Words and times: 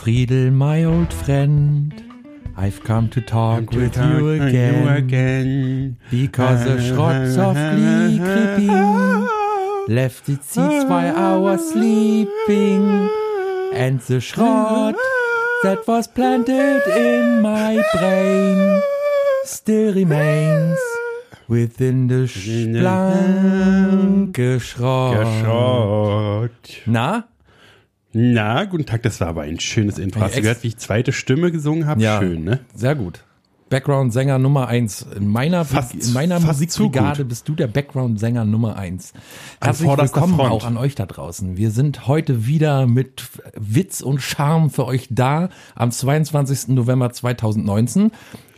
Friedel, 0.00 0.50
my 0.50 0.82
old 0.82 1.12
friend. 1.12 1.92
I've 2.56 2.82
come 2.82 3.10
to 3.10 3.20
talk 3.20 3.70
with 3.70 3.94
you 3.98 4.30
again. 4.30 4.88
again. 4.88 5.98
Because 6.10 6.64
the 6.64 6.78
schrott 6.80 7.28
softly 7.34 8.18
creeping 8.28 9.94
left 9.94 10.26
its 10.30 10.46
seeds 10.46 10.86
while 10.86 11.14
I 11.14 11.36
was 11.36 11.72
sleeping. 11.72 13.10
And 13.74 14.00
the 14.00 14.22
schrott 14.22 14.96
that 15.64 15.86
was 15.86 16.06
planted 16.06 16.80
in 16.96 17.42
my 17.42 17.84
brain 17.92 18.80
still 19.44 19.92
remains 19.92 20.78
within 21.46 22.06
the 22.06 22.24
blanke 22.72 24.58
Schrott. 24.60 25.26
Na? 26.86 27.22
Na, 28.12 28.64
guten 28.64 28.86
Tag, 28.86 29.02
das 29.04 29.20
war 29.20 29.28
aber 29.28 29.42
ein 29.42 29.60
schönes 29.60 29.98
Intro. 29.98 30.20
Hast 30.20 30.36
du 30.36 30.42
gehört, 30.42 30.62
wie 30.64 30.68
ich 30.68 30.76
zweite 30.78 31.12
Stimme 31.12 31.52
gesungen 31.52 31.86
habe? 31.86 32.02
Ja. 32.02 32.18
Schön, 32.20 32.42
ne? 32.44 32.60
Sehr 32.74 32.94
gut. 32.96 33.24
Background-Sänger 33.68 34.40
Nummer 34.40 34.66
eins. 34.66 35.06
In 35.16 35.28
meiner, 35.28 35.64
Fast- 35.64 35.94
in 35.94 36.12
meiner 36.12 36.40
fast 36.40 36.60
Musikbrigade 36.60 37.24
bist 37.24 37.48
du 37.48 37.54
der 37.54 37.68
Background-Sänger 37.68 38.44
Nummer 38.44 38.74
eins. 38.76 39.12
Herzlich 39.60 39.88
willkommen 39.88 40.40
auch 40.40 40.64
an 40.64 40.76
euch 40.76 40.96
da 40.96 41.06
draußen. 41.06 41.56
Wir 41.56 41.70
sind 41.70 42.08
heute 42.08 42.46
wieder 42.46 42.88
mit 42.88 43.22
Witz 43.54 44.00
und 44.00 44.20
Charme 44.20 44.70
für 44.70 44.86
euch 44.86 45.06
da 45.10 45.50
am 45.76 45.92
22. 45.92 46.68
November 46.74 47.12
2019. 47.12 48.10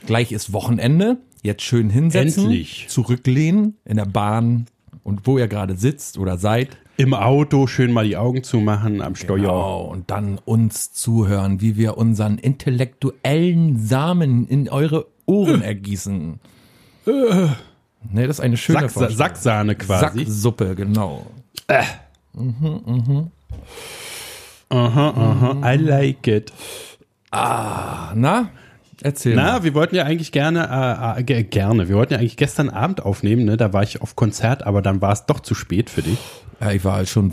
Gleich 0.07 0.33
ist 0.33 0.55
Wochenende. 0.55 1.19
Jetzt 1.43 1.63
schön 1.63 1.91
hinsetzen, 1.91 2.45
Endlich. 2.45 2.87
zurücklehnen 2.89 3.77
in 3.85 3.99
der 3.99 4.07
Bahn 4.07 4.65
und 5.03 5.27
wo 5.27 5.37
ihr 5.37 5.49
gerade 5.49 5.77
sitzt 5.77 6.17
oder 6.17 6.39
seid. 6.39 6.79
Im 6.97 7.15
Auto 7.15 7.67
schön 7.67 7.93
mal 7.93 8.05
die 8.07 8.17
Augen 8.17 8.43
zumachen, 8.43 9.01
am 9.03 9.15
Steuer. 9.17 9.39
Genau, 9.39 9.81
und 9.83 10.11
dann 10.11 10.39
uns 10.45 10.93
zuhören, 10.93 11.61
wie 11.61 11.77
wir 11.77 11.97
unseren 11.97 12.39
intellektuellen 12.39 13.79
Samen 13.79 14.47
in 14.47 14.69
eure 14.69 15.07
Ohren 15.27 15.63
ergießen. 15.63 16.39
Ne, 17.07 17.57
das 18.27 18.39
ist 18.39 18.41
eine 18.41 18.57
schöne 18.57 18.89
Sack. 18.89 19.11
Sacksahne 19.11 19.75
quasi. 19.75 20.25
Sacksuppe, 20.25 20.75
genau. 20.75 21.27
Aha, 24.69 25.09
aha, 25.11 25.73
I 25.73 25.77
like 25.77 26.27
it. 26.27 26.53
Ah, 27.31 28.13
na, 28.15 28.51
erzähl 29.03 29.35
Na, 29.37 29.53
mal. 29.53 29.65
wir 29.65 29.75
wollten 29.75 29.95
ja 29.97 30.05
eigentlich 30.05 30.33
gerne, 30.33 31.15
äh, 31.17 31.21
äh, 31.21 31.25
ge- 31.25 31.43
gerne, 31.45 31.89
wir 31.89 31.97
wollten 31.97 32.13
ja 32.15 32.19
eigentlich 32.19 32.37
gestern 32.37 32.71
Abend 32.71 33.03
aufnehmen, 33.03 33.45
ne? 33.45 33.57
Da 33.57 33.73
war 33.73 33.83
ich 33.83 34.01
auf 34.03 34.17
Konzert, 34.17 34.65
aber 34.67 34.83
dann 34.83 35.01
war 35.01 35.13
es 35.13 35.27
doch 35.27 35.41
zu 35.41 35.55
spät 35.55 35.91
für 35.91 36.03
dich. 36.03 36.19
Ja, 36.61 36.71
ich 36.73 36.85
war 36.85 36.95
halt 36.97 37.09
schon, 37.09 37.33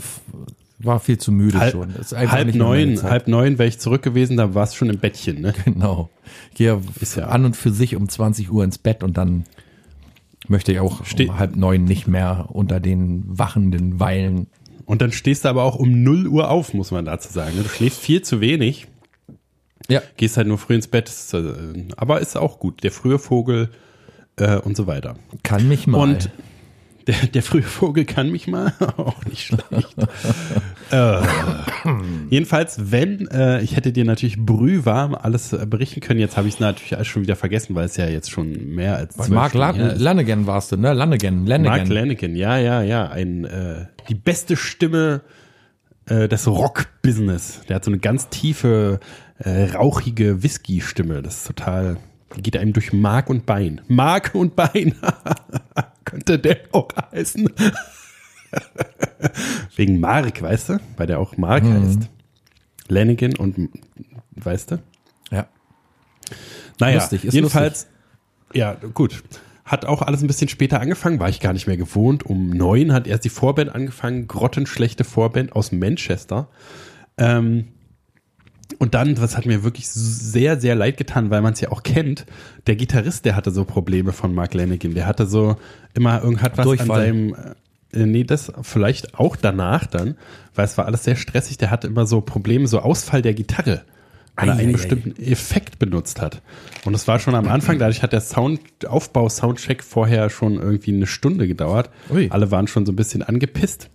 war 0.78 0.98
viel 1.00 1.18
zu 1.18 1.30
müde 1.32 1.58
Halb, 1.60 1.72
schon. 1.72 1.92
Das 1.96 2.06
ist 2.06 2.14
einfach 2.14 2.36
halb 2.36 2.54
neun, 2.54 3.02
halb 3.02 3.28
neun 3.28 3.58
wäre 3.58 3.68
ich 3.68 3.78
zurück 3.78 4.02
gewesen, 4.02 4.36
da 4.36 4.54
war 4.54 4.64
es 4.64 4.74
schon 4.74 4.90
im 4.90 4.98
Bettchen, 4.98 5.40
ne? 5.40 5.52
Genau. 5.64 6.10
Ich 6.50 6.56
gehe 6.58 6.80
Ist 7.00 7.16
ja- 7.16 7.26
an 7.28 7.44
und 7.44 7.56
für 7.56 7.70
sich 7.70 7.96
um 7.96 8.08
20 8.08 8.50
Uhr 8.50 8.64
ins 8.64 8.78
Bett 8.78 9.02
und 9.02 9.16
dann 9.16 9.44
möchte 10.48 10.72
ich 10.72 10.80
auch 10.80 11.04
Ste- 11.04 11.28
um 11.28 11.38
halb 11.38 11.56
neun 11.56 11.84
nicht 11.84 12.06
mehr 12.08 12.46
unter 12.48 12.80
den 12.80 13.24
wachenden 13.26 14.00
Weilen. 14.00 14.46
Und 14.86 15.02
dann 15.02 15.12
stehst 15.12 15.44
du 15.44 15.48
aber 15.48 15.62
auch 15.62 15.76
um 15.76 16.02
0 16.02 16.26
Uhr 16.26 16.50
auf, 16.50 16.74
muss 16.74 16.90
man 16.90 17.04
dazu 17.04 17.32
sagen. 17.32 17.56
ne? 17.56 17.62
Du 17.62 17.68
schläfst 17.68 18.00
viel 18.00 18.22
zu 18.22 18.40
wenig, 18.40 18.88
Ja, 19.88 20.02
gehst 20.16 20.36
halt 20.36 20.46
nur 20.46 20.58
früh 20.58 20.74
ins 20.74 20.88
Bett, 20.88 21.08
ist, 21.08 21.32
äh, 21.34 21.52
aber 21.96 22.20
ist 22.20 22.36
auch 22.36 22.58
gut. 22.58 22.82
Der 22.82 22.92
frühe 22.92 23.18
Vogel 23.18 23.70
äh, 24.36 24.56
und 24.56 24.76
so 24.76 24.86
weiter. 24.86 25.16
kann 25.42 25.68
mich 25.68 25.86
mal. 25.86 25.98
Und 25.98 26.30
der, 27.06 27.26
der 27.26 27.42
frühe 27.42 27.62
Vogel 27.62 28.04
kann 28.04 28.30
mich 28.30 28.46
mal, 28.46 28.72
auch 28.96 29.24
nicht 29.24 29.46
schlecht. 29.46 29.64
äh, 30.90 31.22
jedenfalls, 32.28 32.90
wenn, 32.92 33.26
äh, 33.28 33.62
ich 33.62 33.76
hätte 33.76 33.92
dir 33.92 34.04
natürlich 34.04 34.38
brühwarm 34.38 35.14
alles 35.14 35.52
äh, 35.52 35.66
berichten 35.66 36.00
können, 36.00 36.20
jetzt 36.20 36.36
habe 36.36 36.48
ich 36.48 36.54
es 36.54 36.60
natürlich 36.60 36.94
alles 36.94 37.08
schon 37.08 37.22
wieder 37.22 37.36
vergessen, 37.36 37.74
weil 37.74 37.86
es 37.86 37.96
ja 37.96 38.06
jetzt 38.06 38.30
schon 38.30 38.74
mehr 38.74 38.96
als 38.96 39.16
Bei 39.16 39.28
Mark 39.28 39.54
La. 39.54 39.70
Lanigan 39.70 40.46
warst 40.46 40.72
du, 40.72 40.76
ne? 40.76 40.92
Lanigan, 40.92 41.44
Mark. 41.44 41.88
Lanigan, 41.88 42.36
ja, 42.36 42.58
ja, 42.58 42.82
ja, 42.82 43.08
ein, 43.08 43.44
äh, 43.44 43.86
die 44.08 44.14
beste 44.14 44.56
Stimme 44.56 45.22
äh, 46.06 46.28
des 46.28 46.46
Rock-Business. 46.46 47.62
Der 47.68 47.76
hat 47.76 47.84
so 47.84 47.90
eine 47.90 47.98
ganz 47.98 48.28
tiefe, 48.28 49.00
äh, 49.40 49.72
rauchige 49.72 50.42
Whisky-Stimme. 50.42 51.22
Das 51.22 51.38
ist 51.38 51.46
total, 51.46 51.96
geht 52.36 52.56
einem 52.56 52.72
durch 52.72 52.92
Mark 52.92 53.30
und 53.30 53.46
Bein. 53.46 53.80
Mark 53.88 54.34
und 54.34 54.54
Bein. 54.54 54.94
Könnte 56.04 56.38
der 56.38 56.58
auch 56.72 56.88
heißen. 57.12 57.48
Wegen 59.76 60.00
Mark, 60.00 60.42
weißt 60.42 60.70
du? 60.70 60.80
Weil 60.96 61.06
der 61.06 61.20
auch 61.20 61.36
Mark 61.36 61.64
heißt. 61.64 62.08
Lanigan 62.88 63.36
und, 63.36 63.70
weißt 64.32 64.72
du? 64.72 64.82
ja. 65.30 65.46
Naja, 66.78 66.96
Lustig, 66.96 67.24
ist 67.24 67.34
jedenfalls, 67.34 67.86
ja, 68.52 68.74
gut. 68.74 69.22
Hat 69.64 69.84
auch 69.84 70.02
alles 70.02 70.22
ein 70.22 70.26
bisschen 70.26 70.48
später 70.48 70.80
angefangen, 70.80 71.20
war 71.20 71.28
ich 71.28 71.38
gar 71.38 71.52
nicht 71.52 71.68
mehr 71.68 71.76
gewohnt. 71.76 72.26
Um 72.26 72.50
neun 72.50 72.92
hat 72.92 73.06
erst 73.06 73.24
die 73.24 73.28
Vorband 73.28 73.72
angefangen, 73.72 74.26
grottenschlechte 74.26 75.04
Vorband 75.04 75.52
aus 75.52 75.70
Manchester. 75.70 76.48
Ähm, 77.16 77.68
und 78.78 78.94
dann, 78.94 79.14
das 79.14 79.36
hat 79.36 79.46
mir 79.46 79.62
wirklich 79.64 79.88
sehr, 79.88 80.60
sehr 80.60 80.74
leid 80.74 80.96
getan, 80.96 81.30
weil 81.30 81.42
man 81.42 81.52
es 81.52 81.60
ja 81.60 81.70
auch 81.70 81.82
kennt. 81.82 82.26
Der 82.66 82.76
Gitarrist, 82.76 83.24
der 83.24 83.36
hatte 83.36 83.50
so 83.50 83.64
Probleme 83.64 84.12
von 84.12 84.34
Mark 84.34 84.54
Lanigan. 84.54 84.94
Der 84.94 85.06
hatte 85.06 85.26
so 85.26 85.56
immer 85.94 86.22
irgendwas 86.22 86.58
an 86.58 86.64
Durchfall. 86.64 87.06
seinem, 87.06 87.34
äh, 87.92 88.06
nee, 88.06 88.24
das 88.24 88.52
vielleicht 88.62 89.14
auch 89.14 89.36
danach 89.36 89.86
dann, 89.86 90.16
weil 90.54 90.64
es 90.64 90.78
war 90.78 90.86
alles 90.86 91.04
sehr 91.04 91.16
stressig. 91.16 91.58
Der 91.58 91.70
hatte 91.70 91.86
immer 91.86 92.06
so 92.06 92.20
Probleme, 92.20 92.66
so 92.66 92.80
Ausfall 92.80 93.22
der 93.22 93.34
Gitarre 93.34 93.82
weil 94.36 94.48
er 94.48 94.54
Ei, 94.54 94.58
einen 94.58 94.68
ei, 94.68 94.70
ei. 94.70 94.72
bestimmten 94.72 95.22
Effekt 95.22 95.78
benutzt 95.78 96.20
hat. 96.20 96.42
Und 96.84 96.92
das 96.92 97.06
war 97.08 97.18
schon 97.18 97.34
am 97.34 97.48
Anfang, 97.48 97.78
dadurch 97.78 98.02
hat 98.02 98.12
der 98.12 98.20
Sound, 98.20 98.60
Aufbau, 98.86 99.28
Soundcheck 99.28 99.82
vorher 99.82 100.30
schon 100.30 100.54
irgendwie 100.54 100.94
eine 100.94 101.06
Stunde 101.06 101.46
gedauert. 101.46 101.90
Ui. 102.10 102.28
Alle 102.30 102.50
waren 102.50 102.66
schon 102.66 102.86
so 102.86 102.92
ein 102.92 102.96
bisschen 102.96 103.22
angepisst. 103.22 103.90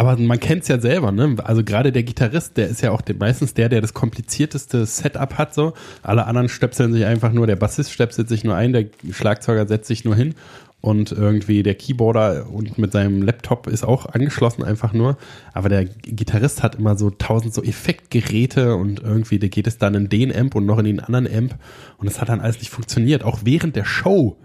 Aber 0.00 0.16
man 0.16 0.40
kennt's 0.40 0.66
ja 0.68 0.80
selber, 0.80 1.12
ne? 1.12 1.36
Also 1.44 1.62
gerade 1.62 1.92
der 1.92 2.02
Gitarrist, 2.04 2.56
der 2.56 2.68
ist 2.68 2.80
ja 2.80 2.90
auch 2.90 3.02
meistens 3.18 3.52
der, 3.52 3.68
der 3.68 3.82
das 3.82 3.92
komplizierteste 3.92 4.86
Setup 4.86 5.36
hat, 5.36 5.52
so. 5.52 5.74
Alle 6.02 6.24
anderen 6.24 6.48
stöpseln 6.48 6.94
sich 6.94 7.04
einfach 7.04 7.34
nur, 7.34 7.46
der 7.46 7.56
Bassist 7.56 7.92
stöpselt 7.92 8.26
sich 8.26 8.42
nur 8.42 8.56
ein, 8.56 8.72
der 8.72 8.86
Schlagzeuger 9.10 9.68
setzt 9.68 9.88
sich 9.88 10.06
nur 10.06 10.16
hin 10.16 10.36
und 10.80 11.12
irgendwie 11.12 11.62
der 11.62 11.74
Keyboarder 11.74 12.48
und 12.48 12.78
mit 12.78 12.92
seinem 12.92 13.20
Laptop 13.20 13.66
ist 13.66 13.84
auch 13.84 14.06
angeschlossen 14.06 14.64
einfach 14.64 14.94
nur. 14.94 15.18
Aber 15.52 15.68
der 15.68 15.84
Gitarrist 15.84 16.62
hat 16.62 16.76
immer 16.76 16.96
so 16.96 17.10
tausend 17.10 17.52
so 17.52 17.62
Effektgeräte 17.62 18.76
und 18.76 19.00
irgendwie, 19.00 19.38
da 19.38 19.48
geht 19.48 19.66
es 19.66 19.76
dann 19.76 19.94
in 19.94 20.08
den 20.08 20.34
Amp 20.34 20.54
und 20.54 20.64
noch 20.64 20.78
in 20.78 20.86
den 20.86 21.00
anderen 21.00 21.26
Amp 21.26 21.56
und 21.98 22.08
das 22.08 22.22
hat 22.22 22.30
dann 22.30 22.40
alles 22.40 22.58
nicht 22.58 22.70
funktioniert. 22.70 23.22
Auch 23.22 23.40
während 23.44 23.76
der 23.76 23.84
Show. 23.84 24.38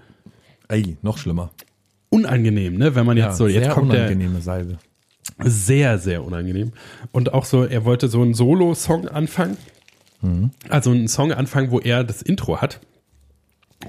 Ey, 0.68 0.98
noch 1.02 1.18
schlimmer. 1.18 1.52
Unangenehm, 2.10 2.76
ne? 2.76 2.94
Wenn 2.94 3.06
man 3.06 3.16
jetzt 3.16 3.38
so, 3.38 3.48
jetzt 3.48 3.70
kommt 3.70 3.94
der, 3.94 4.02
unangenehme 4.02 4.42
Salbe. 4.42 4.80
Sehr, 5.44 5.98
sehr 5.98 6.24
unangenehm. 6.24 6.72
Und 7.12 7.34
auch 7.34 7.46
so, 7.46 7.64
er 7.64 7.86
wollte 7.86 8.08
so 8.08 8.22
einen 8.22 8.34
Solo-Song 8.34 9.08
anfangen. 9.08 9.58
Also 10.70 10.92
einen 10.92 11.08
Song 11.08 11.32
anfangen, 11.32 11.72
wo 11.72 11.80
er 11.80 12.04
das 12.04 12.22
Intro 12.22 12.62
hat. 12.62 12.80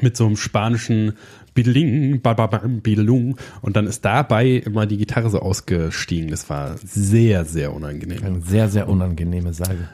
Mit 0.00 0.16
so 0.16 0.26
einem 0.26 0.36
spanischen 0.36 1.14
Bideling, 1.54 2.20
bababam, 2.20 2.80
Bidelung. 2.80 3.36
Und 3.62 3.76
dann 3.76 3.86
ist 3.86 4.04
dabei 4.04 4.48
immer 4.48 4.86
die 4.86 4.96
Gitarre 4.98 5.30
so 5.30 5.40
ausgestiegen. 5.40 6.30
Das 6.30 6.50
war 6.50 6.76
sehr, 6.78 7.44
sehr 7.44 7.72
unangenehm. 7.72 8.22
Eine 8.24 8.40
sehr, 8.40 8.68
sehr 8.68 8.88
unangenehme 8.88 9.54
Salbe. 9.54 9.88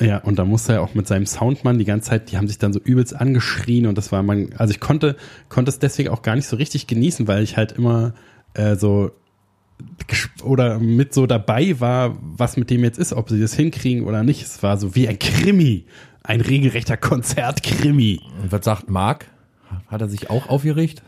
Ja, 0.00 0.18
und 0.18 0.38
da 0.38 0.44
musste 0.44 0.74
er 0.74 0.82
auch 0.82 0.94
mit 0.94 1.06
seinem 1.06 1.26
Soundmann 1.26 1.78
die 1.78 1.84
ganze 1.84 2.10
Zeit, 2.10 2.30
die 2.30 2.38
haben 2.38 2.48
sich 2.48 2.58
dann 2.58 2.72
so 2.72 2.80
übelst 2.80 3.14
angeschrien 3.14 3.86
und 3.86 3.98
das 3.98 4.10
war 4.12 4.22
man, 4.22 4.54
also 4.56 4.70
ich 4.70 4.80
konnte, 4.80 5.14
konnte 5.50 5.68
es 5.68 5.78
deswegen 5.78 6.08
auch 6.08 6.22
gar 6.22 6.36
nicht 6.36 6.46
so 6.46 6.56
richtig 6.56 6.86
genießen, 6.86 7.28
weil 7.28 7.42
ich 7.42 7.58
halt 7.58 7.72
immer 7.72 8.14
äh, 8.54 8.76
so 8.76 9.10
oder 10.42 10.78
mit 10.78 11.14
so 11.14 11.26
dabei 11.26 11.78
war, 11.80 12.16
was 12.20 12.56
mit 12.56 12.70
dem 12.70 12.84
jetzt 12.84 12.98
ist, 12.98 13.12
ob 13.12 13.28
sie 13.28 13.40
das 13.40 13.54
hinkriegen 13.54 14.04
oder 14.04 14.22
nicht. 14.22 14.42
Es 14.42 14.62
war 14.62 14.76
so 14.76 14.94
wie 14.94 15.08
ein 15.08 15.18
Krimi, 15.18 15.84
ein 16.22 16.40
regelrechter 16.40 16.96
Konzertkrimi. 16.96 18.20
Und 18.42 18.52
was 18.52 18.64
sagt 18.64 18.90
Mark? 18.90 19.26
Hat 19.86 20.00
er 20.00 20.08
sich 20.08 20.30
auch 20.30 20.48
aufgeregt? 20.48 21.02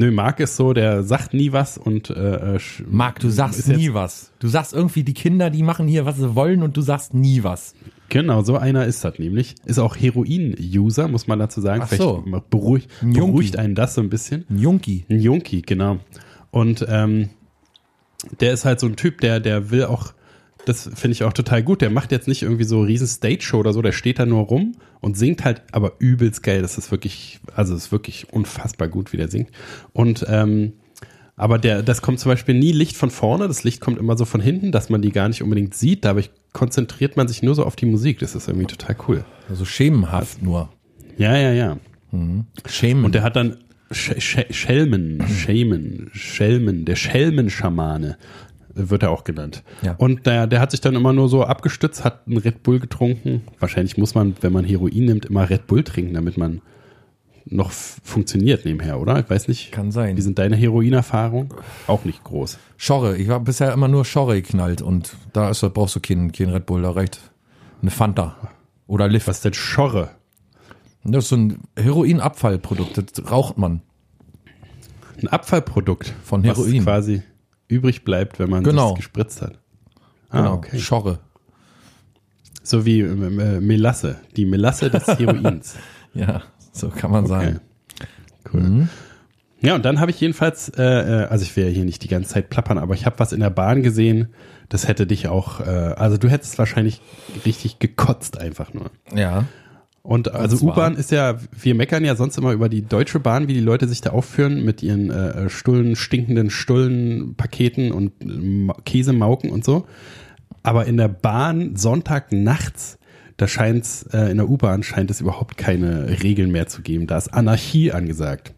Nö, 0.00 0.12
Marc 0.12 0.38
ist 0.38 0.54
so, 0.54 0.74
der 0.74 1.02
sagt 1.02 1.34
nie 1.34 1.50
was 1.50 1.76
und 1.76 2.08
äh, 2.10 2.54
äh, 2.54 2.60
Marc, 2.88 3.18
du 3.18 3.30
sagst 3.30 3.66
nie 3.66 3.92
was. 3.94 4.30
Du 4.38 4.46
sagst 4.46 4.72
irgendwie, 4.72 5.02
die 5.02 5.12
Kinder, 5.12 5.50
die 5.50 5.64
machen 5.64 5.88
hier, 5.88 6.06
was 6.06 6.18
sie 6.18 6.36
wollen 6.36 6.62
und 6.62 6.76
du 6.76 6.82
sagst 6.82 7.14
nie 7.14 7.42
was. 7.42 7.74
Genau, 8.08 8.42
so 8.42 8.56
einer 8.56 8.86
ist 8.86 9.04
das 9.04 9.18
nämlich. 9.18 9.56
Ist 9.64 9.80
auch 9.80 9.96
Heroin-User, 9.96 11.08
muss 11.08 11.26
man 11.26 11.40
dazu 11.40 11.60
sagen. 11.60 11.82
Ach 11.84 11.92
so. 11.92 12.22
Vielleicht 12.24 12.48
beruhigt, 12.48 12.90
beruhigt 13.02 13.56
einen 13.56 13.74
das 13.74 13.94
so 13.94 14.00
ein 14.00 14.08
bisschen. 14.08 14.44
Ein 14.48 14.58
Junkie. 14.58 15.04
Ein 15.10 15.18
Junkie, 15.18 15.62
genau. 15.62 15.98
Und 16.52 16.86
ähm, 16.88 17.30
der 18.40 18.52
ist 18.52 18.64
halt 18.64 18.80
so 18.80 18.86
ein 18.86 18.96
Typ, 18.96 19.20
der, 19.20 19.40
der 19.40 19.70
will 19.70 19.84
auch, 19.84 20.12
das 20.64 20.90
finde 20.94 21.12
ich 21.12 21.24
auch 21.24 21.32
total 21.32 21.62
gut. 21.62 21.80
Der 21.80 21.90
macht 21.90 22.12
jetzt 22.12 22.28
nicht 22.28 22.42
irgendwie 22.42 22.64
so 22.64 22.80
riesen 22.82 23.06
Stage-Show 23.06 23.58
oder 23.58 23.72
so, 23.72 23.82
der 23.82 23.92
steht 23.92 24.18
da 24.18 24.26
nur 24.26 24.42
rum 24.42 24.76
und 25.00 25.16
singt 25.16 25.44
halt, 25.44 25.62
aber 25.72 25.92
übelst 25.98 26.42
geil. 26.42 26.62
Das 26.62 26.78
ist 26.78 26.90
wirklich, 26.90 27.40
also 27.54 27.74
es 27.74 27.86
ist 27.86 27.92
wirklich 27.92 28.32
unfassbar 28.32 28.88
gut, 28.88 29.12
wie 29.12 29.16
der 29.16 29.28
singt. 29.28 29.50
Und 29.92 30.26
ähm, 30.28 30.72
aber 31.36 31.58
der, 31.58 31.84
das 31.84 32.02
kommt 32.02 32.18
zum 32.18 32.32
Beispiel 32.32 32.56
nie 32.56 32.72
Licht 32.72 32.96
von 32.96 33.10
vorne, 33.10 33.46
das 33.46 33.62
Licht 33.62 33.80
kommt 33.80 33.96
immer 33.96 34.16
so 34.16 34.24
von 34.24 34.40
hinten, 34.40 34.72
dass 34.72 34.90
man 34.90 35.00
die 35.00 35.12
gar 35.12 35.28
nicht 35.28 35.40
unbedingt 35.40 35.72
sieht. 35.72 36.04
Dadurch 36.04 36.30
konzentriert 36.52 37.16
man 37.16 37.28
sich 37.28 37.44
nur 37.44 37.54
so 37.54 37.64
auf 37.64 37.76
die 37.76 37.86
Musik. 37.86 38.18
Das 38.18 38.34
ist 38.34 38.48
irgendwie 38.48 38.66
total 38.66 38.96
cool. 39.06 39.24
Also 39.48 39.64
schemenhaft 39.64 40.42
nur. 40.42 40.68
Ja, 41.16 41.36
ja, 41.36 41.52
ja. 41.52 41.76
Schemen. 42.66 43.04
Und 43.04 43.14
der 43.14 43.22
hat 43.22 43.36
dann 43.36 43.58
Sch 43.90 44.12
Sch 44.18 44.44
Schelmen, 44.50 45.26
Schemen, 45.28 46.10
Schelmen, 46.12 46.84
der 46.84 46.96
Schelmenschamane 46.96 48.18
wird 48.74 49.02
er 49.02 49.10
auch 49.10 49.24
genannt. 49.24 49.62
Ja. 49.82 49.94
Und 49.98 50.26
der, 50.26 50.46
der 50.46 50.60
hat 50.60 50.70
sich 50.70 50.80
dann 50.80 50.94
immer 50.94 51.12
nur 51.12 51.28
so 51.28 51.44
abgestützt, 51.44 52.04
hat 52.04 52.26
einen 52.26 52.36
Red 52.36 52.62
Bull 52.62 52.78
getrunken. 52.78 53.42
Wahrscheinlich 53.58 53.96
muss 53.96 54.14
man, 54.14 54.36
wenn 54.40 54.52
man 54.52 54.64
Heroin 54.64 55.04
nimmt, 55.04 55.26
immer 55.26 55.50
Red 55.50 55.66
Bull 55.66 55.82
trinken, 55.82 56.14
damit 56.14 56.36
man 56.36 56.60
noch 57.50 57.70
funktioniert 57.70 58.64
nebenher, 58.64 59.00
oder? 59.00 59.18
Ich 59.18 59.30
weiß 59.30 59.48
nicht. 59.48 59.72
Kann 59.72 59.90
sein. 59.90 60.16
Wie 60.16 60.22
sind 60.22 60.38
deine 60.38 60.56
Heroinerfahrungen? 60.56 61.48
Auch 61.86 62.04
nicht 62.04 62.22
groß. 62.24 62.58
Schorre. 62.76 63.16
Ich 63.16 63.28
habe 63.30 63.44
bisher 63.44 63.72
immer 63.72 63.88
nur 63.88 64.04
Schorre 64.04 64.40
geknallt 64.40 64.82
und 64.82 65.16
da 65.32 65.50
ist, 65.50 65.60
brauchst 65.72 65.96
du 65.96 66.00
keinen, 66.00 66.32
keinen 66.32 66.52
Red 66.52 66.66
Bull, 66.66 66.82
da 66.82 66.90
reicht 66.90 67.20
eine 67.80 67.90
Fanta. 67.90 68.36
Oder 68.86 69.08
Lift. 69.08 69.28
Was 69.28 69.36
ist 69.36 69.44
denn 69.44 69.54
Schorre? 69.54 70.10
Das 71.04 71.24
ist 71.24 71.30
so 71.30 71.36
ein 71.36 71.58
Heroinabfallprodukt, 71.78 72.98
das 72.98 73.30
raucht 73.30 73.56
man. 73.58 73.82
Ein 75.20 75.28
Abfallprodukt. 75.28 76.14
Von 76.24 76.44
Heroin. 76.44 76.76
Was 76.78 76.84
quasi 76.84 77.22
übrig 77.68 78.04
bleibt, 78.04 78.38
wenn 78.38 78.50
man 78.50 78.62
Genau. 78.62 78.90
es 78.92 78.96
gespritzt 78.96 79.42
hat. 79.42 79.58
Ah, 80.30 80.38
Genau. 80.38 80.54
okay. 80.54 80.78
Schorre. 80.78 81.18
So 82.62 82.84
wie 82.84 83.00
äh, 83.00 83.04
äh, 83.06 83.60
Melasse. 83.60 84.16
Die 84.36 84.44
Melasse 84.44 84.90
des 84.90 85.06
Heroins. 85.18 85.76
Ja, 86.14 86.42
so 86.72 86.88
kann 86.90 87.10
man 87.10 87.24
Okay. 87.24 87.32
sagen. 87.32 87.60
Cool. 88.52 88.60
Mhm. 88.60 88.88
Ja, 89.60 89.74
und 89.74 89.84
dann 89.84 89.98
habe 89.98 90.10
ich 90.12 90.20
jedenfalls, 90.20 90.68
äh, 90.76 90.82
äh, 90.82 91.24
also 91.26 91.42
ich 91.42 91.56
will 91.56 91.64
ja 91.64 91.70
hier 91.70 91.84
nicht 91.84 92.04
die 92.04 92.08
ganze 92.08 92.30
Zeit 92.30 92.48
plappern, 92.48 92.78
aber 92.78 92.94
ich 92.94 93.06
habe 93.06 93.18
was 93.18 93.32
in 93.32 93.40
der 93.40 93.50
Bahn 93.50 93.82
gesehen, 93.82 94.28
das 94.68 94.86
hätte 94.86 95.04
dich 95.06 95.26
auch, 95.28 95.60
äh, 95.60 95.64
also 95.96 96.16
du 96.16 96.28
hättest 96.28 96.58
wahrscheinlich 96.58 97.00
richtig 97.44 97.78
gekotzt 97.80 98.38
einfach 98.38 98.72
nur. 98.72 98.90
Ja. 99.12 99.46
Und 100.08 100.32
also? 100.32 100.66
U-Bahn 100.66 100.94
ist 100.96 101.10
ja, 101.10 101.38
wir 101.60 101.74
meckern 101.74 102.02
ja 102.02 102.16
sonst 102.16 102.38
immer 102.38 102.52
über 102.52 102.70
die 102.70 102.80
Deutsche 102.80 103.20
Bahn, 103.20 103.46
wie 103.46 103.52
die 103.52 103.60
Leute 103.60 103.86
sich 103.86 104.00
da 104.00 104.08
aufführen 104.10 104.64
mit 104.64 104.82
ihren 104.82 105.10
äh, 105.10 105.50
Stullen, 105.50 105.96
stinkenden 105.96 106.48
Stullenpaketen 106.48 107.92
und 107.92 108.12
äh, 108.22 108.26
Ma- 108.26 108.76
Käsemauken 108.86 109.50
und 109.50 109.66
so. 109.66 109.86
Aber 110.62 110.86
in 110.86 110.96
der 110.96 111.08
Bahn 111.08 111.76
Sonntag 111.76 112.32
nachts, 112.32 112.96
da 113.36 113.46
scheint's, 113.46 114.04
äh, 114.14 114.30
in 114.30 114.38
der 114.38 114.48
U-Bahn 114.48 114.82
scheint 114.82 115.10
es 115.10 115.20
überhaupt 115.20 115.58
keine 115.58 116.22
Regeln 116.22 116.50
mehr 116.50 116.68
zu 116.68 116.80
geben. 116.80 117.06
Da 117.06 117.18
ist 117.18 117.28
Anarchie 117.34 117.92
angesagt. 117.92 118.54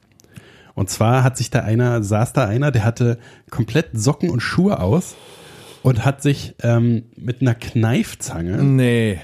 Und 0.75 0.89
zwar 0.89 1.25
hat 1.25 1.37
sich 1.37 1.51
da 1.51 1.61
einer, 1.63 2.05
saß 2.05 2.33
da 2.33 2.47
einer, 2.47 2.71
der 2.71 2.85
hatte 2.85 3.19
komplett 3.51 3.89
Socken 3.95 4.31
und 4.31 4.39
Schuhe 4.39 4.79
aus 4.79 5.17
und 5.83 6.05
hat 6.05 6.23
sich 6.23 6.55
ähm, 6.63 7.07
mit 7.17 7.41
einer 7.43 7.57
Kneifzange 7.57 8.63
Nee. 8.63 9.19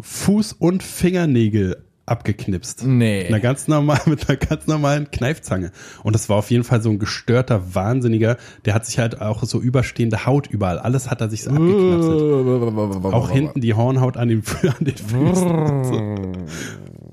Fuß 0.00 0.52
und 0.54 0.82
Fingernägel 0.82 1.84
abgeknipst. 2.06 2.84
Nee. 2.86 3.24
Mit 3.24 3.28
einer 3.28 3.40
ganz 3.40 3.68
normal, 3.68 4.00
mit 4.06 4.28
einer 4.28 4.36
ganz 4.38 4.66
normalen 4.66 5.10
Kneifzange. 5.10 5.72
Und 6.02 6.14
das 6.14 6.28
war 6.28 6.36
auf 6.36 6.50
jeden 6.50 6.64
Fall 6.64 6.80
so 6.80 6.90
ein 6.90 6.98
gestörter 6.98 7.74
Wahnsinniger. 7.74 8.36
Der 8.64 8.74
hat 8.74 8.86
sich 8.86 8.98
halt 8.98 9.20
auch 9.20 9.42
so 9.42 9.60
überstehende 9.60 10.24
Haut 10.24 10.46
überall. 10.46 10.78
Alles 10.78 11.10
hat 11.10 11.20
er 11.20 11.28
sich 11.28 11.42
so 11.42 11.50
abgeknapselt. 11.50 13.04
Auch 13.12 13.30
hinten 13.30 13.60
die 13.60 13.74
Hornhaut 13.74 14.16
an 14.16 14.28
den, 14.28 14.42
an 14.62 14.84
den 14.84 14.96
Füßen. 14.96 15.84
so. 15.84 16.22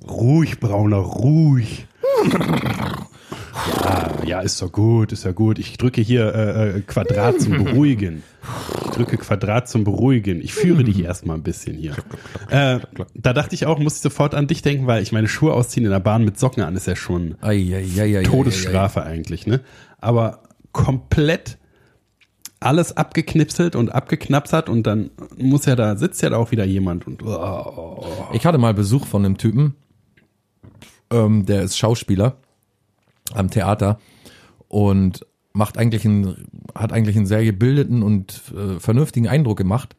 Ruhig, 0.12 0.60
Brauner, 0.60 0.98
ruhig. 0.98 1.88
Ja, 3.84 4.12
ja, 4.26 4.40
ist 4.42 4.62
doch 4.62 4.72
gut, 4.72 5.12
ist 5.12 5.26
ja 5.26 5.32
gut. 5.32 5.60
Ich 5.60 5.78
drücke 5.78 6.02
hier 6.02 6.34
äh, 6.34 6.78
äh, 6.78 6.82
Quadrat 6.82 7.40
zum 7.40 7.64
Beruhigen. 7.64 8.24
Ich 8.86 8.92
drücke 8.92 9.18
Quadrat 9.18 9.70
zum 9.70 9.84
Beruhigen. 9.84 10.42
Ich 10.42 10.54
führe 10.54 10.84
dich 10.84 11.04
erstmal 11.04 11.38
ein 11.38 11.44
bisschen 11.44 11.78
hier. 11.78 11.96
Äh, 12.50 12.80
da 13.14 13.34
dachte 13.34 13.54
ich 13.56 13.66
auch, 13.66 13.80
muss 13.80 13.96
ich 13.96 14.02
sofort 14.02 14.34
an 14.34 14.48
dich 14.48 14.62
denken, 14.62 14.88
weil 14.88 15.04
ich 15.04 15.12
meine 15.12 15.28
Schuhe 15.28 15.54
ausziehen 15.54 15.86
in 15.86 15.92
der 15.92 16.00
Bahn 16.00 16.24
mit 16.24 16.40
Socken 16.40 16.64
an 16.64 16.76
ist 16.76 16.88
ja 16.88 16.96
schon 16.96 17.36
Todesstrafe 18.24 19.04
eigentlich, 19.04 19.46
ne? 19.46 19.62
Aber 20.00 20.44
komplett 20.72 21.58
alles 22.60 22.96
abgeknipselt 22.98 23.76
und 23.76 23.90
abgeknapsert 23.94 24.70
und 24.70 24.88
dann 24.88 25.12
muss 25.38 25.66
ja 25.66 25.76
da, 25.76 25.96
sitzt 25.96 26.22
ja 26.22 26.30
da 26.30 26.38
auch 26.38 26.52
wieder 26.52 26.64
jemand 26.64 27.06
und 27.06 27.22
oh, 27.24 28.06
Ich 28.34 28.46
hatte 28.46 28.58
mal 28.58 28.74
Besuch 28.74 29.06
von 29.06 29.26
einem 29.26 29.38
Typen, 29.38 29.76
ähm, 31.12 31.46
der 31.46 31.62
ist 31.64 31.78
Schauspieler 31.78 32.38
am 33.34 33.50
Theater 33.50 34.00
und 34.68 35.26
macht 35.54 35.78
eigentlich 35.78 36.06
einen, 36.06 36.48
hat 36.76 36.92
eigentlich 36.92 37.16
einen 37.16 37.26
sehr 37.28 37.44
gebildeten 37.46 38.02
und 38.04 38.42
äh, 38.56 38.80
vernünftigen 38.80 39.28
Eindruck 39.28 39.58
gemacht. 39.58 39.96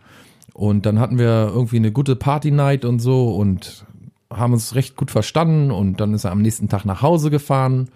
Und 0.53 0.87
dann 0.87 1.01
hatten 1.01 1.19
wir 1.19 1.51
irgendwie 1.53 1.77
eine 1.77 1.93
gute 1.93 2.17
Party-Night 2.17 2.85
und 2.85 3.01
so 3.01 3.35
und 3.35 3.87
haben 4.33 4.53
uns 4.53 4.75
recht 4.75 4.97
gut 4.97 5.11
verstanden 5.11 5.71
und 5.71 6.01
dann 6.01 6.13
ist 6.15 6.25
er 6.25 6.33
am 6.33 6.43
nächsten 6.43 6.69
Tag 6.69 6.85
nach 6.85 7.03
Hause 7.03 7.31
gefahren. 7.31 7.89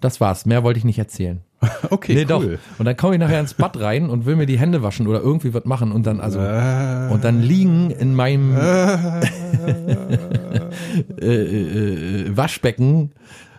Das 0.00 0.20
war's. 0.20 0.46
Mehr 0.46 0.62
wollte 0.62 0.78
ich 0.78 0.84
nicht 0.84 0.98
erzählen. 0.98 1.40
okay, 1.90 2.14
Nee, 2.14 2.20
cool. 2.22 2.26
doch. 2.26 2.44
Und 2.78 2.84
dann 2.84 2.96
komme 2.96 3.14
ich 3.14 3.20
nachher 3.20 3.40
ins 3.40 3.54
Bad 3.54 3.80
rein 3.80 4.08
und 4.08 4.26
will 4.26 4.36
mir 4.36 4.46
die 4.46 4.58
Hände 4.58 4.82
waschen 4.82 5.08
oder 5.08 5.20
irgendwie 5.20 5.52
was 5.54 5.64
machen 5.64 5.90
und 5.90 6.06
dann 6.06 6.20
also 6.20 6.38
und 6.38 7.24
dann 7.24 7.42
liegen 7.42 7.90
in 7.90 8.14
meinem 8.14 8.56
äh, 8.56 9.20
äh, 11.20 12.22
äh, 12.26 12.36
Waschbecken 12.36 13.10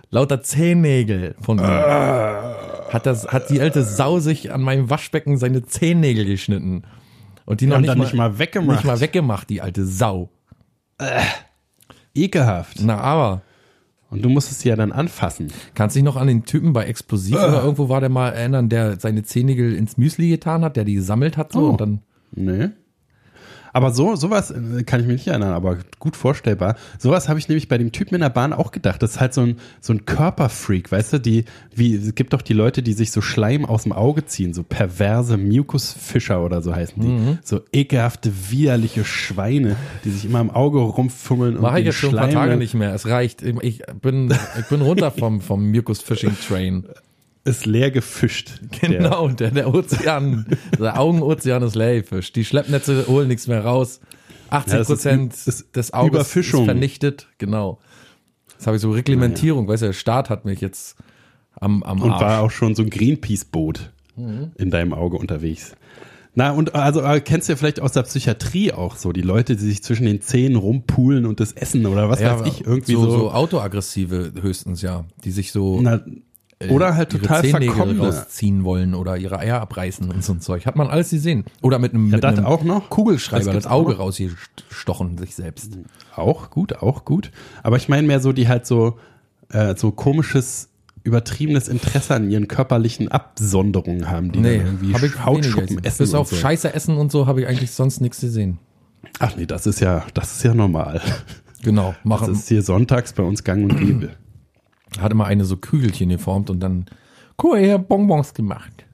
lauter 0.09 0.41
Zehennägel 0.41 1.35
von 1.41 1.59
ihm. 1.59 1.65
Hat 1.65 3.05
das 3.05 3.27
hat 3.27 3.49
die 3.49 3.61
alte 3.61 3.83
Sau 3.83 4.19
sich 4.19 4.51
an 4.51 4.61
meinem 4.61 4.89
Waschbecken 4.89 5.37
seine 5.37 5.63
Zehennägel 5.63 6.25
geschnitten 6.25 6.83
und 7.45 7.61
die 7.61 7.67
noch 7.67 7.75
und 7.75 7.81
nicht, 7.81 7.89
dann 7.91 7.97
mal, 7.99 8.03
nicht 8.05 8.13
mal 8.15 8.39
weggemacht. 8.39 8.77
nicht 8.77 8.85
mal 8.85 8.99
weggemacht, 8.99 9.49
die 9.49 9.61
alte 9.61 9.85
Sau. 9.85 10.29
Ekelhaft. 12.15 12.77
Na 12.81 12.97
aber 12.99 13.41
Und 14.09 14.23
du 14.25 14.29
musstest 14.29 14.61
sie 14.61 14.69
ja 14.69 14.75
dann 14.75 14.91
anfassen. 14.91 15.51
Kannst 15.75 15.95
dich 15.95 16.03
noch 16.03 16.15
an 16.15 16.27
den 16.27 16.43
Typen 16.45 16.73
bei 16.73 16.85
Explosiv 16.85 17.35
oder 17.35 17.61
irgendwo 17.61 17.89
war 17.89 17.99
der 18.01 18.09
mal 18.09 18.29
erinnern, 18.29 18.69
der 18.69 18.99
seine 18.99 19.23
Zehennägel 19.23 19.75
ins 19.75 19.97
Müsli 19.97 20.29
getan 20.29 20.63
hat, 20.63 20.75
der 20.75 20.83
die 20.85 20.95
gesammelt 20.95 21.37
hat 21.37 21.53
so 21.53 21.59
Oh. 21.59 21.69
und 21.69 21.81
dann 21.81 22.01
Nee. 22.31 22.69
Aber 23.73 23.91
so, 23.91 24.15
sowas 24.15 24.51
äh, 24.51 24.83
kann 24.83 25.01
ich 25.01 25.07
mich 25.07 25.17
nicht 25.17 25.27
erinnern, 25.27 25.53
aber 25.53 25.77
gut 25.99 26.15
vorstellbar. 26.15 26.75
Sowas 26.97 27.29
habe 27.29 27.39
ich 27.39 27.47
nämlich 27.47 27.67
bei 27.67 27.77
dem 27.77 27.91
Typen 27.91 28.15
in 28.15 28.21
der 28.21 28.29
Bahn 28.29 28.53
auch 28.53 28.71
gedacht. 28.71 29.01
Das 29.03 29.11
ist 29.11 29.19
halt 29.19 29.33
so 29.33 29.41
ein, 29.41 29.57
so 29.81 29.93
ein 29.93 30.05
Körperfreak, 30.05 30.91
weißt 30.91 31.13
du, 31.13 31.19
die, 31.19 31.45
wie, 31.73 31.95
es 31.95 32.15
gibt 32.15 32.33
doch 32.33 32.41
die 32.41 32.53
Leute, 32.53 32.81
die 32.83 32.93
sich 32.93 33.11
so 33.11 33.21
Schleim 33.21 33.65
aus 33.65 33.83
dem 33.83 33.93
Auge 33.93 34.25
ziehen, 34.25 34.53
so 34.53 34.63
perverse 34.63 35.37
Mukusfischer 35.37 36.43
oder 36.43 36.61
so 36.61 36.75
heißen 36.75 37.01
die. 37.01 37.37
So 37.43 37.61
ekelhafte, 37.71 38.31
widerliche 38.49 39.05
Schweine, 39.05 39.75
die 40.03 40.09
sich 40.11 40.25
immer 40.25 40.41
im 40.41 40.49
Auge 40.49 40.79
rumfummeln 40.79 41.55
und 41.55 41.61
Mache 41.61 41.79
ich 41.79 41.83
den 41.83 41.85
jetzt 41.87 41.95
schon 41.95 42.09
ein 42.11 42.15
paar 42.15 42.31
Schleim 42.31 42.47
Tage 42.47 42.57
nicht 42.57 42.73
mehr. 42.73 42.93
Es 42.93 43.07
reicht. 43.07 43.41
Ich 43.41 43.81
bin, 44.01 44.33
ich 44.59 44.65
bin 44.67 44.81
runter 44.81 45.11
vom, 45.11 45.41
vom 45.41 45.71
Mucus 45.71 46.01
Fishing 46.01 46.35
Train. 46.47 46.85
Ist 47.43 47.65
leer 47.65 47.91
gefischt. 47.91 48.59
Genau, 48.81 49.27
der, 49.29 49.51
der 49.51 49.73
Ozean, 49.73 50.45
der 50.77 50.99
Augenozean 50.99 51.63
ist 51.63 51.75
leer 51.75 52.01
gefischt. 52.01 52.35
Die 52.35 52.45
Schleppnetze 52.45 53.07
holen 53.07 53.27
nichts 53.27 53.47
mehr 53.47 53.63
raus. 53.63 53.99
80 54.49 54.71
Ja, 54.71 54.77
das 54.79 54.89
ist 54.89 54.95
Prozent 54.95 55.33
ist 55.33 55.75
des 55.75 55.93
Auges 55.93 56.09
Überfischung. 56.09 56.61
ist 56.61 56.65
vernichtet. 56.65 57.27
Genau. 57.37 57.79
Das 58.57 58.67
habe 58.67 58.75
ich 58.75 58.81
so 58.81 58.91
Reglementierung. 58.91 59.67
Weißt 59.67 59.83
du, 59.83 59.87
der 59.87 59.93
Staat 59.93 60.29
hat 60.29 60.45
mich 60.45 60.59
jetzt 60.59 60.97
am, 61.59 61.83
am 61.83 62.01
Und 62.01 62.11
Arsch. 62.11 62.21
war 62.21 62.41
auch 62.41 62.51
schon 62.51 62.75
so 62.75 62.83
ein 62.83 62.89
Greenpeace-Boot 62.89 63.91
in 64.15 64.69
deinem 64.69 64.93
Auge 64.93 65.17
unterwegs. 65.17 65.73
Na, 66.35 66.51
und 66.51 66.75
also 66.75 67.01
äh, 67.01 67.21
kennst 67.21 67.47
du 67.47 67.53
ja 67.53 67.57
vielleicht 67.57 67.79
aus 67.79 67.93
der 67.93 68.03
Psychiatrie 68.03 68.71
auch 68.71 68.97
so, 68.97 69.11
die 69.13 69.21
Leute, 69.21 69.55
die 69.55 69.63
sich 69.65 69.81
zwischen 69.81 70.05
den 70.05 70.21
Zähnen 70.21 70.57
rumpulen 70.57 71.25
und 71.25 71.39
das 71.39 71.53
essen 71.53 71.85
oder 71.85 72.09
was 72.09 72.21
weiß 72.21 72.47
ich, 72.47 72.65
irgendwie 72.65 72.93
so, 72.93 73.05
so. 73.05 73.11
so 73.11 73.31
autoaggressive 73.31 74.33
höchstens, 74.41 74.81
ja. 74.81 75.05
Die 75.23 75.31
sich 75.31 75.51
so 75.51 75.79
na, 75.81 76.01
oder 76.69 76.95
halt 76.95 77.13
ihre 77.13 77.21
total 77.21 77.41
Zehennägel 77.43 77.75
verkommene. 77.75 78.05
rausziehen 78.05 78.63
wollen 78.65 78.93
oder 78.93 79.15
ihre 79.17 79.39
Eier 79.39 79.61
abreißen 79.61 80.11
und 80.11 80.23
so 80.23 80.33
ein 80.33 80.41
Zeug. 80.41 80.65
Hat 80.65 80.75
man 80.75 80.87
alles 80.87 81.09
gesehen. 81.11 81.45
Oder 81.61 81.79
mit 81.79 81.93
einem, 81.93 82.09
mit 82.09 82.21
das 82.23 82.37
einem 82.37 82.45
auch 82.45 82.63
noch? 82.63 82.89
Kugelschreiber 82.89 83.53
Das 83.53 83.63
das, 83.63 83.71
Auge 83.71 83.95
rausgestochen 83.97 85.17
sich 85.17 85.35
selbst. 85.35 85.77
Auch 86.15 86.49
gut, 86.49 86.73
auch 86.81 87.05
gut. 87.05 87.31
Aber 87.63 87.77
ich 87.77 87.87
meine 87.87 88.05
mehr 88.05 88.19
so, 88.19 88.33
die 88.33 88.49
halt 88.49 88.65
so, 88.65 88.97
äh, 89.51 89.75
so 89.77 89.91
komisches, 89.91 90.67
übertriebenes 91.03 91.69
Interesse 91.69 92.13
an 92.15 92.29
ihren 92.29 92.49
körperlichen 92.49 93.07
Absonderungen 93.07 94.09
haben, 94.09 94.33
die 94.33 94.39
Nee, 94.39 94.57
irgendwie 94.57 94.93
habe 94.93 95.05
ich 95.07 95.25
Hautschuppen 95.25 95.81
essen. 95.85 96.03
Bis 96.03 96.13
auf 96.13 96.27
so. 96.29 96.35
Scheiße 96.35 96.73
essen 96.73 96.97
und 96.97 97.09
so 97.09 97.25
habe 97.25 97.39
ich 97.41 97.47
eigentlich 97.47 97.71
sonst 97.71 98.01
nichts 98.01 98.19
gesehen. 98.19 98.59
Ach 99.19 99.33
nee, 99.37 99.45
das 99.45 99.65
ist 99.65 99.79
ja, 99.79 100.05
das 100.13 100.33
ist 100.35 100.43
ja 100.43 100.53
normal. 100.53 100.99
Genau, 101.63 101.89
Das 102.03 102.05
machen. 102.05 102.33
ist 102.33 102.47
hier 102.49 102.61
sonntags 102.63 103.13
bei 103.13 103.23
uns 103.23 103.43
gang 103.45 103.63
und 103.63 103.77
gäbe. 103.79 104.09
Hat 104.99 105.11
immer 105.11 105.25
eine 105.25 105.45
so 105.45 105.57
Kügelchen 105.57 106.09
geformt 106.09 106.49
und 106.49 106.59
dann, 106.61 106.85
guck 107.37 107.51
mal, 107.53 107.59
hier 107.61 107.77
Bonbons 107.77 108.33
gemacht. 108.33 108.85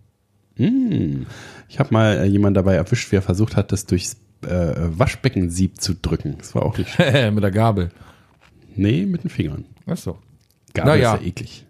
Ich 0.58 1.80
habe 1.80 1.90
mal 1.94 2.18
äh, 2.18 2.25
jemand 2.25 2.56
dabei 2.58 2.75
erwischt, 2.75 3.12
wie 3.12 3.18
er 3.18 3.22
versucht 3.22 3.56
hat, 3.56 3.72
das 3.72 3.86
durchs 3.86 4.18
äh, 4.46 4.74
Waschbeckensieb 4.78 5.82
zu 5.82 5.94
drücken. 5.96 6.36
Das 6.38 6.56
war 6.56 6.64
auch 6.64 6.78
nicht 6.78 6.90
schön. 6.96 7.34
mit 7.36 7.44
der 7.44 7.52
Gabel. 7.52 7.92
Nee, 8.75 9.06
mit 9.06 9.24
den 9.24 9.30
Fingern. 9.30 9.66
Ach 9.86 9.98
so. 9.98 10.18
Gabel 10.74 10.94
Naja. 10.94 11.16
ist 11.16 11.22
ja 11.22 11.28
eklig. 11.28 11.66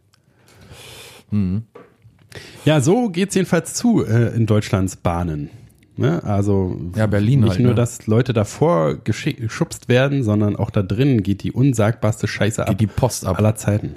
Ja, 2.64 2.82
so 2.82 3.10
geht's 3.10 3.36
jedenfalls 3.36 3.74
zu 3.74 4.06
äh, 4.06 4.36
in 4.36 4.46
Deutschlands 4.46 4.96
Bahnen. 4.96 5.50
Ne? 5.98 6.24
Also 6.24 6.80
Ja, 6.96 7.08
Berlin 7.08 7.42
nicht 7.42 7.52
halt, 7.52 7.60
nur, 7.62 7.70
ne? 7.72 7.76
dass 7.76 8.06
Leute 8.08 8.34
davor 8.34 8.96
geschubst 9.04 9.88
werden, 9.90 10.24
sondern 10.24 10.56
auch 10.56 10.70
da 10.70 10.82
drin 10.84 11.24
geht 11.24 11.44
die 11.44 11.52
unsagbarste 11.52 12.28
Scheiße 12.28 12.64
ab 12.64 12.70
Geht 12.70 12.82
die 12.82 12.88
Post 12.88 13.26
ab. 13.26 13.38
aller 13.40 13.56
Zeiten. 13.56 13.96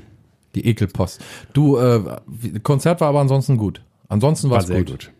Die 0.54 0.66
Ekelpost. 0.66 1.22
Du, 1.52 1.76
äh, 1.76 2.00
Konzert 2.62 3.00
war 3.00 3.08
aber 3.08 3.20
ansonsten 3.20 3.56
gut. 3.56 3.82
Ansonsten 4.08 4.50
war 4.50 4.60
es 4.60 4.66
sehr 4.66 4.78
gut. 4.78 4.90
gut. 4.90 5.12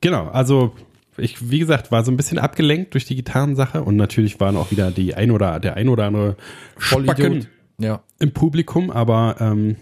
Genau, 0.00 0.28
also 0.28 0.74
ich, 1.16 1.50
wie 1.50 1.58
gesagt, 1.58 1.92
war 1.92 2.04
so 2.04 2.10
ein 2.10 2.16
bisschen 2.16 2.38
abgelenkt 2.38 2.94
durch 2.94 3.04
die 3.04 3.16
Gitarrensache 3.16 3.82
und 3.82 3.96
natürlich 3.96 4.40
waren 4.40 4.56
auch 4.56 4.70
wieder 4.70 4.90
die 4.90 5.14
ein 5.14 5.30
oder 5.30 5.60
der 5.60 5.76
ein 5.76 5.88
oder 5.88 6.06
andere 6.06 6.36
Spacken 6.78 7.14
Vollidiot. 7.14 7.48
Ja. 7.78 8.02
im 8.18 8.32
Publikum, 8.32 8.90
aber 8.90 9.36
ähm, 9.40 9.76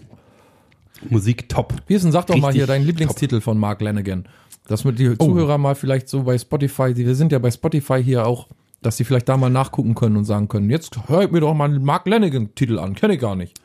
Musik 1.09 1.49
top. 1.49 1.75
Wie 1.87 1.95
ist 1.95 2.03
denn, 2.03 2.11
sag 2.11 2.27
doch 2.27 2.35
mal 2.37 2.47
Richtig 2.47 2.61
hier 2.61 2.67
deinen 2.67 2.85
Lieblingstitel 2.85 3.41
von 3.41 3.57
Mark 3.57 3.81
Lanigan. 3.81 4.25
Dass 4.67 4.85
mit 4.85 4.97
die 4.97 5.17
Zuhörer 5.17 5.57
mal 5.57 5.75
vielleicht 5.75 6.07
so 6.07 6.23
bei 6.23 6.37
Spotify, 6.37 6.95
wir 6.95 7.15
sind 7.15 7.31
ja 7.31 7.39
bei 7.39 7.51
Spotify 7.51 8.01
hier 8.01 8.25
auch, 8.25 8.47
dass 8.81 8.97
sie 8.97 9.03
vielleicht 9.03 9.27
da 9.27 9.35
mal 9.35 9.49
nachgucken 9.49 9.95
können 9.95 10.15
und 10.15 10.25
sagen 10.25 10.47
können, 10.47 10.69
jetzt 10.69 11.09
hört 11.09 11.31
mir 11.31 11.41
doch 11.41 11.53
mal 11.53 11.65
einen 11.65 11.83
Mark 11.83 12.07
Lanigan-Titel 12.07 12.79
an, 12.79 12.95
kenne 12.95 13.15
ich 13.15 13.19
gar 13.19 13.35
nicht. 13.35 13.59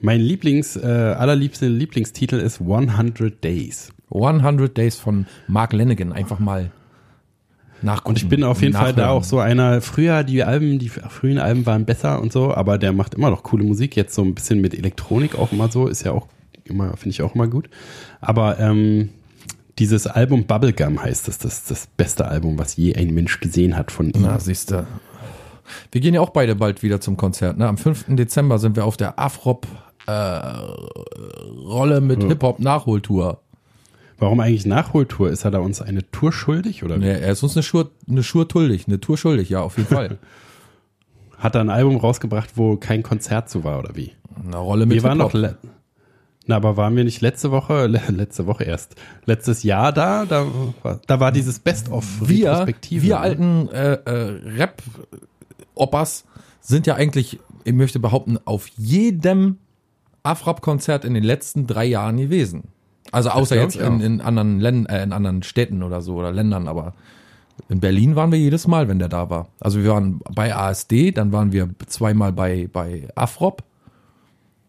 Mein 0.00 0.20
Lieblings, 0.20 0.76
äh, 0.76 0.86
allerliebste 0.86 1.66
Lieblingstitel 1.68 2.36
ist 2.36 2.60
100 2.60 3.42
Days. 3.42 3.92
100 4.10 4.76
Days 4.76 4.96
von 4.96 5.26
Mark 5.48 5.72
Lanigan, 5.72 6.12
einfach 6.12 6.38
mal 6.38 6.70
nachgucken. 7.82 8.10
Und 8.10 8.16
ich 8.18 8.28
bin 8.28 8.44
auf 8.44 8.62
jeden 8.62 8.74
Fall 8.74 8.92
da 8.92 9.02
nachhören. 9.02 9.18
auch 9.18 9.24
so 9.24 9.38
einer, 9.38 9.80
früher 9.80 10.24
die 10.24 10.42
Alben, 10.42 10.78
die 10.78 10.88
frühen 10.88 11.38
Alben 11.38 11.66
waren 11.66 11.84
besser 11.84 12.20
und 12.20 12.32
so, 12.32 12.54
aber 12.54 12.78
der 12.78 12.92
macht 12.92 13.14
immer 13.14 13.30
noch 13.30 13.42
coole 13.42 13.64
Musik, 13.64 13.96
jetzt 13.96 14.14
so 14.14 14.22
ein 14.22 14.34
bisschen 14.34 14.60
mit 14.60 14.74
Elektronik 14.74 15.36
auch 15.36 15.52
immer 15.52 15.70
so, 15.70 15.86
ist 15.86 16.04
ja 16.04 16.12
auch 16.12 16.28
immer, 16.64 16.96
finde 16.96 17.10
ich 17.10 17.22
auch 17.22 17.34
immer 17.34 17.46
gut. 17.46 17.68
Aber 18.20 18.58
ähm, 18.58 19.10
dieses 19.78 20.06
Album 20.06 20.44
Bubblegum 20.44 21.02
heißt 21.02 21.28
es, 21.28 21.38
das 21.38 21.58
ist 21.58 21.70
das 21.70 21.86
beste 21.86 22.26
Album, 22.26 22.58
was 22.58 22.76
je 22.76 22.94
ein 22.94 23.12
Mensch 23.12 23.40
gesehen 23.40 23.76
hat 23.76 23.90
von 23.90 24.06
ihm. 24.06 24.22
Na, 24.22 24.38
siehst 24.38 24.70
du. 24.70 24.86
Wir 25.90 26.00
gehen 26.00 26.14
ja 26.14 26.20
auch 26.20 26.30
beide 26.30 26.54
bald 26.56 26.82
wieder 26.82 27.00
zum 27.00 27.16
Konzert. 27.16 27.58
Ne? 27.58 27.66
Am 27.66 27.78
5. 27.78 28.04
Dezember 28.08 28.58
sind 28.58 28.76
wir 28.76 28.84
auf 28.84 28.96
der 28.96 29.18
Afrop 29.18 29.66
äh, 30.06 30.12
Rolle 30.12 32.00
mit 32.00 32.22
Hip-Hop 32.22 32.60
Nachholtour. 32.60 33.40
Warum 34.18 34.40
eigentlich 34.40 34.66
Nachholtour? 34.66 35.30
Ist 35.30 35.44
er 35.44 35.50
da 35.50 35.58
uns 35.58 35.82
eine 35.82 36.10
Tour 36.10 36.32
schuldig 36.32 36.84
oder 36.84 36.98
Ne, 36.98 37.20
er 37.20 37.32
ist 37.32 37.42
uns 37.42 37.56
eine 37.56 37.62
Schur, 37.62 37.90
eine 38.08 38.22
Schur 38.22 38.46
schuldig, 38.50 38.86
eine 38.86 39.00
Tour 39.00 39.16
schuldig, 39.16 39.48
ja, 39.48 39.60
auf 39.60 39.76
jeden 39.76 39.88
Fall. 39.88 40.18
hat 41.38 41.54
er 41.54 41.60
ein 41.60 41.70
Album 41.70 41.96
rausgebracht, 41.96 42.52
wo 42.54 42.76
kein 42.76 43.02
Konzert 43.02 43.50
zu 43.50 43.64
war 43.64 43.78
oder 43.78 43.96
wie? 43.96 44.12
Eine 44.42 44.56
Rolle 44.56 44.86
mit 44.86 44.96
Wir 44.96 45.02
waren 45.02 45.18
noch 45.18 45.34
na, 46.46 46.56
aber 46.56 46.76
waren 46.76 46.94
wir 46.94 47.04
nicht 47.04 47.22
letzte 47.22 47.50
Woche, 47.50 47.86
le 47.86 48.00
letzte 48.08 48.46
Woche 48.46 48.64
erst, 48.64 48.96
letztes 49.24 49.62
Jahr 49.62 49.92
da? 49.92 50.26
Da 50.26 50.46
war, 50.82 51.00
da 51.06 51.20
war 51.20 51.32
dieses 51.32 51.58
Best-of 51.58 52.28
wir, 52.28 52.50
Retrospektive, 52.50 53.02
wir 53.02 53.14
ne? 53.14 53.20
alten 53.20 53.68
äh, 53.68 53.94
äh, 53.94 54.40
Rap-Oppas 54.58 56.24
sind 56.60 56.86
ja 56.86 56.96
eigentlich, 56.96 57.40
ich 57.64 57.72
möchte 57.72 57.98
behaupten, 57.98 58.38
auf 58.44 58.68
jedem 58.76 59.58
Afrap-Konzert 60.24 61.04
in 61.04 61.14
den 61.14 61.22
letzten 61.22 61.66
drei 61.66 61.84
Jahren 61.84 62.16
gewesen. 62.16 62.64
Also 63.12 63.30
außer 63.30 63.56
jetzt 63.56 63.76
in, 63.76 64.00
in 64.00 64.20
anderen 64.20 64.58
Ländern, 64.58 64.86
äh, 64.96 65.02
in 65.04 65.12
anderen 65.12 65.42
Städten 65.44 65.82
oder 65.82 66.00
so 66.02 66.16
oder 66.16 66.32
Ländern, 66.32 66.66
aber 66.66 66.94
in 67.68 67.78
Berlin 67.78 68.16
waren 68.16 68.32
wir 68.32 68.38
jedes 68.38 68.66
Mal, 68.66 68.88
wenn 68.88 68.98
der 68.98 69.08
da 69.08 69.30
war. 69.30 69.46
Also 69.60 69.80
wir 69.82 69.90
waren 69.90 70.20
bei 70.34 70.54
ASD, 70.56 71.12
dann 71.12 71.30
waren 71.30 71.52
wir 71.52 71.68
zweimal 71.86 72.32
bei 72.32 72.68
bei 72.72 73.06
Afrop, 73.14 73.62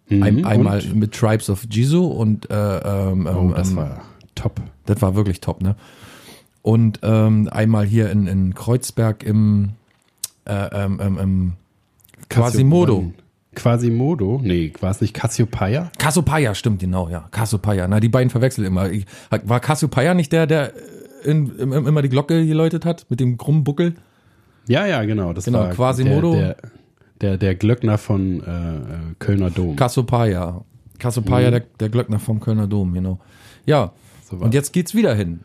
ein, 0.10 0.36
Mhm, 0.36 0.46
einmal 0.46 0.82
und? 0.82 0.96
mit 0.96 1.14
Tribes 1.14 1.50
of 1.50 1.66
Jizu 1.72 2.06
und 2.06 2.50
äh, 2.52 2.78
ähm, 3.10 3.26
Oh, 3.26 3.40
ähm, 3.48 3.54
das 3.56 3.72
ähm, 3.72 3.78
war 3.78 4.02
top. 4.36 4.62
das 4.86 5.02
war 5.02 5.16
wirklich 5.16 5.42
top, 5.42 5.64
ne? 5.64 5.76
Und 6.62 7.00
ähm, 7.04 7.48
einmal 7.52 7.86
hier 7.86 8.10
in, 8.12 8.28
in 8.28 8.54
Kreuzberg 8.54 9.24
im, 9.24 9.72
äh, 10.46 10.54
ähm, 10.54 11.00
ähm, 11.02 11.18
im 11.20 11.54
Quasimodo. 12.30 13.14
Quasimodo? 13.56 14.40
Nee, 14.44 14.72
war 14.82 14.92
es 14.92 15.02
nicht 15.02 15.14
Cassiopeia? 15.14 15.92
Cassiopeia, 15.98 16.54
stimmt, 16.56 16.80
genau, 16.80 17.10
ja. 17.10 17.28
Cassiopeia. 17.32 17.88
Na, 17.88 18.00
die 18.00 18.10
beiden 18.10 18.30
verwechseln 18.30 18.66
immer. 18.66 18.90
Ich, 18.92 19.06
war 19.44 19.60
Cassiopeia 19.60 20.14
nicht 20.14 20.32
der, 20.32 20.46
der 20.48 20.74
in, 21.24 21.56
im, 21.58 21.74
im, 21.74 21.88
immer 21.88 22.02
die 22.02 22.10
Glocke 22.10 22.46
geläutet 22.46 22.86
hat 22.86 23.06
mit 23.10 23.20
dem 23.20 23.38
krummen 23.38 23.64
Buckel? 23.64 23.96
Ja, 24.68 24.86
ja, 24.86 25.04
genau. 25.06 25.34
Das 25.34 25.46
Genau, 25.46 25.60
war 25.60 25.70
Quasimodo. 25.72 26.34
Der, 26.34 26.56
der, 26.56 26.58
der, 27.22 27.38
der 27.38 27.56
Glöckner 27.56 27.98
von 27.98 28.42
äh, 28.44 28.76
äh, 28.78 28.82
Kölner 29.20 29.50
Dom. 29.50 29.76
Cassiopeia. 29.76 30.64
Cassiopeia, 31.00 31.52
der, 31.52 31.62
der 31.80 31.90
Glöckner 31.90 32.20
vom 32.20 32.40
Kölner 32.40 32.68
Dom, 32.68 32.94
genau. 32.94 33.20
Ja, 33.66 33.92
So 34.30 34.38
und 34.38 34.54
jetzt 34.54 34.72
geht's 34.74 34.94
wieder 34.96 35.14
hin. 35.16 35.42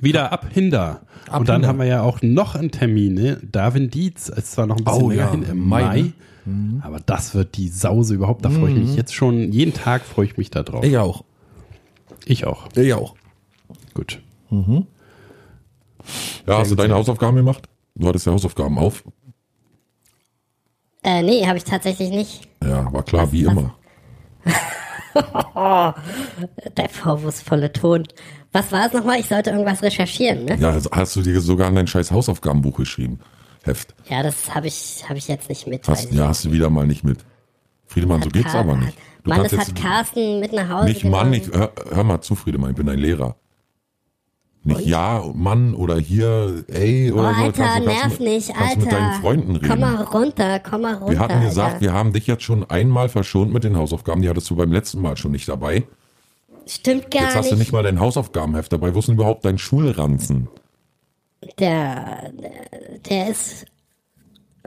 Wieder 0.00 0.32
ab 0.32 0.46
Hinder. 0.50 1.02
Ab 1.28 1.40
Und 1.40 1.48
dann 1.48 1.56
Hinder. 1.56 1.68
haben 1.68 1.78
wir 1.78 1.86
ja 1.86 2.02
auch 2.02 2.20
noch 2.22 2.54
einen 2.54 2.70
Termin, 2.70 3.14
ne? 3.14 3.38
Darwin 3.50 3.90
Dietz, 3.90 4.28
ist 4.28 4.52
zwar 4.52 4.66
noch 4.66 4.76
ein 4.78 4.84
bisschen 4.84 5.02
Oh, 5.02 5.08
länger 5.10 5.22
ja, 5.22 5.30
hin 5.30 5.42
im 5.44 5.68
Mai, 5.68 5.82
Mai, 5.82 6.00
ne? 6.02 6.12
Mhm. 6.48 6.82
aber 6.84 6.98
das 7.00 7.34
wird 7.34 7.56
die 7.56 7.68
Sause 7.68 8.14
überhaupt. 8.14 8.44
Da 8.44 8.50
freue 8.50 8.70
ich 8.72 8.78
mich 8.78 8.96
jetzt 8.96 9.14
schon, 9.14 9.52
jeden 9.52 9.72
Tag 9.74 10.02
freue 10.04 10.26
ich 10.26 10.36
mich 10.36 10.50
da 10.50 10.62
drauf. 10.62 10.82
Ich 10.84 10.96
auch. 10.98 11.24
Ich 12.24 12.46
auch. 12.46 12.68
Ich 12.74 12.92
auch. 12.94 13.14
Gut. 13.94 14.20
Ja, 16.46 16.58
hast 16.58 16.70
du 16.70 16.74
deine 16.74 16.94
Hausaufgaben 16.94 17.36
gemacht? 17.36 17.68
Du 17.94 18.08
hattest 18.08 18.26
ja 18.26 18.32
Hausaufgaben 18.32 18.78
auf. 18.78 19.04
Äh, 21.02 21.22
nee, 21.22 21.46
habe 21.46 21.58
ich 21.58 21.64
tatsächlich 21.64 22.10
nicht. 22.10 22.48
Ja, 22.62 22.92
war 22.92 23.02
klar, 23.02 23.30
wie 23.32 23.46
was- 23.46 23.52
immer. 23.52 23.74
Der 26.76 26.88
vorwurfsvolle 26.88 27.72
Ton. 27.72 28.04
Was 28.52 28.72
war 28.72 28.86
es 28.86 28.92
nochmal? 28.92 29.18
Ich 29.20 29.26
sollte 29.26 29.50
irgendwas 29.50 29.82
recherchieren, 29.82 30.44
ne? 30.44 30.56
Ja, 30.60 30.70
also 30.70 30.90
hast 30.92 31.16
du 31.16 31.22
dir 31.22 31.40
sogar 31.40 31.68
an 31.68 31.74
dein 31.74 31.86
scheiß 31.86 32.10
Hausaufgabenbuch 32.12 32.76
geschrieben. 32.76 33.18
Heft. 33.64 33.94
Ja, 34.08 34.22
das 34.22 34.54
habe 34.54 34.66
ich, 34.68 35.04
hab 35.08 35.16
ich 35.16 35.28
jetzt 35.28 35.48
nicht 35.48 35.66
mit. 35.66 35.86
Hast, 35.88 36.12
ja, 36.12 36.28
hast 36.28 36.44
du 36.44 36.52
wieder 36.52 36.70
mal 36.70 36.86
nicht 36.86 37.04
mit. 37.04 37.18
Friedemann, 37.86 38.22
so 38.22 38.28
geht's 38.30 38.52
Car- 38.52 38.60
aber 38.60 38.76
nicht. 38.76 38.96
Du 39.24 39.30
Mann, 39.30 39.42
das 39.42 39.52
hat 39.58 39.74
Carsten 39.74 40.40
mit 40.40 40.52
nach 40.52 40.68
Hause 40.68 40.84
nicht 40.88 41.04
Mann, 41.04 41.32
genommen. 41.32 41.50
ich, 41.52 41.58
hör, 41.58 41.72
hör 41.90 42.04
mal 42.04 42.20
zu, 42.20 42.34
Friedemann, 42.34 42.70
ich 42.70 42.76
bin 42.76 42.86
dein 42.86 42.98
Lehrer. 42.98 43.36
Nicht 44.64 44.86
ja, 44.86 45.24
Mann 45.34 45.74
oder 45.74 45.96
hier, 45.98 46.64
ey 46.68 47.10
Oh, 47.12 47.18
oder 47.20 47.34
so. 47.34 47.40
Alter, 47.42 47.62
kannst, 47.64 47.86
nerv 47.86 48.00
kannst, 48.02 48.20
nicht, 48.20 48.48
kannst 48.54 48.62
Alter. 48.76 48.80
mit 48.80 48.92
deinen 48.92 49.12
Freunden 49.20 49.56
reden. 49.56 49.68
Komm 49.68 49.80
mal 49.80 50.02
runter, 50.02 50.58
komm 50.60 50.82
mal 50.82 50.94
runter. 50.94 51.12
wir 51.12 51.18
hatten 51.20 51.40
gesagt, 51.42 51.68
Alter. 51.74 51.80
wir 51.80 51.92
haben 51.92 52.12
dich 52.12 52.26
jetzt 52.26 52.42
schon 52.42 52.68
einmal 52.68 53.08
verschont 53.08 53.52
mit 53.52 53.64
den 53.64 53.76
Hausaufgaben. 53.76 54.20
Die 54.20 54.28
hattest 54.28 54.50
du 54.50 54.56
beim 54.56 54.72
letzten 54.72 55.00
Mal 55.00 55.16
schon 55.16 55.32
nicht 55.32 55.48
dabei. 55.48 55.84
Stimmt 56.66 57.10
gar 57.10 57.22
Jetzt 57.22 57.36
hast 57.36 57.44
nicht. 57.44 57.52
du 57.54 57.56
nicht 57.58 57.72
mal 57.72 57.82
dein 57.82 57.98
Hausaufgabenheft 57.98 58.70
dabei. 58.72 58.94
Wo 58.94 58.98
ist 58.98 59.08
denn 59.08 59.14
überhaupt 59.14 59.44
dein 59.44 59.56
Schulranzen? 59.58 60.48
Der, 61.58 62.32
der, 63.08 63.28
ist, 63.28 63.66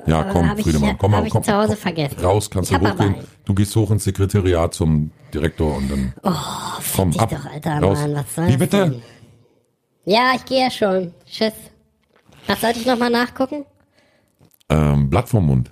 Ja, 0.06 0.24
komm, 0.24 0.50
hab 0.50 0.58
ich, 0.58 0.64
Friedemann, 0.64 0.98
komm 0.98 1.12
mal, 1.12 1.28
komm, 1.30 1.44
zu 1.44 1.52
Hause 1.54 1.70
komm, 1.70 1.78
vergessen. 1.78 2.20
raus, 2.24 2.50
kannst 2.50 2.72
du 2.72 2.80
hochgehen. 2.80 3.16
Du 3.46 3.54
gehst 3.54 3.76
hoch 3.76 3.92
ins 3.92 4.04
Sekretariat 4.06 4.74
zum 4.74 5.12
Direktor 5.34 5.76
und 5.78 5.92
dann 5.92 6.14
komm 6.96 7.12
dich 7.12 7.20
ab. 7.22 7.30
doch, 7.30 7.46
Alter, 7.46 7.80
raus. 7.80 8.00
Mann, 8.00 8.16
was 8.16 8.36
soll 8.36 8.48
Wie 8.48 8.58
bitte? 8.58 8.90
denn? 8.90 9.02
Ja, 10.06 10.32
ich 10.36 10.46
gehe 10.46 10.64
ja 10.64 10.72
schon. 10.72 11.14
Tschüss. 11.26 11.54
Was 12.48 12.62
sollte 12.62 12.80
ich 12.80 12.86
nochmal 12.86 13.10
nachgucken? 13.12 13.66
Ähm, 14.70 15.10
Blatt 15.10 15.30
vom 15.30 15.46
Mund. 15.46 15.72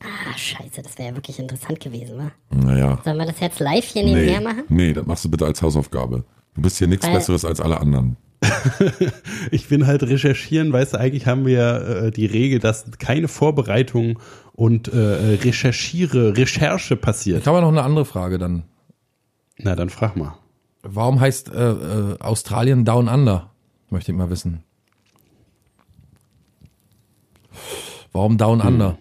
Ah, 0.00 0.36
scheiße, 0.36 0.82
das 0.82 0.96
wäre 0.98 1.08
ja 1.10 1.14
wirklich 1.16 1.38
interessant 1.38 1.80
gewesen, 1.80 2.18
wa? 2.18 2.30
Naja. 2.50 3.00
Sollen 3.04 3.16
wir 3.18 3.26
das 3.26 3.40
jetzt 3.40 3.58
live 3.58 3.84
hier 3.84 4.04
Nee, 4.04 4.14
nebenher 4.14 4.40
machen? 4.40 4.64
nee, 4.68 4.92
das 4.92 5.04
machst 5.06 5.24
du 5.24 5.30
bitte 5.30 5.44
als 5.46 5.60
Hausaufgabe. 5.60 6.24
Du 6.54 6.62
bist 6.62 6.78
hier 6.78 6.86
nichts 6.86 7.06
Besseres 7.06 7.44
als 7.44 7.60
alle 7.60 7.80
anderen. 7.80 8.16
Ich 9.50 9.68
bin 9.68 9.86
halt 9.86 10.02
recherchieren, 10.02 10.72
weißt 10.72 10.94
du, 10.94 10.98
eigentlich 10.98 11.26
haben 11.26 11.46
wir 11.46 12.04
äh, 12.06 12.10
die 12.10 12.26
Regel, 12.26 12.58
dass 12.58 12.90
keine 12.98 13.28
Vorbereitung 13.28 14.18
und 14.52 14.88
äh, 14.88 15.38
Recherchiere, 15.42 16.36
Recherche 16.36 16.96
passiert. 16.96 17.40
Ich 17.42 17.46
habe 17.46 17.60
noch 17.60 17.68
eine 17.68 17.82
andere 17.82 18.04
Frage 18.04 18.38
dann. 18.38 18.64
Na, 19.58 19.74
dann 19.76 19.90
frag 19.90 20.16
mal. 20.16 20.36
Warum 20.82 21.20
heißt 21.20 21.50
äh, 21.52 21.70
äh, 21.70 22.18
Australien 22.20 22.84
Down 22.84 23.08
Under? 23.08 23.50
Möchte 23.90 24.12
ich 24.12 24.18
mal 24.18 24.30
wissen. 24.30 24.62
Warum 28.12 28.38
Down 28.38 28.62
Hm. 28.62 28.68
Under? 28.68 28.98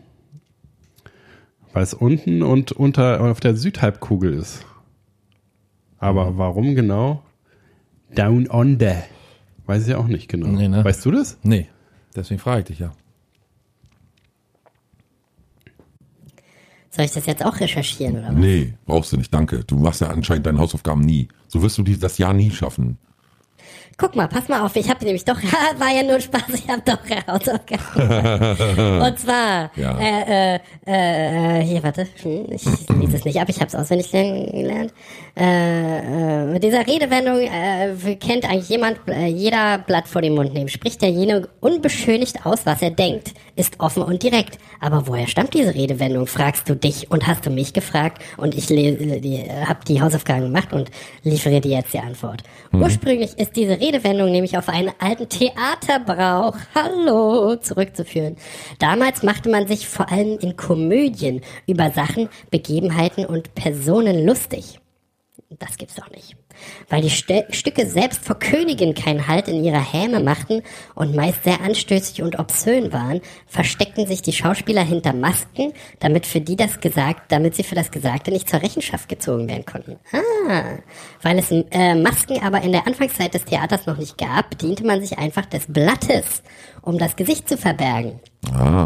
Weil 1.73 1.83
es 1.83 1.93
unten 1.93 2.41
und 2.41 2.71
unter 2.71 3.21
auf 3.21 3.39
der 3.39 3.55
Südhalbkugel 3.55 4.33
ist. 4.33 4.65
Aber 5.97 6.37
warum 6.37 6.75
genau? 6.75 7.23
Down 8.13 8.47
under. 8.47 9.03
Weiß 9.65 9.88
ich 9.88 9.95
auch 9.95 10.07
nicht 10.07 10.27
genau. 10.29 10.48
Nee, 10.48 10.67
ne? 10.67 10.84
Weißt 10.84 11.05
du 11.05 11.12
das? 11.12 11.38
Nee, 11.43 11.67
deswegen 12.15 12.39
frage 12.39 12.62
ich 12.62 12.65
dich 12.65 12.79
ja. 12.79 12.91
Soll 16.91 17.05
ich 17.05 17.12
das 17.12 17.25
jetzt 17.25 17.43
auch 17.43 17.60
recherchieren, 17.60 18.19
oder 18.19 18.29
was? 18.29 18.36
Nee, 18.36 18.74
brauchst 18.86 19.12
du 19.12 19.17
nicht, 19.17 19.34
danke. 19.34 19.65
Du 19.65 19.77
machst 19.77 20.00
ja 20.00 20.07
anscheinend 20.07 20.45
deine 20.45 20.60
Hausaufgaben 20.60 21.01
nie. 21.01 21.27
So 21.48 21.62
wirst 21.62 21.77
du 21.77 21.84
das 21.84 22.17
Jahr 22.17 22.34
nie 22.34 22.51
schaffen. 22.51 22.98
Guck 23.97 24.13
mal, 24.13 24.27
pass 24.27 24.49
mal 24.49 24.59
auf, 24.61 24.75
ich 24.75 24.89
habe 24.89 25.05
nämlich 25.05 25.23
doch, 25.23 25.37
war 25.79 25.89
ja 25.95 26.03
nur 26.03 26.19
Spaß, 26.19 26.43
ich 26.53 26.67
habe 26.67 26.81
doch 26.85 26.99
Hausaufgaben. 27.27 29.01
Und 29.01 29.19
zwar, 29.19 29.71
Ja. 29.77 29.97
äh, 29.97 30.55
äh, 30.85 31.59
äh, 31.59 31.63
hier, 31.63 31.81
warte, 31.81 32.05
hm, 32.21 32.45
ich 32.49 32.65
lese 32.89 33.15
es 33.15 33.23
nicht 33.23 33.39
ab, 33.39 33.47
ich 33.47 33.55
habe 33.61 33.67
es 33.67 33.75
auswendig 33.75 34.11
gelernt. 34.11 34.93
Äh, 35.37 36.55
äh, 36.55 36.59
dieser 36.59 36.85
Redewendung 36.85 37.39
äh, 37.39 38.15
kennt 38.15 38.43
eigentlich 38.43 38.67
jemand, 38.69 38.99
äh, 39.07 39.27
jeder 39.27 39.77
Blatt 39.77 40.09
vor 40.09 40.21
den 40.21 40.35
Mund 40.35 40.53
nehmen. 40.53 40.67
Spricht 40.67 41.01
derjenige 41.01 41.47
unbeschönigt 41.61 42.45
aus, 42.45 42.65
was 42.65 42.81
er 42.81 42.91
denkt, 42.91 43.33
ist 43.55 43.79
offen 43.79 44.03
und 44.03 44.24
direkt. 44.24 44.57
Aber 44.79 45.07
woher 45.07 45.27
stammt 45.27 45.53
diese 45.53 45.74
Redewendung, 45.74 46.27
fragst 46.27 46.69
du 46.69 46.75
dich 46.75 47.09
und 47.12 47.25
hast 47.27 47.45
du 47.45 47.50
mich 47.50 47.74
gefragt 47.74 48.21
und 48.38 48.55
ich 48.55 48.69
habe 48.69 49.79
die 49.88 50.01
Hausaufgaben 50.01 50.43
gemacht 50.43 50.74
und 50.74 50.91
liefere 51.24 51.62
dir 51.62 51.77
jetzt 51.77 51.93
die 51.93 52.00
Antwort. 52.00 52.43
Ursprünglich 52.74 53.38
ist 53.38 53.55
diese 53.55 53.79
Redewendung 53.79 54.31
nämlich 54.31 54.57
auf 54.57 54.69
einen 54.69 54.91
alten 55.00 55.29
Theaterbrauch, 55.29 56.57
hallo, 56.74 57.55
zurückzuführen. 57.55 58.35
Damals 58.79 59.24
machte 59.24 59.50
man 59.50 59.67
sich 59.67 59.88
vor 59.88 60.12
allem 60.12 60.38
in 60.39 60.57
Komödien 60.57 61.41
über 61.67 61.91
Sachen, 61.91 62.29
Begebenheiten 62.51 63.25
und 63.25 63.55
Personen 63.55 64.25
lustig. 64.25 64.79
Das 65.59 65.77
gibt's 65.77 65.95
doch 65.95 66.09
nicht. 66.09 66.35
Weil 66.89 67.01
die 67.01 67.09
St 67.09 67.25
Stücke 67.51 67.85
selbst 67.85 68.24
vor 68.24 68.38
Königen 68.38 68.93
keinen 68.93 69.27
Halt 69.27 69.47
in 69.47 69.63
ihrer 69.63 69.81
Häme 69.93 70.19
machten 70.19 70.62
und 70.93 71.15
meist 71.15 71.43
sehr 71.43 71.62
anstößig 71.62 72.21
und 72.21 72.39
obszön 72.39 72.93
waren, 72.93 73.21
versteckten 73.47 74.07
sich 74.07 74.21
die 74.21 74.33
Schauspieler 74.33 74.83
hinter 74.83 75.13
Masken, 75.13 75.74
damit 76.00 76.25
für 76.25 76.41
die 76.41 76.55
das 76.55 76.79
gesagt, 76.79 77.31
damit 77.31 77.55
sie 77.55 77.63
für 77.63 77.75
das 77.75 77.91
Gesagte 77.91 78.31
nicht 78.31 78.50
zur 78.50 78.62
Rechenschaft 78.62 79.09
gezogen 79.09 79.47
werden 79.50 79.65
konnten. 79.65 79.97
Ah, 80.12 80.77
weil 81.21 81.39
es 81.39 81.51
äh, 81.51 81.95
Masken 81.95 82.41
aber 82.41 82.62
in 82.62 82.71
der 82.71 82.88
Anfangszeit 82.88 83.33
des 83.33 83.45
Theaters 83.45 83.85
noch 83.85 83.97
nicht 83.97 84.17
gab, 84.17 84.50
bediente 84.50 84.85
man 84.85 85.01
sich 85.01 85.17
einfach 85.17 85.45
des 85.45 85.65
Blattes, 85.67 86.43
um 86.81 86.97
das 86.97 87.15
Gesicht 87.15 87.50
zu 87.50 87.57
verbergen. 87.57 88.19
Ah. 88.53 88.85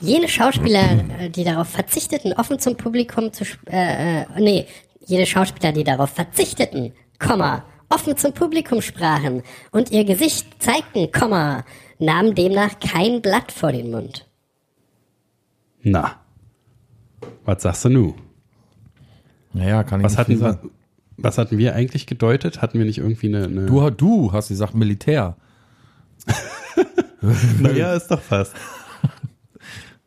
Jene 0.00 0.28
Schauspieler, 0.28 0.84
äh, 1.18 1.30
die 1.30 1.44
darauf 1.44 1.68
verzichteten, 1.68 2.32
offen 2.34 2.58
zum 2.58 2.76
Publikum 2.76 3.32
zu, 3.32 3.44
äh, 3.70 4.22
äh, 4.22 4.26
nee, 4.38 4.66
jene 5.06 5.26
Schauspieler, 5.26 5.72
die 5.72 5.84
darauf 5.84 6.10
verzichteten, 6.10 6.92
Komma, 7.18 7.64
offen 7.88 8.16
zum 8.16 8.32
Publikum 8.32 8.80
sprachen 8.80 9.42
und 9.70 9.90
ihr 9.90 10.04
Gesicht 10.04 10.62
zeigten, 10.62 11.10
Komma, 11.12 11.64
nahmen 11.98 12.34
demnach 12.34 12.78
kein 12.80 13.22
Blatt 13.22 13.52
vor 13.52 13.72
den 13.72 13.90
Mund. 13.90 14.26
Na. 15.82 16.16
Was 17.44 17.62
sagst 17.62 17.84
du 17.84 17.88
nu? 17.90 18.14
Naja, 19.52 19.84
kann 19.84 20.00
ich 20.00 20.04
Was 20.04 20.12
nicht 20.12 20.18
hatten, 20.18 20.32
wir, 20.32 20.38
sagen. 20.38 20.70
was 21.16 21.38
hatten 21.38 21.58
wir 21.58 21.74
eigentlich 21.74 22.06
gedeutet? 22.06 22.60
Hatten 22.60 22.78
wir 22.78 22.86
nicht 22.86 22.98
irgendwie 22.98 23.28
eine. 23.28 23.44
eine 23.44 23.66
Du, 23.66 23.88
du 23.90 24.32
hast 24.32 24.48
gesagt 24.48 24.74
Militär. 24.74 25.36
naja, 27.60 27.94
ist 27.94 28.08
doch 28.08 28.20
fast. 28.20 28.54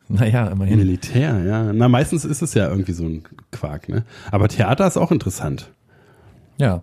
Naja, 0.08 0.46
immerhin. 0.48 0.78
Militär, 0.78 1.44
ja. 1.44 1.72
Na, 1.72 1.88
meistens 1.88 2.24
ist 2.24 2.42
es 2.42 2.54
ja 2.54 2.68
irgendwie 2.68 2.92
so 2.92 3.04
ein 3.04 3.24
Quark, 3.52 3.88
ne? 3.88 4.04
Aber 4.30 4.48
Theater 4.48 4.86
ist 4.86 4.96
auch 4.96 5.12
interessant. 5.12 5.70
Ja. 6.56 6.82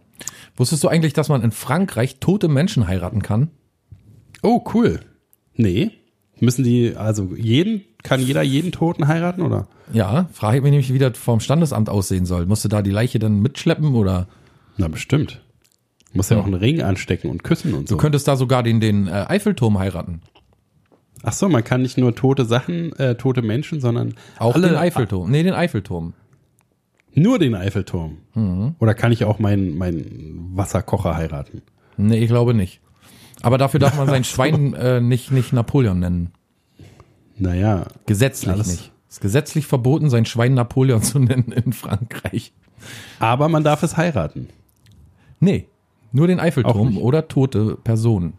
Wusstest 0.55 0.83
du 0.83 0.87
eigentlich, 0.87 1.13
dass 1.13 1.27
man 1.27 1.41
in 1.41 1.51
Frankreich 1.51 2.19
tote 2.19 2.47
Menschen 2.47 2.87
heiraten 2.87 3.21
kann? 3.21 3.49
Oh, 4.41 4.63
cool. 4.73 4.99
Nee. 5.55 5.91
Müssen 6.39 6.63
die, 6.63 6.95
also 6.95 7.33
jeden, 7.35 7.81
kann 8.03 8.21
jeder 8.21 8.43
jeden 8.43 8.71
Toten 8.71 9.07
heiraten, 9.07 9.41
oder? 9.41 9.67
Ja, 9.91 10.29
frage 10.31 10.57
ich 10.57 10.63
mich 10.63 10.71
nämlich, 10.71 10.93
wie 10.93 10.99
das 10.99 11.17
vom 11.17 11.39
Standesamt 11.39 11.89
aussehen 11.89 12.25
soll. 12.25 12.45
Musste 12.45 12.69
da 12.69 12.81
die 12.81 12.91
Leiche 12.91 13.19
dann 13.19 13.41
mitschleppen 13.41 13.95
oder 13.95 14.27
Na, 14.77 14.87
bestimmt. 14.87 15.41
Muss 16.13 16.29
ja 16.29 16.37
auch 16.37 16.45
einen 16.45 16.53
Ring 16.53 16.81
anstecken 16.81 17.29
und 17.29 17.43
küssen 17.43 17.73
und 17.73 17.89
so. 17.89 17.95
du 17.95 18.01
könntest 18.01 18.27
da 18.27 18.37
sogar 18.37 18.63
den, 18.63 18.79
den 18.79 19.07
äh, 19.07 19.25
Eiffelturm 19.27 19.79
heiraten. 19.79 20.21
Ach 21.27 21.33
so, 21.33 21.49
man 21.49 21.63
kann 21.63 21.81
nicht 21.81 21.97
nur 21.97 22.13
tote 22.15 22.45
Sachen, 22.45 22.93
äh, 22.99 23.15
tote 23.15 23.41
Menschen, 23.41 23.81
sondern 23.81 24.13
Auch 24.37 24.53
alle, 24.55 24.69
den 24.69 24.77
Eiffelturm. 24.77 25.29
Nee, 25.31 25.41
den 25.43 25.53
Eiffelturm. 25.53 26.13
Nur 27.13 27.39
den 27.39 27.55
Eiffelturm. 27.55 28.17
Mhm. 28.35 28.75
Oder 28.79 28.93
kann 28.93 29.11
ich 29.11 29.25
auch 29.25 29.39
meinen 29.39 29.77
meinen 29.77 30.51
Wasserkocher 30.53 31.15
heiraten? 31.15 31.61
Nee, 31.97 32.17
ich 32.19 32.27
glaube 32.27 32.53
nicht. 32.53 32.79
Aber 33.41 33.57
dafür 33.57 33.79
darf 33.79 33.97
man 33.97 34.07
sein 34.15 34.23
Schwein 34.23 34.73
äh, 34.73 35.01
nicht, 35.01 35.31
nicht 35.31 35.51
Napoleon 35.51 35.99
nennen. 35.99 36.31
Naja, 37.37 37.85
Gesetzlich 38.05 38.51
Alles- 38.51 38.67
nicht. 38.67 38.91
Es 39.07 39.15
ist 39.19 39.21
gesetzlich 39.21 39.65
verboten, 39.65 40.09
sein 40.09 40.25
Schwein 40.25 40.53
Napoleon 40.55 41.01
zu 41.03 41.19
nennen 41.19 41.51
in 41.53 41.73
Frankreich. 41.73 42.53
aber 43.19 43.49
man 43.49 43.63
darf 43.63 43.81
es 43.81 43.97
heiraten. 43.97 44.49
Nee, 45.39 45.67
nur 46.11 46.27
den 46.27 46.39
Eiffelturm 46.39 46.97
oder 46.97 47.27
tote 47.29 47.77
Personen. 47.83 48.33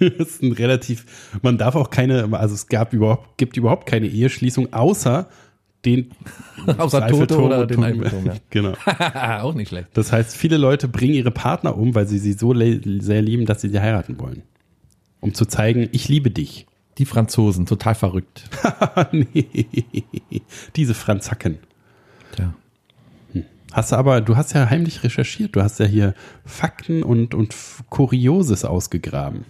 Das 0.00 0.10
ist 0.18 0.42
ein 0.42 0.52
relativ, 0.52 1.06
man 1.42 1.58
darf 1.58 1.74
auch 1.74 1.90
keine, 1.90 2.28
also 2.38 2.54
es 2.54 2.66
gab 2.66 2.92
überhaupt, 2.92 3.38
gibt 3.38 3.56
überhaupt 3.56 3.86
keine 3.86 4.06
Eheschließung, 4.06 4.72
außer 4.72 5.28
den 5.84 6.10
Außer 6.66 7.00
Tote 7.00 7.04
Eiffelturm 7.04 7.44
oder 7.44 7.66
den 7.66 7.76
Turm. 7.76 7.84
Eiffelturm, 7.84 8.26
ja. 8.26 8.34
Genau. 8.50 8.74
Auch 9.42 9.54
nicht 9.54 9.68
schlecht. 9.68 9.88
Das 9.94 10.12
heißt, 10.12 10.36
viele 10.36 10.56
Leute 10.56 10.88
bringen 10.88 11.14
ihre 11.14 11.30
Partner 11.30 11.76
um, 11.76 11.94
weil 11.94 12.06
sie 12.06 12.18
sie 12.18 12.32
so 12.32 12.52
sehr 12.54 13.22
lieben, 13.22 13.46
dass 13.46 13.60
sie 13.60 13.68
sie 13.68 13.80
heiraten 13.80 14.18
wollen. 14.18 14.42
Um 15.20 15.34
zu 15.34 15.46
zeigen, 15.46 15.88
ich 15.92 16.08
liebe 16.08 16.30
dich. 16.30 16.66
Die 16.98 17.04
Franzosen, 17.04 17.64
total 17.64 17.94
verrückt. 17.94 18.42
nee. 19.12 19.46
Diese 20.74 20.94
Franzacken. 20.94 21.58
Tja. 22.34 22.54
Hast 23.72 23.92
du 23.92 23.96
aber, 23.96 24.20
du 24.20 24.36
hast 24.36 24.54
ja 24.54 24.68
heimlich 24.68 25.04
recherchiert. 25.04 25.54
Du 25.54 25.62
hast 25.62 25.78
ja 25.78 25.86
hier 25.86 26.14
Fakten 26.44 27.04
und, 27.04 27.34
und 27.34 27.54
Kurioses 27.88 28.64
ausgegraben. 28.64 29.44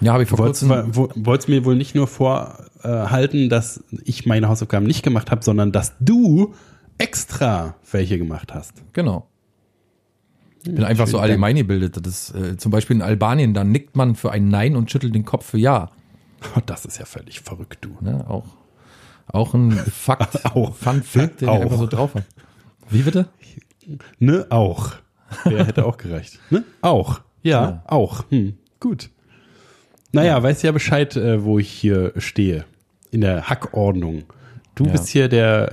Ja, 0.00 0.12
habe 0.14 0.22
ich 0.22 0.28
vor 0.28 0.36
Du 0.38 0.44
wolltest, 0.44 0.66
kurzem. 0.66 0.96
wo- 0.96 1.10
wolltest 1.14 1.48
mir 1.48 1.64
wohl 1.64 1.76
nicht 1.76 1.94
nur 1.94 2.06
vorhalten, 2.06 3.48
dass 3.48 3.84
ich 4.04 4.24
meine 4.26 4.48
Hausaufgaben 4.48 4.86
nicht 4.86 5.02
gemacht 5.02 5.30
habe, 5.30 5.42
sondern 5.44 5.72
dass 5.72 5.94
du 6.00 6.54
extra 6.98 7.74
welche 7.90 8.18
gemacht 8.18 8.54
hast. 8.54 8.72
Genau. 8.92 9.26
Ich 10.62 10.74
bin 10.74 10.84
einfach 10.84 11.06
so 11.06 11.12
schön, 11.12 11.20
allgemein 11.22 11.56
gebildet. 11.56 11.96
Das 12.04 12.30
ist, 12.30 12.34
äh, 12.34 12.56
zum 12.58 12.70
Beispiel 12.70 12.96
in 12.96 13.02
Albanien, 13.02 13.54
da 13.54 13.64
nickt 13.64 13.96
man 13.96 14.14
für 14.14 14.30
ein 14.30 14.48
Nein 14.48 14.76
und 14.76 14.90
schüttelt 14.90 15.14
den 15.14 15.24
Kopf 15.24 15.46
für 15.46 15.58
Ja. 15.58 15.90
Das 16.66 16.84
ist 16.84 16.98
ja 16.98 17.04
völlig 17.06 17.40
verrückt, 17.40 17.78
du. 17.82 17.96
Ne? 18.00 18.24
Auch, 18.28 18.44
auch 19.26 19.54
ein 19.54 19.72
Fakt, 19.72 20.44
Auch. 20.54 20.74
Fun 20.76 21.02
Fact, 21.02 21.40
den 21.40 21.48
Auch. 21.48 21.56
ich 21.56 21.62
einfach 21.62 21.78
so 21.78 21.86
drauf 21.86 22.14
habe. 22.14 22.24
Wie 22.90 23.02
bitte? 23.02 23.26
Ne, 24.18 24.46
auch. 24.50 24.92
Der 25.46 25.64
hätte 25.66 25.84
auch 25.86 25.96
gereicht. 25.96 26.38
Ne? 26.50 26.64
Auch. 26.82 27.20
Ja, 27.42 27.62
Ja. 27.62 27.82
auch. 27.86 28.24
Hm, 28.30 28.54
gut. 28.80 29.10
Naja, 30.12 30.42
weißt 30.42 30.62
ja 30.64 30.72
Bescheid, 30.72 31.16
äh, 31.16 31.44
wo 31.44 31.58
ich 31.58 31.70
hier 31.70 32.12
stehe. 32.16 32.64
In 33.10 33.20
der 33.20 33.48
Hackordnung. 33.48 34.24
Du 34.74 34.84
Ja. 34.84 34.92
bist 34.92 35.08
hier 35.08 35.28
der 35.28 35.72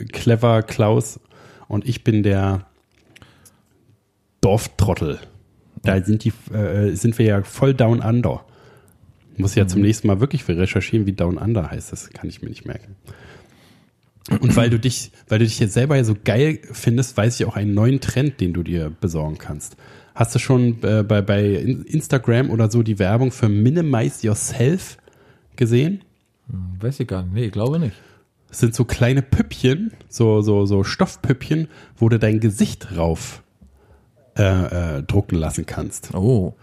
äh, 0.00 0.02
äh, 0.02 0.04
clever 0.06 0.62
Klaus 0.62 1.20
und 1.68 1.86
ich 1.88 2.04
bin 2.04 2.22
der 2.22 2.66
Dorftrottel. 4.40 5.18
Da 5.82 6.02
sind 6.02 6.24
die, 6.24 6.32
äh, 6.52 6.94
sind 6.94 7.18
wir 7.18 7.26
ja 7.26 7.42
voll 7.42 7.74
down 7.74 8.00
under. 8.00 8.44
Muss 9.36 9.54
ja 9.54 9.66
zum 9.68 9.82
nächsten 9.82 10.08
Mal 10.08 10.20
wirklich 10.20 10.46
recherchieren, 10.48 11.06
wie 11.06 11.12
down 11.12 11.38
under 11.38 11.70
heißt. 11.70 11.92
Das 11.92 12.10
kann 12.10 12.28
ich 12.28 12.42
mir 12.42 12.48
nicht 12.48 12.66
merken. 12.66 12.96
Und 14.40 14.56
weil 14.56 14.68
du 14.68 14.78
dich, 14.78 15.12
weil 15.28 15.38
du 15.38 15.44
dich 15.44 15.58
jetzt 15.60 15.74
selber 15.74 15.96
ja 15.96 16.04
so 16.04 16.14
geil 16.22 16.58
findest, 16.72 17.16
weiß 17.16 17.38
ich 17.38 17.46
auch 17.46 17.56
einen 17.56 17.72
neuen 17.72 18.00
Trend, 18.00 18.40
den 18.40 18.52
du 18.52 18.62
dir 18.62 18.90
besorgen 19.00 19.38
kannst. 19.38 19.76
Hast 20.18 20.34
du 20.34 20.40
schon 20.40 20.82
äh, 20.82 21.04
bei, 21.04 21.22
bei 21.22 21.44
In- 21.44 21.84
Instagram 21.84 22.50
oder 22.50 22.68
so 22.68 22.82
die 22.82 22.98
Werbung 22.98 23.30
für 23.30 23.48
Minimize 23.48 24.26
Yourself 24.26 24.98
gesehen? 25.54 26.02
Weiß 26.80 26.98
ich 26.98 27.06
gar 27.06 27.22
nicht. 27.22 27.34
Nee, 27.34 27.44
ich 27.44 27.52
glaube 27.52 27.78
nicht. 27.78 27.94
Das 28.48 28.58
sind 28.58 28.74
so 28.74 28.84
kleine 28.84 29.22
Püppchen, 29.22 29.92
so, 30.08 30.40
so, 30.40 30.66
so 30.66 30.82
Stoffpüppchen, 30.82 31.68
wo 31.96 32.08
du 32.08 32.18
dein 32.18 32.40
Gesicht 32.40 32.88
drauf 32.90 33.44
äh, 34.36 34.96
äh, 34.96 35.02
drucken 35.04 35.36
lassen 35.36 35.66
kannst. 35.66 36.12
Oh. 36.16 36.56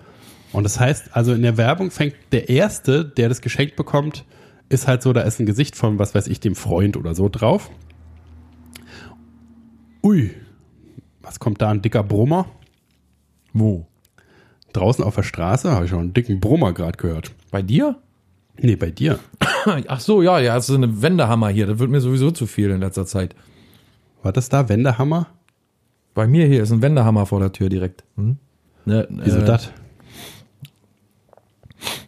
Und 0.52 0.66
das 0.66 0.78
heißt, 0.78 1.16
also 1.16 1.34
in 1.34 1.44
der 1.44 1.56
Werbung 1.56 1.92
fängt 1.92 2.16
der 2.34 2.50
Erste, 2.50 3.06
der 3.06 3.30
das 3.30 3.40
geschenkt 3.40 3.78
bekommt, 3.78 4.26
ist 4.68 4.86
halt 4.86 5.02
so, 5.02 5.14
da 5.14 5.22
ist 5.22 5.40
ein 5.40 5.46
Gesicht 5.46 5.78
von, 5.78 5.98
was 5.98 6.14
weiß 6.14 6.28
ich, 6.28 6.42
dem 6.42 6.56
Freund 6.56 6.98
oder 6.98 7.16
so 7.16 7.30
drauf. 7.30 7.72
Ui, 10.04 10.32
was 11.22 11.40
kommt 11.40 11.62
da, 11.62 11.70
ein 11.70 11.82
dicker 11.82 12.04
Brummer? 12.04 12.48
Wo? 13.56 13.88
Draußen 14.74 15.04
auf 15.04 15.16
der 15.16 15.24
Straße 15.24 15.72
habe 15.72 15.86
ich 15.86 15.90
schon 15.92 16.00
einen 16.00 16.14
dicken 16.14 16.40
Brummer 16.42 16.74
gerade 16.74 16.98
gehört. 16.98 17.32
Bei 17.50 17.62
dir? 17.62 17.96
Nee, 18.60 18.76
bei 18.76 18.92
dir. 18.92 19.18
Ach 19.88 20.00
so, 20.02 20.22
ja, 20.22 20.40
ja, 20.40 20.56
das 20.56 20.70
ist 20.70 20.76
eine 20.76 21.02
Wendehammer 21.02 21.48
hier. 21.50 21.66
Das 21.66 21.80
wird 21.80 21.90
mir 21.90 22.02
sowieso 22.02 22.32
zu 22.32 22.46
viel 22.46 22.70
in 22.70 22.82
letzter 22.82 23.06
Zeit. 23.06 23.34
War 24.22 24.34
das 24.34 24.50
da, 24.50 24.68
Wendehammer? 24.68 25.28
Bei 26.14 26.28
mir 26.28 26.46
hier 26.48 26.64
ist 26.64 26.72
ein 26.72 26.82
Wendehammer 26.82 27.26
vor 27.26 27.40
der 27.40 27.52
Tür 27.54 27.70
direkt. 27.70 28.04
Hm? 28.18 28.38
Ne, 28.86 29.08
Wieso 29.10 29.40
äh, 29.40 29.46
das? 29.46 29.72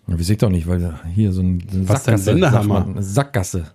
Weiß 0.08 0.30
ich 0.30 0.38
doch 0.38 0.50
nicht, 0.50 0.68
weil 0.68 0.94
hier 1.14 1.32
so 1.34 1.42
ein, 1.42 1.64
so 1.70 1.78
ein 1.78 1.90
Was 1.90 2.08
ist 2.08 2.28
denn 2.28 2.36
Wendehammer? 2.36 2.94
Sackgasse. 3.00 3.72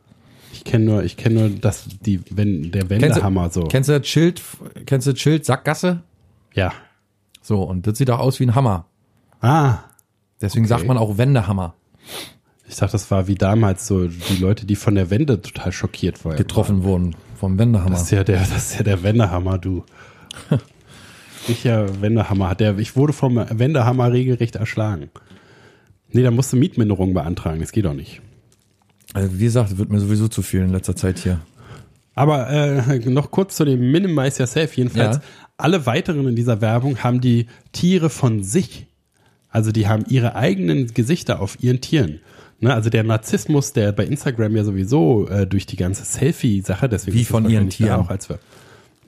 Ich 0.52 0.64
kenne 0.64 0.84
nur, 0.84 1.02
ich 1.04 1.16
kenne 1.16 1.40
nur 1.40 1.48
das, 1.50 1.84
die, 2.04 2.20
wenn, 2.30 2.70
der 2.70 2.82
Kennst 2.84 2.92
du- 2.92 3.00
Wendehammer 3.08 3.50
so. 3.50 3.64
Kennst 3.64 3.88
du 3.88 3.98
das 3.98 4.06
Schild, 4.06 4.42
kennst 4.86 5.06
du 5.06 5.12
das 5.12 5.20
Schild 5.20 5.44
Sackgasse? 5.44 6.02
Ja. 6.54 6.72
So, 7.42 7.62
und 7.62 7.86
das 7.86 7.98
sieht 7.98 8.10
auch 8.10 8.20
aus 8.20 8.40
wie 8.40 8.46
ein 8.46 8.54
Hammer. 8.54 8.86
Ah, 9.40 9.78
Deswegen 10.42 10.66
sagt 10.66 10.86
man 10.86 10.98
auch 10.98 11.18
Wendehammer. 11.18 11.74
ich 12.68 12.76
dachte, 12.76 12.92
das 12.92 13.10
war 13.10 13.28
wie 13.28 13.36
damals 13.36 13.86
so 13.86 14.08
die 14.08 14.36
Leute, 14.40 14.66
die 14.66 14.74
von 14.74 14.96
der 14.96 15.08
Wende 15.08 15.40
total 15.40 15.70
schockiert 15.70 16.24
waren. 16.24 16.36
Getroffen 16.36 16.82
wurden 16.82 17.14
vom 17.36 17.58
Wendehammer. 17.58 17.90
Das 17.90 18.02
ist 18.02 18.10
ja 18.10 18.24
der, 18.24 18.40
das 18.40 18.56
ist 18.56 18.74
ja 18.74 18.82
der 18.82 19.02
Wendehammer, 19.04 19.58
du. 19.58 19.84
ich 21.48 21.62
ja 21.62 22.00
Wendehammer 22.02 22.50
hat 22.50 22.60
der, 22.60 22.76
ich 22.78 22.96
wurde 22.96 23.12
vom 23.12 23.36
Wendehammer 23.36 24.12
regelrecht 24.12 24.56
erschlagen. 24.56 25.10
Nee, 26.10 26.24
da 26.24 26.30
musst 26.30 26.52
du 26.52 26.56
Mietminderung 26.56 27.14
beantragen, 27.14 27.60
das 27.60 27.72
geht 27.72 27.84
doch 27.84 27.94
nicht. 27.94 28.20
Also, 29.14 29.38
wie 29.38 29.44
gesagt, 29.44 29.78
wird 29.78 29.90
mir 29.90 30.00
sowieso 30.00 30.28
zu 30.28 30.42
viel 30.42 30.60
in 30.60 30.70
letzter 30.70 30.96
Zeit 30.96 31.18
hier. 31.18 31.40
Aber 32.14 32.50
äh, 32.50 32.98
noch 33.08 33.30
kurz 33.30 33.56
zu 33.56 33.64
dem 33.64 33.90
Minimize 33.90 34.38
Yourself. 34.40 34.76
Jedenfalls, 34.76 35.16
Ja. 35.16 35.22
alle 35.56 35.86
weiteren 35.86 36.26
in 36.28 36.36
dieser 36.36 36.60
Werbung 36.60 36.98
haben 37.02 37.20
die 37.20 37.46
Tiere 37.72 38.10
von 38.10 38.42
sich. 38.42 38.86
Also 39.50 39.72
die 39.72 39.86
haben 39.88 40.04
ihre 40.08 40.34
eigenen 40.34 40.92
Gesichter 40.94 41.40
auf 41.40 41.62
ihren 41.62 41.80
Tieren. 41.80 42.20
Ne, 42.60 42.72
also 42.72 42.90
der 42.90 43.02
Narzissmus, 43.02 43.72
der 43.72 43.90
bei 43.92 44.04
Instagram 44.04 44.54
ja 44.56 44.62
sowieso 44.64 45.26
äh, 45.28 45.46
durch 45.48 45.66
die 45.66 45.76
ganze 45.76 46.04
Selfie-Sache, 46.04 46.88
deswegen 46.88 47.16
Wie 47.16 47.22
das 47.22 47.28
von 47.30 47.50
ihren 47.50 47.70
Tieren? 47.70 48.00
auch 48.00 48.08
als 48.08 48.28
wir. 48.28 48.38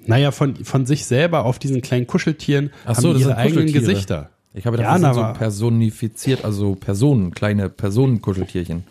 Naja, 0.07 0.33
von, 0.33 0.57
von 0.57 0.87
sich 0.87 1.07
selber 1.07 1.45
auf 1.45 1.59
diesen 1.59 1.81
kleinen 1.81 2.07
Kuscheltieren 2.07 2.71
Ach 2.85 2.97
so, 2.97 3.09
haben 3.09 3.15
das 3.15 3.23
ihre 3.23 3.37
eigenen. 3.37 3.73
Gesichter. 3.73 4.31
Ich 4.55 4.67
habe 4.67 4.77
gedacht, 4.77 5.01
Ja, 5.01 5.09
das 5.09 5.17
so 5.17 5.39
personifiziert, 5.39 6.45
also 6.45 6.75
Personen, 6.75 7.31
kleine 7.33 7.69
Personenkuscheltierchen. 7.69 8.85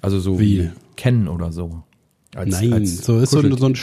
Also 0.00 0.18
so 0.20 0.38
wie, 0.40 0.64
Wie? 0.64 0.70
Ken 0.96 1.28
oder 1.28 1.52
so. 1.52 1.84
Als, 2.34 2.50
Nein, 2.50 2.72
als 2.72 3.04
so 3.04 3.18
ist 3.18 3.30
so 3.30 3.40
ein, 3.40 3.56
so, 3.56 3.66
ein, 3.66 3.74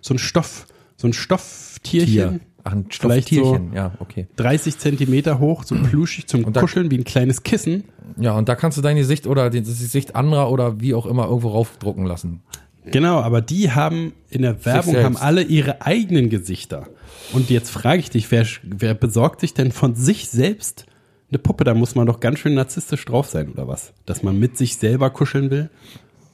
so 0.00 0.14
ein 0.14 0.18
Stoff, 0.18 0.66
so 0.96 1.08
ein 1.08 1.12
Stofftierchen. 1.12 2.40
Ach, 2.66 2.72
ein 2.72 2.86
Vielleicht 2.88 3.28
Stofftierchen, 3.28 3.72
ja, 3.74 3.92
okay. 3.98 4.26
30 4.36 4.78
Zentimeter 4.78 5.38
hoch, 5.38 5.64
so 5.64 5.74
plüschig 5.74 6.26
zum 6.26 6.50
da- 6.52 6.60
Kuscheln 6.60 6.90
wie 6.90 6.96
ein 6.98 7.04
kleines 7.04 7.42
Kissen. 7.42 7.84
Ja, 8.18 8.32
und 8.32 8.48
da 8.48 8.54
kannst 8.54 8.78
du 8.78 8.82
dein 8.82 8.96
Gesicht 8.96 9.26
oder 9.26 9.50
die, 9.50 9.60
das 9.60 9.78
Gesicht 9.80 10.16
anderer 10.16 10.50
oder 10.50 10.80
wie 10.80 10.94
auch 10.94 11.04
immer 11.06 11.26
irgendwo 11.26 11.48
raufdrucken 11.48 12.06
lassen. 12.06 12.42
Genau, 12.86 13.20
aber 13.20 13.40
die 13.40 13.70
haben 13.70 14.12
in 14.28 14.42
der 14.42 14.64
Werbung 14.64 14.96
haben 14.96 15.16
alle 15.16 15.42
ihre 15.42 15.82
eigenen 15.82 16.28
Gesichter. 16.28 16.88
Und 17.32 17.48
jetzt 17.50 17.70
frage 17.70 18.00
ich 18.00 18.10
dich, 18.10 18.30
wer, 18.30 18.46
wer 18.62 18.94
besorgt 18.94 19.40
sich 19.40 19.54
denn 19.54 19.72
von 19.72 19.94
sich 19.94 20.28
selbst 20.28 20.86
eine 21.30 21.38
Puppe? 21.38 21.64
Da 21.64 21.72
muss 21.74 21.94
man 21.94 22.06
doch 22.06 22.20
ganz 22.20 22.38
schön 22.40 22.54
narzisstisch 22.54 23.04
drauf 23.06 23.28
sein, 23.28 23.50
oder 23.50 23.66
was? 23.68 23.94
Dass 24.04 24.22
man 24.22 24.38
mit 24.38 24.58
sich 24.58 24.76
selber 24.76 25.10
kuscheln 25.10 25.50
will? 25.50 25.70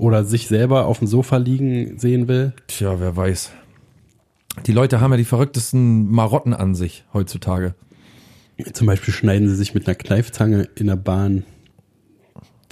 Oder 0.01 0.25
sich 0.25 0.49
selber 0.49 0.87
auf 0.87 1.01
dem 1.01 1.07
Sofa 1.07 1.37
liegen 1.37 1.99
sehen 1.99 2.27
will? 2.27 2.55
Tja, 2.69 2.99
wer 3.01 3.17
weiß. 3.17 3.53
Die 4.65 4.73
Leute 4.73 5.03
haben 5.03 5.11
ja 5.11 5.19
die 5.19 5.27
verrücktesten 5.27 6.11
Marotten 6.11 6.55
an 6.55 6.75
sich 6.75 7.05
heutzutage. 7.13 7.75
Zum 8.73 8.87
Beispiel 8.87 9.13
schneiden 9.13 9.47
sie 9.51 9.55
sich 9.55 9.75
mit 9.75 9.87
einer 9.87 9.95
Kneifzange 9.95 10.71
in 10.75 10.87
der 10.87 10.97
Bahn 10.97 11.45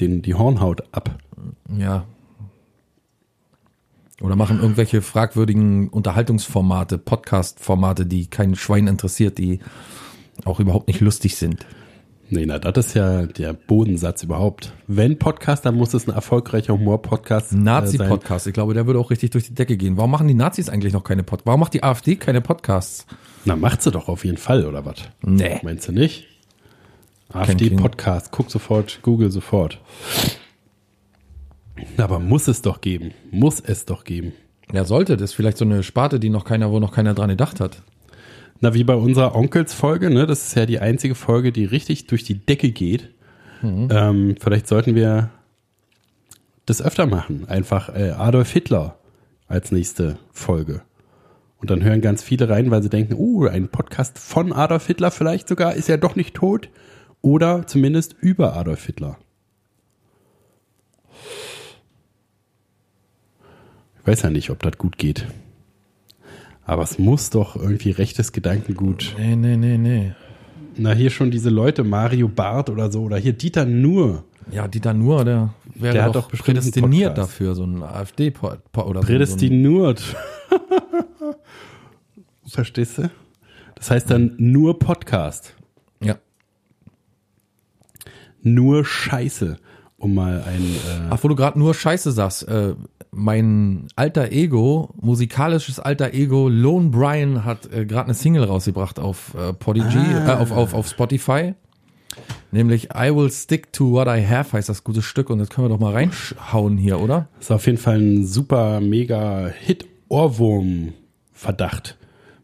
den, 0.00 0.22
die 0.22 0.36
Hornhaut 0.36 0.82
ab. 0.90 1.18
Ja. 1.76 2.06
Oder 4.22 4.34
machen 4.34 4.60
irgendwelche 4.62 5.02
fragwürdigen 5.02 5.90
Unterhaltungsformate, 5.90 6.96
Podcast-Formate, 6.96 8.06
die 8.06 8.28
kein 8.28 8.54
Schwein 8.54 8.86
interessiert, 8.86 9.36
die 9.36 9.60
auch 10.46 10.60
überhaupt 10.60 10.88
nicht 10.88 11.00
lustig 11.00 11.36
sind. 11.36 11.66
Nee, 12.30 12.44
na, 12.44 12.58
das 12.58 12.88
ist 12.88 12.94
ja 12.94 13.24
der 13.24 13.54
Bodensatz 13.54 14.22
überhaupt. 14.22 14.74
Wenn 14.86 15.18
Podcast, 15.18 15.64
dann 15.64 15.74
muss 15.74 15.94
es 15.94 16.06
ein 16.06 16.14
erfolgreicher 16.14 16.74
Humor-Podcast 16.74 17.52
äh, 17.52 17.54
sein. 17.54 17.64
Nazi-Podcast, 17.64 18.46
ich 18.46 18.52
glaube, 18.52 18.74
der 18.74 18.86
würde 18.86 19.00
auch 19.00 19.10
richtig 19.10 19.30
durch 19.30 19.46
die 19.46 19.54
Decke 19.54 19.78
gehen. 19.78 19.96
Warum 19.96 20.10
machen 20.10 20.28
die 20.28 20.34
Nazis 20.34 20.68
eigentlich 20.68 20.92
noch 20.92 21.04
keine 21.04 21.22
Podcasts? 21.22 21.46
Warum 21.46 21.60
macht 21.60 21.72
die 21.72 21.82
AfD 21.82 22.16
keine 22.16 22.42
Podcasts? 22.42 23.06
Na, 23.46 23.56
macht 23.56 23.80
sie 23.82 23.90
doch 23.90 24.08
auf 24.08 24.26
jeden 24.26 24.36
Fall, 24.36 24.66
oder 24.66 24.84
was? 24.84 24.96
Nee. 25.22 25.58
Meinst 25.62 25.88
du 25.88 25.92
nicht? 25.92 26.26
AfD-Podcast, 27.32 28.30
guck 28.30 28.50
sofort, 28.50 29.00
Google 29.02 29.30
sofort. 29.30 29.80
Aber 31.96 32.18
muss 32.18 32.48
es 32.48 32.60
doch 32.62 32.80
geben. 32.80 33.12
Muss 33.30 33.60
es 33.60 33.86
doch 33.86 34.04
geben. 34.04 34.32
Ja, 34.72 34.84
sollte. 34.84 35.16
Das 35.16 35.30
ist 35.30 35.34
vielleicht 35.34 35.56
so 35.56 35.64
eine 35.64 35.82
Sparte, 35.82 36.20
die 36.20 36.28
noch 36.28 36.44
keiner, 36.44 36.70
wo 36.70 36.78
noch 36.78 36.92
keiner 36.92 37.14
dran 37.14 37.30
gedacht 37.30 37.60
hat. 37.60 37.82
Na, 38.60 38.74
wie 38.74 38.84
bei 38.84 38.94
unserer 38.94 39.34
Onkels-Folge, 39.34 40.10
ne? 40.10 40.26
Das 40.26 40.48
ist 40.48 40.54
ja 40.56 40.66
die 40.66 40.80
einzige 40.80 41.14
Folge, 41.14 41.52
die 41.52 41.64
richtig 41.64 42.06
durch 42.06 42.24
die 42.24 42.34
Decke 42.34 42.70
geht. 42.72 43.10
Mhm. 43.62 43.88
Ähm, 43.90 44.34
vielleicht 44.40 44.66
sollten 44.66 44.94
wir 44.94 45.30
das 46.66 46.82
öfter 46.82 47.06
machen. 47.06 47.48
Einfach 47.48 47.94
äh, 47.94 48.10
Adolf 48.10 48.50
Hitler 48.50 48.98
als 49.46 49.72
nächste 49.72 50.18
Folge. 50.32 50.82
Und 51.60 51.70
dann 51.70 51.82
hören 51.82 52.00
ganz 52.00 52.22
viele 52.22 52.48
rein, 52.48 52.70
weil 52.70 52.82
sie 52.82 52.90
denken, 52.90 53.14
uh, 53.14 53.46
ein 53.46 53.68
Podcast 53.68 54.18
von 54.18 54.52
Adolf 54.52 54.86
Hitler 54.86 55.10
vielleicht 55.10 55.48
sogar, 55.48 55.74
ist 55.74 55.88
ja 55.88 55.96
doch 55.96 56.14
nicht 56.14 56.34
tot. 56.34 56.68
Oder 57.20 57.66
zumindest 57.66 58.14
über 58.20 58.56
Adolf 58.56 58.86
Hitler. 58.86 59.18
Ich 64.00 64.06
weiß 64.06 64.22
ja 64.22 64.30
nicht, 64.30 64.50
ob 64.50 64.62
das 64.62 64.78
gut 64.78 64.98
geht. 64.98 65.26
Aber 66.68 66.82
es 66.82 66.98
muss 66.98 67.30
doch 67.30 67.56
irgendwie 67.56 67.92
rechtes 67.92 68.30
Gedankengut. 68.30 69.14
Nee, 69.18 69.36
nee, 69.36 69.56
nee, 69.56 69.78
nee. 69.78 70.12
Na, 70.76 70.92
hier 70.92 71.08
schon 71.08 71.30
diese 71.30 71.48
Leute, 71.48 71.82
Mario 71.82 72.28
Barth 72.28 72.68
oder 72.68 72.92
so, 72.92 73.04
oder 73.04 73.16
hier 73.16 73.32
Dieter 73.32 73.64
Nur. 73.64 74.24
Ja, 74.50 74.68
Dieter 74.68 74.92
Nuhr, 74.92 75.24
der 75.24 75.54
wäre 75.74 75.94
Der 75.94 76.04
hat 76.04 76.14
doch, 76.14 76.30
doch 76.30 76.38
prädestiniert 76.38 77.16
dafür, 77.16 77.54
so 77.54 77.64
ein 77.64 77.82
afd 77.82 78.32
pod 78.32 78.60
oder 78.76 79.00
so. 79.00 79.06
Prädestiniert. 79.06 80.14
Verstehst 82.46 82.98
du? 82.98 83.10
Das 83.74 83.90
heißt 83.90 84.10
dann 84.10 84.34
nur 84.36 84.78
Podcast. 84.78 85.54
Ja. 86.02 86.16
Nur 88.42 88.84
Scheiße. 88.84 89.56
Um 89.96 90.14
mal 90.14 90.42
ein. 90.42 90.62
Äh, 90.62 91.08
Ach, 91.08 91.18
wo 91.24 91.28
du 91.28 91.34
gerade 91.34 91.58
nur 91.58 91.72
Scheiße 91.72 92.12
sagst, 92.12 92.46
äh, 92.46 92.74
mein 93.18 93.86
alter 93.96 94.32
Ego, 94.32 94.90
musikalisches 95.00 95.78
alter 95.80 96.14
Ego, 96.14 96.48
Lone 96.48 96.88
Brian 96.90 97.44
hat 97.44 97.70
äh, 97.72 97.84
gerade 97.84 98.04
eine 98.06 98.14
Single 98.14 98.44
rausgebracht 98.44 98.98
auf 98.98 99.34
äh, 99.34 99.52
Podigy, 99.52 99.98
Ah. 99.98 100.34
äh, 100.34 100.36
auf, 100.36 100.50
auf, 100.52 100.74
auf 100.74 100.88
Spotify. 100.88 101.54
Nämlich 102.50 102.88
I 102.94 103.14
Will 103.14 103.30
Stick 103.30 103.72
to 103.74 103.92
What 103.92 104.08
I 104.08 104.24
Have 104.26 104.54
heißt 104.56 104.68
das 104.70 104.82
gute 104.82 105.02
Stück 105.02 105.28
und 105.30 105.38
das 105.38 105.50
können 105.50 105.66
wir 105.66 105.68
doch 105.68 105.78
mal 105.80 105.92
reinhauen 105.92 106.78
hier, 106.78 106.98
oder? 107.00 107.28
ist 107.38 107.52
auf 107.52 107.66
jeden 107.66 107.76
Fall 107.78 107.98
ein 108.00 108.26
super 108.26 108.80
mega 108.80 109.48
Hit-Ohrwurm-Verdacht. 110.58 111.96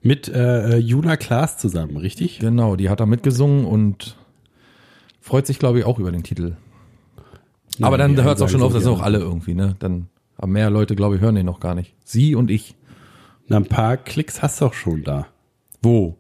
Mit 0.03 0.29
äh, 0.29 0.77
Juna 0.77 1.17
Klaas 1.17 1.57
zusammen, 1.57 1.97
richtig? 1.97 2.39
Genau, 2.39 2.77
die 2.77 2.91
hat 2.91 3.01
da 3.01 3.07
mitgesungen 3.07 3.65
und 3.65 4.17
freut 5.21 5.47
sich, 5.47 5.59
glaube 5.59 5.79
ich, 5.79 5.87
auch 5.87 5.99
über 5.99 6.13
den 6.13 6.23
Titel. 6.23 6.57
Aber 7.81 7.97
dann 7.97 8.23
hört 8.23 8.37
es 8.37 8.43
auch 8.43 8.49
schon 8.51 8.63
auf, 8.63 8.73
das 8.75 8.83
sind 8.85 8.93
auch 8.93 9.01
alle 9.03 9.19
irgendwie, 9.19 9.55
ne? 9.55 9.77
Dann 9.79 10.09
aber 10.37 10.47
mehr 10.47 10.71
Leute, 10.71 10.95
glaube 10.97 11.17
ich, 11.17 11.21
hören 11.21 11.35
den 11.35 11.47
noch 11.47 11.61
gar 11.61 11.75
nicht. 11.75 11.95
Sie 12.05 12.35
und 12.35 12.51
ich. 12.51 12.75
Na, 13.47 13.57
ein 13.57 13.67
paar 13.67 13.97
Klicks 13.97 14.43
hast 14.43 14.61
du 14.61 14.67
auch 14.67 14.75
schon 14.75 15.05
da. 15.05 15.27
Wo? 15.83 16.17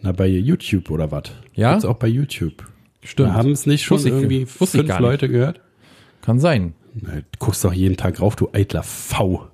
Na, 0.00 0.12
bei 0.12 0.26
YouTube 0.26 0.90
oder 0.90 1.10
was? 1.10 1.24
Ja? 1.54 1.70
Gibt's 1.72 1.84
auch 1.84 1.96
bei 1.96 2.08
YouTube. 2.08 2.64
Stimmt. 3.02 3.32
Haben 3.32 3.50
es 3.52 3.66
nicht 3.66 3.82
schon 3.84 3.98
ich- 3.98 4.06
irgendwie 4.06 4.46
fünf. 4.46 4.98
Leute 5.00 5.28
gehört? 5.28 5.60
Kann 6.20 6.38
sein. 6.38 6.74
Na, 6.94 7.16
du 7.16 7.22
guckst 7.38 7.64
doch 7.64 7.72
jeden 7.72 7.96
Tag 7.96 8.20
rauf, 8.20 8.36
du 8.36 8.48
eitler 8.52 8.82
V. 8.82 9.48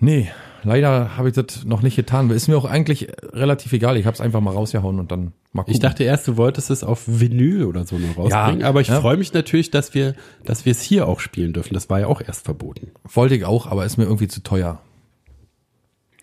Nee, 0.00 0.30
leider 0.64 1.16
habe 1.16 1.28
ich 1.28 1.34
das 1.34 1.64
noch 1.64 1.82
nicht 1.82 1.96
getan. 1.96 2.28
Ist 2.30 2.48
mir 2.48 2.56
auch 2.56 2.64
eigentlich 2.64 3.08
relativ 3.32 3.72
egal. 3.72 3.96
Ich 3.96 4.06
habe 4.06 4.14
es 4.14 4.20
einfach 4.20 4.40
mal 4.40 4.52
rausgehauen 4.52 4.98
und 4.98 5.10
dann 5.12 5.32
mal 5.52 5.62
gucken. 5.62 5.74
Ich 5.74 5.80
dachte 5.80 6.04
erst, 6.04 6.26
du 6.28 6.36
wolltest 6.36 6.70
es 6.70 6.82
auf 6.84 7.02
Vinyl 7.06 7.64
oder 7.64 7.84
so 7.86 7.96
noch 7.98 8.16
rausbringen, 8.18 8.60
Ja, 8.60 8.68
aber 8.68 8.80
ich 8.80 8.88
ja. 8.88 9.00
freue 9.00 9.16
mich 9.16 9.32
natürlich, 9.32 9.70
dass 9.70 9.94
wir, 9.94 10.14
dass 10.44 10.64
wir 10.64 10.72
es 10.72 10.82
hier 10.82 11.06
auch 11.08 11.20
spielen 11.20 11.52
dürfen. 11.52 11.74
Das 11.74 11.88
war 11.90 12.00
ja 12.00 12.06
auch 12.06 12.20
erst 12.20 12.44
verboten. 12.44 12.90
Wollte 13.12 13.34
ich 13.36 13.44
auch, 13.44 13.66
aber 13.66 13.84
ist 13.84 13.96
mir 13.96 14.04
irgendwie 14.04 14.28
zu 14.28 14.42
teuer. 14.42 14.80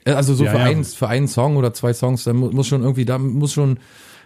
Äh, 0.06 0.12
Also 0.13 0.34
so 0.34 0.43
Ja, 0.45 0.51
für, 0.51 0.58
ja. 0.58 0.63
Einen, 0.65 0.84
für 0.84 1.08
einen 1.08 1.27
Song 1.27 1.58
oder 1.58 1.73
zwei 1.73 1.93
Songs, 1.93 2.23
da 2.23 2.34
mu- 2.34 2.51
muss 2.51 2.67
schon 2.67 2.82
irgendwie, 2.82 3.06
da 3.06 3.17
muss 3.17 3.54
schon 3.54 3.77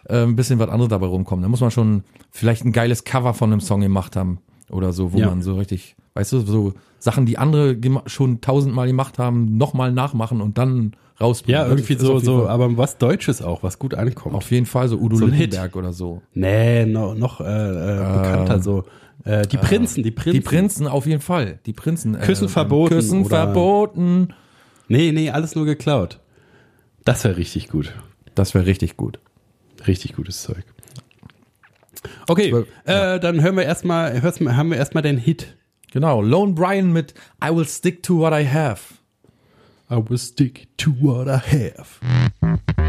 äh, 0.07 0.23
ein 0.23 0.35
bisschen 0.35 0.59
was 0.59 0.69
anderes 0.69 0.89
dabei 0.89 1.07
rumkommen. 1.07 1.43
Da 1.43 1.49
muss 1.49 1.61
man 1.61 1.71
schon 1.71 2.03
vielleicht 2.31 2.63
ein 2.65 2.71
geiles 2.71 3.03
Cover 3.03 3.33
von 3.33 3.51
einem 3.51 3.61
Song 3.61 3.81
gemacht 3.81 4.15
haben 4.15 4.39
oder 4.69 4.93
so, 4.93 5.13
wo 5.13 5.17
Ja. 5.19 5.27
man 5.29 5.41
so 5.41 5.55
richtig, 5.55 5.95
weißt 6.15 6.33
du, 6.33 6.39
so 6.41 6.73
Sachen, 6.99 7.25
die 7.25 7.37
andere 7.37 7.77
schon 8.07 8.41
tausendmal 8.41 8.87
gemacht 8.87 9.19
haben, 9.19 9.57
nochmal 9.57 9.91
nachmachen 9.91 10.41
und 10.41 10.57
dann 10.57 10.93
rausbringen. 11.21 11.61
Ja, 11.61 11.67
Das 11.67 11.73
irgendwie 11.79 11.95
so, 12.03 12.19
so, 12.19 12.39
Fall- 12.39 12.49
aber 12.49 12.77
was 12.77 12.97
Deutsches 12.97 13.41
auch, 13.41 13.63
was 13.63 13.77
gut 13.79 13.93
ankommt. 13.93 14.35
Auf 14.35 14.49
jeden 14.51 14.65
Fall 14.65 14.87
so 14.89 14.97
Udo 14.97 15.15
So. 15.17 15.25
Lindenberg 15.27 15.75
oder 15.75 15.93
so. 15.93 16.21
nee, 16.33 16.85
no, 16.85 17.13
noch 17.13 17.41
äh, 17.41 17.43
äh, 17.45 17.97
bekannter 18.17 18.59
so. 18.61 18.83
Äh, 19.23 19.47
die 19.47 19.57
Prinzen, 19.57 20.03
die 20.03 20.11
Prinzen. 20.11 20.33
Die 20.33 20.41
Prinzen 20.41 20.87
auf 20.87 21.05
jeden 21.05 21.21
Fall. 21.21 21.59
Die 21.65 21.73
Prinzen. 21.73 22.15
äh, 22.15 22.19
Küssen 22.19 22.49
verboten 22.49 22.93
Küssen 22.95 23.25
verboten. 23.25 24.29
Nee, 24.87 25.11
nee, 25.11 25.29
alles 25.31 25.55
nur 25.55 25.65
geklaut. 25.65 26.19
Das 27.05 27.23
wäre 27.23 27.37
richtig 27.37 27.69
gut. 27.69 27.93
Das 28.35 28.53
wäre 28.53 28.65
richtig 28.65 28.97
gut. 28.97 29.19
Richtig 29.87 30.15
gutes 30.15 30.41
Zeug. 30.43 30.63
Okay, 32.27 32.49
Zwölf- 32.51 32.67
äh, 32.85 33.19
dann 33.19 33.41
hören 33.41 33.55
wir 33.57 33.63
erstmal, 33.63 34.21
haben 34.21 34.69
wir 34.69 34.77
erstmal 34.77 35.03
den 35.03 35.17
Hit. 35.17 35.55
Genau. 35.91 36.21
Lone 36.21 36.53
Brian 36.53 36.91
mit 36.91 37.13
I 37.43 37.55
will 37.55 37.65
stick 37.67 38.03
to 38.03 38.19
what 38.19 38.33
I 38.33 38.45
have. 38.45 38.81
I 39.89 39.95
will 39.95 40.17
stick 40.17 40.67
to 40.77 40.91
what 40.99 41.27
I 41.27 41.39
have. 41.39 42.84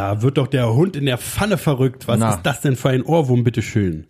Da 0.00 0.22
wird 0.22 0.38
doch 0.38 0.46
der 0.46 0.72
Hund 0.72 0.96
in 0.96 1.04
der 1.04 1.18
Pfanne 1.18 1.58
verrückt. 1.58 2.08
Was 2.08 2.18
Na. 2.18 2.30
ist 2.30 2.42
das 2.44 2.62
denn 2.62 2.74
für 2.74 2.88
ein 2.88 3.02
Ohrwurm, 3.02 3.44
bitteschön? 3.44 4.06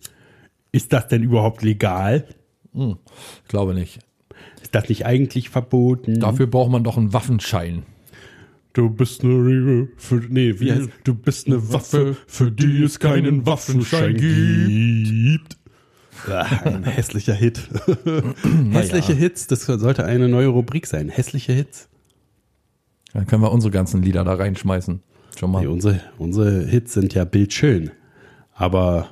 Ist 0.71 0.93
das 0.93 1.09
denn 1.09 1.21
überhaupt 1.21 1.63
legal? 1.63 2.29
Ich 2.73 3.49
glaube 3.49 3.73
nicht. 3.73 3.99
Ist 4.61 4.73
das 4.73 4.87
nicht 4.87 5.05
eigentlich 5.05 5.49
verboten? 5.49 6.21
Dafür 6.21 6.47
braucht 6.47 6.71
man 6.71 6.85
doch 6.85 6.95
einen 6.95 7.11
Waffenschein. 7.11 7.83
Du 8.71 8.89
bist 8.89 9.25
eine 9.25 9.89
für, 9.97 10.21
nee, 10.29 10.61
wie 10.61 10.71
heißt, 10.71 10.89
du 11.03 11.13
bist 11.13 11.47
eine 11.47 11.73
Waffe, 11.73 12.15
für 12.25 12.49
die 12.49 12.83
es 12.83 12.99
keinen 12.99 13.45
Waffenschein 13.45 14.15
gibt. 14.15 15.57
Ah, 16.25 16.45
ein 16.63 16.85
hässlicher 16.85 17.33
Hit. 17.33 17.67
Hässliche 18.71 19.13
Hits, 19.13 19.47
das 19.47 19.65
sollte 19.65 20.05
eine 20.05 20.29
neue 20.29 20.47
Rubrik 20.47 20.87
sein. 20.87 21.09
Hässliche 21.09 21.51
Hits. 21.51 21.89
Dann 23.11 23.27
können 23.27 23.41
wir 23.41 23.51
unsere 23.51 23.71
ganzen 23.71 24.01
Lieder 24.01 24.23
da 24.23 24.35
reinschmeißen. 24.35 25.01
Schon 25.39 25.51
mal. 25.51 25.61
Nee, 25.61 25.67
unsere, 25.67 26.01
unsere 26.17 26.65
Hits 26.65 26.93
sind 26.93 27.13
ja 27.13 27.23
bildschön. 27.25 27.91
Aber 28.53 29.09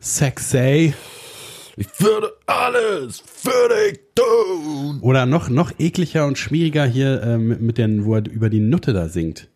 sexy 0.00 0.94
Ich 1.76 1.88
würde 2.00 2.32
alles 2.46 3.22
für 3.24 3.68
dich 3.68 4.00
tun. 4.14 5.00
oder 5.00 5.26
noch, 5.26 5.48
noch 5.48 5.72
ekliger 5.78 6.26
und 6.26 6.36
schwieriger 6.38 6.84
hier 6.86 7.22
äh, 7.22 7.38
mit, 7.38 7.60
mit 7.60 7.78
den, 7.78 8.04
wo 8.04 8.14
er 8.16 8.28
über 8.28 8.50
die 8.50 8.60
Nutte 8.60 8.92
da 8.92 9.08
singt. 9.08 9.48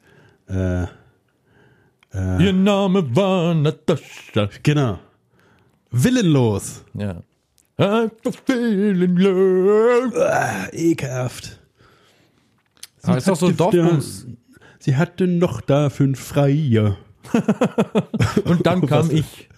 Äh, 0.48 0.86
Ihr 2.14 2.52
Name 2.52 3.16
war 3.16 3.54
Natascha. 3.54 4.50
genau. 4.62 4.98
Willenlos. 5.90 6.84
Ja. 6.92 7.22
Love. 8.98 10.12
Ah, 10.30 10.68
ekelhaft. 10.72 11.58
Aber 13.02 13.16
ist 13.16 13.28
doch 13.28 13.36
so 13.36 13.50
Dorfbums. 13.50 14.26
Sie 14.84 14.96
hatte 14.96 15.28
noch 15.28 15.60
da 15.60 15.90
fünf 15.90 16.18
Freie 16.18 16.96
Und 18.44 18.66
dann 18.66 18.84
kam 18.86 19.10
ich. 19.12 19.48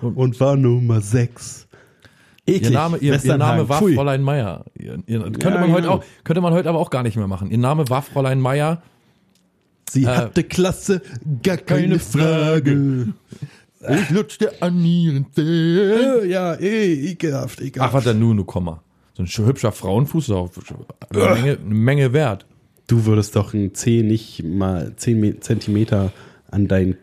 und 0.00 0.38
war 0.38 0.54
Nummer 0.56 1.00
sechs. 1.00 1.66
Eklig. 2.46 2.62
Ihr 2.64 2.70
Name, 2.70 2.98
ihr, 2.98 3.24
ihr. 3.24 3.36
Name 3.36 3.68
war 3.68 3.78
Pfui. 3.80 3.94
Fräulein 3.94 4.22
Meier. 4.22 4.64
Ihr, 4.78 4.92
könnte, 5.08 5.48
Ja, 5.48 5.50
man 5.58 5.72
heute 5.72 5.82
genau. 5.82 5.94
auch, 5.94 6.04
könnte 6.22 6.40
man 6.40 6.52
heute 6.52 6.68
aber 6.68 6.78
auch 6.78 6.90
gar 6.90 7.02
nicht 7.02 7.16
mehr 7.16 7.26
machen. 7.26 7.50
Ihr 7.50 7.58
Name 7.58 7.88
war 7.88 8.02
Fräulein 8.02 8.38
Meier. 8.40 8.80
Sie 9.90 10.04
Äh, 10.04 10.06
hatte 10.08 10.44
Klasse, 10.44 11.02
gar 11.42 11.56
keine, 11.56 11.82
keine 11.82 11.98
Frage. 11.98 13.08
Ich 13.88 14.10
lutschte 14.10 14.62
an 14.62 14.84
ihren 14.84 15.26
Zähnen. 15.32 16.22
Äh, 16.22 16.26
ja, 16.26 16.54
eh, 16.54 17.10
ekelhaft, 17.10 17.58
Ach, 17.60 17.64
ekelhaft. 17.66 17.92
was 17.94 18.04
denn 18.04 18.18
nun, 18.20 18.36
du 18.36 18.44
Komma. 18.44 18.82
So 19.14 19.22
ein 19.24 19.26
sch- 19.26 19.44
hübscher 19.44 19.72
Frauenfuß 19.72 20.28
ist 20.28 20.34
auch 20.34 20.50
eine 21.10 21.34
Menge, 21.34 21.58
eine 21.64 21.74
Menge 21.74 22.12
wert. 22.12 22.46
Du 22.86 23.06
würdest 23.06 23.34
doch 23.36 23.54
einen 23.54 23.74
Zeh 23.74 24.02
nicht 24.02 24.42
mal 24.44 24.92
10 24.96 25.20
Me- 25.20 25.40
Zentimeter 25.40 26.12
an 26.50 26.68
deinen 26.68 26.96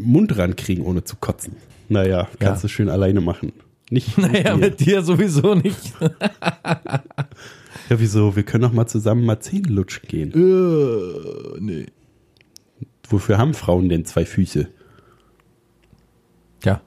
Mund 0.00 0.36
rankriegen, 0.36 0.84
ohne 0.84 1.04
zu 1.04 1.16
kotzen. 1.16 1.56
Naja, 1.88 2.28
kannst 2.38 2.62
Ja. 2.62 2.66
du 2.66 2.68
schön 2.68 2.88
alleine 2.88 3.20
machen. 3.20 3.52
Nicht 3.90 4.16
mit 4.18 4.32
Naja, 4.32 4.56
mir. 4.56 4.66
mit 4.70 4.80
dir 4.80 5.02
sowieso 5.02 5.54
nicht. 5.54 5.92
Ja, 7.88 7.98
wieso? 7.98 8.36
Wir 8.36 8.44
können 8.44 8.62
doch 8.62 8.72
mal 8.72 8.86
zusammen 8.86 9.24
mal 9.24 9.40
Zähne 9.40 9.68
lutschen 9.68 10.02
gehen. 10.06 10.32
äh, 10.32 11.58
nee. 11.60 11.86
Wofür 13.08 13.36
haben 13.38 13.54
Frauen 13.54 13.88
denn 13.88 14.04
zwei 14.04 14.24
Füße? 14.24 14.68
Ja. 16.64 16.80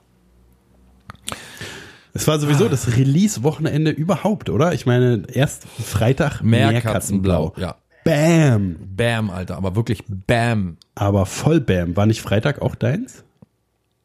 Es 2.13 2.25
war 2.27 2.39
sowieso 2.39 2.69
das 2.69 2.95
Release-Wochenende 2.95 3.91
überhaupt, 3.91 4.49
oder? 4.49 4.73
Ich 4.73 4.85
meine, 4.85 5.23
erst 5.33 5.65
Freitag 5.67 6.41
Meerkatzenblau. 6.41 7.53
Ja. 7.57 7.75
Bam! 8.03 8.75
Bam, 8.95 9.29
Alter. 9.29 9.57
Aber 9.57 9.75
wirklich 9.75 10.03
Bam. 10.07 10.77
Aber 10.95 11.25
voll 11.25 11.59
Bam. 11.61 11.95
War 11.95 12.05
nicht 12.05 12.21
Freitag 12.21 12.61
auch 12.61 12.75
deins? 12.75 13.23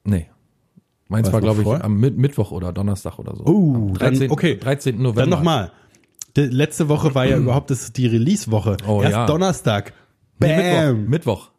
Nee. 0.04 0.28
Meins 1.08 1.32
war, 1.32 1.40
glaube 1.40 1.60
ich, 1.60 1.64
vorher? 1.64 1.84
am 1.84 1.98
Mit 1.98 2.18
Mittwoch 2.18 2.50
oder 2.50 2.72
Donnerstag 2.72 3.18
oder 3.18 3.34
so. 3.34 3.44
Oh, 3.46 3.74
Am 3.74 3.94
dann- 3.94 4.14
13. 4.14 4.30
okay. 4.30 4.56
13. 4.56 4.96
November. 4.96 5.20
Dann 5.22 5.30
nochmal. 5.30 5.72
Letzte 6.36 6.88
Woche 6.88 7.14
war 7.14 7.26
ja 7.26 7.36
überhaupt 7.38 7.70
das, 7.70 7.92
die 7.92 8.06
Release-Woche. 8.06 8.76
Oh, 8.86 9.00
Erst 9.02 9.12
ja. 9.12 9.26
Donnerstag. 9.26 9.92
Nee, 10.40 10.56
Bam! 10.56 11.06
Mittwoch. 11.08 11.50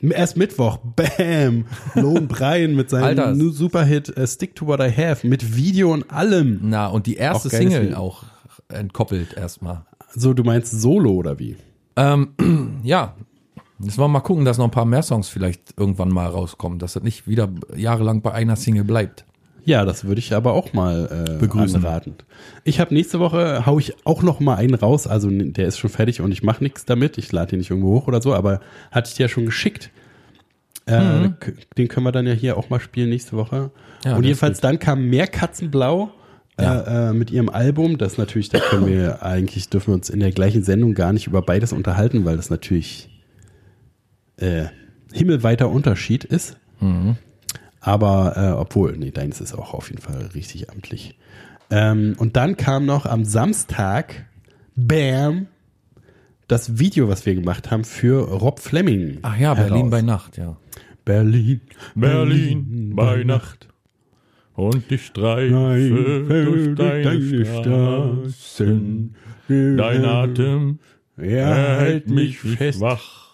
Mittwoch. 0.00 0.18
Erst 0.18 0.36
Mittwoch. 0.36 0.78
Bam! 0.78 1.66
Lohn 1.94 2.28
Brian 2.28 2.74
mit 2.74 2.90
seinem 2.90 3.04
Alter. 3.04 3.34
Superhit 3.34 4.16
äh, 4.16 4.26
Stick 4.26 4.54
to 4.54 4.66
What 4.66 4.80
I 4.80 4.90
Have 4.90 5.26
mit 5.26 5.56
Video 5.56 5.92
und 5.92 6.10
allem. 6.10 6.60
Na, 6.62 6.86
und 6.86 7.06
die 7.06 7.16
erste 7.16 7.48
Auch 7.48 7.52
Single 7.52 7.94
auch 7.94 8.24
entkoppelt 8.68 9.34
erstmal. 9.34 9.84
So, 10.14 10.32
du 10.32 10.44
meinst 10.44 10.72
Solo 10.80 11.12
oder 11.12 11.38
wie? 11.38 11.56
Ähm, 11.96 12.28
ja. 12.82 13.14
Jetzt 13.78 13.98
wollen 13.98 14.06
wir 14.10 14.14
mal 14.14 14.20
gucken, 14.20 14.46
dass 14.46 14.56
noch 14.56 14.64
ein 14.64 14.70
paar 14.70 14.86
mehr 14.86 15.02
Songs 15.02 15.28
vielleicht 15.28 15.74
irgendwann 15.76 16.08
mal 16.08 16.26
rauskommen, 16.28 16.78
dass 16.78 16.94
das 16.94 17.02
nicht 17.02 17.28
wieder 17.28 17.50
jahrelang 17.76 18.22
bei 18.22 18.32
einer 18.32 18.56
Single 18.56 18.84
bleibt. 18.84 19.26
Ja, 19.66 19.84
das 19.84 20.04
würde 20.04 20.20
ich 20.20 20.32
aber 20.32 20.52
auch 20.54 20.72
mal 20.72 21.26
äh, 21.28 21.38
Begrüßen. 21.38 21.84
anraten. 21.84 22.14
Ich 22.64 22.80
habe 22.80 22.94
nächste 22.94 23.18
Woche, 23.20 23.66
hau 23.66 23.78
ich 23.78 23.94
auch 24.06 24.22
noch 24.22 24.40
mal 24.40 24.54
einen 24.54 24.74
raus. 24.74 25.06
Also 25.06 25.28
der 25.30 25.66
ist 25.66 25.76
schon 25.78 25.90
fertig 25.90 26.20
und 26.22 26.32
ich 26.32 26.42
mache 26.42 26.62
nichts 26.64 26.86
damit. 26.86 27.18
Ich 27.18 27.30
lade 27.32 27.50
den 27.50 27.58
nicht 27.58 27.68
irgendwo 27.70 27.90
hoch 28.00 28.06
oder 28.06 28.22
so, 28.22 28.32
aber 28.32 28.60
hatte 28.92 29.08
ich 29.10 29.16
dir 29.16 29.24
ja 29.24 29.28
schon 29.28 29.44
geschickt. 29.44 29.90
Äh, 30.86 31.30
k- 31.40 31.52
Den 31.76 31.88
können 31.88 32.06
wir 32.06 32.12
dann 32.12 32.26
ja 32.28 32.32
hier 32.32 32.56
auch 32.56 32.70
mal 32.70 32.78
spielen 32.80 33.10
nächste 33.10 33.36
Woche. 33.36 33.72
Ja, 34.04 34.16
und 34.16 34.22
jedenfalls 34.24 34.60
dann 34.60 34.78
kam 34.78 35.04
Meerkatzenblau 35.10 36.10
äh, 36.58 36.64
äh, 37.08 37.12
mit 37.12 37.30
ihrem 37.30 37.48
Album. 37.48 37.98
Das 37.98 38.18
natürlich, 38.18 38.48
da 38.48 38.58
können 38.58 38.86
wir 38.86 39.22
eigentlich, 39.22 39.68
dürfen 39.68 39.88
wir 39.88 39.94
uns 39.94 40.08
in 40.10 40.20
der 40.20 40.32
gleichen 40.32 40.62
Sendung 40.62 40.94
gar 40.94 41.12
nicht 41.12 41.26
über 41.26 41.42
beides 41.42 41.72
unterhalten, 41.72 42.24
weil 42.24 42.36
das 42.36 42.50
natürlich 42.50 43.10
äh, 44.38 44.66
himmelweiter 45.12 45.68
Unterschied 45.68 46.24
ist. 46.24 46.56
Aber 47.80 48.36
äh, 48.36 48.50
obwohl, 48.58 48.96
nee, 48.96 49.10
deins 49.10 49.40
ist 49.40 49.54
auch 49.54 49.74
auf 49.74 49.90
jeden 49.90 50.02
Fall 50.02 50.30
richtig 50.34 50.70
amtlich. 50.70 51.18
Ähm, 51.70 52.14
und 52.18 52.36
dann 52.36 52.56
kam 52.56 52.86
noch 52.86 53.06
am 53.06 53.24
Samstag, 53.24 54.26
bam, 54.74 55.48
das 56.48 56.78
Video, 56.78 57.08
was 57.08 57.26
wir 57.26 57.34
gemacht 57.34 57.70
haben 57.70 57.84
für 57.84 58.28
Rob 58.28 58.60
Fleming. 58.60 59.18
Ach 59.22 59.36
ja, 59.36 59.54
Berlin 59.54 59.76
heraus. 59.76 59.90
bei 59.90 60.02
Nacht, 60.02 60.36
ja. 60.36 60.56
Berlin, 61.04 61.60
Berlin 61.94 62.92
bei 62.94 63.24
Nacht. 63.24 63.68
Und 64.56 64.90
ich 64.90 65.06
streife 65.06 66.24
durch 66.28 66.74
deine 66.74 67.44
Straßen. 67.44 69.14
Dein 69.48 70.04
Atem 70.04 70.78
er 71.18 71.80
hält 71.80 72.10
mich 72.10 72.38
fest. 72.38 72.80
wach. 72.80 73.30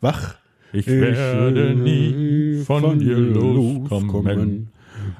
Wach. 0.00 0.36
Ich 0.72 0.86
werde 0.86 1.74
nie 1.74 2.62
von 2.64 2.98
dir 2.98 3.16
loskommen. 3.18 4.68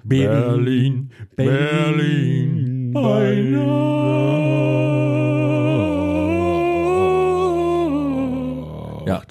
Berlin, 0.04 1.10
Berlin 1.36 2.92
bei 2.92 3.42
Nacht. 3.42 3.66
Ja. 9.06 9.22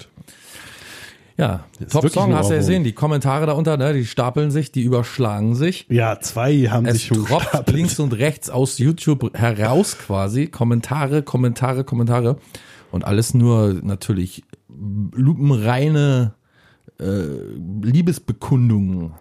Ja, 1.38 1.64
ist 1.78 1.92
Top 1.92 2.04
wirklich 2.04 2.14
Song 2.14 2.30
ein 2.32 2.38
hast 2.38 2.48
du 2.48 2.54
ja 2.54 2.60
gesehen. 2.60 2.82
Die 2.82 2.92
Kommentare 2.92 3.44
darunter, 3.46 3.76
ne, 3.76 3.92
die 3.92 4.06
stapeln 4.06 4.50
sich, 4.50 4.72
die 4.72 4.82
überschlagen 4.82 5.54
sich. 5.54 5.86
Ja, 5.90 6.18
zwei 6.20 6.54
haben 6.70 6.86
Es 6.86 6.94
sich 6.94 7.06
schon 7.06 7.24
gestapelt. 7.24 7.76
links 7.76 8.00
und 8.00 8.14
rechts 8.14 8.48
aus 8.48 8.78
YouTube 8.78 9.36
heraus 9.36 9.98
quasi. 9.98 10.46
Kommentare, 10.46 11.22
Kommentare, 11.22 11.84
Kommentare. 11.84 12.38
Und 12.90 13.04
alles 13.04 13.34
nur 13.34 13.74
natürlich 13.82 14.44
lupenreine 15.12 16.34
äh, 17.00 17.04
Liebesbekundungen. 17.82 19.12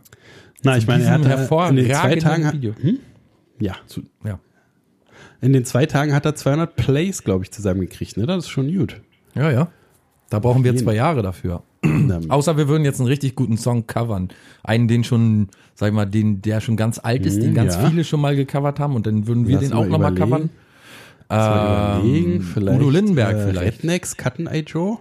Na, 0.63 0.77
ich 0.77 0.87
meine, 0.87 1.03
er 1.03 1.11
hat 1.11 1.69
in 1.69 1.75
den 1.75 1.91
zwei 1.91 2.15
Tagen, 2.15 2.53
Video. 2.53 2.73
Hm? 2.79 2.99
ja, 3.59 3.75
Ja. 4.23 4.39
in 5.41 5.53
den 5.53 5.65
zwei 5.65 5.85
Tagen 5.85 6.13
hat 6.13 6.25
er 6.25 6.35
200 6.35 6.75
Plays, 6.75 7.23
glaube 7.23 7.43
ich, 7.43 7.51
zusammengekriegt. 7.51 8.17
Ne, 8.17 8.25
das 8.25 8.45
ist 8.45 8.49
schon 8.49 8.73
gut. 8.73 9.01
Ja, 9.35 9.51
ja. 9.51 9.67
Da 10.29 10.39
brauchen 10.39 10.63
wir 10.63 10.75
zwei 10.75 10.95
Jahre 10.95 11.21
dafür. 11.21 11.61
Außer 12.29 12.57
wir 12.57 12.67
würden 12.67 12.83
jetzt 12.83 12.99
einen 12.99 13.07
richtig 13.07 13.35
guten 13.35 13.57
Song 13.57 13.85
covern. 13.85 14.29
Einen, 14.63 14.87
den 14.87 15.03
schon, 15.03 15.49
sag 15.75 15.89
ich 15.89 15.93
mal, 15.93 16.05
den, 16.05 16.41
der 16.41 16.61
schon 16.61 16.77
ganz 16.77 16.99
alt 17.01 17.25
ist, 17.25 17.41
den 17.41 17.51
Mhm, 17.51 17.55
ganz 17.55 17.75
ja. 17.75 17.87
viele 17.89 18.03
schon 18.03 18.21
mal 18.21 18.35
gecovert 18.35 18.79
haben 18.79 18.95
und 18.95 19.05
dann 19.05 19.27
würden 19.27 19.47
wir 19.47 19.55
Lass 19.55 19.65
den 19.65 19.73
auch 19.73 19.85
nochmal 19.85 20.15
covern. 20.15 20.49
Ähm, 21.29 22.41
vielleicht, 22.53 22.79
Udo 22.79 22.89
Lindenberg 22.89 23.35
äh, 23.35 23.47
vielleicht. 23.47 23.77
Rednecks, 23.79 24.17
Cutten 24.17 24.47
Eye 24.47 24.63
Joe. 24.65 24.97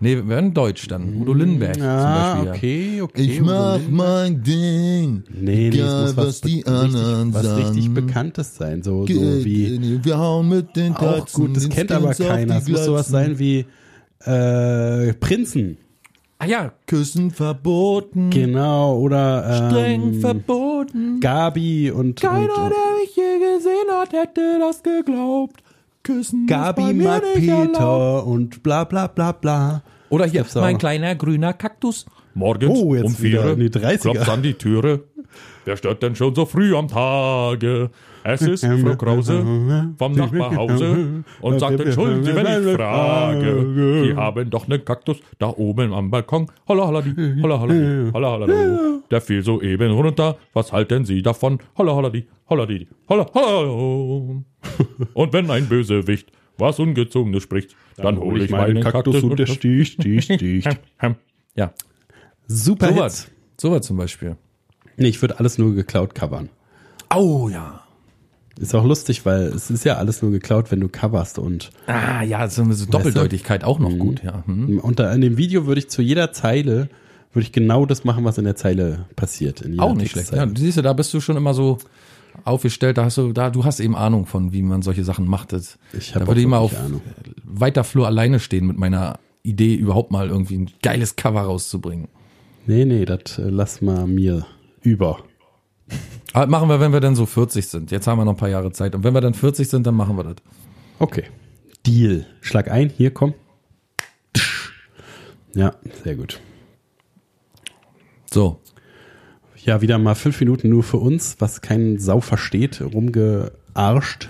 Nee, 0.00 0.14
wir 0.14 0.28
werden 0.28 0.54
Deutsch 0.54 0.86
dann. 0.86 1.16
Udo 1.20 1.34
Lindenberg 1.34 1.76
Ah, 1.80 2.36
zum 2.36 2.44
Beispiel. 2.46 2.58
okay, 2.58 3.00
okay. 3.02 3.22
Ich 3.22 3.40
Udo 3.42 3.50
mach 3.50 3.80
mein 3.90 4.42
Ding. 4.44 5.24
Nee, 5.28 5.40
nee, 5.40 5.68
egal, 5.68 6.02
muss 6.02 6.16
was, 6.16 6.26
was 6.26 6.40
die 6.42 6.54
richtig, 6.56 6.68
anderen 6.72 7.34
was 7.34 7.56
richtig 7.56 7.82
sagen. 7.84 7.94
Bekanntes 7.94 8.56
sein. 8.56 8.82
So, 8.84 9.06
so 9.06 9.44
wie, 9.44 10.00
Wir 10.04 10.18
hauen 10.18 10.48
mit 10.48 10.76
den 10.76 10.94
auch 10.94 11.00
Tatzen 11.18 11.46
gut, 11.46 11.56
das 11.56 11.68
kennt 11.68 11.90
aber 11.90 12.14
keiner. 12.14 12.58
Es 12.58 12.68
muss 12.68 12.84
sowas 12.84 13.08
sein 13.08 13.38
wie 13.40 13.66
äh, 14.28 15.12
Prinzen. 15.14 15.78
Ah 16.38 16.46
ja, 16.46 16.72
Küssen 16.86 17.32
verboten. 17.32 18.30
Genau, 18.30 18.96
oder 18.98 19.68
streng 19.70 20.14
ähm, 20.14 20.20
verboten. 20.20 21.20
Gabi 21.20 21.90
und, 21.90 22.20
Keiner, 22.20 22.42
und, 22.42 22.70
der 22.70 22.96
mich 23.00 23.16
je 23.16 23.56
gesehen 23.56 23.90
hat, 23.90 24.12
hätte 24.12 24.58
das 24.60 24.82
geglaubt. 24.82 25.60
Küssen 26.04 26.46
Gabi 26.46 26.94
mag 26.94 27.22
nicht 27.34 27.48
erlaubt. 27.48 27.72
Peter 27.72 28.26
und 28.26 28.62
bla 28.62 28.84
bla 28.84 29.08
bla 29.08 29.32
bla. 29.32 29.82
Oder 30.10 30.26
hier, 30.26 30.46
mein 30.54 30.78
kleiner 30.78 31.14
grüner 31.16 31.52
Kaktus 31.52 32.06
Morgens 32.38 32.78
Oh, 32.78 32.94
jetzt 32.94 33.04
um 33.04 33.14
vier 33.14 33.44
in 33.52 33.58
die 33.58 33.68
30er. 33.68 33.98
klopft's 33.98 34.28
an 34.28 34.42
die 34.42 34.54
Türe. 34.54 35.00
Wer 35.64 35.76
stört 35.76 36.02
denn 36.02 36.14
schon 36.14 36.34
so 36.34 36.46
früh 36.46 36.74
am 36.76 36.86
Tage? 36.86 37.90
Es 38.30 38.42
ist 38.42 38.64
Frau 38.64 38.96
Krause 38.96 39.44
vom 39.96 40.12
Nachbarhause 40.12 41.24
und 41.40 41.58
sagt, 41.60 41.80
entschuldigen 41.80 42.24
Sie, 42.24 42.34
wenn 42.34 42.46
ich 42.46 42.76
frage. 42.76 44.04
Die 44.04 44.14
haben 44.14 44.50
doch 44.50 44.68
einen 44.68 44.84
Kaktus 44.84 45.18
da 45.38 45.48
oben 45.48 45.92
am 45.92 46.10
Balkon. 46.10 46.50
Holla, 46.66 46.86
holla, 46.86 47.02
die, 47.02 47.42
holla, 47.42 47.58
holla, 47.58 47.74
die, 47.74 48.12
holla, 48.12 48.30
holla, 48.32 48.46
do. 48.46 49.02
Der 49.10 49.20
fiel 49.20 49.42
soeben 49.42 49.92
runter. 49.92 50.36
Was 50.52 50.72
halten 50.72 51.04
Sie 51.04 51.22
davon? 51.22 51.58
Holla, 51.76 51.94
holla, 51.94 52.10
die, 52.10 52.26
holla, 52.50 52.66
die, 52.66 52.86
holla, 53.08 53.26
holla. 53.34 54.42
Und 55.14 55.32
wenn 55.32 55.50
ein 55.50 55.66
Bösewicht 55.66 56.30
was 56.58 56.78
Ungezogenes 56.80 57.44
spricht, 57.44 57.76
dann, 57.96 58.18
hole 58.18 58.44
ich 58.44 58.50
meinen 58.50 58.82
Kaktus 58.82 59.22
und 59.22 59.38
der 59.38 59.46
sticht, 59.46 60.02
sticht, 60.02 60.32
sticht. 60.34 60.80
Ja, 61.54 61.72
Super 62.48 62.88
sowas. 62.94 63.30
Sowas 63.60 63.86
zum 63.86 63.96
Beispiel. 63.98 64.36
Nee, 64.96 65.08
ich 65.08 65.20
würde 65.22 65.38
alles 65.38 65.58
nur 65.58 65.74
geklaut 65.74 66.14
covern. 66.14 66.48
Oh 67.14 67.48
ja. 67.50 67.84
Ist 68.60 68.74
auch 68.74 68.84
lustig, 68.84 69.24
weil 69.24 69.42
es 69.42 69.70
ist 69.70 69.84
ja 69.84 69.96
alles 69.96 70.22
nur 70.22 70.30
geklaut, 70.30 70.70
wenn 70.70 70.80
du 70.80 70.88
coverst 70.88 71.38
und 71.38 71.70
Ah 71.86 72.22
ja, 72.22 72.48
so 72.48 72.62
eine 72.62 72.74
Doppeldeutigkeit 72.74 73.64
auch 73.64 73.78
noch 73.78 73.96
gut, 73.96 74.22
ja. 74.24 74.42
Hm. 74.46 74.80
unter 74.80 75.12
in 75.12 75.20
dem 75.20 75.36
Video 75.36 75.66
würde 75.66 75.80
ich 75.80 75.88
zu 75.88 76.02
jeder 76.02 76.32
Zeile 76.32 76.88
würde 77.32 77.44
ich 77.44 77.52
genau 77.52 77.86
das 77.86 78.04
machen, 78.04 78.24
was 78.24 78.38
in 78.38 78.44
der 78.44 78.56
Zeile 78.56 79.06
passiert. 79.14 79.64
Auch 79.78 79.94
nicht 79.94 80.12
schlecht. 80.12 80.32
Ja, 80.32 80.46
siehst 80.52 80.78
du, 80.78 80.82
da 80.82 80.92
bist 80.92 81.12
du 81.12 81.20
schon 81.20 81.36
immer 81.36 81.54
so 81.54 81.78
aufgestellt, 82.44 82.98
da 82.98 83.04
hast 83.04 83.18
du, 83.18 83.32
da, 83.32 83.50
du 83.50 83.64
hast 83.64 83.80
eben 83.80 83.94
Ahnung 83.94 84.26
von, 84.26 84.52
wie 84.52 84.62
man 84.62 84.82
solche 84.82 85.04
Sachen 85.04 85.28
macht. 85.28 85.52
Das, 85.52 85.78
Ich 85.92 86.12
da 86.12 86.22
auch 86.22 86.26
würde 86.26 86.40
ich 86.40 86.46
mal 86.46 86.58
auf 86.58 86.78
Ahnung. 86.78 87.02
weiter 87.44 87.84
Flur 87.84 88.06
alleine 88.06 88.40
stehen 88.40 88.66
mit 88.66 88.78
meiner 88.78 89.18
Idee, 89.42 89.74
überhaupt 89.74 90.10
mal 90.10 90.28
irgendwie 90.28 90.58
ein 90.58 90.70
geiles 90.82 91.16
Cover 91.16 91.42
rauszubringen. 91.42 92.08
Nee, 92.66 92.84
nee, 92.84 93.04
das 93.04 93.38
äh, 93.38 93.48
lass 93.48 93.80
mal 93.82 94.06
mir 94.06 94.46
über. 94.82 95.18
Aber 96.32 96.46
machen 96.46 96.68
wir, 96.68 96.80
wenn 96.80 96.92
wir 96.92 97.00
dann 97.00 97.16
so 97.16 97.26
40 97.26 97.66
sind. 97.66 97.90
Jetzt 97.90 98.06
haben 98.06 98.18
wir 98.18 98.24
noch 98.24 98.34
ein 98.34 98.38
paar 98.38 98.48
Jahre 98.48 98.70
Zeit. 98.72 98.94
Und 98.94 99.02
wenn 99.04 99.14
wir 99.14 99.20
dann 99.20 99.34
40 99.34 99.68
sind, 99.68 99.86
dann 99.86 99.94
machen 99.94 100.16
wir 100.16 100.24
das. 100.24 100.36
Okay. 100.98 101.24
Deal. 101.86 102.26
Schlag 102.40 102.70
ein, 102.70 102.90
hier 102.90 103.12
komm. 103.12 103.34
Ja, 105.54 105.74
sehr 106.04 106.14
gut. 106.16 106.40
So. 108.30 108.60
Ja, 109.64 109.80
wieder 109.80 109.98
mal 109.98 110.14
fünf 110.14 110.38
Minuten 110.40 110.68
nur 110.68 110.82
für 110.82 110.98
uns, 110.98 111.36
was 111.40 111.60
kein 111.62 111.98
Sau 111.98 112.20
versteht, 112.20 112.80
rumgearscht. 112.80 114.28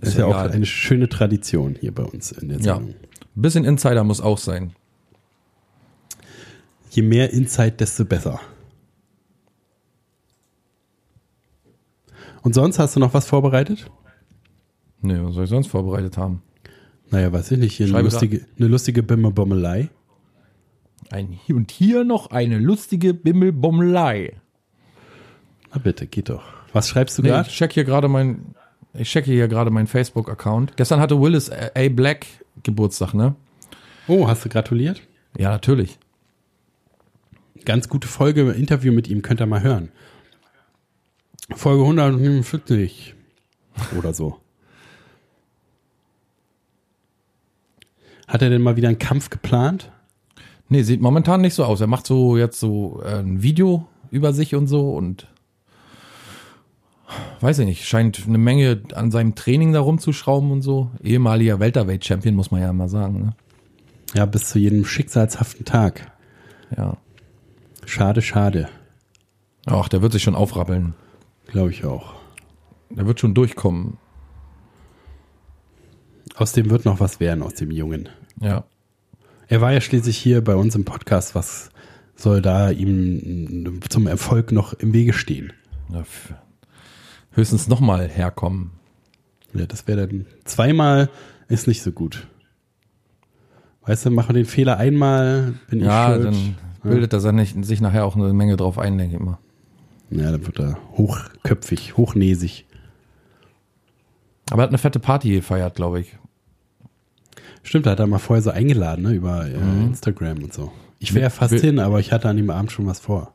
Ist 0.00 0.16
ja 0.18 0.26
auch 0.26 0.30
egal. 0.30 0.50
eine 0.50 0.66
schöne 0.66 1.08
Tradition 1.08 1.76
hier 1.78 1.94
bei 1.94 2.02
uns 2.02 2.32
in 2.32 2.48
der 2.48 2.58
Ja. 2.58 2.74
Sendung. 2.76 2.94
Ein 3.36 3.42
bisschen 3.42 3.64
Insider 3.64 4.02
muss 4.02 4.20
auch 4.20 4.38
sein. 4.38 4.72
Je 6.90 7.02
mehr 7.02 7.30
Insight, 7.32 7.80
desto 7.80 8.04
besser. 8.04 8.40
Und 12.42 12.54
sonst 12.54 12.78
hast 12.78 12.96
du 12.96 13.00
noch 13.00 13.14
was 13.14 13.26
vorbereitet? 13.26 13.90
Nee, 15.02 15.18
was 15.20 15.34
soll 15.34 15.44
ich 15.44 15.50
sonst 15.50 15.68
vorbereitet 15.68 16.16
haben? 16.16 16.42
Naja, 17.10 17.32
weiß 17.32 17.50
ich 17.52 17.58
nicht. 17.58 17.76
Hier 17.76 17.86
eine 17.86 18.02
lustige, 18.02 18.46
eine 18.58 18.68
lustige 18.68 19.02
Bimmebommelei. 19.02 19.88
Ein, 21.10 21.38
und 21.48 21.70
hier 21.70 22.04
noch 22.04 22.30
eine 22.30 22.58
lustige 22.58 23.14
Bimmelbommelei. 23.14 24.34
Na 25.72 25.78
bitte, 25.78 26.06
geht 26.06 26.28
doch. 26.28 26.42
Was 26.72 26.88
schreibst 26.88 27.18
du 27.18 27.22
Nee, 27.22 27.28
gerade? 27.28 27.48
ich 27.48 27.56
check 27.56 27.72
hier 27.72 27.84
gerade 27.84 28.06
mein, 28.08 28.54
ich 28.94 29.08
checke 29.10 29.30
hier 29.30 29.48
gerade 29.48 29.70
meinen 29.70 29.88
Facebook-Account. 29.88 30.76
Gestern 30.76 31.00
hatte 31.00 31.20
Willis 31.20 31.50
A. 31.50 31.88
Black 31.88 32.26
Geburtstag, 32.62 33.14
ne? 33.14 33.34
Oh, 34.06 34.28
hast 34.28 34.44
du 34.44 34.48
gratuliert? 34.48 35.00
Ja, 35.36 35.50
natürlich. 35.50 35.98
Ganz 37.64 37.88
gute 37.88 38.06
Folge, 38.08 38.50
Interview 38.52 38.92
mit 38.92 39.08
ihm, 39.08 39.22
könnt 39.22 39.40
ihr 39.40 39.46
mal 39.46 39.62
hören. 39.62 39.90
Folge 41.54 41.82
145 41.82 43.14
oder 43.96 44.14
so. 44.14 44.38
Hat 48.28 48.42
er 48.42 48.50
denn 48.50 48.62
mal 48.62 48.76
wieder 48.76 48.88
einen 48.88 48.98
Kampf 48.98 49.30
geplant? 49.30 49.90
Nee, 50.68 50.82
sieht 50.82 51.00
momentan 51.00 51.40
nicht 51.40 51.54
so 51.54 51.64
aus. 51.64 51.80
Er 51.80 51.88
macht 51.88 52.06
so 52.06 52.36
jetzt 52.36 52.60
so 52.60 53.02
äh, 53.04 53.18
ein 53.18 53.42
Video 53.42 53.88
über 54.10 54.32
sich 54.32 54.54
und 54.54 54.68
so 54.68 54.92
und 54.92 55.26
weiß 57.40 57.58
ich 57.58 57.66
nicht, 57.66 57.86
scheint 57.86 58.24
eine 58.26 58.38
Menge 58.38 58.82
an 58.94 59.10
seinem 59.10 59.34
Training 59.34 59.72
da 59.72 59.80
rumzuschrauben 59.80 60.52
und 60.52 60.62
so. 60.62 60.90
Ehemaliger 61.02 61.58
Welterweight-Champion, 61.58 62.36
muss 62.36 62.52
man 62.52 62.60
ja 62.60 62.72
mal 62.72 62.88
sagen, 62.88 63.20
ne? 63.20 63.32
Ja, 64.14 64.26
bis 64.26 64.48
zu 64.48 64.58
jedem 64.58 64.84
schicksalshaften 64.84 65.64
Tag. 65.64 66.12
Ja. 66.76 66.96
Schade, 67.86 68.22
schade. 68.22 68.68
Ach, 69.66 69.88
der 69.88 70.02
wird 70.02 70.12
sich 70.12 70.22
schon 70.22 70.34
aufrappeln. 70.34 70.94
Glaube 71.50 71.70
ich 71.70 71.84
auch. 71.84 72.14
Der 72.90 73.06
wird 73.06 73.20
schon 73.20 73.34
durchkommen. 73.34 73.98
Aus 76.36 76.52
dem 76.52 76.70
wird 76.70 76.84
noch 76.84 77.00
was 77.00 77.20
werden, 77.20 77.42
aus 77.42 77.54
dem 77.54 77.70
Jungen. 77.70 78.08
Ja. 78.40 78.64
Er 79.48 79.60
war 79.60 79.72
ja 79.72 79.80
schließlich 79.80 80.16
hier 80.16 80.42
bei 80.42 80.54
uns 80.54 80.74
im 80.74 80.84
Podcast. 80.84 81.34
Was 81.34 81.70
soll 82.14 82.40
da 82.40 82.70
ihm 82.70 83.80
zum 83.88 84.06
Erfolg 84.06 84.52
noch 84.52 84.72
im 84.74 84.92
Wege 84.92 85.12
stehen? 85.12 85.52
ja 85.92 86.04
höchstens 87.32 87.68
nochmal 87.68 88.08
herkommen. 88.08 88.70
Ja, 89.52 89.66
das 89.66 89.86
wäre 89.86 90.06
dann 90.06 90.26
zweimal 90.44 91.10
ist 91.48 91.66
nicht 91.66 91.82
so 91.82 91.90
gut. 91.90 92.28
Weißt 93.82 94.06
du, 94.06 94.10
mache 94.10 94.32
den 94.32 94.44
Fehler 94.46 94.76
einmal, 94.76 95.54
bin 95.68 95.80
Ja, 95.80 96.14
ich 96.16 96.22
schuld. 96.22 96.26
dann 96.26 96.56
bildet 96.82 97.12
er 97.12 97.20
sich 97.64 97.80
nachher 97.80 98.04
auch 98.04 98.14
eine 98.14 98.32
Menge 98.32 98.56
drauf 98.56 98.78
ein, 98.78 98.98
denke 98.98 99.16
ich 99.16 99.20
immer. 99.20 99.38
Ja, 100.10 100.32
dann 100.32 100.46
wird 100.46 100.58
er 100.58 100.78
hochköpfig, 100.96 101.96
hochnäsig. 101.96 102.66
Aber 104.50 104.62
er 104.62 104.64
hat 104.64 104.70
eine 104.70 104.78
fette 104.78 104.98
Party 104.98 105.30
gefeiert, 105.30 105.76
glaube 105.76 106.00
ich. 106.00 106.18
Stimmt, 107.62 107.86
da 107.86 107.92
hat 107.92 108.00
er 108.00 108.06
mal 108.06 108.18
vorher 108.18 108.42
so 108.42 108.50
eingeladen, 108.50 109.04
ne, 109.04 109.12
über 109.12 109.46
äh, 109.46 109.54
Instagram 109.54 110.42
und 110.42 110.52
so. 110.52 110.72
Ich 110.98 111.14
wäre 111.14 111.30
fast 111.30 111.54
hin, 111.54 111.78
aber 111.78 112.00
ich 112.00 112.12
hatte 112.12 112.28
an 112.28 112.36
dem 112.36 112.50
Abend 112.50 112.72
schon 112.72 112.86
was 112.86 113.00
vor. 113.00 113.34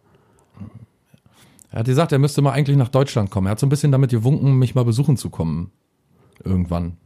Er 1.71 1.79
hat 1.79 1.87
gesagt, 1.87 2.11
er 2.11 2.19
müsste 2.19 2.41
mal 2.41 2.51
eigentlich 2.51 2.77
nach 2.77 2.89
Deutschland 2.89 3.31
kommen. 3.31 3.47
Er 3.47 3.51
hat 3.51 3.59
so 3.59 3.65
ein 3.65 3.69
bisschen 3.69 3.91
damit 3.91 4.11
gewunken, 4.11 4.53
mich 4.53 4.75
mal 4.75 4.85
besuchen 4.85 5.17
zu 5.17 5.29
kommen. 5.29 5.71
Irgendwann. 6.43 6.97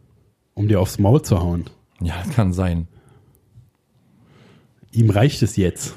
Um 0.54 0.68
dir 0.68 0.80
aufs 0.80 1.00
Maul 1.00 1.22
zu 1.22 1.40
hauen. 1.40 1.66
Ja, 2.02 2.16
das 2.24 2.36
kann 2.36 2.54
sein. 2.54 2.88
Ihm 4.92 5.10
reicht 5.10 5.42
es 5.42 5.56
jetzt. 5.56 5.96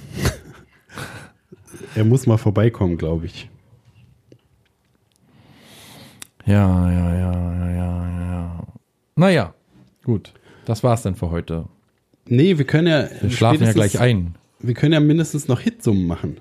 er 1.95 2.05
muss 2.05 2.27
mal 2.27 2.39
vorbeikommen, 2.39 2.99
glaube 2.99 3.27
ich. 3.27 3.51
Ja, 6.47 6.91
ja, 6.91 7.15
ja, 7.15 7.33
ja, 7.33 7.71
ja, 7.71 8.09
ja. 8.09 8.67
Naja, 9.17 9.55
gut. 10.05 10.33
Das 10.65 10.83
war's 10.83 11.03
dann 11.03 11.15
für 11.15 11.31
heute. 11.31 11.67
Nee, 12.27 12.59
wir 12.59 12.65
können 12.65 12.89
ja. 12.89 13.09
Wir 13.21 13.31
schlafen 13.31 13.65
ja 13.65 13.73
gleich 13.73 13.99
ein. 14.01 14.37
Wir 14.61 14.75
können 14.75 14.93
ja 14.93 15.01
mindestens 15.01 15.49
noch 15.49 15.61
Hitsummen 15.61 16.07
machen. 16.07 16.41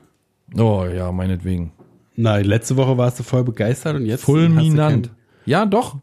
Oh 0.58 0.86
ja, 0.86 1.12
meinetwegen. 1.12 1.72
Nein, 2.16 2.45
letzte 2.45 2.78
Woche 2.78 2.97
warst 2.97 3.20
du 3.20 3.24
voll 3.24 3.43
begeistert 3.43 3.95
und 3.95 4.06
jetzt. 4.06 4.24
Fulminant. 4.24 5.12
Ja, 5.45 5.66
doch. 5.66 5.97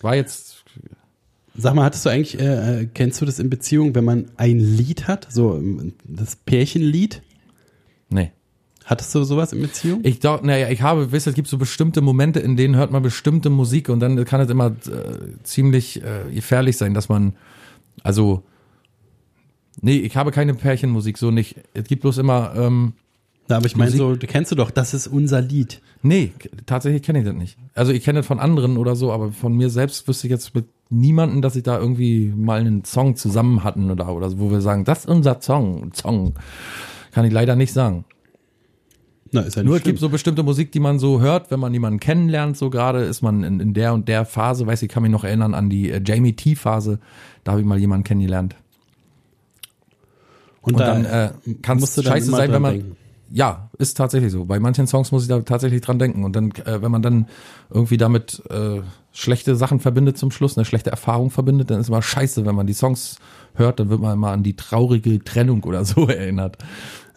War 0.00 0.14
jetzt. 0.14 0.64
Sag 1.56 1.74
mal, 1.74 1.84
hattest 1.84 2.06
du 2.06 2.10
eigentlich, 2.10 2.38
äh, 2.38 2.82
äh, 2.82 2.86
kennst 2.86 3.20
du 3.20 3.24
das 3.24 3.40
in 3.40 3.50
Beziehung, 3.50 3.92
wenn 3.96 4.04
man 4.04 4.30
ein 4.36 4.60
Lied 4.60 5.08
hat, 5.08 5.26
so 5.28 5.56
ähm, 5.56 5.94
das 6.04 6.36
Pärchenlied? 6.36 7.22
Nee. 8.10 8.30
Hattest 8.88 9.14
du 9.14 9.22
sowas 9.22 9.52
in 9.52 9.60
Beziehung? 9.60 10.00
Ich 10.02 10.18
doch, 10.20 10.40
naja, 10.40 10.70
ich 10.70 10.80
habe, 10.80 11.12
wisst 11.12 11.26
ihr, 11.26 11.32
es 11.32 11.36
gibt 11.36 11.46
so 11.46 11.58
bestimmte 11.58 12.00
Momente, 12.00 12.40
in 12.40 12.56
denen 12.56 12.74
hört 12.74 12.90
man 12.90 13.02
bestimmte 13.02 13.50
Musik 13.50 13.90
und 13.90 14.00
dann 14.00 14.24
kann 14.24 14.40
es 14.40 14.48
immer 14.48 14.68
äh, 14.68 15.42
ziemlich 15.42 16.02
äh, 16.02 16.32
gefährlich 16.34 16.78
sein, 16.78 16.94
dass 16.94 17.10
man, 17.10 17.34
also, 18.02 18.44
nee, 19.82 19.98
ich 19.98 20.16
habe 20.16 20.30
keine 20.30 20.54
Pärchenmusik, 20.54 21.18
so 21.18 21.30
nicht. 21.30 21.56
Es 21.74 21.84
gibt 21.84 22.00
bloß 22.00 22.16
immer, 22.16 22.54
ähm, 22.56 22.94
Na, 23.46 23.58
aber 23.58 23.66
ich 23.66 23.76
meine 23.76 23.90
so, 23.90 24.16
du 24.16 24.26
kennst 24.26 24.52
du 24.52 24.56
doch, 24.56 24.70
das 24.70 24.94
ist 24.94 25.06
unser 25.06 25.42
Lied. 25.42 25.82
nee, 26.00 26.32
tatsächlich 26.64 27.02
kenne 27.02 27.18
ich 27.18 27.26
das 27.26 27.34
nicht. 27.34 27.58
Also 27.74 27.92
ich 27.92 28.02
kenne 28.02 28.20
das 28.20 28.26
von 28.26 28.40
anderen 28.40 28.78
oder 28.78 28.96
so, 28.96 29.12
aber 29.12 29.32
von 29.32 29.54
mir 29.54 29.68
selbst 29.68 30.08
wüsste 30.08 30.28
ich 30.28 30.30
jetzt 30.30 30.54
mit 30.54 30.64
niemanden, 30.88 31.42
dass 31.42 31.56
ich 31.56 31.62
da 31.62 31.78
irgendwie 31.78 32.32
mal 32.34 32.60
einen 32.60 32.86
Song 32.86 33.16
zusammen 33.16 33.64
hatten 33.64 33.90
oder, 33.90 34.08
oder 34.14 34.30
so, 34.30 34.38
wo 34.38 34.50
wir 34.50 34.62
sagen, 34.62 34.86
das 34.86 35.00
ist 35.00 35.10
unser 35.10 35.42
Song, 35.42 35.92
Song. 35.92 36.32
Kann 37.12 37.26
ich 37.26 37.32
leider 37.34 37.54
nicht 37.54 37.74
sagen. 37.74 38.06
Na, 39.32 39.42
ist 39.42 39.56
ja 39.56 39.62
Nur 39.62 39.76
es 39.76 39.82
schlimm. 39.82 39.92
gibt 39.92 40.00
so 40.00 40.08
bestimmte 40.08 40.42
Musik, 40.42 40.72
die 40.72 40.80
man 40.80 40.98
so 40.98 41.20
hört, 41.20 41.50
wenn 41.50 41.60
man 41.60 41.72
jemanden 41.72 42.00
kennenlernt, 42.00 42.56
so 42.56 42.70
gerade 42.70 43.00
ist 43.04 43.22
man 43.22 43.44
in, 43.44 43.60
in 43.60 43.74
der 43.74 43.92
und 43.94 44.08
der 44.08 44.24
Phase, 44.24 44.66
weiß 44.66 44.82
ich, 44.82 44.88
kann 44.88 45.02
mich 45.02 45.12
noch 45.12 45.24
erinnern 45.24 45.54
an 45.54 45.68
die 45.70 45.90
äh, 45.90 46.00
Jamie 46.04 46.34
T 46.34 46.54
Phase, 46.54 46.98
da 47.44 47.52
habe 47.52 47.60
ich 47.60 47.66
mal 47.66 47.78
jemanden 47.78 48.04
kennengelernt. 48.04 48.56
und, 50.62 50.74
Und 50.74 50.80
da 50.80 50.86
dann 50.94 51.04
äh, 51.04 51.30
kann 51.62 51.78
es 51.78 51.94
dann 51.94 52.04
scheiße 52.04 52.30
sein, 52.30 52.52
wenn 52.52 52.62
man 52.62 52.72
denken. 52.74 52.96
ja, 53.30 53.70
ist 53.78 53.96
tatsächlich 53.96 54.32
so. 54.32 54.44
Bei 54.44 54.58
manchen 54.60 54.86
Songs 54.86 55.12
muss 55.12 55.22
ich 55.22 55.28
da 55.28 55.40
tatsächlich 55.40 55.80
dran 55.82 55.98
denken. 55.98 56.24
Und 56.24 56.34
dann, 56.34 56.50
äh, 56.64 56.82
wenn 56.82 56.90
man 56.90 57.02
dann 57.02 57.26
irgendwie 57.70 57.96
damit 57.96 58.42
äh, 58.50 58.80
schlechte 59.12 59.56
Sachen 59.56 59.80
verbindet 59.80 60.16
zum 60.18 60.30
Schluss, 60.30 60.56
eine 60.56 60.64
schlechte 60.64 60.90
Erfahrung 60.90 61.30
verbindet, 61.30 61.70
dann 61.70 61.80
ist 61.80 61.88
immer 61.88 62.02
scheiße, 62.02 62.46
wenn 62.46 62.54
man 62.54 62.66
die 62.66 62.72
Songs 62.74 63.16
hört, 63.54 63.80
dann 63.80 63.90
wird 63.90 64.00
man 64.00 64.14
immer 64.14 64.30
an 64.30 64.42
die 64.42 64.56
traurige 64.56 65.22
Trennung 65.22 65.64
oder 65.64 65.84
so 65.84 66.06
erinnert. 66.08 66.58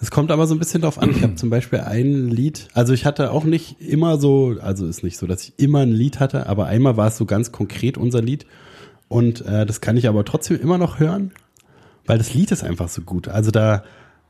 Es 0.02 0.10
kommt 0.10 0.32
aber 0.32 0.48
so 0.48 0.56
ein 0.56 0.60
bisschen 0.60 0.82
drauf 0.82 0.98
an. 0.98 1.12
Ich 1.12 1.22
habe 1.22 1.36
zum 1.36 1.50
Beispiel 1.50 1.80
ein 1.80 2.28
Lied, 2.30 2.68
also 2.74 2.92
ich 2.94 3.06
hatte 3.06 3.32
auch 3.32 3.44
nicht 3.44 3.80
immer 3.80 4.20
so, 4.20 4.56
also 4.60 4.88
ist 4.88 5.04
nicht 5.04 5.18
so, 5.18 5.28
dass 5.28 5.44
ich 5.44 5.54
immer 5.58 5.80
ein 5.80 5.92
Lied 5.92 6.20
hatte, 6.20 6.48
aber 6.48 6.66
einmal 6.66 6.98
war 6.98 7.08
es 7.08 7.18
so 7.18 7.26
ganz 7.26 7.52
konkret 7.52 7.98
unser 7.98 8.22
Lied. 8.22 8.46
Und 9.08 9.46
äh, 9.46 9.66
das 9.66 9.82
kann 9.82 9.98
ich 9.98 10.08
aber 10.08 10.26
trotzdem 10.26 10.60
immer 10.60 10.78
noch 10.78 11.00
hören, 11.00 11.32
weil 12.06 12.18
das 12.18 12.34
Lied 12.34 12.52
ist 12.52 12.64
einfach 12.64 12.90
so 12.90 13.02
gut. 13.04 13.28
Also 13.28 13.52
da 13.52 13.84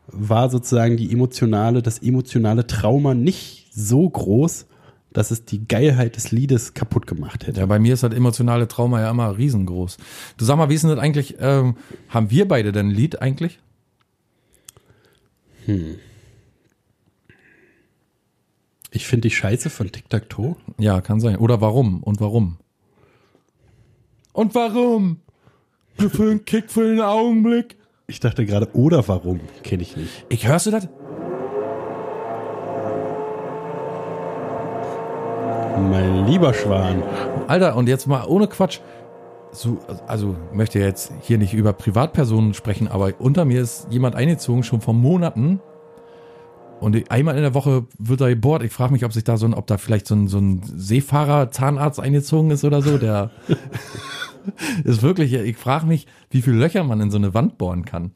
war 0.07 0.49
sozusagen 0.49 0.97
die 0.97 1.11
emotionale, 1.11 1.81
das 1.81 1.99
emotionale 1.99 2.67
Trauma 2.67 3.13
nicht 3.13 3.67
so 3.73 4.09
groß, 4.09 4.65
dass 5.13 5.31
es 5.31 5.45
die 5.45 5.67
Geilheit 5.67 6.15
des 6.15 6.31
Liedes 6.31 6.73
kaputt 6.73 7.05
gemacht 7.05 7.47
hätte. 7.47 7.59
Ja, 7.59 7.65
bei 7.65 7.79
mir 7.79 7.93
ist 7.93 8.03
das 8.03 8.13
emotionale 8.13 8.67
Trauma 8.67 9.01
ja 9.01 9.11
immer 9.11 9.37
riesengroß. 9.37 9.97
Du 10.37 10.45
sag 10.45 10.57
mal, 10.57 10.69
wie 10.69 10.75
ist 10.75 10.83
denn 10.83 10.91
das 10.91 10.99
eigentlich? 10.99 11.35
Ähm, 11.39 11.75
haben 12.09 12.31
wir 12.31 12.47
beide 12.47 12.71
denn 12.71 12.87
ein 12.87 12.95
Lied 12.95 13.21
eigentlich? 13.21 13.59
Ich 18.91 19.07
finde 19.07 19.27
die 19.27 19.35
Scheiße 19.35 19.69
von 19.69 19.91
Tic 19.91 20.09
Tac 20.09 20.29
Toe. 20.29 20.55
Ja, 20.77 21.01
kann 21.01 21.19
sein. 21.19 21.37
Oder 21.37 21.61
warum? 21.61 22.03
Und 22.03 22.19
warum? 22.19 22.57
Und 24.33 24.55
warum? 24.55 25.21
Für 25.97 26.31
einen 26.31 26.45
Kick, 26.45 26.71
für 26.71 26.81
einen 26.81 27.01
Augenblick. 27.01 27.77
Ich 28.07 28.19
dachte 28.19 28.45
gerade, 28.45 28.69
oder 28.73 29.07
warum, 29.07 29.39
kenne 29.63 29.83
ich 29.83 29.95
nicht. 29.95 30.25
Ich 30.29 30.47
hörst 30.47 30.65
du 30.65 30.71
das? 30.71 30.87
Mein 35.77 36.27
lieber 36.27 36.53
Schwan. 36.53 37.03
Alter, 37.47 37.75
und 37.75 37.87
jetzt 37.87 38.07
mal 38.07 38.25
ohne 38.25 38.47
Quatsch. 38.47 38.79
So, 39.53 39.79
also 40.07 40.37
möchte 40.53 40.79
jetzt 40.79 41.11
hier 41.21 41.37
nicht 41.37 41.53
über 41.53 41.73
Privatpersonen 41.73 42.53
sprechen, 42.53 42.87
aber 42.87 43.13
unter 43.19 43.43
mir 43.43 43.61
ist 43.61 43.87
jemand 43.89 44.15
eingezogen, 44.15 44.63
schon 44.63 44.81
vor 44.81 44.93
Monaten. 44.93 45.59
Und 46.79 47.11
einmal 47.11 47.35
in 47.35 47.43
der 47.43 47.53
Woche 47.53 47.85
wird 47.99 48.21
er 48.21 48.29
gebohrt. 48.29 48.63
Ich 48.63 48.71
frage 48.71 48.93
mich, 48.93 49.05
ob 49.05 49.13
sich 49.13 49.23
da 49.23 49.37
so 49.37 49.45
ein, 49.45 49.53
ob 49.53 49.67
da 49.67 49.77
vielleicht 49.77 50.07
so 50.07 50.15
ein, 50.15 50.27
so 50.27 50.39
ein 50.39 50.61
Seefahrer, 50.63 51.51
Zahnarzt 51.51 51.99
eingezogen 51.99 52.49
ist 52.49 52.63
oder 52.63 52.81
so. 52.81 52.97
Der 52.97 53.29
ist 54.83 55.03
wirklich, 55.03 55.33
ich 55.33 55.57
frage 55.57 55.85
mich, 55.85 56.07
wie 56.29 56.41
viele 56.41 56.55
Löcher 56.57 56.83
man 56.83 56.99
in 57.01 57.11
so 57.11 57.17
eine 57.17 57.33
Wand 57.33 57.57
bohren 57.57 57.85
kann. 57.85 58.11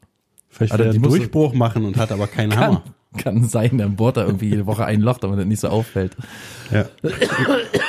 Vielleicht 0.48 0.72
Alter, 0.72 0.84
will 0.84 0.88
er 0.88 0.92
die 0.94 1.04
einen 1.04 1.08
Durchbruch 1.10 1.54
machen 1.54 1.84
und 1.84 1.96
hat 1.96 2.10
aber 2.10 2.26
keinen 2.26 2.50
Kann, 2.50 2.64
Hammer. 2.64 2.82
kann 3.18 3.44
sein, 3.44 3.78
dann 3.78 3.94
bohrt 3.94 4.16
er 4.16 4.26
irgendwie 4.26 4.48
jede 4.48 4.66
Woche 4.66 4.84
ein 4.84 5.00
Loch, 5.00 5.18
damit 5.18 5.38
das 5.38 5.46
nicht 5.46 5.60
so 5.60 5.68
auffällt. 5.68 6.16
Ja. 6.72 6.86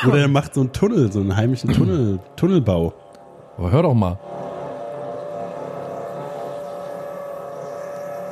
Oder 0.08 0.20
er 0.20 0.28
macht 0.28 0.54
so 0.54 0.62
einen 0.62 0.74
Tunnel, 0.74 1.12
so 1.12 1.22
einen 1.22 1.36
heimischen 1.36 1.72
Tunnel, 1.72 2.20
Tunnelbau. 2.36 2.93
Aber 3.58 3.72
hör 3.72 3.84
doch 3.84 3.93
mal. 3.93 4.18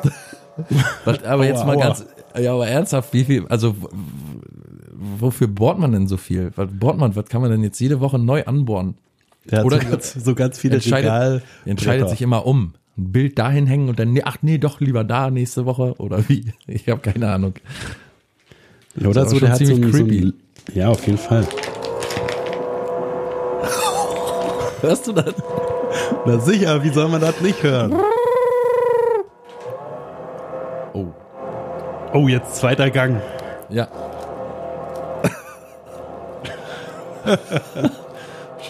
Was, 1.06 1.24
aber 1.24 1.46
jetzt 1.46 1.60
Aua, 1.60 1.66
mal 1.66 1.76
aua. 1.78 1.84
ganz, 1.84 2.06
ja, 2.40 2.54
aber 2.54 2.68
ernsthaft, 2.68 3.14
wie 3.14 3.26
viel, 3.26 3.46
also 3.48 3.76
wofür 4.94 5.48
bohrt 5.48 5.80
man 5.80 5.92
denn 5.92 6.08
so 6.08 6.16
viel? 6.18 6.52
Was 6.56 6.70
bohrt 6.72 6.98
man, 6.98 7.16
was 7.16 7.26
kann 7.26 7.42
man 7.42 7.52
denn 7.52 7.62
jetzt 7.64 7.80
jede 7.80 8.00
Woche 8.00 8.18
neu 8.20 8.44
anbohren? 8.46 8.96
Hat 9.52 9.66
Oder 9.66 9.82
so, 9.82 9.90
ganz, 9.90 10.14
so 10.14 10.34
ganz 10.34 10.58
viele 10.58 10.76
entscheidet, 10.76 11.12
Regal. 11.12 11.42
entscheidet 11.66 12.10
sich 12.10 12.22
immer 12.22 12.46
um. 12.46 12.74
Ein 12.98 13.12
Bild 13.12 13.38
dahin 13.38 13.68
hängen 13.68 13.90
und 13.90 14.00
dann, 14.00 14.18
ach 14.24 14.38
nee, 14.42 14.58
doch 14.58 14.80
lieber 14.80 15.04
da 15.04 15.30
nächste 15.30 15.66
Woche 15.66 15.96
oder 15.98 16.28
wie? 16.30 16.54
Ich 16.68 16.88
habe 16.88 17.02
keine 17.02 17.30
Ahnung. 17.30 17.54
Oder 19.06 19.28
so, 19.28 19.38
der 19.40 19.50
hat 19.50 19.58
so, 19.60 19.66
ziemlich 19.66 19.92
so 19.94 19.98
creepy. 19.98 20.22
einen, 20.22 20.34
Ja, 20.74 20.88
auf 20.90 21.06
jeden 21.06 21.18
Fall. 21.20 21.46
Hörst 24.86 25.08
du 25.08 25.14
das? 25.14 25.34
Na 26.28 26.38
sicher, 26.38 26.84
wie 26.84 26.90
soll 26.90 27.08
man 27.10 27.20
das 27.20 27.42
nicht 27.42 27.64
hören? 27.64 27.96
Oh, 30.94 31.08
Oh, 32.14 32.28
jetzt 32.28 32.58
zweiter 32.58 32.92
Gang. 32.92 33.20
ja. 33.70 33.88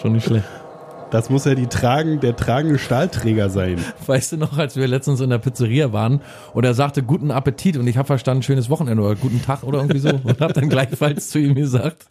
Schon 0.00 0.12
nicht 0.14 0.24
schlecht. 0.24 0.46
Das 1.10 1.28
muss 1.28 1.44
ja 1.44 1.54
die 1.54 1.66
tragen, 1.66 2.18
der 2.20 2.34
tragende 2.34 2.78
Stahlträger 2.78 3.50
sein. 3.50 3.76
Weißt 4.06 4.32
du 4.32 4.36
noch, 4.38 4.56
als 4.56 4.74
wir 4.76 4.88
letztens 4.88 5.20
in 5.20 5.28
der 5.28 5.36
Pizzeria 5.38 5.92
waren 5.92 6.22
und 6.54 6.64
er 6.64 6.72
sagte 6.72 7.02
guten 7.02 7.30
Appetit 7.30 7.76
und 7.76 7.86
ich 7.86 7.98
habe 7.98 8.06
verstanden 8.06 8.42
schönes 8.42 8.70
Wochenende 8.70 9.02
oder 9.02 9.14
guten 9.16 9.42
Tag 9.42 9.62
oder 9.64 9.78
irgendwie 9.80 9.98
so 10.00 10.08
und 10.08 10.40
habe 10.40 10.54
dann 10.54 10.70
gleichfalls 10.70 11.28
zu 11.28 11.38
ihm 11.38 11.54
gesagt 11.54 12.06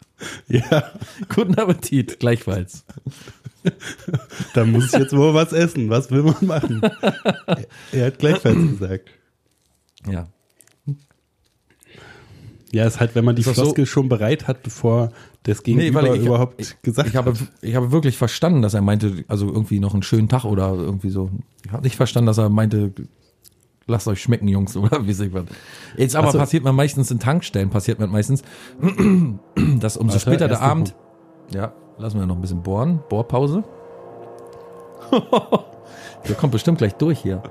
Ja, 0.47 0.83
guten 1.33 1.55
Appetit 1.55 2.19
gleichfalls. 2.19 2.85
da 4.53 4.65
muss 4.65 4.93
ich 4.93 4.99
jetzt 4.99 5.15
wohl 5.15 5.33
was 5.33 5.53
essen. 5.53 5.89
Was 5.89 6.11
will 6.11 6.23
man 6.23 6.35
machen? 6.45 6.81
Er, 7.91 8.07
hat 8.07 8.19
gleichfalls 8.19 8.55
gesagt. 8.79 9.09
Ja, 10.09 10.27
Ja, 12.71 12.85
ist 12.85 12.99
halt, 12.99 13.15
wenn 13.15 13.23
man 13.25 13.35
die 13.35 13.43
das 13.43 13.55
so? 13.55 13.61
Floskel 13.63 13.85
schon 13.85 14.09
bereit 14.09 14.47
hat, 14.47 14.63
bevor 14.63 15.11
das 15.43 15.63
Gegenüber 15.63 16.01
weil 16.03 16.15
ich- 16.17 16.25
überhaupt 16.25 16.59
ich, 16.61 16.81
gesagt 16.81 17.09
ich 17.09 17.15
habe 17.15 17.31
hat. 17.31 17.39
ich 17.61 17.75
habe 17.75 17.91
wirklich 17.91 18.17
verstanden, 18.17 18.61
dass 18.61 18.73
er 18.73 18.81
meinte 18.81 19.23
also 19.27 19.47
irgendwie 19.47 19.79
noch 19.79 19.93
einen 19.93 20.03
schönen 20.03 20.27
Tag 20.27 20.43
oder 20.45 20.73
irgendwie 20.73 21.09
so. 21.09 21.29
Ich 21.65 21.71
habe 21.71 21.83
nicht 21.83 21.95
verstanden, 21.95 22.27
dass 22.27 22.37
er 22.37 22.49
meinte 22.49 22.91
lasst 23.87 24.07
euch 24.07 24.21
schmecken, 24.21 24.47
Jungs 24.47 24.75
oder 24.77 25.05
wie 25.07 25.13
sich 25.13 25.31
was. 25.33 25.45
Jetzt 25.95 26.15
aber 26.15 26.31
so. 26.31 26.37
passiert 26.39 26.63
man 26.63 26.75
meistens 26.75 27.11
in 27.11 27.19
Tankstellen 27.19 27.69
passiert 27.69 27.99
man 27.99 28.09
meistens, 28.11 28.41
dass 29.79 29.95
umso 29.97 30.15
Warte, 30.15 30.19
später 30.19 30.47
der 30.47 30.61
Abend 30.61 30.95
ja 31.53 31.71
lassen 31.97 32.19
wir 32.19 32.25
noch 32.25 32.35
ein 32.35 32.41
bisschen 32.41 32.61
bohren 32.61 33.01
Bohrpause. 33.09 33.63
der 36.27 36.35
kommt 36.35 36.51
bestimmt 36.51 36.77
gleich 36.79 36.95
durch 36.95 37.19
hier. 37.19 37.41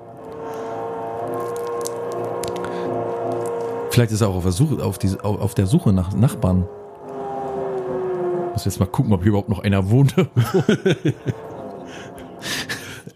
Vielleicht 3.90 4.12
ist 4.12 4.22
er 4.22 4.28
auch 4.28 4.36
auf 4.36 4.42
der 4.42 4.53
Suche, 4.53 4.84
auf, 4.84 4.99
die, 4.99 5.20
auf 5.20 5.55
der 5.55 5.66
Suche 5.66 5.92
nach 5.92 6.12
Nachbarn. 6.14 6.66
Muss 8.53 8.64
jetzt 8.64 8.80
mal 8.80 8.86
gucken, 8.86 9.12
ob 9.12 9.22
hier 9.22 9.28
überhaupt 9.28 9.49
noch 9.49 9.62
einer 9.62 9.88
wohnt. 9.90 10.14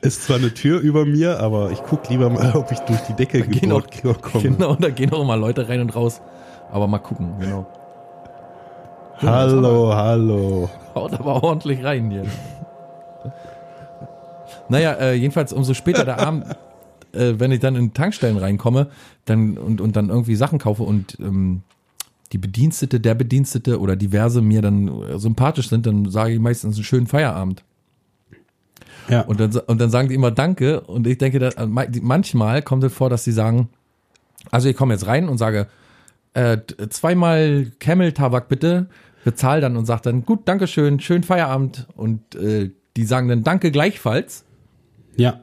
Ist 0.00 0.22
zwar 0.24 0.36
eine 0.36 0.54
Tür 0.54 0.78
über 0.78 1.04
mir, 1.04 1.40
aber 1.40 1.72
ich 1.72 1.82
guck 1.82 2.08
lieber 2.08 2.30
mal, 2.30 2.54
ob 2.54 2.70
ich 2.70 2.78
durch 2.80 3.00
die 3.02 3.14
Decke 3.14 3.42
gebohrt 3.42 4.22
komme. 4.22 4.42
genau, 4.42 4.76
da 4.76 4.90
gehen 4.90 5.12
auch 5.12 5.22
immer 5.22 5.36
Leute 5.40 5.68
rein 5.68 5.80
und 5.80 5.96
raus. 5.96 6.20
Aber 6.70 6.86
mal 6.86 6.98
gucken, 6.98 7.34
genau. 7.40 7.66
Hallo, 9.20 9.92
hallo. 9.94 10.70
Haut 10.94 11.12
aber 11.12 11.42
ordentlich 11.42 11.82
rein 11.82 12.10
hier. 12.10 12.24
Naja, 14.68 14.92
äh, 14.94 15.14
jedenfalls 15.14 15.52
umso 15.52 15.74
später 15.74 16.04
der 16.04 16.20
Abend, 16.20 16.44
äh, 17.12 17.34
wenn 17.38 17.50
ich 17.50 17.60
dann 17.60 17.74
in 17.74 17.94
Tankstellen 17.94 18.36
reinkomme 18.36 18.88
dann, 19.24 19.58
und, 19.58 19.80
und 19.80 19.96
dann 19.96 20.08
irgendwie 20.10 20.36
Sachen 20.36 20.58
kaufe 20.58 20.84
und 20.84 21.18
ähm, 21.20 21.62
die 22.32 22.38
Bedienstete, 22.38 23.00
der 23.00 23.14
Bedienstete 23.14 23.80
oder 23.80 23.96
diverse 23.96 24.40
mir 24.40 24.62
dann 24.62 24.88
äh, 25.02 25.18
sympathisch 25.18 25.68
sind, 25.68 25.86
dann 25.86 26.10
sage 26.10 26.34
ich 26.34 26.38
meistens 26.38 26.76
einen 26.76 26.84
schönen 26.84 27.06
Feierabend. 27.06 27.64
Ja, 29.08 29.22
Und 29.22 29.40
dann, 29.40 29.50
und 29.66 29.80
dann 29.80 29.90
sagen 29.90 30.08
die 30.08 30.14
immer 30.14 30.30
Danke. 30.30 30.82
Und 30.82 31.06
ich 31.06 31.18
denke, 31.18 31.38
da, 31.38 31.50
manchmal 31.66 32.62
kommt 32.62 32.84
es 32.84 32.92
vor, 32.92 33.08
dass 33.08 33.24
sie 33.24 33.32
sagen, 33.32 33.70
also 34.50 34.68
ich 34.68 34.76
komme 34.76 34.92
jetzt 34.92 35.06
rein 35.06 35.28
und 35.28 35.38
sage, 35.38 35.66
äh, 36.34 36.58
zweimal 36.90 37.72
Camel-Tabak 37.80 38.48
bitte, 38.48 38.86
bezahl 39.28 39.60
dann 39.60 39.76
und 39.76 39.84
sage 39.84 40.00
dann, 40.04 40.24
gut, 40.24 40.48
Dankeschön, 40.48 41.00
schönen 41.00 41.22
Feierabend. 41.22 41.86
Und 41.96 42.34
äh, 42.34 42.70
die 42.96 43.04
sagen 43.04 43.28
dann 43.28 43.44
Danke 43.44 43.70
gleichfalls. 43.70 44.44
ja. 45.16 45.40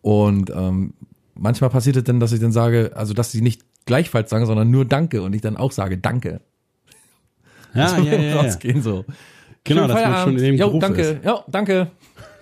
Und 0.00 0.50
ähm, 0.50 0.94
manchmal 1.34 1.70
passiert 1.70 1.96
es 1.96 2.04
dann, 2.04 2.18
dass 2.18 2.32
ich 2.32 2.40
dann 2.40 2.50
sage, 2.52 2.92
also 2.94 3.14
dass 3.14 3.30
sie 3.30 3.42
nicht 3.42 3.62
gleichfalls 3.84 4.30
sagen, 4.30 4.46
sondern 4.46 4.70
nur 4.70 4.84
Danke 4.84 5.22
und 5.22 5.34
ich 5.34 5.40
dann 5.42 5.56
auch 5.56 5.70
sage 5.70 5.98
Danke. 5.98 6.40
Ja, 7.74 7.88
So 7.96 8.02
ja, 8.02 8.12
ja, 8.14 8.20
ja. 8.20 8.36
rausgehen 8.40 8.82
so. 8.82 9.04
Genau, 9.64 9.82
Schönen 9.82 9.88
man 9.88 9.96
Feierabend. 9.96 10.22
schon 10.24 10.36
in 10.38 10.42
dem 10.42 10.54
jo, 10.56 10.78
danke, 10.80 11.00
ist. 11.02 11.24
jo, 11.24 11.40
danke. 11.48 11.90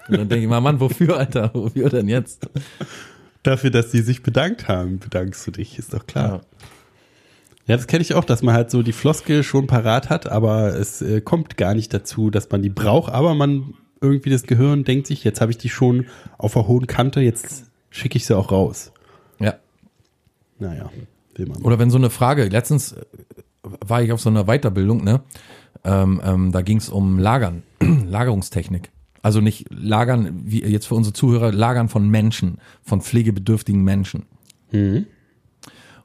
Und 0.09 0.19
dann 0.19 0.29
denke 0.29 0.45
ich 0.45 0.49
mal, 0.49 0.61
Mann, 0.61 0.81
wofür, 0.81 1.19
Alter? 1.19 1.51
Wofür 1.55 1.91
denn 1.91 2.09
jetzt? 2.09 2.49
Dafür, 3.43 3.71
dass 3.71 3.91
die 3.91 4.01
sich 4.01 4.23
bedankt 4.23 4.69
haben, 4.69 4.99
bedankst 4.99 5.47
du 5.47 5.51
dich, 5.51 5.79
ist 5.79 5.93
doch 5.93 6.07
klar. 6.07 6.29
Ja. 6.29 6.41
Ja, 7.67 7.77
das 7.77 7.89
kenne 7.89 8.03
ich 8.03 8.15
auch, 8.15 8.25
dass 8.25 8.43
man 8.43 8.55
halt 8.55 8.71
so 8.71 8.83
die 8.83 8.93
Floskel 8.93 9.43
schon 9.43 9.67
parat 9.67 10.09
hat, 10.09 10.29
aber 10.29 10.77
es 10.77 11.03
äh, 11.03 11.21
kommt 11.21 11.57
gar 11.57 11.75
nicht 11.75 11.93
dazu, 11.93 12.31
dass 12.31 12.49
man 12.51 12.63
die 12.63 12.69
braucht, 12.69 13.13
aber 13.13 13.35
man 13.35 13.75
irgendwie 14.01 14.31
das 14.31 14.45
Gehirn 14.45 14.85
denkt 14.85 15.09
sich, 15.09 15.25
jetzt 15.25 15.41
habe 15.41 15.51
ich 15.51 15.59
die 15.59 15.69
schon 15.69 16.07
auf 16.39 16.53
der 16.53 16.69
hohen 16.69 16.87
Kante, 16.87 17.21
jetzt 17.21 17.65
schicke 17.91 18.17
ich 18.19 18.27
sie 18.27 18.37
auch 18.37 18.53
raus. 18.53 18.93
Ja. 19.41 19.55
Naja, 20.59 20.91
will 21.35 21.47
man. 21.47 21.63
Oder 21.63 21.79
wenn 21.81 21.91
so 21.91 21.99
eine 21.99 22.11
Frage, 22.11 22.45
letztens 22.45 22.93
äh, 22.93 23.05
war 23.63 24.01
ich 24.03 24.13
auf 24.13 24.21
so 24.21 24.31
einer 24.31 24.45
Weiterbildung, 24.45 25.03
ne? 25.03 25.23
Ähm, 25.83 26.21
ähm, 26.25 26.53
da 26.53 26.63
ging 26.63 26.79
es 26.79 26.89
um 26.89 27.19
Lagern, 27.19 27.63
Lagerungstechnik. 27.81 28.91
Also 29.23 29.41
nicht 29.41 29.67
Lagern, 29.71 30.43
wie 30.45 30.63
jetzt 30.63 30.87
für 30.87 30.95
unsere 30.95 31.13
Zuhörer, 31.13 31.53
Lagern 31.53 31.89
von 31.89 32.09
Menschen, 32.09 32.59
von 32.83 33.01
pflegebedürftigen 33.01 33.83
Menschen. 33.83 34.27
Mhm. 34.71 35.07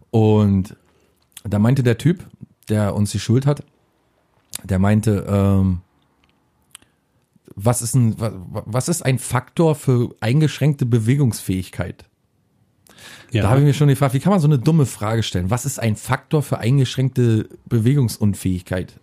Und 0.09 0.75
da 1.43 1.59
meinte 1.59 1.83
der 1.83 1.97
Typ, 1.97 2.25
der 2.69 2.95
uns 2.95 3.11
die 3.11 3.19
Schuld 3.19 3.45
hat, 3.45 3.63
der 4.63 4.79
meinte, 4.79 5.25
ähm, 5.27 5.81
was 7.55 7.81
ist 7.81 7.95
ein, 7.95 8.19
wa- 8.19 8.31
wa- 8.49 8.63
was 8.65 8.87
ist 8.89 9.01
ein 9.03 9.19
Faktor 9.19 9.75
für 9.75 10.15
eingeschränkte 10.19 10.85
Bewegungsfähigkeit? 10.85 12.05
Ja. 13.31 13.43
Da 13.43 13.49
habe 13.49 13.61
ich 13.61 13.65
mir 13.65 13.73
schon 13.73 13.87
gefragt, 13.87 14.13
wie 14.13 14.19
kann 14.19 14.31
man 14.31 14.39
so 14.39 14.47
eine 14.47 14.59
dumme 14.59 14.85
Frage 14.85 15.23
stellen? 15.23 15.49
Was 15.49 15.65
ist 15.65 15.79
ein 15.79 15.95
Faktor 15.95 16.43
für 16.43 16.59
eingeschränkte 16.59 17.49
Bewegungsunfähigkeit? 17.65 18.99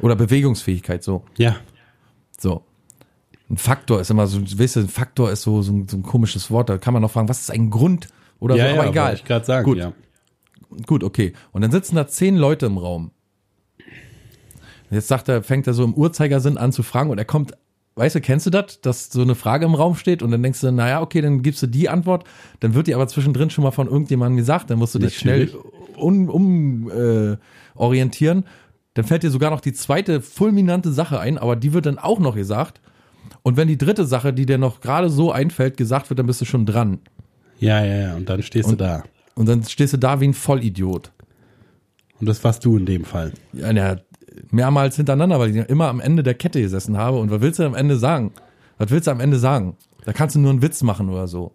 Oder 0.00 0.16
Bewegungsfähigkeit, 0.16 1.02
so. 1.02 1.24
ja. 1.36 1.56
So. 2.38 2.64
Ein 3.50 3.58
Faktor 3.58 4.00
ist 4.00 4.10
immer 4.10 4.26
so, 4.28 4.40
weißt 4.40 4.76
du, 4.76 4.80
ein 4.80 4.88
Faktor 4.88 5.30
ist 5.32 5.42
so, 5.42 5.60
so, 5.60 5.72
ein, 5.72 5.88
so 5.88 5.96
ein 5.98 6.02
komisches 6.04 6.50
Wort. 6.52 6.68
Da 6.70 6.78
kann 6.78 6.94
man 6.94 7.02
noch 7.02 7.10
fragen, 7.10 7.28
was 7.28 7.40
ist 7.40 7.50
ein 7.50 7.68
Grund? 7.68 8.08
Oder 8.38 8.54
ja, 8.54 8.68
so, 8.68 8.74
aber 8.76 8.84
ja, 8.84 8.90
egal. 8.90 9.14
Ich 9.14 9.24
gerade 9.24 9.44
sagen, 9.44 9.64
Gut. 9.64 9.76
ja. 9.78 9.92
Gut, 10.86 11.04
okay. 11.04 11.32
Und 11.52 11.62
dann 11.62 11.70
sitzen 11.70 11.96
da 11.96 12.06
zehn 12.06 12.36
Leute 12.36 12.66
im 12.66 12.78
Raum. 12.78 13.10
Jetzt 14.90 15.08
sagt 15.08 15.28
er, 15.28 15.42
fängt 15.42 15.66
er 15.66 15.74
so 15.74 15.84
im 15.84 15.94
Uhrzeigersinn 15.94 16.58
an 16.58 16.72
zu 16.72 16.82
fragen 16.82 17.10
und 17.10 17.18
er 17.18 17.24
kommt, 17.24 17.52
weißt 17.94 18.16
du, 18.16 18.20
kennst 18.20 18.46
du 18.46 18.50
das, 18.50 18.80
dass 18.80 19.10
so 19.10 19.22
eine 19.22 19.36
Frage 19.36 19.64
im 19.64 19.74
Raum 19.74 19.94
steht 19.94 20.22
und 20.22 20.32
dann 20.32 20.42
denkst 20.42 20.60
du, 20.60 20.72
naja, 20.72 21.00
okay, 21.00 21.20
dann 21.20 21.42
gibst 21.42 21.62
du 21.62 21.68
die 21.68 21.88
Antwort, 21.88 22.24
dann 22.58 22.74
wird 22.74 22.88
die 22.88 22.94
aber 22.94 23.06
zwischendrin 23.06 23.50
schon 23.50 23.62
mal 23.62 23.70
von 23.70 23.86
irgendjemandem 23.86 24.36
gesagt, 24.36 24.70
dann 24.70 24.78
musst 24.78 24.94
du 24.94 24.98
dich 24.98 25.24
Natürlich. 25.24 25.50
schnell 25.50 25.60
um, 25.96 26.28
um 26.28 26.90
äh. 26.90 27.36
Dann 28.94 29.04
fällt 29.04 29.22
dir 29.22 29.30
sogar 29.30 29.50
noch 29.50 29.60
die 29.60 29.72
zweite 29.72 30.20
fulminante 30.20 30.90
Sache 30.92 31.20
ein, 31.20 31.38
aber 31.38 31.54
die 31.54 31.72
wird 31.72 31.86
dann 31.86 31.98
auch 31.98 32.18
noch 32.18 32.34
gesagt. 32.34 32.80
Und 33.42 33.56
wenn 33.56 33.68
die 33.68 33.78
dritte 33.78 34.04
Sache, 34.04 34.32
die 34.32 34.46
dir 34.46 34.58
noch 34.58 34.80
gerade 34.80 35.08
so 35.08 35.30
einfällt, 35.30 35.76
gesagt 35.76 36.10
wird, 36.10 36.18
dann 36.18 36.26
bist 36.26 36.40
du 36.40 36.44
schon 36.44 36.66
dran. 36.66 36.98
Ja, 37.60 37.84
ja, 37.84 37.94
ja. 37.94 38.16
Und 38.16 38.28
dann 38.28 38.42
stehst 38.42 38.70
du 38.70 38.76
da. 38.76 39.04
Und 39.34 39.48
dann 39.48 39.64
stehst 39.64 39.92
du 39.92 39.96
da 39.96 40.20
wie 40.20 40.28
ein 40.28 40.34
Vollidiot. 40.34 41.12
Und 42.20 42.28
das 42.28 42.42
warst 42.44 42.64
du 42.64 42.76
in 42.76 42.86
dem 42.86 43.04
Fall. 43.04 43.32
Ja, 43.52 43.72
na, 43.72 43.96
mehrmals 44.50 44.96
hintereinander, 44.96 45.38
weil 45.38 45.56
ich 45.56 45.68
immer 45.68 45.88
am 45.88 46.00
Ende 46.00 46.22
der 46.22 46.34
Kette 46.34 46.60
gesessen 46.60 46.96
habe. 46.96 47.18
Und 47.18 47.30
was 47.30 47.40
willst 47.40 47.58
du 47.58 47.64
am 47.64 47.74
Ende 47.74 47.96
sagen? 47.96 48.32
Was 48.78 48.90
willst 48.90 49.06
du 49.06 49.10
am 49.10 49.20
Ende 49.20 49.38
sagen? 49.38 49.76
Da 50.04 50.12
kannst 50.12 50.36
du 50.36 50.40
nur 50.40 50.50
einen 50.50 50.62
Witz 50.62 50.82
machen 50.82 51.08
oder 51.08 51.28
so. 51.28 51.54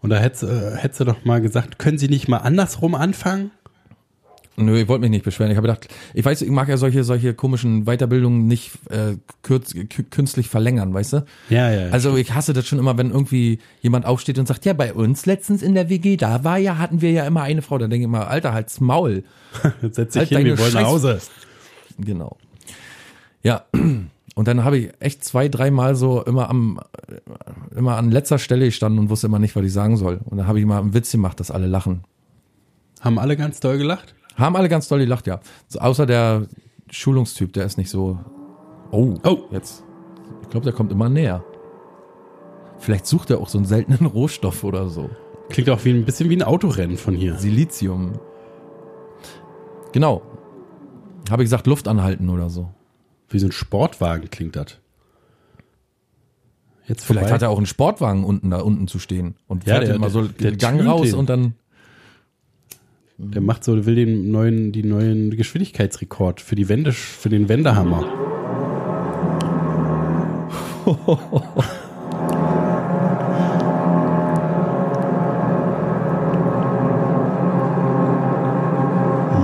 Und 0.00 0.10
da 0.10 0.18
hättest, 0.18 0.42
äh, 0.42 0.76
hättest 0.76 1.00
du 1.00 1.04
doch 1.04 1.24
mal 1.24 1.40
gesagt, 1.40 1.78
können 1.78 1.98
Sie 1.98 2.08
nicht 2.08 2.28
mal 2.28 2.38
andersrum 2.38 2.94
anfangen? 2.94 3.52
Nö, 4.56 4.78
ich 4.82 4.86
wollte 4.88 5.00
mich 5.00 5.10
nicht 5.10 5.24
beschweren. 5.24 5.50
Ich 5.50 5.56
habe 5.56 5.66
gedacht, 5.66 5.88
ich 6.12 6.22
weiß, 6.24 6.42
ich 6.42 6.50
mag 6.50 6.68
ja 6.68 6.76
solche, 6.76 7.04
solche 7.04 7.32
komischen 7.32 7.84
Weiterbildungen 7.86 8.46
nicht 8.46 8.72
äh, 8.90 9.16
kürz, 9.42 9.72
kü- 9.74 10.04
künstlich 10.10 10.48
verlängern, 10.48 10.92
weißt 10.92 11.14
du? 11.14 11.24
Ja, 11.48 11.70
ja. 11.70 11.88
Also 11.90 12.16
ich 12.16 12.34
hasse 12.34 12.52
das 12.52 12.66
schon 12.66 12.78
immer, 12.78 12.98
wenn 12.98 13.10
irgendwie 13.10 13.60
jemand 13.80 14.04
aufsteht 14.04 14.38
und 14.38 14.46
sagt, 14.46 14.66
ja, 14.66 14.74
bei 14.74 14.92
uns 14.92 15.24
letztens 15.24 15.62
in 15.62 15.74
der 15.74 15.88
WG, 15.88 16.18
da 16.18 16.44
war 16.44 16.58
ja, 16.58 16.76
hatten 16.76 17.00
wir 17.00 17.12
ja 17.12 17.24
immer 17.26 17.42
eine 17.42 17.62
Frau. 17.62 17.78
Dann 17.78 17.88
denke 17.88 18.02
ich 18.02 18.08
immer, 18.08 18.28
Alter, 18.28 18.52
halt's 18.52 18.78
Maul. 18.78 19.24
Setz 19.90 20.12
dich 20.12 20.20
halt 20.20 20.28
hin, 20.28 20.44
wir 20.44 20.58
wollen 20.58 20.74
nach 20.74 20.80
Scheiß- 20.82 20.86
Hause. 20.86 21.20
Genau. 21.98 22.36
Ja, 23.42 23.64
und 24.34 24.48
dann 24.48 24.64
habe 24.64 24.76
ich 24.78 24.90
echt 25.00 25.24
zwei, 25.24 25.48
dreimal 25.48 25.94
so 25.96 26.22
immer 26.22 26.50
am 26.50 26.78
äh, 27.08 27.78
immer 27.78 27.96
an 27.96 28.10
letzter 28.10 28.38
Stelle 28.38 28.66
gestanden 28.66 28.98
und 28.98 29.08
wusste 29.08 29.28
immer 29.28 29.38
nicht, 29.38 29.56
was 29.56 29.64
ich 29.64 29.72
sagen 29.72 29.96
soll. 29.96 30.20
Und 30.26 30.36
dann 30.36 30.46
habe 30.46 30.60
ich 30.60 30.66
mal 30.66 30.78
einen 30.78 30.92
Witz 30.92 31.10
gemacht, 31.10 31.40
dass 31.40 31.50
alle 31.50 31.66
lachen. 31.66 32.04
Haben 33.00 33.18
alle 33.18 33.36
ganz 33.38 33.58
doll 33.60 33.78
gelacht? 33.78 34.14
Haben 34.36 34.56
alle 34.56 34.68
ganz 34.68 34.88
doll 34.88 34.98
gelacht, 35.00 35.26
ja. 35.26 35.40
So, 35.68 35.78
außer 35.80 36.06
der 36.06 36.46
Schulungstyp, 36.90 37.52
der 37.52 37.64
ist 37.66 37.78
nicht 37.78 37.90
so. 37.90 38.18
Oh, 38.90 39.14
Oh. 39.24 39.38
jetzt. 39.50 39.84
Ich 40.42 40.48
glaube, 40.50 40.64
der 40.64 40.72
kommt 40.72 40.92
immer 40.92 41.08
näher. 41.08 41.44
Vielleicht 42.78 43.06
sucht 43.06 43.30
er 43.30 43.38
auch 43.40 43.48
so 43.48 43.58
einen 43.58 43.66
seltenen 43.66 44.06
Rohstoff 44.06 44.64
oder 44.64 44.88
so. 44.88 45.08
Klingt 45.48 45.70
auch 45.70 45.84
wie 45.84 45.90
ein 45.90 46.04
bisschen 46.04 46.28
wie 46.30 46.36
ein 46.36 46.42
Autorennen 46.42 46.96
von 46.96 47.14
hier. 47.14 47.36
Silizium. 47.36 48.12
Genau. 49.92 50.22
Habe 51.30 51.42
ich 51.42 51.46
gesagt, 51.46 51.66
Luft 51.66 51.86
anhalten 51.88 52.28
oder 52.28 52.50
so. 52.50 52.70
Wie 53.28 53.38
so 53.38 53.46
ein 53.46 53.52
Sportwagen 53.52 54.28
klingt 54.30 54.56
das. 54.56 54.78
Jetzt 56.86 57.04
Vielleicht 57.04 57.26
vorbei. 57.26 57.34
hat 57.34 57.42
er 57.42 57.50
auch 57.50 57.58
einen 57.58 57.66
Sportwagen 57.66 58.24
unten 58.24 58.50
da 58.50 58.60
unten 58.60 58.88
zu 58.88 58.98
stehen 58.98 59.36
und 59.46 59.64
Ja, 59.66 59.76
fährt 59.76 59.88
der- 59.88 59.94
immer 59.94 60.10
so 60.10 60.22
der- 60.22 60.50
den 60.50 60.58
Gang 60.58 60.78
der 60.78 60.88
raus 60.88 61.10
den. 61.10 61.14
und 61.14 61.28
dann 61.30 61.54
Der 63.24 63.40
macht 63.40 63.62
so, 63.64 63.74
der 63.76 63.86
will 63.86 63.94
den 63.94 64.30
neuen, 64.32 64.72
die 64.72 64.82
neuen 64.82 65.30
Geschwindigkeitsrekord 65.30 66.40
für 66.40 66.56
die 66.56 66.68
Wende, 66.68 66.92
für 66.92 67.28
den 67.28 67.48
Wendehammer. 67.48 68.04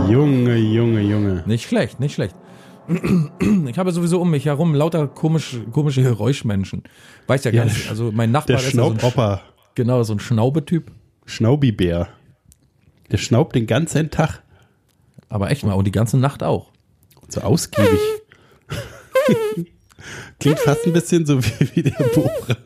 Junge, 0.08 0.56
Junge, 0.56 1.00
Junge. 1.02 1.42
nicht 1.46 1.68
schlecht, 1.68 2.00
nicht 2.00 2.14
schlecht. 2.14 2.34
Ich 3.66 3.78
habe 3.78 3.92
sowieso 3.92 4.20
um 4.20 4.30
mich 4.30 4.46
herum 4.46 4.74
lauter 4.74 5.06
komisch, 5.08 5.58
komische 5.72 6.02
Geräuschmenschen. 6.02 6.84
Weiß 7.26 7.44
ja 7.44 7.50
gar 7.50 7.66
Ja, 7.66 7.72
nicht. 7.72 7.90
Also 7.90 8.10
mein 8.12 8.30
Nachbar 8.30 8.56
Der 8.56 8.66
ist 8.66 8.72
ja 8.72 8.82
so 8.82 8.90
ein, 8.90 8.98
Sch- 8.98 9.40
genau 9.74 10.02
so 10.04 10.14
ein 10.14 10.20
Schnaubetyp. 10.20 10.90
Schnaubibär. 11.26 12.08
Der 13.10 13.18
schnaubt 13.18 13.54
den 13.54 13.66
ganzen 13.66 14.10
Tag. 14.10 14.42
Aber 15.28 15.50
echt 15.50 15.64
mal 15.64 15.74
und 15.74 15.86
die 15.86 15.92
ganze 15.92 16.18
Nacht 16.18 16.42
auch. 16.42 16.72
So 17.28 17.40
ausgiebig. 17.40 18.00
Klingt 20.40 20.58
fast 20.60 20.86
ein 20.86 20.92
bisschen 20.92 21.26
so 21.26 21.42
wie, 21.42 21.76
wie 21.76 21.82
der 21.82 22.04
Bohrer. 22.14 22.56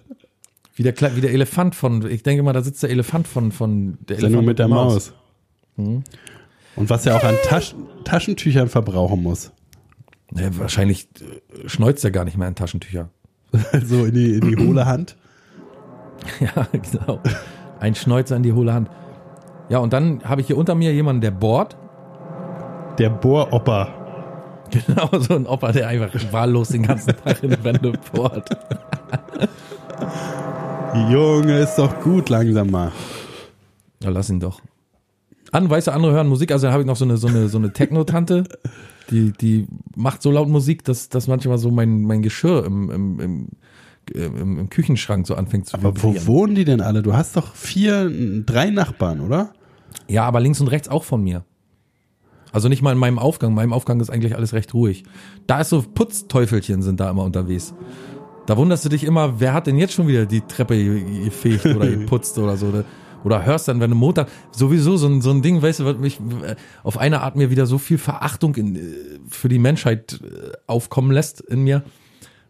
Wie 0.74 0.82
der, 0.82 1.16
wie 1.16 1.20
der 1.20 1.32
Elefant 1.32 1.74
von, 1.74 2.08
ich 2.08 2.22
denke 2.22 2.42
mal, 2.42 2.52
da 2.52 2.62
sitzt 2.62 2.82
der 2.82 2.90
Elefant 2.90 3.28
von, 3.28 3.52
von 3.52 3.98
der 4.08 4.16
Sendung 4.16 4.42
Elefant 4.42 4.46
mit 4.46 4.58
der 4.58 4.66
und 4.66 4.72
Maus. 4.72 5.12
Mhm. 5.76 6.04
Und 6.76 6.90
was 6.90 7.04
er 7.04 7.16
auch 7.16 7.24
an 7.24 7.34
Tasch 7.44 7.74
Taschentüchern 8.04 8.68
verbrauchen 8.68 9.22
muss. 9.22 9.52
Ja, 10.34 10.56
wahrscheinlich 10.58 11.08
äh, 11.20 11.68
schneuzt 11.68 12.04
er 12.04 12.10
gar 12.10 12.24
nicht 12.24 12.38
mehr 12.38 12.48
in 12.48 12.54
Taschentücher. 12.54 13.10
so 13.84 14.06
in 14.06 14.14
die, 14.14 14.34
in 14.34 14.40
die 14.48 14.56
hohle 14.56 14.86
Hand. 14.86 15.16
Ja, 16.38 16.68
genau. 16.70 17.20
Ein 17.80 17.96
Schneuzer 17.96 18.36
in 18.36 18.44
die 18.44 18.52
hohle 18.52 18.72
Hand. 18.72 18.88
Ja, 19.72 19.78
und 19.78 19.94
dann 19.94 20.22
habe 20.22 20.42
ich 20.42 20.48
hier 20.48 20.58
unter 20.58 20.74
mir 20.74 20.92
jemanden, 20.92 21.22
der 21.22 21.30
bohrt. 21.30 21.78
Der 22.98 23.08
Bohropper. 23.08 23.88
Genau, 24.86 25.10
so 25.18 25.34
ein 25.34 25.46
Opa, 25.46 25.70
der 25.72 25.88
einfach 25.88 26.10
wahllos 26.32 26.68
den 26.68 26.82
ganzen 26.82 27.14
Tag 27.14 27.42
in 27.42 27.50
die 27.50 27.62
Wände 27.62 27.92
bohrt. 28.10 28.48
Junge, 31.10 31.58
ist 31.58 31.76
doch 31.76 32.00
gut 32.00 32.30
langsam 32.30 32.70
mal. 32.70 32.90
Ja, 34.02 34.08
lass 34.08 34.30
ihn 34.30 34.40
doch. 34.40 34.60
An, 35.52 35.68
weißt 35.68 35.88
du, 35.88 35.92
andere 35.92 36.12
hören 36.12 36.28
Musik, 36.28 36.52
also 36.52 36.66
da 36.66 36.72
habe 36.72 36.82
ich 36.82 36.86
noch 36.86 36.96
so 36.96 37.04
eine, 37.04 37.18
so 37.18 37.28
eine, 37.28 37.48
so 37.48 37.58
eine 37.58 37.72
Techno-Tante, 37.74 38.44
die, 39.10 39.32
die 39.32 39.66
macht 39.94 40.22
so 40.22 40.30
laut 40.30 40.48
Musik, 40.48 40.84
dass, 40.84 41.10
dass 41.10 41.28
manchmal 41.28 41.58
so 41.58 41.70
mein, 41.70 42.02
mein 42.02 42.22
Geschirr 42.22 42.64
im, 42.64 42.90
im, 42.90 43.20
im, 43.20 43.48
im, 44.14 44.58
im 44.58 44.70
Küchenschrank 44.70 45.26
so 45.26 45.34
anfängt 45.34 45.66
zu 45.66 45.76
Aber 45.76 45.94
wo 46.02 46.08
vibrieren. 46.14 46.26
wohnen 46.26 46.54
die 46.54 46.64
denn 46.64 46.80
alle? 46.80 47.02
Du 47.02 47.12
hast 47.14 47.36
doch 47.36 47.54
vier, 47.54 48.10
drei 48.46 48.70
Nachbarn, 48.70 49.20
oder? 49.20 49.52
Ja, 50.08 50.24
aber 50.24 50.40
links 50.40 50.60
und 50.60 50.68
rechts 50.68 50.88
auch 50.88 51.04
von 51.04 51.22
mir. 51.22 51.44
Also 52.52 52.68
nicht 52.68 52.82
mal 52.82 52.92
in 52.92 52.98
meinem 52.98 53.18
Aufgang. 53.18 53.50
In 53.50 53.56
meinem 53.56 53.72
Aufgang 53.72 54.00
ist 54.00 54.10
eigentlich 54.10 54.36
alles 54.36 54.52
recht 54.52 54.74
ruhig. 54.74 55.04
Da 55.46 55.60
ist 55.60 55.70
so 55.70 55.82
Putzteufelchen 55.82 56.82
sind 56.82 57.00
da 57.00 57.08
immer 57.10 57.24
unterwegs. 57.24 57.72
Da 58.46 58.56
wunderst 58.56 58.84
du 58.84 58.88
dich 58.88 59.04
immer, 59.04 59.40
wer 59.40 59.54
hat 59.54 59.66
denn 59.66 59.78
jetzt 59.78 59.94
schon 59.94 60.06
wieder 60.08 60.26
die 60.26 60.40
Treppe 60.42 60.76
ge- 60.76 61.24
gefegt 61.24 61.64
oder 61.64 61.86
geputzt 61.96 62.36
oder 62.38 62.56
so. 62.56 62.66
Oder, 62.66 62.84
oder 63.24 63.44
hörst 63.46 63.68
dann, 63.68 63.80
wenn 63.80 63.90
du 63.90 63.96
Montag 63.96 64.28
sowieso 64.50 64.96
so 64.96 65.06
ein, 65.06 65.22
so 65.22 65.30
ein 65.30 65.40
Ding, 65.42 65.62
weißt 65.62 65.80
du, 65.80 65.84
was 65.86 65.96
mich 65.96 66.18
äh, 66.44 66.56
auf 66.82 66.98
eine 66.98 67.22
Art 67.22 67.36
mir 67.36 67.50
wieder 67.50 67.66
so 67.66 67.78
viel 67.78 67.98
Verachtung 67.98 68.54
in, 68.56 68.76
äh, 68.76 68.80
für 69.28 69.48
die 69.48 69.58
Menschheit 69.60 70.20
äh, 70.22 70.52
aufkommen 70.66 71.12
lässt 71.12 71.40
in 71.40 71.62
mir. 71.62 71.84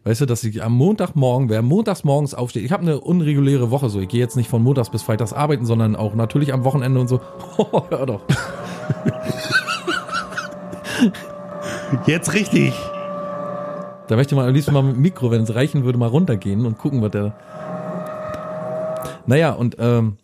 Weißt 0.05 0.19
du, 0.19 0.25
dass 0.25 0.43
ich 0.43 0.61
am 0.61 0.73
Montagmorgen, 0.73 1.47
wer 1.47 1.61
montags 1.61 2.03
morgens 2.03 2.33
aufsteht, 2.33 2.65
ich 2.65 2.73
habe 2.73 2.83
eine 2.83 2.99
unreguläre 2.99 3.71
Woche 3.71 3.89
so, 3.89 4.01
ich 4.01 4.09
gehe 4.09 4.19
jetzt 4.19 4.35
nicht 4.35 4.49
von 4.49 4.61
montags 4.61 4.89
bis 4.89 5.01
freitags 5.01 5.31
arbeiten, 5.31 5.65
sondern 5.65 5.95
auch 5.95 6.13
natürlich 6.13 6.51
am 6.53 6.65
Wochenende 6.65 6.99
und 6.99 7.07
so. 7.07 7.21
Hör 7.89 8.05
doch. 8.05 8.21
Jetzt 12.05 12.33
richtig. 12.33 12.73
Da 14.07 14.17
möchte 14.17 14.35
man 14.35 14.45
am 14.47 14.53
liebsten 14.53 14.73
mal 14.73 14.83
mit 14.83 14.97
dem 14.97 15.01
Mikro, 15.01 15.31
wenn 15.31 15.43
es 15.43 15.55
reichen 15.55 15.85
würde, 15.85 15.97
mal 15.97 16.07
runtergehen 16.07 16.65
und 16.65 16.77
gucken, 16.77 17.01
was 17.01 17.11
der. 17.11 17.33
Naja, 19.25 19.51
und, 19.51 19.77
ähm, 19.79 20.17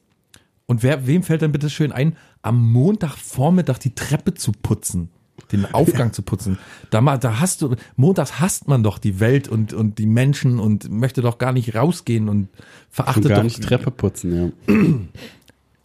und 0.66 0.84
wer, 0.84 1.08
wem 1.08 1.24
fällt 1.24 1.42
denn 1.42 1.54
bitte 1.54 1.70
schön 1.70 1.94
ein, 1.94 2.18
am 2.42 2.72
Montagvormittag 2.72 3.78
die 3.78 3.96
Treppe 3.96 4.34
zu 4.34 4.52
putzen? 4.52 5.10
Den 5.52 5.66
Aufgang 5.74 6.14
zu 6.14 6.22
putzen. 6.22 6.60
Da, 6.92 7.02
mal, 7.02 7.18
da 7.18 7.40
hast 7.40 7.62
du, 7.62 7.76
montags 7.96 8.40
hasst 8.40 8.68
man 8.68 8.84
doch 8.84 9.00
die 9.00 9.20
Welt 9.20 9.48
und, 9.48 9.74
und 9.74 9.98
die 9.98 10.06
Menschen 10.06 10.60
und 10.60 10.90
möchte 10.92 11.22
doch 11.22 11.38
gar 11.40 11.54
nicht 11.54 11.76
rausgehen 11.76 12.30
und 12.30 12.38
Und 12.40 12.50
verachtet 12.90 13.30
gar 13.30 13.38
doch. 13.38 13.44
nicht 13.44 13.64
Treppe 13.64 13.92
putzen, 13.92 14.54
ja. 14.68 14.76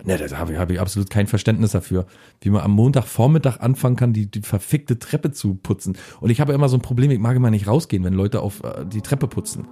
Ne, 0.07 0.19
da 0.19 0.37
habe 0.37 0.53
ich, 0.53 0.59
hab 0.59 0.71
ich 0.71 0.79
absolut 0.79 1.09
kein 1.09 1.27
Verständnis 1.27 1.73
dafür, 1.73 2.05
wie 2.43 2.51
man 2.51 2.61
am 2.61 2.73
Montagvormittag 2.73 3.61
anfangen 3.61 3.97
kann, 3.97 4.12
die, 4.12 4.27
die 4.31 4.43
verfickte 4.43 4.99
Treppe 4.99 5.31
zu 5.33 5.55
putzen. 5.55 5.97
Und 6.21 6.29
ich 6.29 6.43
habe 6.43 6.53
immer 6.53 6.69
so 6.69 6.77
ein 6.77 6.83
Problem, 6.83 7.11
ich 7.11 7.19
mag 7.19 7.35
immer 7.37 7.49
nicht 7.51 7.67
rausgehen, 7.67 8.05
wenn 8.05 8.12
Leute 8.12 8.43
auf 8.43 8.62
äh, 8.62 8.85
die 8.85 9.01
Treppe 9.01 9.29
putzen. 9.29 9.67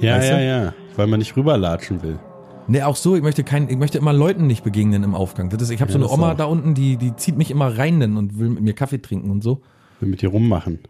Ja, 0.00 0.18
Weißt 0.18 0.30
ja, 0.30 0.36
du? 0.38 0.44
ja. 0.44 0.74
Weil 0.94 1.08
man 1.08 1.18
nicht 1.18 1.36
rüberlatschen 1.36 2.04
will. 2.04 2.20
Nee, 2.68 2.82
auch 2.82 2.96
so, 2.96 3.14
ich 3.16 3.22
möchte 3.22 3.44
kein, 3.44 3.68
ich 3.68 3.76
möchte 3.76 3.98
immer 3.98 4.12
Leuten 4.12 4.46
nicht 4.46 4.64
begegnen 4.64 5.04
im 5.04 5.14
Aufgang. 5.14 5.50
Das 5.50 5.62
ist, 5.62 5.70
ich 5.70 5.80
habe 5.80 5.92
so 5.92 5.98
Ja, 5.98 6.04
eine 6.04 6.08
das 6.08 6.12
Oma 6.12 6.34
da 6.34 6.44
unten, 6.44 6.74
die, 6.74 6.96
die 6.96 7.14
zieht 7.16 7.36
mich 7.36 7.50
immer 7.50 7.78
rein 7.78 8.16
und 8.16 8.38
will 8.38 8.50
mit 8.50 8.62
mir 8.62 8.72
Kaffee 8.74 8.98
trinken 9.00 9.30
und 9.30 9.42
so. 9.42 9.62
Will 10.00 10.08
mit 10.08 10.22
dir 10.22 10.30
rummachen. 10.30 10.80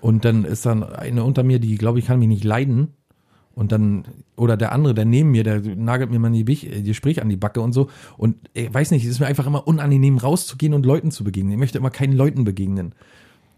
Und 0.00 0.24
dann 0.24 0.44
ist 0.44 0.66
dann 0.66 0.82
eine 0.82 1.22
unter 1.22 1.44
mir, 1.44 1.60
die, 1.60 1.76
glaube 1.76 2.00
ich, 2.00 2.06
kann 2.06 2.18
mich 2.18 2.28
nicht 2.28 2.44
leiden. 2.44 2.88
Und 3.54 3.70
dann, 3.70 4.04
oder 4.36 4.56
der 4.56 4.72
andere, 4.72 4.94
der 4.94 5.04
neben 5.04 5.30
mir, 5.30 5.44
der 5.44 5.60
nagelt 5.60 6.10
mir 6.10 6.18
mal 6.18 6.32
die 6.32 6.40
äh, 6.40 6.80
die 6.80 6.82
Gespräch 6.84 7.20
an 7.22 7.28
die 7.28 7.36
Backe 7.36 7.60
und 7.60 7.72
so. 7.72 7.88
Und 8.16 8.36
ich 8.54 8.72
weiß 8.72 8.90
nicht, 8.90 9.04
es 9.04 9.10
ist 9.10 9.20
mir 9.20 9.26
einfach 9.26 9.46
immer 9.46 9.66
unangenehm, 9.68 10.16
rauszugehen 10.16 10.74
und 10.74 10.86
Leuten 10.86 11.10
zu 11.10 11.22
begegnen. 11.22 11.52
Ich 11.52 11.58
möchte 11.58 11.78
immer 11.78 11.90
keinen 11.90 12.14
Leuten 12.14 12.44
begegnen. 12.44 12.94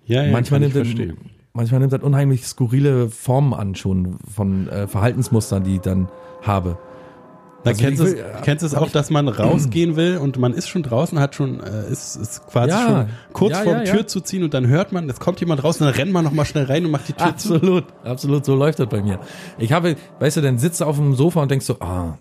Ja, 0.06 0.24
ja, 0.24 0.32
manchmal, 0.32 0.60
kann 0.60 0.68
ich 0.68 0.74
nimmt 0.74 0.86
das, 0.86 0.94
verstehen. 0.94 1.30
manchmal 1.54 1.80
nimmt 1.80 1.92
das 1.92 2.02
unheimlich 2.02 2.44
skurrile 2.46 3.08
Formen 3.08 3.54
an 3.54 3.74
schon 3.74 4.18
von 4.18 4.68
äh, 4.68 4.86
Verhaltensmustern, 4.86 5.64
die 5.64 5.76
ich 5.76 5.80
dann 5.80 6.08
habe. 6.42 6.76
Da 7.64 7.70
Also 7.70 7.82
kennst 7.82 8.00
du 8.00 8.04
es, 8.04 8.12
will- 8.14 8.24
kennst 8.42 8.62
es 8.64 8.74
auch, 8.74 8.90
dass 8.90 9.10
man 9.10 9.26
rausgehen 9.26 9.96
will 9.96 10.18
und 10.18 10.38
man 10.38 10.52
ist 10.52 10.68
schon 10.68 10.82
draußen, 10.82 11.18
hat 11.18 11.34
schon, 11.34 11.60
äh, 11.60 11.90
ist, 11.90 12.14
ist 12.16 12.46
quasi 12.46 12.70
Ja. 12.70 12.86
schon 12.86 13.06
kurz 13.32 13.52
Ja, 13.52 13.62
vorm 13.62 13.76
ja, 13.78 13.84
Tür 13.92 14.06
zu 14.06 14.20
ziehen 14.20 14.42
und 14.44 14.52
dann 14.54 14.66
hört 14.68 14.92
man, 14.92 15.08
es 15.08 15.18
kommt 15.18 15.40
jemand 15.40 15.64
raus 15.64 15.80
und 15.80 15.86
dann 15.86 15.94
rennt 15.94 16.12
man 16.12 16.24
nochmal 16.24 16.44
schnell 16.44 16.64
rein 16.64 16.84
und 16.84 16.90
macht 16.90 17.08
die 17.08 17.14
Tür 17.14 17.36
zu. 17.36 17.54
Absolut, 17.54 17.84
absolut, 18.04 18.44
so 18.44 18.54
läuft 18.54 18.78
das 18.80 18.88
bei 18.88 19.02
mir. 19.02 19.18
Ich 19.58 19.72
habe, 19.72 19.96
weißt 20.20 20.36
du, 20.36 20.40
dann 20.42 20.58
sitzt 20.58 20.80
du 20.82 20.84
auf 20.84 20.96
dem 20.96 21.14
Sofa 21.14 21.40
und 21.42 21.50
denkst 21.50 21.64
so, 21.66 21.80
ah, 21.80 22.18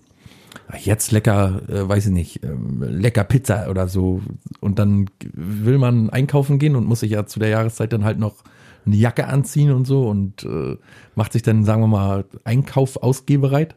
jetzt 0.79 1.11
lecker, 1.11 1.61
äh, 1.67 1.87
weiß 1.87 2.05
ich 2.07 2.11
nicht, 2.13 2.43
ähm, 2.43 2.81
lecker 2.87 3.23
Pizza 3.25 3.69
oder 3.69 3.87
so. 3.87 4.21
Und 4.61 4.79
dann 4.79 5.09
will 5.33 5.77
man 5.77 6.09
einkaufen 6.09 6.57
gehen 6.57 6.75
und 6.77 6.85
muss 6.85 7.01
sich 7.01 7.11
ja 7.11 7.25
zu 7.25 7.39
der 7.39 7.49
Jahreszeit 7.49 7.91
dann 7.91 8.05
halt 8.05 8.17
noch 8.17 8.35
eine 8.85 8.95
Jacke 8.95 9.27
anziehen 9.27 9.71
und 9.71 9.85
so 9.85 10.07
und 10.07 10.43
äh, 10.43 10.77
macht 11.15 11.33
sich 11.33 11.41
dann, 11.41 11.63
sagen 11.65 11.81
wir 11.81 11.87
mal, 11.87 12.25
Einkauf 12.43 12.97
ausgebereit. 13.03 13.75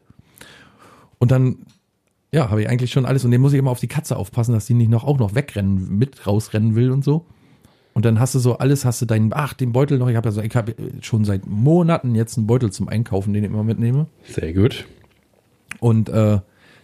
Und 1.19 1.31
dann, 1.31 1.57
ja, 2.31 2.49
habe 2.49 2.61
ich 2.61 2.69
eigentlich 2.69 2.91
schon 2.91 3.05
alles 3.05 3.25
und 3.25 3.31
den 3.31 3.41
muss 3.41 3.53
ich 3.53 3.59
immer 3.59 3.71
auf 3.71 3.79
die 3.79 3.87
Katze 3.87 4.17
aufpassen, 4.17 4.53
dass 4.53 4.65
die 4.65 4.73
nicht 4.73 4.89
noch 4.89 5.03
auch 5.03 5.17
noch 5.17 5.35
wegrennen, 5.35 5.97
mit 5.97 6.27
rausrennen 6.27 6.75
will 6.75 6.91
und 6.91 7.03
so. 7.03 7.25
Und 7.93 8.05
dann 8.05 8.19
hast 8.19 8.35
du 8.35 8.39
so 8.39 8.59
alles, 8.59 8.85
hast 8.85 9.01
du 9.01 9.05
deinen, 9.07 9.31
ach, 9.33 9.53
den 9.55 9.71
Beutel 9.71 9.97
noch. 9.97 10.07
Ich 10.07 10.15
habe 10.15 10.27
ja 10.27 10.31
so, 10.31 10.41
ich 10.41 10.55
habe 10.55 10.75
schon 11.01 11.25
seit 11.25 11.47
Monaten 11.47 12.13
jetzt 12.13 12.37
einen 12.37 12.45
Beutel 12.45 12.71
zum 12.71 12.87
Einkaufen, 12.87 13.33
den 13.33 13.43
ich 13.43 13.49
immer 13.49 13.63
mitnehme. 13.63 14.05
Sehr 14.29 14.53
gut. 14.53 14.85
Und 15.79 16.09
äh, 16.09 16.39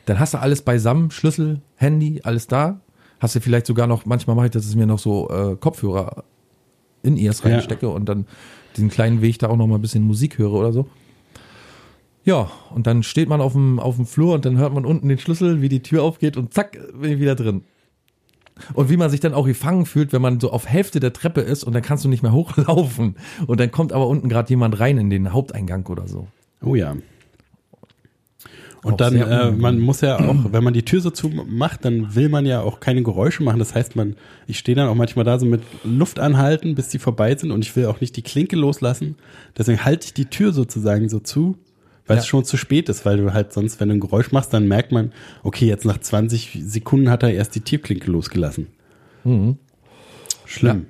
dann 0.05 0.19
hast 0.19 0.33
du 0.33 0.39
alles 0.39 0.63
beisammen, 0.63 1.11
Schlüssel, 1.11 1.61
Handy, 1.75 2.21
alles 2.23 2.47
da. 2.47 2.79
Hast 3.19 3.35
du 3.35 3.39
vielleicht 3.41 3.67
sogar 3.67 3.85
noch, 3.85 4.05
manchmal 4.05 4.35
mache 4.35 4.47
ich 4.47 4.51
das, 4.51 4.63
dass 4.63 4.71
ich 4.71 4.75
mir 4.77 4.87
noch 4.87 4.99
so 4.99 5.29
äh, 5.29 5.55
Kopfhörer 5.55 6.23
in 7.03 7.15
ears 7.15 7.43
Ja. 7.43 7.51
reinstecke 7.51 7.87
und 7.89 8.05
dann 8.09 8.25
diesen 8.75 8.89
kleinen 8.89 9.21
Weg 9.21 9.37
da 9.39 9.49
auch 9.49 9.55
noch 9.55 9.67
mal 9.67 9.75
ein 9.75 9.81
bisschen 9.81 10.03
Musik 10.03 10.39
höre 10.39 10.53
oder 10.53 10.73
so. 10.73 10.87
Ja, 12.25 12.49
und 12.73 12.87
dann 12.87 13.03
steht 13.03 13.27
man 13.27 13.41
auf 13.41 13.53
dem, 13.53 13.79
auf 13.79 13.97
dem 13.97 14.05
Flur 14.05 14.35
und 14.35 14.45
dann 14.45 14.57
hört 14.57 14.73
man 14.73 14.85
unten 14.85 15.09
den 15.09 15.19
Schlüssel, 15.19 15.61
wie 15.61 15.69
die 15.69 15.81
Tür 15.81 16.03
aufgeht 16.03 16.37
und 16.37 16.53
zack, 16.53 16.77
bin 16.99 17.11
ich 17.11 17.19
wieder 17.19 17.35
drin. 17.35 17.63
Und 18.73 18.89
wie 18.89 18.97
man 18.97 19.09
sich 19.09 19.19
dann 19.19 19.33
auch 19.33 19.45
gefangen 19.45 19.85
fühlt, 19.85 20.13
wenn 20.13 20.21
man 20.21 20.39
so 20.39 20.51
auf 20.51 20.67
Hälfte 20.67 20.99
der 20.99 21.11
Treppe 21.11 21.41
ist 21.41 21.63
und 21.63 21.73
dann 21.73 21.81
kannst 21.81 22.05
du 22.05 22.09
nicht 22.09 22.23
mehr 22.23 22.31
hochlaufen. 22.33 23.15
Und 23.47 23.59
dann 23.59 23.71
kommt 23.71 23.91
aber 23.91 24.07
unten 24.07 24.29
gerade 24.29 24.49
jemand 24.49 24.79
rein 24.79 24.97
in 24.97 25.09
den 25.09 25.33
Haupteingang 25.33 25.85
oder 25.87 26.07
so. 26.07 26.27
Oh 26.61 26.75
ja. 26.75 26.95
Und 28.83 28.93
Auch 28.93 28.97
dann, 28.97 29.15
äh, 29.15 29.51
man 29.51 29.79
muss 29.79 30.01
ja 30.01 30.19
auch, 30.29 30.35
wenn 30.51 30.63
man 30.63 30.73
die 30.73 30.83
Tür 30.83 31.01
so 31.01 31.09
zu 31.09 31.29
macht, 31.29 31.83
dann 31.83 32.15
will 32.15 32.29
man 32.29 32.45
ja 32.45 32.61
auch 32.61 32.79
keine 32.79 33.01
Geräusche 33.01 33.43
machen. 33.43 33.59
Das 33.59 33.73
heißt, 33.73 33.95
man, 33.95 34.15
ich 34.45 34.59
stehe 34.59 34.75
dann 34.75 34.87
auch 34.87 34.95
manchmal 34.95 35.25
da 35.25 35.39
so 35.39 35.45
mit 35.45 35.61
Luft 35.83 36.19
anhalten, 36.19 36.75
bis 36.75 36.89
die 36.89 36.99
vorbei 36.99 37.35
sind 37.35 37.51
und 37.51 37.65
ich 37.65 37.75
will 37.75 37.87
auch 37.87 38.01
nicht 38.01 38.15
die 38.15 38.21
Klinke 38.21 38.55
loslassen. 38.55 39.15
Deswegen 39.57 39.83
halte 39.83 40.05
ich 40.05 40.13
die 40.13 40.25
Tür 40.25 40.53
sozusagen 40.53 41.09
so 41.09 41.19
zu, 41.19 41.57
weil 42.07 42.17
es 42.17 42.25
Ja. 42.25 42.29
schon 42.29 42.45
zu 42.45 42.57
spät 42.57 42.89
ist, 42.89 43.05
weil 43.05 43.17
du 43.17 43.33
halt 43.33 43.53
sonst, 43.53 43.79
wenn 43.79 43.89
du 43.89 43.95
ein 43.95 43.99
Geräusch 43.99 44.31
machst, 44.31 44.53
dann 44.53 44.67
merkt 44.67 44.91
man, 44.91 45.11
okay, 45.43 45.65
jetzt 45.67 45.85
nach 45.85 45.97
20 45.99 46.59
Sekunden 46.63 47.09
hat 47.09 47.23
er 47.23 47.33
erst 47.33 47.55
die 47.55 47.61
Türklinke 47.61 48.11
losgelassen. 48.11 48.67
Schlimm. 50.45 50.87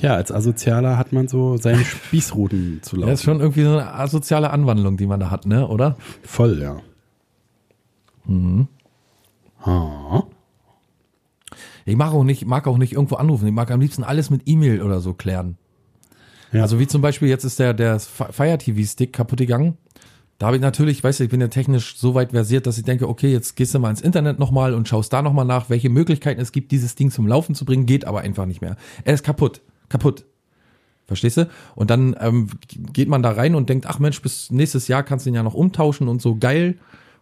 Ja. 0.00 0.14
als 0.14 0.30
Asozialer 0.30 0.96
hat 0.96 1.12
man 1.12 1.26
so 1.26 1.56
seine 1.56 1.84
Spießruten 1.84 2.78
zu 2.82 2.96
laufen. 2.96 3.10
Das 3.10 3.20
ist 3.20 3.24
schon 3.24 3.40
irgendwie 3.40 3.62
so 3.64 3.70
eine 3.70 3.94
asoziale 3.94 4.50
Anwandlung, 4.50 4.96
die 4.96 5.06
man 5.06 5.18
da 5.20 5.30
hat, 5.30 5.44
ne, 5.46 5.66
oder? 5.66 5.96
Voll, 6.22 6.60
ja. 6.60 6.80
Mhm. 8.26 8.68
Ha. 9.66 10.24
Ich 11.84 11.96
mag 11.96 12.12
auch 12.12 12.22
nicht, 12.24 12.46
mag 12.46 12.66
auch 12.68 12.78
nicht 12.78 12.92
irgendwo 12.92 13.16
anrufen. 13.16 13.46
Ich 13.48 13.52
mag 13.54 13.70
am 13.70 13.80
liebsten 13.80 14.04
alles 14.04 14.30
mit 14.30 14.42
E-Mail 14.46 14.82
oder 14.82 15.00
so 15.00 15.14
klären. 15.14 15.56
Ja. 16.52 16.62
Also 16.62 16.78
wie 16.78 16.86
zum 16.86 17.02
Beispiel 17.02 17.28
jetzt 17.28 17.44
ist 17.44 17.58
der, 17.58 17.74
der 17.74 18.00
Fire 18.00 18.58
TV 18.58 18.86
Stick 18.86 19.12
kaputt 19.12 19.38
gegangen. 19.38 19.76
Da 20.38 20.46
habe 20.46 20.56
ich 20.56 20.62
natürlich, 20.62 21.02
weißt 21.02 21.18
du, 21.18 21.24
ich 21.24 21.30
bin 21.30 21.40
ja 21.40 21.48
technisch 21.48 21.96
so 21.98 22.14
weit 22.14 22.30
versiert, 22.30 22.66
dass 22.66 22.78
ich 22.78 22.84
denke, 22.84 23.08
okay, 23.08 23.32
jetzt 23.32 23.56
gehst 23.56 23.74
du 23.74 23.80
mal 23.80 23.90
ins 23.90 24.00
Internet 24.00 24.38
nochmal 24.38 24.72
und 24.72 24.86
schaust 24.86 25.12
da 25.12 25.20
nochmal 25.20 25.44
nach, 25.44 25.68
welche 25.68 25.88
Möglichkeiten 25.88 26.40
es 26.40 26.52
gibt, 26.52 26.70
dieses 26.70 26.94
Ding 26.94 27.10
zum 27.10 27.26
Laufen 27.26 27.56
zu 27.56 27.64
bringen, 27.64 27.86
geht 27.86 28.04
aber 28.04 28.20
einfach 28.20 28.46
nicht 28.46 28.60
mehr. 28.60 28.76
Er 29.04 29.14
ist 29.14 29.24
kaputt, 29.24 29.62
kaputt. 29.88 30.24
Verstehst 31.06 31.38
du? 31.38 31.48
Und 31.74 31.90
dann 31.90 32.14
ähm, 32.20 32.48
geht 32.92 33.08
man 33.08 33.22
da 33.22 33.30
rein 33.30 33.54
und 33.56 33.68
denkt, 33.68 33.86
ach 33.86 33.98
Mensch, 33.98 34.22
bis 34.22 34.50
nächstes 34.50 34.86
Jahr 34.88 35.02
kannst 35.02 35.26
du 35.26 35.30
ihn 35.30 35.34
ja 35.34 35.42
noch 35.42 35.54
umtauschen 35.54 36.06
und 36.06 36.22
so 36.22 36.36
geil. 36.36 36.76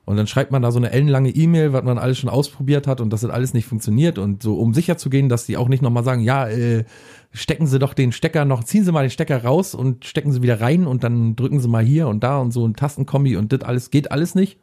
Und 0.06 0.16
dann 0.16 0.28
schreibt 0.28 0.52
man 0.52 0.62
da 0.62 0.70
so 0.70 0.78
eine 0.78 0.92
ellenlange 0.92 1.30
E-Mail, 1.30 1.72
was 1.72 1.82
man 1.82 1.98
alles 1.98 2.16
schon 2.18 2.30
ausprobiert 2.30 2.86
hat 2.86 3.00
und 3.00 3.12
dass 3.12 3.22
das 3.22 3.30
alles 3.30 3.54
nicht 3.54 3.66
funktioniert. 3.66 4.18
Und 4.18 4.40
so, 4.40 4.54
um 4.56 4.72
sicher 4.72 4.96
zu 4.96 5.10
gehen, 5.10 5.28
dass 5.28 5.46
die 5.46 5.56
auch 5.56 5.68
nicht 5.68 5.82
nochmal 5.82 6.04
sagen, 6.04 6.22
ja, 6.22 6.46
äh, 6.48 6.84
stecken 7.32 7.66
Sie 7.66 7.80
doch 7.80 7.92
den 7.92 8.12
Stecker 8.12 8.44
noch, 8.44 8.62
ziehen 8.62 8.84
Sie 8.84 8.92
mal 8.92 9.02
den 9.02 9.10
Stecker 9.10 9.42
raus 9.42 9.74
und 9.74 10.04
stecken 10.04 10.30
Sie 10.30 10.42
wieder 10.42 10.60
rein 10.60 10.86
und 10.86 11.02
dann 11.02 11.34
drücken 11.34 11.58
Sie 11.58 11.68
mal 11.68 11.84
hier 11.84 12.06
und 12.06 12.22
da 12.22 12.38
und 12.38 12.52
so 12.52 12.66
ein 12.66 12.76
Tastenkombi 12.76 13.36
und 13.36 13.52
das 13.52 13.62
alles 13.62 13.90
geht 13.90 14.12
alles 14.12 14.36
nicht. 14.36 14.58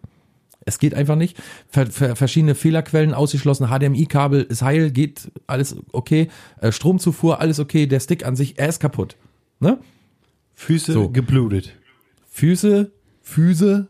Es 0.65 0.79
geht 0.79 0.93
einfach 0.93 1.17
nicht. 1.17 1.37
Ver, 1.67 1.87
ver, 1.87 2.15
verschiedene 2.15 2.55
Fehlerquellen 2.55 3.13
ausgeschlossen. 3.13 3.67
HDMI-Kabel 3.67 4.43
ist 4.43 4.61
heil, 4.61 4.91
geht 4.91 5.29
alles 5.45 5.75
okay. 5.91 6.29
Äh, 6.61 6.71
Stromzufuhr, 6.71 7.41
alles 7.41 7.59
okay. 7.59 7.85
Der 7.85 7.99
Stick 7.99 8.25
an 8.25 8.37
sich, 8.37 8.57
er 8.57 8.69
ist 8.69 8.79
kaputt. 8.79 9.17
Ne? 9.59 9.77
Füße 10.55 10.93
So. 10.93 11.09
geblutet. 11.09 11.73
Füße, 12.29 12.91
Füße. 13.21 13.89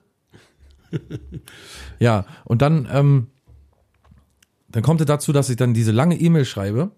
ja, 2.00 2.26
und 2.46 2.62
dann, 2.62 2.88
ähm, 2.92 3.28
dann 4.70 4.84
kommt 4.84 5.02
es 5.02 5.08
dazu, 5.08 5.32
dass 5.32 5.50
ich 5.50 5.56
dann 5.56 5.74
diese 5.74 5.92
lange 5.92 6.20
E-Mail 6.20 6.46
schreibe 6.46 6.92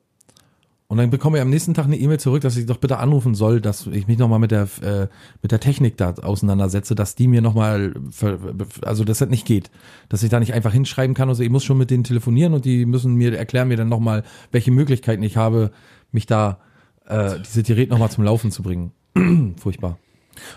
und 0.87 0.97
dann 0.97 1.09
bekomme 1.09 1.37
ich 1.37 1.41
am 1.41 1.49
nächsten 1.49 1.73
Tag 1.73 1.85
eine 1.85 1.97
E-Mail 1.97 2.19
zurück, 2.19 2.41
dass 2.41 2.57
ich 2.57 2.67
doch 2.67 2.77
bitte 2.77 2.97
anrufen 2.97 3.33
soll, 3.33 3.59
dass 3.59 3.87
ich 3.87 4.07
mich 4.07 4.19
nochmal 4.19 4.37
mit 4.37 4.51
der 4.51 4.67
äh, 4.81 5.07
mit 5.41 5.51
der 5.51 5.59
Technik 5.59 5.97
da 5.97 6.13
auseinandersetze, 6.13 6.93
dass 6.93 7.15
die 7.15 7.27
mir 7.27 7.41
nochmal, 7.41 7.95
also 8.83 9.03
dass 9.03 9.17
das 9.17 9.29
nicht 9.29 9.47
geht, 9.47 9.71
dass 10.09 10.21
ich 10.21 10.29
da 10.29 10.39
nicht 10.39 10.53
einfach 10.53 10.71
hinschreiben 10.71 11.15
kann, 11.15 11.27
also 11.27 11.41
ich 11.41 11.49
muss 11.49 11.63
schon 11.63 11.79
mit 11.79 11.89
denen 11.89 12.03
telefonieren 12.03 12.53
und 12.53 12.65
die 12.65 12.85
müssen 12.85 13.15
mir 13.15 13.35
erklären 13.35 13.67
mir 13.67 13.77
dann 13.77 13.89
nochmal, 13.89 14.23
welche 14.51 14.69
Möglichkeiten 14.71 15.23
ich 15.23 15.37
habe, 15.37 15.71
mich 16.11 16.27
da 16.27 16.59
äh, 17.07 17.39
diese 17.39 17.63
Gerät 17.63 17.89
nochmal 17.89 18.11
zum 18.11 18.23
Laufen 18.23 18.51
zu 18.51 18.61
bringen. 18.61 18.91
Furchtbar. 19.57 19.97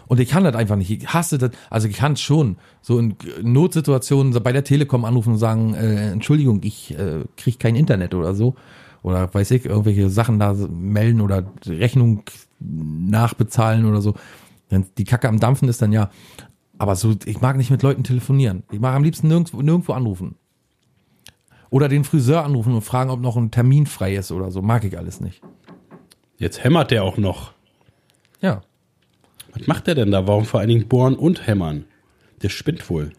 Und 0.07 0.21
ich 0.21 0.29
kann 0.29 0.45
das 0.45 0.55
einfach 0.55 0.77
nicht. 0.77 0.91
Ich 0.91 1.07
hasse 1.09 1.39
das. 1.39 1.51
Also 1.71 1.89
ich 1.89 1.97
kann 1.97 2.13
es 2.15 2.21
schon. 2.21 2.57
So 2.81 2.99
in 2.99 3.17
Notsituationen 3.43 4.33
bei 4.43 4.53
der 4.53 4.65
Telekom 4.65 5.05
anrufen 5.05 5.35
und 5.35 5.39
sagen, 5.39 5.75
äh, 5.75 6.11
Entschuldigung, 6.11 6.61
ich 6.63 6.97
äh, 6.99 7.25
kriege 7.37 7.59
kein 7.59 7.77
Internet 7.77 8.15
oder 8.15 8.35
so. 8.35 8.55
Oder 9.03 9.33
weiß 9.33 9.53
ich, 9.53 9.65
irgendwelche 9.65 10.11
Sachen 10.11 10.39
da 10.39 10.55
melden 10.55 11.21
oder 11.21 11.45
Rechnung 11.67 12.23
nachbezahlen 12.61 13.85
oder 13.85 14.01
so. 14.01 14.15
Wenn 14.69 14.87
die 14.99 15.05
Kacke 15.05 15.29
am 15.29 15.41
Dampfen 15.41 15.69
ist, 15.69 15.81
dann 15.81 15.93
ja. 15.93 16.11
Aber 16.79 16.95
so, 16.95 17.15
ich 17.25 17.41
mag 17.41 17.57
nicht 17.57 17.71
mit 17.71 17.83
Leuten 17.83 18.05
telefonieren. 18.05 18.63
Ich 18.71 18.81
mag 18.81 18.95
am 18.95 19.05
liebsten 19.05 19.29
nirgendwo, 19.29 19.61
nirgendwo 19.63 19.93
anrufen. 19.93 20.37
Oder 21.71 21.89
den 21.89 22.05
Friseur 22.05 22.45
anrufen 22.45 22.75
und 22.75 22.83
fragen, 22.83 23.11
ob 23.11 23.21
noch 23.21 23.37
ein 23.37 23.51
Termin 23.51 23.87
frei 23.87 24.15
ist 24.15 24.33
oder 24.33 24.51
so. 24.51 24.63
Mag 24.63 24.85
ich 24.85 24.97
alles 24.97 25.21
nicht. 25.21 25.43
Jetzt 26.39 26.63
hämmert 26.63 26.91
der 26.91 27.05
auch 27.05 27.19
noch. 27.19 27.53
Ja. 28.41 28.63
Was 29.53 29.67
macht 29.67 29.87
der 29.87 29.95
denn 29.95 30.11
da? 30.11 30.27
Warum 30.27 30.45
vor 30.45 30.61
allen 30.61 30.69
Dingen 30.69 30.89
bohren 30.89 31.17
und 31.17 31.47
hämmern? 31.47 31.85
Der 32.43 32.49
spinnt 32.49 32.89
wohl. 32.91 33.13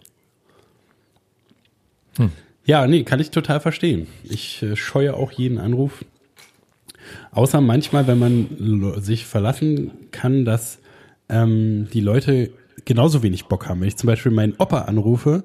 Ja, 2.66 2.86
nee, 2.86 3.04
kann 3.04 3.20
ich 3.20 3.32
total 3.32 3.60
verstehen. 3.60 4.08
Ich 4.24 4.62
äh, 4.62 4.76
scheue 4.76 5.16
auch 5.16 5.32
jeden 5.32 5.58
Anruf. 5.58 6.06
Außer 7.32 7.62
manchmal, 7.62 8.06
wenn 8.06 8.20
man 8.20 9.02
sich 9.02 9.26
verlassen 9.26 9.92
kann, 10.12 10.46
dass 10.46 10.80
ähm, 11.30 11.88
die 11.92 12.02
Leute 12.02 12.52
genauso 12.86 13.24
wenig 13.24 13.46
Bock 13.46 13.68
haben. 13.68 13.82
Wenn 13.82 13.88
ich 13.88 13.98
zum 13.98 14.08
Beispiel 14.08 14.32
meinen 14.32 14.54
Opa 14.58 14.82
anrufe, 14.82 15.44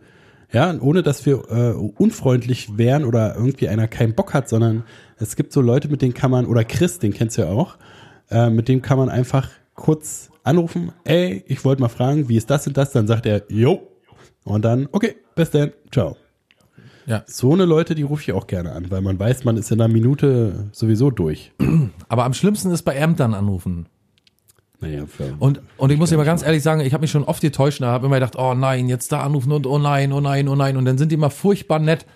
ja, 0.53 0.79
ohne 0.79 1.03
dass 1.03 1.25
wir 1.25 1.45
äh, 1.51 1.73
unfreundlich 1.73 2.77
wären 2.77 3.05
oder 3.05 3.35
irgendwie 3.37 3.69
einer 3.69 3.89
keinen 3.89 4.15
Bock 4.15 4.35
hat, 4.35 4.49
sondern 4.49 4.85
es 5.17 5.37
gibt 5.37 5.53
so 5.53 5.61
Leute, 5.61 5.89
mit 5.89 6.03
denen 6.03 6.15
kann 6.15 6.31
man, 6.31 6.45
oder 6.45 6.65
Chris, 6.65 6.99
den 6.99 7.15
kennst 7.15 7.39
du 7.39 7.43
ja 7.43 7.49
auch, 7.49 7.77
äh, 8.31 8.51
mit 8.51 8.69
dem 8.69 8.83
kann 8.83 8.99
man 8.99 9.09
einfach 9.09 9.49
kurz 9.75 10.31
anrufen, 10.43 10.93
ey, 11.05 11.45
ich 11.47 11.65
wollte 11.65 11.83
mal 11.83 11.89
fragen, 11.89 12.29
wie 12.29 12.37
ist 12.37 12.51
das 12.51 12.67
und 12.67 12.77
das? 12.77 12.93
Dann 12.93 13.07
sagt 13.07 13.27
er, 13.27 13.43
jo. 13.49 13.89
Und 14.45 14.65
dann, 14.65 14.89
okay, 14.93 15.17
bis 15.35 15.51
dann, 15.51 15.73
ciao. 15.91 16.17
Ja. 17.07 17.23
So 17.27 17.53
eine 17.53 17.65
Leute, 17.65 17.95
die 17.95 18.03
rufe 18.03 18.23
ich 18.23 18.33
auch 18.33 18.47
gerne 18.47 18.73
an, 18.73 18.91
weil 18.91 19.03
man 19.03 19.19
weiß, 19.19 19.45
man 19.45 19.57
ist 19.57 19.71
in 19.71 19.81
einer 19.81 19.93
Minute 19.93 20.69
sowieso 20.73 21.11
durch. 21.11 21.53
Aber 22.09 22.25
am 22.25 22.35
schlimmsten 22.35 22.71
ist 22.71 22.83
bei 22.83 22.95
Ämtern 22.95 23.35
anrufen. 23.35 23.87
Naja, 24.81 25.07
für, 25.07 25.35
Und, 25.39 25.63
und 25.77 25.93
ich 25.93 25.99
muss 25.99 26.11
dir 26.11 26.17
mal 26.17 26.25
ganz 26.25 26.43
ehrlich 26.43 26.63
sagen, 26.63 26.81
ich 26.81 26.93
habe 26.93 27.03
mich 27.03 27.11
schon 27.11 27.25
oft 27.25 27.41
getäuscht 27.41 27.81
und 27.81 27.87
habe 27.87 28.07
immer 28.07 28.17
gedacht, 28.17 28.37
oh 28.37 28.55
nein, 28.55 28.89
jetzt 28.89 29.13
da 29.13 29.23
anrufen 29.23 29.53
und 29.53 29.67
oh 29.67 29.79
nein, 29.79 30.13
oh 30.13 30.21
nein, 30.21 30.49
oh 30.49 30.57
nein. 30.57 30.77
Und 30.77 30.85
dann 30.85 30.99
sind 30.99 31.11
die 31.11 31.15
immer 31.15 31.31
furchtbar 31.31 31.79
nett. 31.79 32.07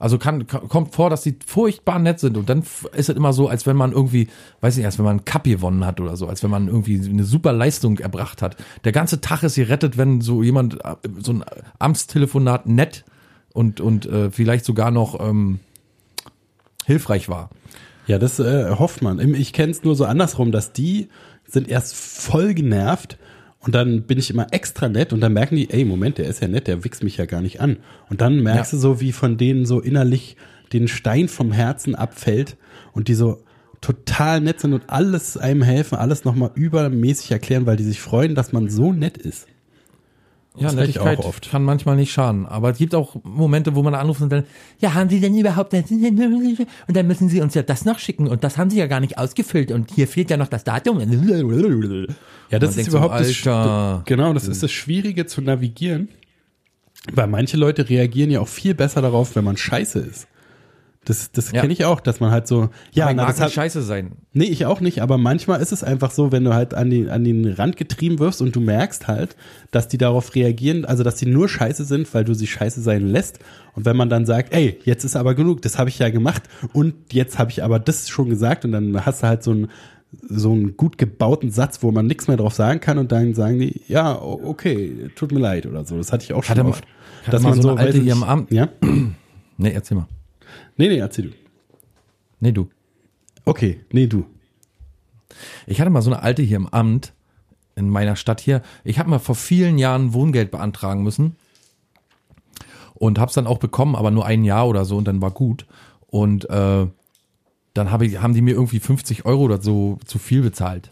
Also 0.00 0.16
kann, 0.16 0.46
kommt 0.46 0.94
vor, 0.94 1.10
dass 1.10 1.22
die 1.22 1.36
furchtbar 1.44 1.98
nett 1.98 2.20
sind. 2.20 2.36
Und 2.36 2.48
dann 2.48 2.60
ist 2.60 3.08
es 3.08 3.16
immer 3.16 3.32
so, 3.32 3.48
als 3.48 3.66
wenn 3.66 3.76
man 3.76 3.90
irgendwie, 3.90 4.28
weiß 4.60 4.76
nicht, 4.76 4.86
als 4.86 4.98
wenn 4.98 5.04
man 5.04 5.18
einen 5.18 5.24
Cup 5.24 5.44
gewonnen 5.44 5.84
hat 5.84 6.00
oder 6.00 6.16
so, 6.16 6.28
als 6.28 6.42
wenn 6.44 6.50
man 6.50 6.68
irgendwie 6.68 7.00
eine 7.08 7.24
super 7.24 7.52
Leistung 7.52 7.98
erbracht 7.98 8.40
hat. 8.40 8.56
Der 8.84 8.92
ganze 8.92 9.20
Tag 9.20 9.42
ist 9.42 9.56
gerettet, 9.56 9.98
wenn 9.98 10.20
so 10.20 10.42
jemand, 10.42 10.84
äh, 10.84 10.94
so 11.18 11.32
ein 11.32 11.44
Amtstelefonat 11.80 12.66
nett 12.66 13.04
und, 13.52 13.80
und 13.80 14.06
äh, 14.06 14.30
vielleicht 14.30 14.64
sogar 14.64 14.92
noch 14.92 15.18
ähm, 15.20 15.58
hilfreich 16.86 17.28
war. 17.28 17.50
Ja, 18.06 18.18
das 18.18 18.38
äh, 18.38 18.70
hofft 18.70 19.02
man. 19.02 19.18
Ich 19.34 19.52
kenne 19.52 19.72
es 19.72 19.82
nur 19.82 19.96
so 19.96 20.04
andersrum, 20.04 20.52
dass 20.52 20.72
die 20.72 21.08
sind 21.44 21.68
erst 21.68 21.96
voll 21.96 22.54
genervt 22.54 23.18
und 23.60 23.74
dann 23.74 24.02
bin 24.02 24.18
ich 24.18 24.30
immer 24.30 24.46
extra 24.52 24.88
nett 24.88 25.12
und 25.12 25.20
dann 25.20 25.32
merken 25.32 25.56
die, 25.56 25.70
ey, 25.70 25.84
Moment, 25.84 26.18
der 26.18 26.26
ist 26.26 26.40
ja 26.40 26.48
nett, 26.48 26.66
der 26.68 26.84
wichst 26.84 27.02
mich 27.02 27.16
ja 27.16 27.26
gar 27.26 27.40
nicht 27.40 27.60
an. 27.60 27.78
Und 28.08 28.20
dann 28.20 28.40
merkst 28.42 28.72
Ja. 28.72 28.76
du 28.76 28.80
so, 28.80 29.00
wie 29.00 29.12
von 29.12 29.36
denen 29.36 29.66
so 29.66 29.80
innerlich 29.80 30.36
den 30.72 30.86
Stein 30.88 31.28
vom 31.28 31.50
Herzen 31.52 31.94
abfällt 31.94 32.56
und 32.92 33.08
die 33.08 33.14
so 33.14 33.42
total 33.80 34.40
nett 34.40 34.60
sind 34.60 34.72
und 34.74 34.82
alles 34.88 35.36
einem 35.36 35.62
helfen, 35.62 35.96
alles 35.98 36.24
nochmal 36.24 36.50
übermäßig 36.54 37.30
erklären, 37.30 37.66
weil 37.66 37.76
die 37.76 37.84
sich 37.84 38.00
freuen, 38.00 38.34
dass 38.34 38.52
man 38.52 38.68
so 38.68 38.92
nett 38.92 39.16
ist. 39.18 39.46
Ja, 40.60 40.72
Nettigkeit 40.72 41.18
auch 41.20 41.26
oft. 41.26 41.50
kann 41.50 41.64
manchmal 41.64 41.96
nicht 41.96 42.12
schaden. 42.12 42.46
Aber 42.46 42.70
es 42.70 42.78
gibt 42.78 42.94
auch 42.94 43.16
Momente, 43.24 43.74
wo 43.74 43.82
man 43.82 43.94
anruft 43.94 44.20
und 44.20 44.30
dann, 44.30 44.44
ja, 44.78 44.94
haben 44.94 45.08
Sie 45.10 45.20
denn 45.20 45.36
überhaupt? 45.36 45.72
Und 45.74 46.96
dann 46.96 47.06
müssen 47.06 47.28
Sie 47.28 47.40
uns 47.40 47.54
ja 47.54 47.62
das 47.62 47.84
noch 47.84 47.98
schicken 47.98 48.28
und 48.28 48.44
das 48.44 48.58
haben 48.58 48.70
Sie 48.70 48.78
ja 48.78 48.86
gar 48.86 49.00
nicht 49.00 49.18
ausgefüllt 49.18 49.70
und 49.72 49.90
hier 49.92 50.08
fehlt 50.08 50.30
ja 50.30 50.36
noch 50.36 50.48
das 50.48 50.64
Datum. 50.64 51.00
Ja, 51.00 51.06
das 51.06 51.16
Man 52.50 52.68
ist 52.70 52.76
denkt 52.76 52.90
so, 52.90 52.98
überhaupt 52.98 53.20
das, 53.20 54.04
genau, 54.06 54.32
das 54.32 54.48
ist 54.48 54.62
das 54.62 54.70
Schwierige 54.70 55.26
zu 55.26 55.40
navigieren, 55.42 56.08
weil 57.12 57.26
manche 57.26 57.56
Leute 57.56 57.88
reagieren 57.88 58.30
ja 58.30 58.40
auch 58.40 58.48
viel 58.48 58.74
besser 58.74 59.02
darauf, 59.02 59.36
wenn 59.36 59.44
man 59.44 59.56
scheiße 59.56 59.98
ist. 60.00 60.26
Das, 61.04 61.32
das 61.32 61.52
Ja. 61.52 61.60
kenne 61.62 61.72
ich 61.72 61.84
auch, 61.86 62.00
dass 62.00 62.20
man 62.20 62.30
halt 62.32 62.46
so, 62.46 62.68
ja, 62.92 63.06
Ja, 63.08 63.14
na, 63.14 63.22
mag 63.22 63.28
das 63.32 63.40
hat, 63.40 63.52
scheiße 63.52 63.80
sein. 63.82 64.12
nee, 64.34 64.44
ich 64.44 64.66
auch 64.66 64.80
nicht, 64.80 65.00
aber 65.00 65.16
manchmal 65.16 65.60
ist 65.62 65.72
es 65.72 65.82
einfach 65.82 66.10
so, 66.10 66.32
wenn 66.32 66.44
du 66.44 66.52
halt 66.52 66.74
an 66.74 66.90
den, 66.90 67.08
an 67.08 67.24
den 67.24 67.46
Rand 67.46 67.76
getrieben 67.78 68.18
wirst 68.18 68.42
und 68.42 68.54
du 68.54 68.60
merkst 68.60 69.08
halt, 69.08 69.34
dass 69.70 69.88
die 69.88 69.96
darauf 69.96 70.34
reagieren, 70.34 70.84
also 70.84 71.04
dass 71.04 71.14
die 71.16 71.24
nur 71.26 71.48
scheiße 71.48 71.84
sind, 71.84 72.12
weil 72.12 72.24
du 72.24 72.34
sie 72.34 72.46
scheiße 72.46 72.82
sein 72.82 73.06
lässt. 73.06 73.38
Und 73.74 73.86
wenn 73.86 73.96
man 73.96 74.10
dann 74.10 74.26
sagt, 74.26 74.52
ey, 74.52 74.78
jetzt 74.84 75.04
ist 75.04 75.16
aber 75.16 75.34
genug, 75.34 75.62
das 75.62 75.78
habe 75.78 75.88
ich 75.88 75.98
ja 75.98 76.10
gemacht 76.10 76.42
und 76.74 76.94
jetzt 77.12 77.38
habe 77.38 77.50
ich 77.52 77.62
aber 77.64 77.78
das 77.78 78.08
schon 78.10 78.28
gesagt 78.28 78.66
und 78.66 78.72
dann 78.72 79.06
hast 79.06 79.22
du 79.22 79.26
halt 79.28 79.42
so 79.42 79.52
einen 79.52 79.68
so 80.28 80.52
einen 80.52 80.76
gut 80.76 80.96
gebauten 80.98 81.50
Satz, 81.50 81.82
wo 81.82 81.90
man 81.90 82.06
nichts 82.06 82.28
mehr 82.28 82.36
drauf 82.38 82.54
sagen 82.54 82.80
kann 82.80 82.98
und 82.98 83.12
dann 83.12 83.34
sagen 83.34 83.58
die, 83.58 83.82
ja, 83.88 84.20
okay, 84.20 85.10
tut 85.14 85.32
mir 85.32 85.40
leid 85.40 85.64
oder 85.66 85.84
so. 85.84 85.96
Das 85.96 86.12
hatte 86.12 86.24
ich 86.24 86.32
auch 86.34 86.42
schon 86.44 86.50
Hatte 86.50 86.64
mal- 86.64 86.70
oft. 86.70 86.84
hatte 87.26 87.40
mal 87.40 87.54
so 87.60 87.70
eine 87.70 87.80
alte 87.80 87.98
hier 87.98 88.04
ich- 88.12 88.12
im 88.12 88.22
Amt. 88.24 88.50
Ja? 88.50 88.68
Nee, 89.58 89.72
erzähl 89.72 89.96
mal. 89.98 90.06
Nee, 90.78 90.88
nee, 90.88 90.98
erzähl 90.98 91.30
du. 91.30 91.36
Nee, 92.40 92.52
du. 92.52 92.68
Okay, 93.44 93.80
nee, 93.92 94.06
du. 94.06 94.24
Ich 95.66 95.80
hatte 95.80 95.90
mal 95.90 96.02
so 96.02 96.10
eine 96.10 96.22
alte 96.22 96.42
hier 96.42 96.56
im 96.56 96.68
Amt 96.68 97.12
in 97.76 97.90
meiner 97.90 98.16
Stadt 98.16 98.40
hier. 98.40 98.62
Ich 98.84 98.98
habe 98.98 99.10
mal 99.10 99.18
vor 99.18 99.34
vielen 99.34 99.76
Jahren 99.76 100.14
Wohngeld 100.14 100.50
beantragen 100.50 101.02
müssen 101.02 101.36
und 102.94 103.18
habe 103.18 103.28
es 103.28 103.34
dann 103.34 103.46
auch 103.46 103.58
bekommen, 103.58 103.94
aber 103.94 104.10
nur 104.10 104.24
ein 104.24 104.44
Jahr 104.44 104.66
oder 104.66 104.84
so 104.84 104.96
und 104.96 105.06
dann 105.06 105.20
war 105.20 105.30
gut. 105.30 105.66
Und 106.06 106.48
äh, 106.48 106.86
dann 107.74 107.92
hab 107.92 108.02
ich, 108.02 108.20
haben 108.20 108.34
die 108.34 108.42
mir 108.42 108.54
irgendwie 108.54 108.80
50 108.80 109.24
Euro 109.24 109.42
oder 109.42 109.60
so 109.60 109.98
zu 110.04 110.18
viel 110.18 110.42
bezahlt. 110.42 110.90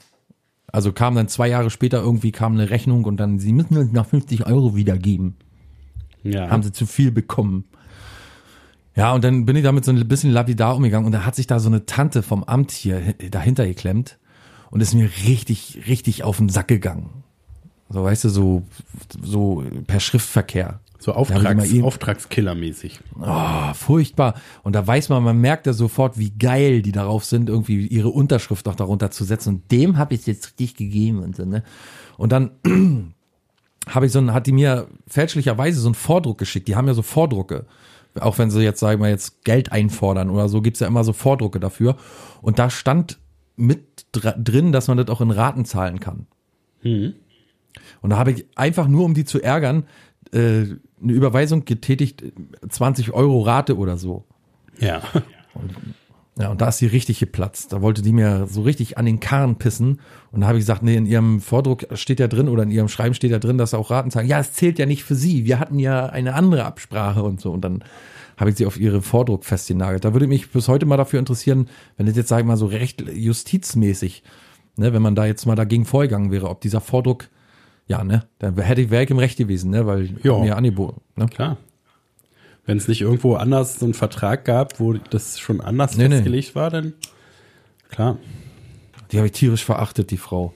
Also 0.67 0.93
kam 0.93 1.15
dann 1.15 1.29
zwei 1.29 1.49
Jahre 1.49 1.71
später 1.71 2.03
irgendwie 2.03 2.33
kam 2.33 2.55
eine 2.55 2.71
Rechnung 2.71 3.05
und 3.05 3.17
dann, 3.19 3.39
sie 3.39 3.53
müssen 3.53 3.77
uns 3.77 3.93
noch 3.93 4.07
50 4.07 4.47
Euro 4.47 4.77
wiedergeben. 4.77 5.37
Ja. 6.23 6.51
haben 6.51 6.65
sie 6.65 6.73
zu 6.73 6.87
viel 6.87 7.13
bekommen. 7.13 7.67
Ja, 8.97 9.13
und 9.13 9.23
dann 9.25 9.45
bin 9.45 9.55
ich 9.57 9.63
damit 9.63 9.85
so 9.85 9.93
ein 9.93 10.09
bisschen 10.09 10.31
lapidar 10.31 10.75
umgegangen 10.75 11.07
und 11.07 11.13
da 11.13 11.25
hat 11.25 11.35
sich 11.37 11.47
da 11.47 11.61
so 11.61 11.69
eine 11.69 11.85
Tante 11.87 12.23
vom 12.23 12.43
Amt 12.45 12.73
hier 12.73 12.97
hi- 13.05 13.31
dahinter 13.31 13.67
geklemmt 13.67 14.19
und 14.71 14.81
ist 14.81 14.95
mir 14.95 15.09
richtig, 15.27 15.83
richtig 15.87 16.25
auf 16.25 16.39
den 16.39 16.49
Sack 16.49 16.69
gegangen. 16.69 17.23
So, 17.91 18.03
weißt 18.03 18.25
du, 18.25 18.29
so, 18.31 18.63
so 19.23 19.63
per 19.87 20.01
Schriftverkehr. 20.01 20.81
so 20.99 21.13
Auftrags, 21.13 21.71
ihn- 21.71 21.85
Auftragskiller-mäßig. 21.85 22.99
Oh, 23.21 23.75
furchtbar. 23.75 24.35
Und 24.65 24.75
da 24.75 24.85
weiß 24.85 25.11
man, 25.11 25.23
man 25.23 25.39
merkt 25.41 25.67
ja 25.67 25.73
sofort, 25.75 26.19
wie 26.19 26.31
geil 26.31 26.81
die 26.83 26.91
darauf 26.91 27.25
sind, 27.25 27.49
irgendwie 27.51 27.87
ihre 27.87 28.09
Unterschrift 28.09 28.65
noch 28.67 28.75
darunter 28.75 29.11
zu 29.13 29.25
setzen. 29.25 29.51
Und 29.57 29.71
dem 29.73 29.99
habe 29.99 30.15
ich 30.15 30.21
es 30.21 30.27
jetzt 30.27 30.47
richtig 30.59 30.75
gegeben 30.75 31.21
und 31.23 31.37
so, 31.37 31.45
ne? 31.45 31.63
Und 32.17 32.33
dann 32.33 32.51
habe 33.89 34.07
ich 34.07 34.13
so 34.13 34.19
ein, 34.19 34.33
hat 34.33 34.47
die 34.47 34.53
mir 34.53 34.89
fälschlicherweise 35.07 35.79
so 35.81 35.87
einen 35.89 35.95
Vordruck 35.95 36.39
geschickt. 36.39 36.67
Die 36.67 36.75
haben 36.77 36.89
ja 36.89 36.95
so 36.95 37.03
Vordrucke. 37.03 37.67
Auch 38.21 38.39
wenn 38.39 38.51
sie 38.51 38.63
jetzt, 38.63 38.81
sagen 38.81 39.03
wir 39.03 39.09
jetzt, 39.09 39.45
Geld 39.45 39.73
einfordern 39.73 40.31
oder 40.31 40.49
so, 40.49 40.63
gibt's 40.63 40.81
ja 40.81 40.87
immer 40.87 41.05
so 41.05 41.13
Vordrucke 41.13 41.61
dafür. 41.61 41.97
Und 42.43 42.59
da 42.59 42.71
stand 42.71 43.19
mit 43.57 44.07
drin, 44.13 44.73
dass 44.73 44.89
man 44.89 44.97
das 44.97 45.09
auch 45.09 45.21
in 45.21 45.31
Raten 45.31 45.65
zahlen 45.65 46.01
kann. 46.01 46.27
Und 48.03 48.11
da 48.11 48.19
habe 48.19 48.33
ich 48.33 48.47
einfach 48.55 48.89
nur, 48.89 49.05
um 49.05 49.15
die 49.15 49.25
zu 49.25 49.41
ärgern, 49.43 49.85
äh, 50.33 50.39
eine 50.39 51.13
Überweisung 51.13 51.65
getätigt, 51.65 52.25
20 52.69 53.13
Euro 53.13 53.43
Rate 53.43 53.77
oder 53.77 53.97
so. 53.97 54.25
Ja. 54.79 55.03
Ja, 56.39 56.51
und 56.51 56.61
da 56.61 56.69
ist 56.69 56.79
sie 56.79 56.87
richtig 56.87 57.19
geplatzt. 57.19 57.73
Da 57.73 57.81
wollte 57.81 58.03
die 58.03 58.13
mir 58.13 58.47
so 58.47 58.61
richtig 58.61 58.99
an 58.99 59.07
den 59.07 59.21
Karren 59.21 59.57
pissen. 59.57 60.01
Und 60.33 60.43
da 60.43 60.49
habe 60.49 60.59
ich 60.59 60.63
gesagt, 60.63 60.83
nee, 60.83 60.95
in 60.97 61.07
ihrem 61.07 61.41
Vordruck 61.41 61.87
steht 61.95 62.21
ja 62.21 62.29
drin 62.29 62.49
oder 62.51 62.63
in 62.63 62.71
ihrem 62.71 62.89
Schreiben 62.89 63.15
steht 63.15 63.31
ja 63.31 63.39
drin, 63.39 63.57
dass 63.57 63.73
auch 63.73 63.91
Raten 63.91 64.11
zahlen. 64.11 64.29
Ja, 64.29 64.39
es 64.39 64.53
zählt 64.53 64.79
ja 64.79 64.85
nicht 64.85 65.03
für 65.03 65.15
sie. 65.15 65.47
Wir 65.47 65.59
hatten 65.59 65.79
ja 65.79 66.07
eine 66.07 66.35
andere 66.35 66.65
Absprache 66.65 67.23
und 67.23 67.41
so. 67.41 67.53
Und 67.53 67.63
dann 67.63 67.83
habe 68.37 68.51
ich 68.51 68.57
sie 68.57 68.67
auf 68.67 68.79
ihre 68.79 69.01
Vordruck 69.01 69.47
festgenagelt. 69.47 70.05
Da 70.05 70.13
würde 70.13 70.27
mich 70.27 70.51
bis 70.51 70.69
heute 70.69 70.85
mal 70.85 70.99
dafür 70.99 71.19
interessieren, 71.21 71.69
wenn 71.97 72.05
das 72.05 72.17
jetzt, 72.17 72.29
sag 72.29 72.41
ich 72.41 72.45
mal, 72.45 72.59
so 72.59 72.67
recht 72.67 73.03
justizmäßig, 73.11 74.23
ne, 74.77 74.93
wenn 74.93 75.01
man 75.01 75.15
da 75.15 75.25
jetzt 75.25 75.47
mal 75.47 75.55
dagegen 75.55 75.87
vorgegangen 75.87 76.31
wäre, 76.31 76.51
ob 76.51 76.61
dieser 76.61 76.83
Vordruck, 76.83 77.29
ja, 77.87 78.05
ne, 78.05 78.25
dann 78.41 78.59
hätte 78.61 78.83
ich, 78.83 78.91
wäre 78.91 79.05
ich 79.05 79.11
im 79.11 79.19
Recht 79.19 79.39
gewesen, 79.39 79.71
ne, 79.71 79.87
weil 79.87 80.11
Ja. 80.23 80.39
mir 80.39 80.55
angeboten, 80.57 81.01
ne. 81.17 81.27
Klar. 81.29 81.57
Wenn 82.67 82.79
es 82.79 82.89
nicht 82.89 83.01
irgendwo 83.01 83.37
anders 83.37 83.79
so 83.79 83.87
einen 83.87 83.95
Vertrag 83.95 84.45
gab, 84.45 84.81
wo 84.81 84.95
das 84.95 85.39
schon 85.39 85.61
anders 85.61 85.97
Nee, 85.97 86.09
nee. 86.09 86.17
festgelegt 86.17 86.55
war, 86.55 86.71
dann 86.71 86.95
klar. 87.91 88.19
Die 89.13 89.19
habe 89.19 89.27
ich 89.27 89.33
tierisch 89.33 89.65
verachtet, 89.65 90.11
die 90.11 90.17
Frau. 90.17 90.53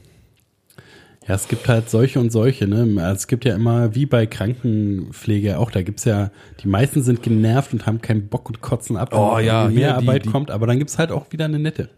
Ja, 1.29 1.37
es 1.37 1.47
gibt 1.47 1.69
halt 1.69 1.89
solche 1.89 2.19
und 2.19 2.33
solche, 2.33 2.67
ne? 2.67 2.81
Also 3.01 3.15
Es 3.15 3.27
gibt 3.29 3.45
ja 3.45 3.55
immer, 3.55 3.95
wie 3.95 4.07
bei 4.07 4.27
Krankenpflege 4.27 5.59
auch, 5.59 5.71
da 5.71 5.83
gibt's 5.83 6.05
ja, 6.05 6.31
die 6.63 6.67
meisten 6.69 7.03
sind 7.03 7.23
genervt 7.23 7.73
und 7.73 7.87
haben 7.87 8.01
keinen 8.01 8.27
Bock 8.29 8.49
und 8.49 8.61
kotzen 8.61 8.97
ab, 8.97 9.13
wenn 9.13 9.19
Oh 9.21 9.39
ja, 9.39 9.65
mehr 9.65 9.71
hier 9.71 9.79
die- 10.01 10.09
Arbeit 10.09 10.25
die- 10.25 10.31
kommt, 10.31 10.51
aber 10.51 10.67
dann 10.67 10.79
gibt's 10.79 10.99
halt 10.99 11.13
auch 11.13 11.27
wieder 11.31 11.45
eine 11.45 11.59
nette. 11.61 11.91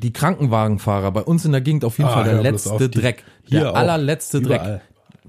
die 0.00 0.12
Krankenwagenfahrer 0.12 1.10
bei 1.10 1.22
uns 1.22 1.44
in 1.44 1.50
der 1.52 1.60
Gegend 1.60 1.84
auf 1.84 1.98
jeden 1.98 2.08
Ah, 2.08 2.12
Fall 2.14 2.24
der 2.24 2.40
letzte 2.42 2.88
Dreck. 2.88 3.24
hier 3.44 3.60
Der 3.62 3.74
allerletzte 3.76 4.40
Dreck. 4.40 4.80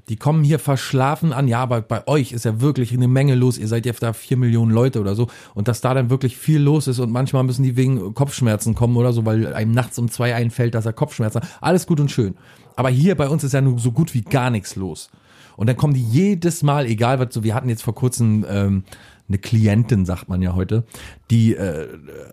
Die 0.10 0.18
kommen 0.18 0.44
hier 0.44 0.60
verschlafen 0.60 1.34
an. 1.34 1.48
Ja, 1.48 1.62
aber 1.62 1.82
bei 1.82 2.08
euch 2.08 2.32
ist 2.32 2.46
ja 2.46 2.60
wirklich 2.62 2.92
eine 2.92 3.08
Menge 3.08 3.36
los. 3.36 3.58
Ihr 3.58 3.68
seid 3.68 3.86
ja 3.86 3.94
da 4.00 4.14
vier 4.14 4.38
Millionen 4.38 4.72
Leute 4.72 5.00
oder 5.00 5.16
so. 5.16 5.28
Und 5.54 5.68
dass 5.68 5.82
da 5.82 5.94
dann 5.94 6.10
wirklich 6.10 6.36
viel 6.36 6.60
los 6.60 6.88
ist 6.88 7.00
und 7.00 7.12
manchmal 7.12 7.44
müssen 7.44 7.64
die 7.64 7.78
wegen 7.78 8.14
Kopfschmerzen 8.16 8.74
kommen 8.76 8.98
oder 8.98 9.14
so, 9.14 9.26
weil 9.26 9.54
einem 9.54 9.72
nachts 9.72 10.00
um 10.00 10.10
zwei 10.10 10.34
einfällt, 10.34 10.74
dass 10.74 10.86
er 10.86 10.94
Kopfschmerzen 10.94 11.42
hat. 11.42 11.50
Alles 11.62 11.86
gut 11.86 12.00
und 12.00 12.10
schön. 12.10 12.36
Aber 12.76 12.90
hier 12.90 13.16
bei 13.16 13.30
uns 13.30 13.44
ist 13.44 13.54
ja 13.54 13.62
nur 13.62 13.78
so 13.78 13.92
gut 13.92 14.14
wie 14.14 14.22
gar 14.22 14.50
nichts 14.50 14.76
los. 14.76 15.10
Und 15.58 15.68
dann 15.68 15.78
kommen 15.78 15.94
die 15.94 16.04
jedes 16.04 16.64
Mal, 16.64 16.86
egal 16.86 17.20
was 17.20 17.34
so, 17.34 17.44
wir 17.44 17.54
hatten 17.54 17.70
jetzt 17.70 17.84
vor 17.84 17.94
kurzem 17.94 18.46
ähm, 18.50 18.84
eine 19.30 19.38
Klientin, 19.38 20.06
sagt 20.06 20.28
man 20.28 20.42
ja 20.42 20.56
heute, 20.56 20.84
die 21.30 21.56
äh, 21.56 21.88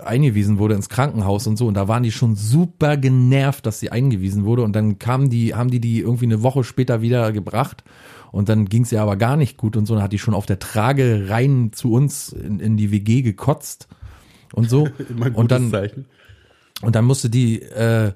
eingewiesen 0.05 0.59
wurde 0.59 0.75
ins 0.75 0.89
Krankenhaus 0.89 1.47
und 1.47 1.57
so. 1.57 1.67
Und 1.67 1.75
da 1.75 1.89
waren 1.89 2.03
die 2.03 2.11
schon 2.11 2.35
super 2.35 2.97
genervt, 2.97 3.67
dass 3.67 3.79
sie 3.79 3.93
eingewiesen 3.93 4.45
wurde. 4.45 4.63
Und 4.63 4.75
dann 4.75 4.99
kamen 4.99 5.31
die, 5.31 5.55
haben 5.55 5.71
die 5.71 5.81
die 5.81 6.01
irgendwie 6.01 6.25
eine 6.25 6.43
Woche 6.43 6.65
später 6.65 7.03
wieder 7.03 7.33
gebracht. 7.33 7.85
Und 8.33 8.49
dann 8.49 8.67
ging 8.67 8.83
es 8.83 8.93
ihr 8.93 9.03
aber 9.03 9.17
gar 9.17 9.37
nicht 9.37 9.57
gut 9.59 9.77
und 9.77 9.87
so. 9.87 9.95
Dann 9.95 10.03
hat 10.03 10.13
die 10.13 10.19
schon 10.19 10.35
auf 10.35 10.47
der 10.47 10.59
Trage 10.59 11.27
rein 11.29 11.71
zu 11.73 11.93
uns 11.93 12.33
in, 12.33 12.61
in 12.61 12.77
die 12.77 12.91
WG 12.91 13.23
gekotzt 13.23 13.89
und 14.55 14.71
so. 14.71 14.89
Und 15.35 15.51
dann, 15.51 15.71
Zeichen. 15.71 16.07
und 16.81 16.95
dann 16.95 17.05
musste 17.05 17.29
die, 17.29 17.61
äh, 17.61 18.13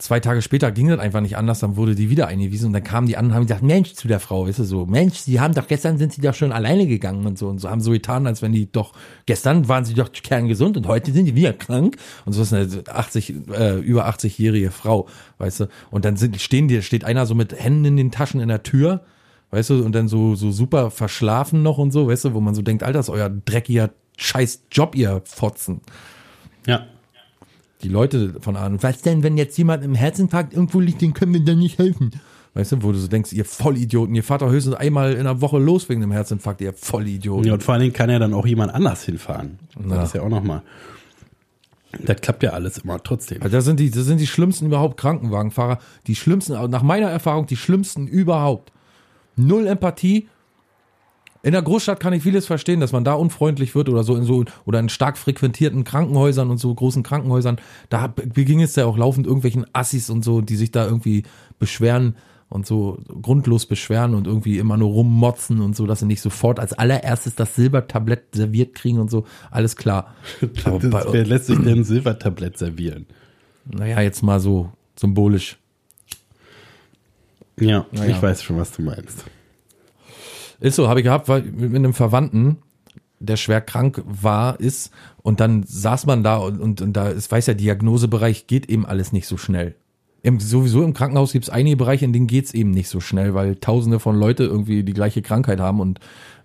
zwei 0.00 0.20
Tage 0.20 0.42
später 0.42 0.72
ging 0.72 0.88
das 0.88 0.98
einfach 0.98 1.20
nicht 1.20 1.36
anders, 1.36 1.60
dann 1.60 1.76
wurde 1.76 1.94
die 1.94 2.10
wieder 2.10 2.26
eingewiesen 2.26 2.66
und 2.66 2.72
dann 2.72 2.82
kamen 2.82 3.06
die 3.06 3.16
an 3.16 3.26
und 3.26 3.34
haben 3.34 3.42
gesagt, 3.42 3.62
Mensch, 3.62 3.92
zu 3.92 4.08
der 4.08 4.18
Frau, 4.18 4.46
weißt 4.46 4.60
du 4.60 4.64
so, 4.64 4.86
Mensch, 4.86 5.18
sie 5.18 5.40
haben 5.40 5.54
doch 5.54 5.68
gestern 5.68 5.98
sind 5.98 6.12
sie 6.12 6.20
doch 6.20 6.34
schon 6.34 6.52
alleine 6.52 6.86
gegangen 6.86 7.26
und 7.26 7.38
so 7.38 7.48
und 7.48 7.58
so 7.58 7.70
haben 7.70 7.80
so 7.80 7.90
getan, 7.90 8.26
als 8.26 8.42
wenn 8.42 8.52
die 8.52 8.70
doch, 8.70 8.92
gestern 9.26 9.68
waren 9.68 9.84
sie 9.84 9.94
doch 9.94 10.10
kerngesund 10.12 10.76
und 10.76 10.86
heute 10.86 11.12
sind 11.12 11.26
die 11.26 11.34
wieder 11.34 11.52
krank 11.52 11.96
und 12.24 12.32
so 12.32 12.42
ist 12.42 12.52
eine 12.52 12.68
80, 12.88 13.34
äh, 13.52 13.78
über 13.78 14.08
80-jährige 14.08 14.70
Frau, 14.70 15.06
weißt 15.38 15.60
du, 15.60 15.68
und 15.90 16.04
dann 16.04 16.16
sind, 16.16 16.40
stehen 16.40 16.68
die, 16.68 16.82
steht 16.82 17.04
einer 17.04 17.26
so 17.26 17.34
mit 17.34 17.52
Händen 17.52 17.84
in 17.84 17.96
den 17.96 18.10
Taschen 18.10 18.40
in 18.40 18.48
der 18.48 18.62
Tür, 18.62 19.02
weißt 19.50 19.70
du, 19.70 19.84
und 19.84 19.94
dann 19.94 20.08
so, 20.08 20.34
so 20.34 20.50
super 20.50 20.90
verschlafen 20.90 21.62
noch 21.62 21.78
und 21.78 21.90
so, 21.90 22.08
weißt 22.08 22.26
du, 22.26 22.34
wo 22.34 22.40
man 22.40 22.54
so 22.54 22.62
denkt, 22.62 22.82
Alter, 22.82 23.00
ist 23.00 23.10
euer 23.10 23.28
dreckiger 23.28 23.90
scheiß 24.16 24.64
Job, 24.70 24.94
ihr 24.94 25.22
Fotzen. 25.24 25.80
Ja. 26.66 26.86
Die 27.82 27.88
Leute 27.88 28.34
von 28.40 28.56
Ahnung, 28.56 28.82
was 28.82 29.02
denn, 29.02 29.22
wenn 29.22 29.36
jetzt 29.36 29.56
jemand 29.56 29.84
im 29.84 29.94
Herzinfarkt 29.94 30.52
irgendwo 30.52 30.80
liegt, 30.80 31.00
den 31.00 31.14
können 31.14 31.32
wir 31.32 31.44
dann 31.44 31.58
nicht 31.58 31.78
helfen. 31.78 32.10
Weißt 32.54 32.72
du, 32.72 32.82
wo 32.82 32.90
du 32.90 32.98
so 32.98 33.06
denkst, 33.06 33.32
ihr 33.32 33.44
Vollidioten, 33.44 34.14
ihr 34.14 34.24
fahrt 34.24 34.42
doch 34.42 34.50
höchstens 34.50 34.74
einmal 34.74 35.12
in 35.12 35.24
der 35.24 35.40
Woche 35.40 35.58
los 35.58 35.88
wegen 35.88 36.00
dem 36.00 36.10
Herzinfarkt, 36.10 36.60
ihr 36.60 36.72
Vollidioten. 36.72 37.46
Ja, 37.46 37.54
und 37.54 37.62
vor 37.62 37.74
allen 37.74 37.82
Dingen 37.82 37.92
kann 37.92 38.10
ja 38.10 38.18
dann 38.18 38.34
auch 38.34 38.46
jemand 38.46 38.74
anders 38.74 39.04
hinfahren. 39.04 39.58
Ja. 39.76 39.96
Das 39.96 40.08
ist 40.08 40.14
ja 40.14 40.22
auch 40.22 40.28
nochmal. 40.28 40.62
Das 42.04 42.20
klappt 42.20 42.42
ja 42.42 42.50
alles 42.50 42.78
immer 42.78 43.02
trotzdem. 43.02 43.42
Also 43.42 43.56
das 43.56 43.64
sind 43.64 43.80
die, 43.80 43.90
das 43.90 44.04
sind 44.04 44.20
die 44.20 44.26
schlimmsten 44.26 44.66
überhaupt 44.66 44.96
Krankenwagenfahrer, 44.96 45.78
die 46.06 46.16
schlimmsten, 46.16 46.52
nach 46.70 46.82
meiner 46.82 47.08
Erfahrung, 47.08 47.46
die 47.46 47.56
schlimmsten 47.56 48.06
überhaupt. 48.06 48.72
Null 49.36 49.66
Empathie. 49.66 50.28
In 51.42 51.52
der 51.52 51.62
Großstadt 51.62 52.00
kann 52.00 52.12
ich 52.12 52.22
vieles 52.22 52.46
verstehen, 52.46 52.80
dass 52.80 52.92
man 52.92 53.02
da 53.04 53.14
unfreundlich 53.14 53.74
wird 53.74 53.88
oder 53.88 54.04
so 54.04 54.14
in 54.14 54.24
so 54.24 54.44
oder 54.66 54.78
in 54.78 54.88
stark 54.90 55.16
frequentierten 55.16 55.84
Krankenhäusern 55.84 56.50
und 56.50 56.58
so 56.58 56.74
großen 56.74 57.02
Krankenhäusern. 57.02 57.56
Da 57.88 58.08
beging 58.08 58.60
es 58.60 58.76
ja 58.76 58.84
auch 58.84 58.98
laufend 58.98 59.26
irgendwelchen 59.26 59.64
Assis 59.72 60.10
und 60.10 60.22
so, 60.22 60.42
die 60.42 60.56
sich 60.56 60.70
da 60.70 60.84
irgendwie 60.84 61.22
beschweren 61.58 62.16
und 62.50 62.66
so 62.66 62.98
grundlos 63.22 63.64
beschweren 63.64 64.14
und 64.14 64.26
irgendwie 64.26 64.58
immer 64.58 64.76
nur 64.76 64.90
rummotzen 64.90 65.60
und 65.60 65.74
so, 65.76 65.86
dass 65.86 66.00
sie 66.00 66.06
nicht 66.06 66.20
sofort 66.20 66.58
als 66.58 66.72
allererstes 66.72 67.36
das 67.36 67.54
Silbertablett 67.54 68.34
serviert 68.34 68.74
kriegen 68.74 68.98
und 68.98 69.10
so. 69.10 69.24
Alles 69.50 69.76
klar. 69.76 70.14
Das, 70.40 70.90
bei- 70.90 71.04
wer 71.12 71.24
lässt 71.26 71.46
sich 71.46 71.56
denn 71.58 71.78
ein 71.78 71.84
Silbertablett 71.84 72.58
servieren? 72.58 73.06
naja, 73.64 74.00
jetzt 74.00 74.22
mal 74.22 74.40
so 74.40 74.70
symbolisch. 74.96 75.58
Ja, 77.58 77.86
ja. 77.92 78.04
ich 78.06 78.20
weiß 78.20 78.42
schon, 78.42 78.56
was 78.56 78.72
du 78.72 78.82
meinst. 78.82 79.24
Ist 80.60 80.76
so, 80.76 80.88
habe 80.88 81.00
ich 81.00 81.04
gehabt, 81.04 81.28
weil 81.28 81.42
mit 81.42 81.74
einem 81.74 81.94
Verwandten, 81.94 82.58
der 83.18 83.36
schwer 83.36 83.60
krank 83.60 84.02
war, 84.06 84.60
ist, 84.60 84.92
und 85.22 85.40
dann 85.40 85.62
saß 85.62 86.06
man 86.06 86.22
da 86.22 86.36
und, 86.36 86.60
und, 86.60 86.80
und 86.80 86.92
da 86.94 87.08
ist, 87.08 87.30
weiß 87.30 87.46
ja, 87.46 87.54
Diagnosebereich 87.54 88.46
geht 88.46 88.68
eben 88.68 88.86
alles 88.86 89.12
nicht 89.12 89.26
so 89.26 89.36
schnell. 89.36 89.74
Im, 90.22 90.38
sowieso 90.38 90.82
im 90.82 90.92
Krankenhaus 90.92 91.32
gibt 91.32 91.46
es 91.46 91.50
einige 91.50 91.78
Bereiche, 91.78 92.04
in 92.04 92.12
denen 92.12 92.26
geht's 92.26 92.52
eben 92.52 92.72
nicht 92.72 92.88
so 92.88 93.00
schnell, 93.00 93.32
weil 93.34 93.56
tausende 93.56 93.98
von 93.98 94.16
Leute 94.18 94.44
irgendwie 94.44 94.82
die 94.82 94.92
gleiche 94.92 95.22
Krankheit 95.22 95.60
haben 95.60 95.80
und 95.80 95.98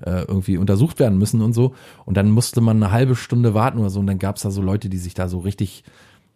äh, 0.05 0.21
irgendwie 0.21 0.57
untersucht 0.57 0.99
werden 0.99 1.17
müssen 1.17 1.41
und 1.41 1.51
so. 1.51 1.75
Und 2.05 2.15
dann 2.15 2.31
musste 2.31 2.61
man 2.61 2.81
eine 2.81 2.93
halbe 2.93 3.17
Stunde 3.17 3.53
warten 3.53 3.79
oder 3.79 3.89
so. 3.89 3.99
Und 3.99 4.07
dann 4.07 4.19
gab's 4.19 4.43
da 4.43 4.51
so 4.51 4.61
Leute, 4.61 4.87
die 4.87 4.97
sich 4.97 5.13
da 5.13 5.27
so 5.27 5.39
richtig, 5.39 5.83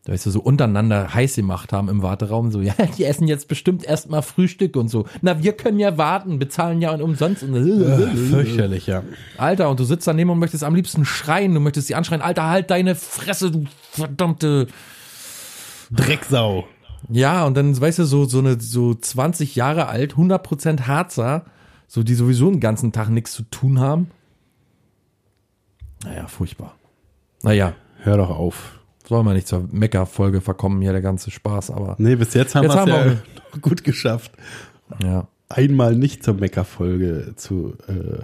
weißt 0.09 0.25
du, 0.25 0.31
so 0.31 0.41
untereinander 0.41 1.13
heiß 1.13 1.35
gemacht 1.35 1.71
haben 1.71 1.87
im 1.87 2.01
Warteraum. 2.01 2.51
So, 2.51 2.61
ja, 2.61 2.73
die 2.97 3.05
essen 3.05 3.27
jetzt 3.27 3.47
bestimmt 3.47 3.85
erstmal 3.85 4.21
Frühstück 4.21 4.75
und 4.75 4.89
so. 4.89 5.05
Na, 5.21 5.41
wir 5.41 5.53
können 5.53 5.79
ja 5.79 5.97
warten, 5.97 6.39
bezahlen 6.39 6.81
ja 6.81 6.91
umsonst. 6.91 7.43
Und 7.43 7.53
Fürchterlich, 8.29 8.87
ja. 8.87 9.03
Alter, 9.37 9.69
und 9.69 9.79
du 9.79 9.83
sitzt 9.83 10.07
daneben 10.07 10.29
und 10.29 10.39
möchtest 10.39 10.63
am 10.63 10.75
liebsten 10.75 11.05
schreien. 11.05 11.53
Du 11.53 11.59
möchtest 11.59 11.87
sie 11.87 11.95
anschreien, 11.95 12.21
Alter, 12.21 12.47
halt 12.47 12.71
deine 12.71 12.95
Fresse, 12.95 13.51
du 13.51 13.65
verdammte. 13.91 14.67
Drecksau. 15.91 16.65
Ja, 17.09 17.45
und 17.45 17.55
dann, 17.55 17.79
weißt 17.79 17.99
du, 17.99 18.05
so, 18.05 18.25
so 18.25 18.39
eine, 18.39 18.59
so 18.59 18.93
20 18.93 19.55
Jahre 19.55 19.87
alt, 19.87 20.15
100% 20.15 20.87
Harzer, 20.87 21.45
so, 21.87 22.03
die 22.03 22.13
sowieso 22.13 22.49
den 22.51 22.59
ganzen 22.59 22.91
Tag 22.91 23.09
nichts 23.09 23.31
zu 23.31 23.43
tun 23.43 23.79
haben. 23.79 24.11
Naja, 26.03 26.27
furchtbar. 26.27 26.75
Naja, 27.41 27.73
Hör 28.01 28.17
doch 28.17 28.29
auf. 28.29 28.78
Soll 29.09 29.23
man 29.23 29.35
nicht 29.35 29.47
zur 29.47 29.67
Mecker-Folge 29.71 30.39
verkommen, 30.41 30.81
hier 30.81 30.91
der 30.93 31.01
ganze 31.01 31.29
Spaß, 31.31 31.71
aber, 31.71 31.95
Nee, 31.97 32.15
bis 32.15 32.33
jetzt 32.33 32.55
haben 32.55 32.63
Jetzt 32.63 32.75
wir 32.75 32.83
es 32.85 32.89
haben 32.93 33.05
ja 33.05 33.05
wir- 33.05 33.21
noch 33.55 33.61
gut 33.61 33.83
geschafft, 33.83 34.31
ja, 35.03 35.27
einmal 35.49 35.95
nicht 35.95 36.23
zur 36.23 36.35
Mecker-Folge 36.35 37.33
zu 37.35 37.73
äh, 37.87 38.23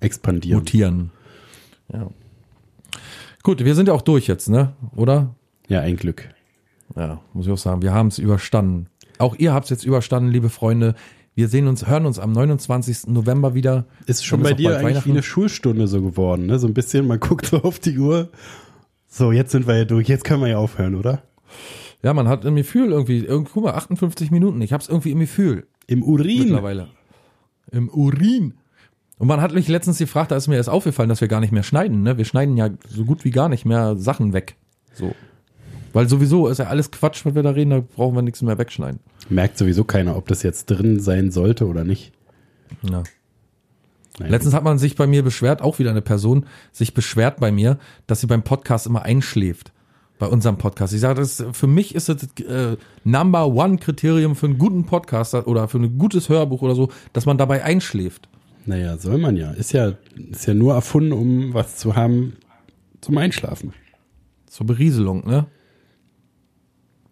expandieren. 0.00 0.58
mutieren. 0.60 1.10
Ja. 1.92 2.08
Gut, 3.42 3.64
wir 3.64 3.74
sind 3.74 3.88
ja 3.88 3.94
auch 3.94 4.02
durch 4.02 4.26
jetzt, 4.26 4.48
ne? 4.48 4.72
Oder? 4.96 5.34
Ja, 5.68 5.80
ein 5.80 5.96
Glück. 5.96 6.28
Ja, 6.96 7.20
muss 7.32 7.46
ich 7.46 7.52
auch 7.52 7.58
sagen, 7.58 7.82
wir 7.82 7.92
haben 7.92 8.08
es 8.08 8.18
überstanden. 8.18 8.86
Auch 9.18 9.34
ihr 9.36 9.52
habt 9.52 9.64
es 9.64 9.70
jetzt 9.70 9.84
überstanden, 9.84 10.30
liebe 10.30 10.48
Freunde. 10.48 10.94
Wir 11.34 11.48
sehen 11.48 11.66
uns, 11.66 11.86
hören 11.86 12.04
uns 12.06 12.18
am 12.18 12.32
29. 12.32 13.06
November 13.08 13.54
wieder. 13.54 13.86
Ist 14.06 14.24
schon 14.24 14.42
bei 14.42 14.52
dir 14.52 14.76
eigentlich 14.78 15.06
wie 15.06 15.10
eine 15.10 15.22
Schulstunde 15.22 15.86
so 15.88 16.02
geworden, 16.02 16.46
ne? 16.46 16.58
So 16.58 16.66
ein 16.66 16.74
bisschen, 16.74 17.06
man 17.06 17.20
guckt 17.20 17.46
so 17.46 17.62
auf 17.62 17.78
die 17.78 17.98
Uhr. 17.98 18.28
So, 19.14 19.30
jetzt 19.30 19.52
sind 19.52 19.66
wir 19.66 19.76
ja 19.76 19.84
durch, 19.84 20.08
jetzt 20.08 20.24
können 20.24 20.40
wir 20.40 20.48
ja 20.48 20.56
aufhören, 20.56 20.94
oder? 20.94 21.22
Ja, 22.02 22.14
man 22.14 22.28
hat 22.28 22.46
im 22.46 22.56
Gefühl 22.56 22.92
irgendwie, 22.92 23.18
irgendwie 23.18 23.50
guck 23.52 23.64
mal, 23.64 23.74
58 23.74 24.30
Minuten. 24.30 24.62
Ich 24.62 24.72
hab's 24.72 24.88
irgendwie 24.88 25.10
im 25.10 25.20
Gefühl 25.20 25.66
Im 25.86 26.02
Urin. 26.02 26.44
mittlerweile. 26.44 26.88
Im 27.70 27.90
Urin. 27.90 28.54
Und 29.18 29.28
man 29.28 29.42
hat 29.42 29.52
mich 29.52 29.68
letztens 29.68 29.98
gefragt, 29.98 30.30
da 30.30 30.36
ist 30.36 30.48
mir 30.48 30.56
erst 30.56 30.70
aufgefallen, 30.70 31.10
dass 31.10 31.20
wir 31.20 31.28
gar 31.28 31.40
nicht 31.40 31.52
mehr 31.52 31.62
schneiden. 31.62 32.02
Ne? 32.02 32.16
Wir 32.16 32.24
schneiden 32.24 32.56
ja 32.56 32.70
so 32.88 33.04
gut 33.04 33.26
wie 33.26 33.30
gar 33.30 33.50
nicht 33.50 33.66
mehr 33.66 33.96
Sachen 33.96 34.32
weg. 34.32 34.56
So. 34.94 35.14
Weil 35.92 36.08
sowieso 36.08 36.48
ist 36.48 36.56
ja 36.56 36.68
alles 36.68 36.90
Quatsch, 36.90 37.26
wenn 37.26 37.34
wir 37.34 37.42
da 37.42 37.50
reden, 37.50 37.68
da 37.68 37.80
brauchen 37.80 38.14
wir 38.14 38.22
nichts 38.22 38.40
mehr 38.40 38.56
wegschneiden. 38.56 38.98
Merkt 39.28 39.58
sowieso 39.58 39.84
keiner, 39.84 40.16
ob 40.16 40.26
das 40.26 40.42
jetzt 40.42 40.70
drin 40.70 41.00
sein 41.00 41.30
sollte 41.30 41.66
oder 41.66 41.84
nicht. 41.84 42.12
Ja. 42.80 43.02
Nein. 44.22 44.30
Letztens 44.30 44.54
hat 44.54 44.64
man 44.64 44.78
sich 44.78 44.96
bei 44.96 45.06
mir 45.06 45.22
beschwert, 45.22 45.62
auch 45.62 45.78
wieder 45.78 45.90
eine 45.90 46.02
Person, 46.02 46.46
sich 46.70 46.94
beschwert 46.94 47.40
bei 47.40 47.50
mir, 47.50 47.78
dass 48.06 48.20
sie 48.20 48.26
beim 48.26 48.42
Podcast 48.42 48.86
immer 48.86 49.02
einschläft. 49.02 49.72
Bei 50.18 50.28
unserem 50.28 50.56
Podcast. 50.56 50.92
Ich 50.92 51.00
sage, 51.00 51.18
das, 51.20 51.44
für 51.52 51.66
mich 51.66 51.96
ist 51.96 52.08
das 52.08 52.22
äh, 52.46 52.76
Number 53.02 53.48
One 53.48 53.78
Kriterium 53.78 54.36
für 54.36 54.46
einen 54.46 54.58
guten 54.58 54.86
Podcast 54.86 55.34
oder 55.34 55.66
für 55.66 55.78
ein 55.78 55.98
gutes 55.98 56.28
Hörbuch 56.28 56.62
oder 56.62 56.76
so, 56.76 56.90
dass 57.12 57.26
man 57.26 57.38
dabei 57.38 57.64
einschläft. 57.64 58.28
Naja, 58.64 58.96
soll 58.98 59.18
man 59.18 59.36
ja. 59.36 59.50
Ist 59.50 59.72
ja, 59.72 59.94
ist 60.30 60.46
ja 60.46 60.54
nur 60.54 60.74
erfunden, 60.74 61.10
um 61.10 61.54
was 61.54 61.76
zu 61.76 61.96
haben 61.96 62.34
zum 63.00 63.18
Einschlafen. 63.18 63.72
Zur 64.46 64.66
Berieselung, 64.66 65.26
ne? 65.26 65.46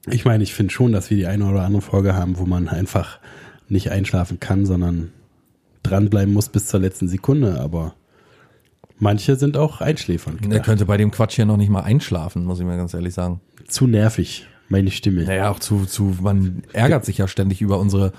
Ich 0.07 0.25
meine, 0.25 0.45
ich 0.45 0.55
finde 0.55 0.73
schon, 0.73 0.93
dass 0.93 1.11
wir 1.11 1.17
die 1.17 1.27
eine 1.27 1.51
oder 1.51 1.63
andere 1.63 1.83
Folge 1.83 2.15
haben, 2.15 2.39
wo 2.39 2.47
man 2.47 2.69
einfach 2.69 3.19
nicht 3.69 3.91
einschlafen 3.91 4.39
kann, 4.39 4.67
sondern 4.67 5.11
dranbleiben 5.91 6.33
muss 6.33 6.49
bis 6.49 6.67
zur 6.67 6.81
letzten 6.81 7.09
Sekunde. 7.09 7.61
Aber 7.61 7.95
manche 8.99 9.37
sind 9.37 9.57
auch 9.57 9.81
einschläfernd. 9.81 10.53
Er 10.53 10.61
könnte 10.61 10.87
bei 10.87 10.97
dem 10.97 11.11
Quatsch 11.11 11.37
hier 11.37 11.47
noch 11.47 11.57
nicht 11.57 11.71
mal 11.71 11.83
einschlafen, 11.83 12.45
muss 12.45 12.61
ich 12.61 12.67
mir 12.67 12.77
ganz 12.77 12.95
ehrlich 12.95 13.15
sagen. 13.15 13.41
Zu 13.67 13.87
nervig, 13.87 14.47
meine 14.69 14.91
Stimme. 14.91 15.25
Naja, 15.25 15.51
auch 15.51 15.59
zu, 15.59 15.85
zu, 15.85 16.17
man 16.21 16.63
ärgert 16.73 17.05
sich 17.05 17.19
ja 17.19 17.29
ständig 17.29 17.61
über 17.61 17.79
unsere 17.79 18.13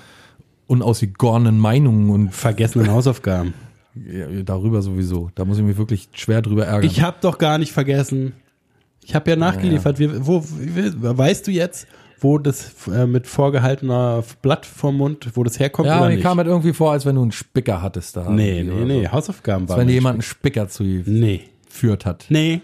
unausgegorenen 0.68 1.60
Meinungen 1.60 2.10
und 2.10 2.34
Vergessenen 2.34 2.92
Hausaufgaben. 2.92 3.54
ja, 3.96 4.28
darüber 4.44 4.82
sowieso. 4.82 5.30
Da 5.36 5.46
muss 5.46 5.58
ich 5.58 5.64
mich 5.64 5.78
wirklich 5.78 6.10
schwer 6.14 6.42
drüber 6.42 6.66
ärgern. 6.66 6.90
Ich 6.90 7.02
habe 7.02 7.18
doch 7.22 7.38
gar 7.38 7.58
nicht 7.58 7.72
vergessen. 7.74 8.34
Ich 9.04 9.16
habe 9.16 9.30
ja 9.32 9.36
nachgeliefert. 9.36 10.00
Wir, 10.00 10.26
wo, 10.26 10.44
weißt 10.44 11.48
du 11.48 11.52
jetzt, 11.52 11.88
wo 12.22 12.38
das 12.38 12.74
äh, 12.88 13.06
mit 13.08 13.28
vorgehaltener 13.28 14.24
Blatt 14.42 14.66
vom 14.66 14.98
Mund, 14.98 15.30
wo 15.34 15.44
das 15.44 15.60
herkommt 15.60 15.88
ja, 15.88 15.98
oder 16.00 16.08
mir 16.10 16.14
nicht? 16.16 16.24
kam 16.24 16.38
halt 16.38 16.48
irgendwie 16.48 16.72
vor, 16.74 16.92
als 16.92 17.06
wenn 17.06 17.16
du 17.16 17.22
einen 17.24 17.32
Spicker 17.32 17.82
hattest 17.82 18.16
da. 18.16 18.30
nee, 18.30 18.64
nee, 18.64 18.86
nee, 18.86 19.04
So. 19.06 19.12
Hausaufgaben 19.12 19.64
Als 19.64 19.70
waren. 19.72 19.80
wenn 19.80 19.88
dir 19.88 19.94
nicht- 19.94 20.02
jemand 20.02 20.14
einen 20.16 20.22
Spicker 20.22 20.68
Nee, 21.06 21.42
zugeführt 21.66 22.06
hat. 22.06 22.26
nee, 22.30 22.62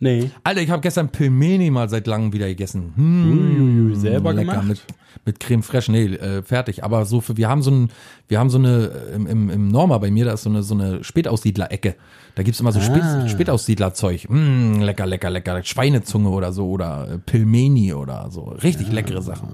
nee. 0.00 0.30
Alter, 0.42 0.60
ich 0.62 0.70
habe 0.70 0.80
gestern 0.82 1.08
Pilmeni 1.10 1.70
mal 1.70 1.88
seit 1.88 2.06
langem 2.06 2.32
wieder 2.32 2.48
gegessen. 2.48 2.92
Hm, 2.96 3.32
Uiuiui, 3.32 3.94
selber 3.96 4.32
lecker 4.32 4.50
gemacht? 4.52 4.68
mit 4.68 4.82
mit 5.26 5.38
Creme 5.40 5.62
fraiche. 5.62 5.90
Nee, 5.92 6.06
äh, 6.14 6.42
fertig. 6.42 6.82
Aber 6.84 7.04
so 7.04 7.20
für, 7.20 7.36
wir 7.36 7.48
haben 7.48 7.62
so 7.62 7.70
ein, 7.70 7.90
wir 8.28 8.38
haben 8.38 8.48
so 8.48 8.58
eine 8.58 8.90
äh, 9.10 9.14
im, 9.16 9.26
im, 9.26 9.50
im 9.50 9.68
Norma 9.68 9.98
bei 9.98 10.10
mir, 10.10 10.24
da 10.24 10.32
ist 10.32 10.44
so 10.44 10.50
eine 10.50 10.62
so 10.62 10.74
eine 10.74 11.02
Spätaussiedler-Ecke. 11.04 11.96
Da 12.36 12.42
gibt's 12.44 12.60
immer 12.60 12.72
so 12.72 12.80
Spät, 12.80 13.02
Ah. 13.02 13.28
Spätaussiedler-Zeug. 13.28 14.28
Mm, 14.30 14.80
lecker, 14.80 15.04
lecker, 15.06 15.28
lecker. 15.30 15.62
Schweinezunge 15.64 16.30
oder 16.30 16.52
so 16.52 16.70
oder 16.70 17.08
äh, 17.14 17.18
Pilmeni 17.18 17.92
oder 17.92 18.28
so. 18.30 18.44
Richtig 18.44 18.90
leckere 18.92 19.20
Sachen. 19.20 19.50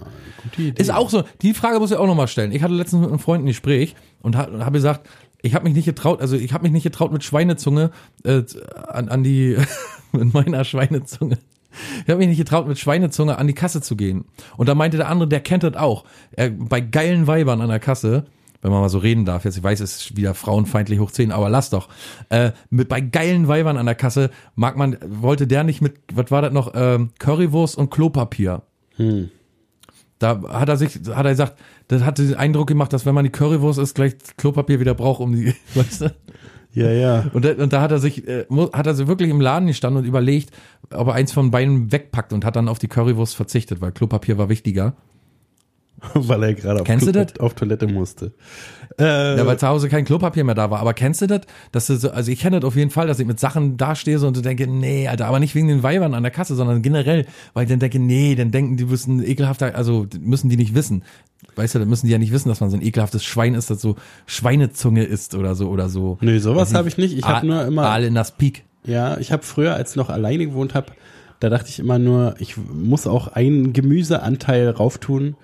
Ist 0.77 0.93
auch 0.93 1.11
so, 1.11 1.25
die 1.43 1.55
Frage 1.55 1.81
muss 1.81 1.91
ich 1.91 1.97
auch 1.97 2.07
nochmal 2.07 2.29
stellen. 2.29 2.53
Ich 2.53 2.63
hatte 2.63 2.75
letztens 2.75 3.01
mit 3.01 3.09
einem 3.11 3.19
Freund 3.19 3.43
ein 3.43 3.47
Gespräch 3.47 3.97
und 4.23 4.37
ha- 4.37 4.49
habe 4.61 4.73
gesagt, 4.73 5.09
ich 5.43 5.55
habe 5.55 5.65
mich 5.65 5.75
nicht 5.75 5.87
getraut, 5.87 6.21
also 6.21 6.37
ich 6.37 6.53
habe 6.53 6.63
mich 6.65 6.73
nicht 6.73 6.85
getraut 6.85 7.13
mit 7.13 7.25
Schweinezunge 7.25 7.91
äh, 8.25 8.43
an, 8.89 9.09
an 9.09 9.23
die, 9.25 9.57
mit 10.17 10.35
meiner 10.35 10.65
Schweinezunge. 10.65 11.39
Ich 12.05 12.09
habe 12.09 12.19
mich 12.19 12.29
nicht 12.29 12.39
getraut, 12.39 12.67
mit 12.67 12.79
Schweinezunge 12.79 13.39
an 13.39 13.47
die 13.47 13.55
Kasse 13.55 13.81
zu 13.81 13.97
gehen. 13.97 14.25
Und 14.57 14.69
da 14.69 14.75
meinte 14.75 14.97
der 14.97 15.09
andere, 15.09 15.29
der 15.29 15.41
kennt 15.41 15.63
das 15.63 15.77
auch. 15.77 16.05
Er, 16.33 16.51
bei 16.51 16.81
geilen 16.81 17.27
Weibern 17.27 17.61
an 17.61 17.69
der 17.69 17.81
Kasse, 17.81 18.25
wenn 18.63 18.71
man 18.71 18.81
mal 18.81 18.89
so 18.89 18.99
reden 18.99 19.25
darf, 19.25 19.45
jetzt 19.45 19.57
ich 19.57 19.63
weiß, 19.63 19.81
es 19.81 19.97
ist 19.97 20.17
wieder 20.17 20.35
frauenfeindlich 20.35 20.99
hoch 20.99 21.11
10, 21.11 21.33
aber 21.33 21.49
lass 21.49 21.71
doch. 21.71 21.89
Äh, 22.31 22.53
mit 22.71 22.89
bei 22.89 23.01
geilen 23.01 23.49
Weibern 23.49 23.77
an 23.77 23.87
der 23.87 23.95
Kasse 23.95 24.31
mag 24.55 24.77
man, 24.77 24.97
wollte 25.07 25.47
der 25.47 25.65
nicht 25.65 25.83
mit, 25.83 25.99
was 26.13 26.31
war 26.31 26.43
das 26.43 26.53
noch, 26.53 26.73
ähm, 26.75 27.11
Currywurst 27.19 27.77
und 27.77 27.91
Klopapier. 27.91 28.63
Da 30.19 30.43
hat 30.49 30.69
er 30.69 30.79
sich, 30.79 30.95
hat 31.15 31.27
er 31.27 31.33
gesagt, 31.33 31.59
das 31.89 32.03
hat 32.03 32.19
den 32.19 32.35
Eindruck 32.35 32.69
gemacht, 32.69 32.93
dass 32.93 33.05
wenn 33.05 33.15
man 33.15 33.25
die 33.25 33.31
Currywurst 33.31 33.79
isst, 33.79 33.95
gleich 33.95 34.17
Klopapier 34.39 34.81
wieder 34.81 34.95
braucht, 34.95 35.21
um 35.21 35.33
die, 35.33 35.55
weißt 35.75 36.01
du? 36.03 36.15
Ja, 36.77 36.91
ja. 36.91 37.25
Und 37.33 37.45
da, 37.45 37.53
und 37.53 37.73
da 37.73 37.81
hat 37.81 37.91
er 37.91 37.99
sich, 37.99 38.29
äh, 38.29 38.45
hat 38.73 38.87
er 38.87 38.95
so 38.95 39.09
wirklich 39.09 39.31
im 39.31 39.41
Laden 39.41 39.67
gestanden 39.67 40.03
und 40.03 40.09
überlegt, 40.09 40.51
ob 40.93 41.09
er 41.09 41.15
eins 41.15 41.33
von 41.33 41.51
beiden 41.51 41.91
wegpackt 41.91 42.33
und 42.33 42.45
hat 42.45 42.57
dann 42.57 42.69
auf 42.69 42.79
die 42.79 42.89
Currywurst 42.89 43.35
verzichtet, 43.35 43.81
weil 43.81 43.93
Klopapier 43.93 44.37
war 44.37 44.51
wichtiger. 44.51 44.95
weil 46.15 46.43
er 46.43 46.55
gerade 46.55 46.81
auf, 46.83 46.87
das? 47.13 47.41
auf 47.41 47.55
Toilette 47.55 47.87
musste. 47.87 48.33
Äh, 48.99 49.37
Ja, 49.37 49.47
weil 49.47 49.59
zu 49.59 49.67
Hause 49.67 49.89
kein 49.89 50.05
Klopapier 50.05 50.45
mehr 50.45 50.55
da 50.55 50.71
war. 50.71 50.81
Aber 50.81 50.95
kennst 50.95 51.23
du 51.23 51.27
das? 51.27 51.43
Dass 51.73 51.87
du 51.87 51.97
so, 51.97 52.11
also 52.11 52.31
ich 52.31 52.41
kenne 52.41 52.61
das 52.61 52.67
auf 52.67 52.77
jeden 52.77 52.91
Fall, 52.91 53.07
dass 53.07 53.19
ich 53.19 53.27
mit 53.27 53.41
Sachen 53.41 53.77
dastehe 53.77 54.19
so 54.19 54.27
und 54.27 54.35
so 54.37 54.43
denke, 54.43 54.67
nee, 54.67 55.09
Alter, 55.09 55.27
aber 55.27 55.39
nicht 55.41 55.55
wegen 55.55 55.69
den 55.69 55.83
Weibern 55.83 56.15
an 56.15 56.23
der 56.23 56.33
Kasse, 56.33 56.55
sondern 56.55 56.83
generell, 56.83 57.27
weil 57.55 57.65
ich 57.65 57.71
dann 57.71 57.79
denke, 57.81 57.99
nee, 57.99 58.35
dann 58.35 58.51
denken 58.51 58.77
die 58.77 58.85
müssen 58.85 59.23
ekelhafter, 59.25 59.75
also 59.75 60.07
müssen 60.21 60.49
die 60.49 60.57
nicht 60.57 60.75
wissen. 60.75 61.03
Weißt 61.55 61.75
du, 61.75 61.79
dann 61.79 61.89
müssen 61.89 62.07
die 62.07 62.13
ja 62.13 62.19
nicht 62.19 62.33
wissen, 62.33 62.49
dass 62.49 62.61
man 62.61 62.71
so 62.71 62.77
ein 62.77 62.83
ekelhaftes 62.83 63.25
Schwein 63.25 63.55
ist, 63.55 63.71
das 63.71 63.81
so 63.81 63.97
Schweinezunge 64.27 65.05
ist 65.05 65.35
oder 65.35 65.55
so 65.55 65.69
oder 65.69 65.89
so. 65.89 66.19
nee, 66.21 66.39
sowas 66.39 66.75
habe 66.75 66.89
ich 66.89 66.97
nicht. 66.99 67.17
Ich 67.17 67.25
habe 67.25 67.37
Aal- 67.39 67.47
nur 67.47 67.65
immer 67.65 67.83
Aal 67.87 68.05
in 68.05 68.15
das 68.15 68.33
Peak. 68.33 68.65
Ja, 68.85 69.19
ich 69.19 69.33
habe 69.33 69.43
früher, 69.43 69.75
als 69.75 69.91
ich 69.91 69.97
noch 69.97 70.11
alleine 70.11 70.47
gewohnt 70.47 70.75
habe, 70.75 70.93
da 71.41 71.51
dachte 71.51 71.69
ich 71.69 71.79
immer 71.79 71.99
nur, 71.99 72.35
ich 72.39 72.57
muss 72.57 73.07
auch 73.07 73.29
einen 73.29 73.73
Gemüseanteil 73.73 74.71
rauftun, 74.71 75.37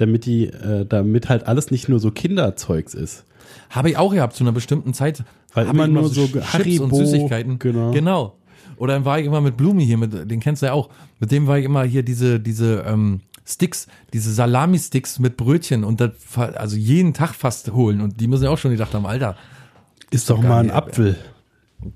damit 0.00 0.26
die, 0.26 0.46
äh, 0.46 0.86
damit 0.86 1.28
halt 1.28 1.46
alles 1.46 1.70
nicht 1.70 1.88
nur 1.88 2.00
so 2.00 2.10
Kinderzeugs 2.10 2.94
ist. 2.94 3.24
Habe 3.68 3.90
ich 3.90 3.96
auch 3.96 4.12
gehabt 4.12 4.34
zu 4.34 4.44
einer 4.44 4.52
bestimmten 4.52 4.94
Zeit. 4.94 5.24
Weil 5.54 5.68
immer 5.68 5.88
nur 5.88 6.08
so 6.08 6.26
Chips 6.26 6.52
Haribo, 6.52 6.84
und 6.84 6.94
Süßigkeiten. 6.94 7.58
genau. 7.58 7.90
Genau. 7.90 8.36
Oder 8.76 8.94
dann 8.94 9.04
war 9.04 9.18
ich 9.18 9.26
immer 9.26 9.40
mit 9.40 9.56
Blumi 9.56 9.84
hier, 9.84 9.98
mit, 9.98 10.30
den 10.30 10.40
kennst 10.40 10.62
du 10.62 10.66
ja 10.66 10.72
auch. 10.72 10.88
Mit 11.18 11.30
dem 11.30 11.46
war 11.46 11.58
ich 11.58 11.64
immer 11.64 11.82
hier 11.82 12.02
diese, 12.02 12.40
diese 12.40 12.84
ähm, 12.86 13.20
Sticks, 13.46 13.88
diese 14.12 14.32
Salami-Sticks 14.32 15.18
mit 15.18 15.36
Brötchen 15.36 15.84
und 15.84 16.00
das 16.00 16.12
also 16.36 16.76
jeden 16.76 17.12
Tag 17.12 17.34
fast 17.34 17.72
holen. 17.72 18.00
Und 18.00 18.20
die 18.20 18.26
müssen 18.26 18.44
ja 18.44 18.50
auch 18.50 18.58
schon 18.58 18.70
gedacht 18.70 18.94
haben, 18.94 19.06
Alter. 19.06 19.36
Ist 20.10 20.30
doch 20.30 20.40
geil, 20.40 20.48
mal 20.48 20.60
ein 20.60 20.68
ja. 20.68 20.74
Apfel. 20.74 21.16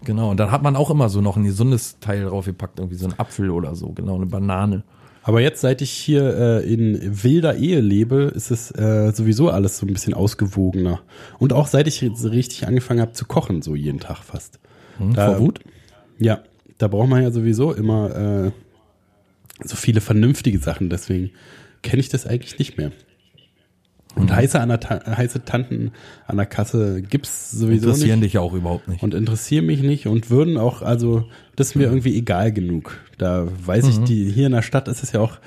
Genau. 0.05 0.31
Und 0.31 0.39
dann 0.39 0.51
hat 0.51 0.63
man 0.63 0.77
auch 0.77 0.91
immer 0.91 1.09
so 1.09 1.21
noch 1.21 1.37
ein 1.37 1.45
gesundes 1.45 1.99
Teil 2.01 2.25
draufgepackt, 2.25 2.79
irgendwie 2.79 2.97
so 2.97 3.07
ein 3.07 3.19
Apfel 3.19 3.51
oder 3.51 3.75
so, 3.75 3.93
genau, 3.93 4.17
eine 4.17 4.27
Banane. 4.27 4.83
Aber 5.27 5.41
jetzt, 5.41 5.63
seit 5.63 5.81
ich 5.81 5.91
hier 5.91 6.23
äh, 6.63 6.71
in 6.73 7.23
wilder 7.25 7.57
Ehe 7.57 7.81
lebe, 7.81 8.31
ist 8.35 8.51
es 8.51 8.71
äh, 8.73 9.11
sowieso 9.15 9.49
alles 9.49 9.79
so 9.79 9.87
ein 9.87 9.93
bisschen 9.93 10.13
ausgewogener. 10.13 11.01
Und 11.39 11.55
auch 11.55 11.67
seit 11.67 11.87
ich 11.89 12.03
jetzt 12.03 12.23
richtig 12.27 12.67
angefangen 12.67 13.01
habe 13.01 13.13
zu 13.13 13.25
kochen, 13.25 13.63
so 13.63 13.75
jeden 13.75 14.01
Tag 14.01 14.23
fast. 14.23 14.59
Hm, 14.99 15.15
Da- 15.15 15.27
vor 15.33 15.41
Wut? 15.41 15.61
Ja, 16.19 16.41
da 16.77 16.89
braucht 16.89 17.09
man 17.09 17.23
ja 17.23 17.31
sowieso 17.31 17.73
immer 17.73 18.45
äh, 18.47 19.67
so 19.67 19.77
viele 19.77 20.01
vernünftige 20.03 20.59
Sachen, 20.59 20.91
deswegen 20.91 21.31
kenne 21.83 22.01
ich 22.01 22.11
das 22.11 22.27
eigentlich 22.27 22.59
nicht 22.59 22.77
mehr. 22.77 22.93
Und 24.17 24.31
Mhm. 24.31 24.37
heiße, 24.37 24.61
an 24.61 24.69
der 24.69 24.79
heiße 25.17 25.45
Tanten 25.45 25.91
an 26.27 26.37
der 26.37 26.47
Kasse 26.47 27.03
gibt's 27.03 27.51
sowieso 27.51 27.89
Interessieren 27.89 28.21
nicht 28.21 28.27
dich 28.27 28.33
ja 28.35 28.41
auch 28.43 28.53
überhaupt 28.55 28.87
nicht. 28.89 29.03
und 29.03 29.13
interessieren 29.13 29.67
mich 29.67 29.83
nicht 29.83 30.07
und 30.07 30.31
würden 30.31 30.57
auch, 30.57 30.83
also 30.83 31.25
das 31.57 31.69
ist 31.69 31.75
mir 31.75 31.85
irgendwie 31.85 32.17
egal 32.17 32.53
genug. 32.53 33.01
Da 33.19 33.49
weiß 33.67 33.89
ich, 33.89 34.01
die 34.05 34.31
hier 34.31 34.47
in 34.47 34.53
der 34.53 34.63
Stadt 34.63 34.87
ist 34.87 35.03
es 35.03 35.13
ja 35.13 35.21
auch, 35.21 35.39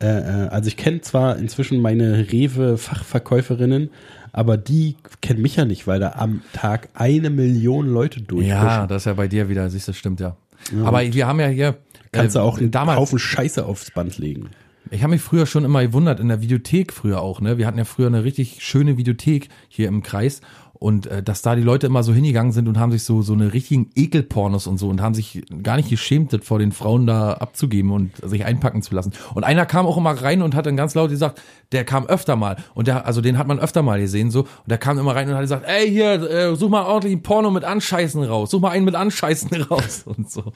äh, 0.00 0.06
äh, 0.06 0.48
also 0.48 0.68
ich 0.68 0.76
kenne 0.78 1.02
zwar 1.02 1.36
inzwischen 1.36 1.80
meine 1.80 2.26
Rewe-Fachverkäuferinnen, 2.32 3.90
aber 4.32 4.56
die 4.56 4.96
kennen 5.20 5.42
mich 5.42 5.56
ja 5.56 5.64
nicht, 5.64 5.86
weil 5.86 6.00
da 6.00 6.14
am 6.16 6.42
Tag 6.52 6.88
eine 6.94 7.30
Million 7.30 7.86
Leute 7.86 8.20
durchpushen. 8.20 8.48
Ja, 8.58 8.86
das 8.86 9.02
ist 9.02 9.06
ja 9.06 9.14
bei 9.14 9.28
dir 9.28 9.48
wieder, 9.48 9.68
siehst 9.70 9.88
du, 9.88 9.92
das 9.92 9.98
stimmt 9.98 10.20
ja. 10.20 10.36
Aber 10.82 11.02
wir 11.02 11.26
haben 11.26 11.40
ja 11.40 11.48
hier. 11.48 11.76
Kannst 12.10 12.36
äh, 12.36 12.38
du 12.38 12.44
auch 12.44 12.58
einen 12.58 12.70
damals, 12.70 12.98
Haufen 12.98 13.18
Scheiße 13.18 13.64
aufs 13.66 13.90
Band 13.90 14.18
legen. 14.18 14.48
Ich 14.94 15.02
habe 15.02 15.10
mich 15.10 15.22
früher 15.22 15.44
schon 15.44 15.64
immer 15.64 15.82
gewundert, 15.82 16.20
in 16.20 16.28
der 16.28 16.40
Videothek 16.40 16.92
früher 16.92 17.20
auch, 17.20 17.40
ne? 17.40 17.58
Wir 17.58 17.66
hatten 17.66 17.78
ja 17.78 17.84
früher 17.84 18.06
eine 18.06 18.22
richtig 18.22 18.62
schöne 18.62 18.96
Videothek 18.96 19.48
hier 19.66 19.88
im 19.88 20.04
Kreis. 20.04 20.40
Und 20.74 21.06
äh, 21.06 21.22
dass 21.22 21.42
da 21.42 21.54
die 21.54 21.62
Leute 21.62 21.86
immer 21.86 22.02
so 22.02 22.12
hingegangen 22.12 22.52
sind 22.52 22.68
und 22.68 22.78
haben 22.78 22.92
sich 22.92 23.04
so 23.04 23.22
so 23.22 23.32
eine 23.32 23.52
richtigen 23.52 23.90
Ekelpornos 23.94 24.66
und 24.66 24.78
so 24.78 24.88
und 24.88 25.00
haben 25.00 25.14
sich 25.14 25.42
gar 25.62 25.76
nicht 25.76 25.88
geschämt, 25.88 26.44
vor 26.44 26.58
den 26.58 26.72
Frauen 26.72 27.06
da 27.06 27.34
abzugeben 27.34 27.92
und 27.92 28.12
sich 28.22 28.44
einpacken 28.44 28.82
zu 28.82 28.94
lassen. 28.94 29.12
Und 29.34 29.44
einer 29.44 29.66
kam 29.66 29.86
auch 29.86 29.96
immer 29.96 30.10
rein 30.10 30.42
und 30.42 30.54
hat 30.54 30.66
dann 30.66 30.76
ganz 30.76 30.94
laut 30.94 31.10
gesagt, 31.10 31.40
der 31.72 31.84
kam 31.84 32.06
öfter 32.06 32.36
mal 32.36 32.56
und 32.74 32.88
der, 32.88 33.06
also 33.06 33.20
den 33.20 33.38
hat 33.38 33.46
man 33.46 33.58
öfter 33.58 33.82
mal 33.82 34.00
gesehen 34.00 34.30
so 34.30 34.40
und 34.40 34.48
der 34.68 34.78
kam 34.78 34.98
immer 34.98 35.14
rein 35.14 35.28
und 35.28 35.34
hat 35.34 35.42
gesagt, 35.42 35.64
ey 35.66 35.88
hier, 35.88 36.30
äh, 36.30 36.56
such 36.56 36.68
mal 36.68 36.84
ordentlich 36.84 37.14
ein 37.14 37.22
Porno 37.22 37.50
mit 37.50 37.64
Anscheißen 37.64 38.22
raus, 38.22 38.50
such 38.50 38.60
mal 38.60 38.70
einen 38.70 38.84
mit 38.84 38.94
Anscheißen 38.94 39.62
raus 39.70 40.04
und 40.04 40.30
so. 40.30 40.52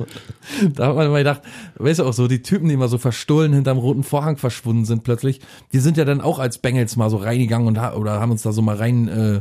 Da 0.75 0.89
hat 0.89 0.97
man 0.97 1.07
immer 1.07 1.19
gedacht, 1.19 1.43
weißt 1.77 2.01
du 2.01 2.05
auch 2.05 2.13
so, 2.13 2.29
die 2.29 2.43
Typen, 2.43 2.69
die 2.69 2.75
immer 2.75 2.89
so 2.89 2.99
verstohlen 2.99 3.53
hinterm 3.53 3.79
roten 3.79 4.03
Vorhang 4.03 4.37
verschwunden 4.37 4.85
sind 4.85 5.05
plötzlich, 5.05 5.41
die 5.73 5.79
sind 5.79 5.97
ja 5.97 6.05
dann 6.05 6.21
auch 6.21 6.39
als 6.39 6.59
Bengels 6.59 6.97
mal 6.97 7.11
so 7.11 7.17
reingegangen 7.17 7.67
und 7.67 7.81
ha 7.81 7.95
oder 7.95 8.21
haben 8.21 8.31
uns 8.31 8.43
da 8.43 8.53
so 8.53 8.63
mal 8.63 8.77
rein 8.77 9.09
äh, 9.09 9.41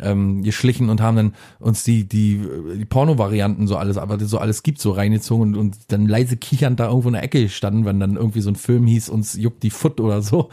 ähm, 0.00 0.42
geschlichen 0.42 0.88
und 0.90 1.00
haben 1.00 1.16
dann 1.16 1.34
uns 1.58 1.84
die 1.84 2.08
die 2.08 2.40
die 2.78 2.84
Porno-Varianten 2.84 3.66
so 3.66 3.76
alles, 3.76 3.96
aber 3.96 4.18
so 4.20 4.38
alles 4.38 4.62
gibt 4.62 4.80
so 4.80 4.90
reingezogen 4.90 5.54
und, 5.54 5.56
und 5.56 5.76
dann 5.88 6.06
leise 6.06 6.36
kichernd 6.36 6.80
da 6.80 6.88
irgendwo 6.88 7.08
in 7.08 7.14
der 7.14 7.22
Ecke 7.22 7.42
gestanden, 7.42 7.84
wenn 7.84 8.00
dann 8.00 8.16
irgendwie 8.16 8.40
so 8.40 8.50
ein 8.50 8.56
Film 8.56 8.86
hieß, 8.86 9.08
uns 9.08 9.34
juckt 9.34 9.62
die 9.62 9.70
Foot 9.70 10.00
oder 10.00 10.22
so 10.22 10.50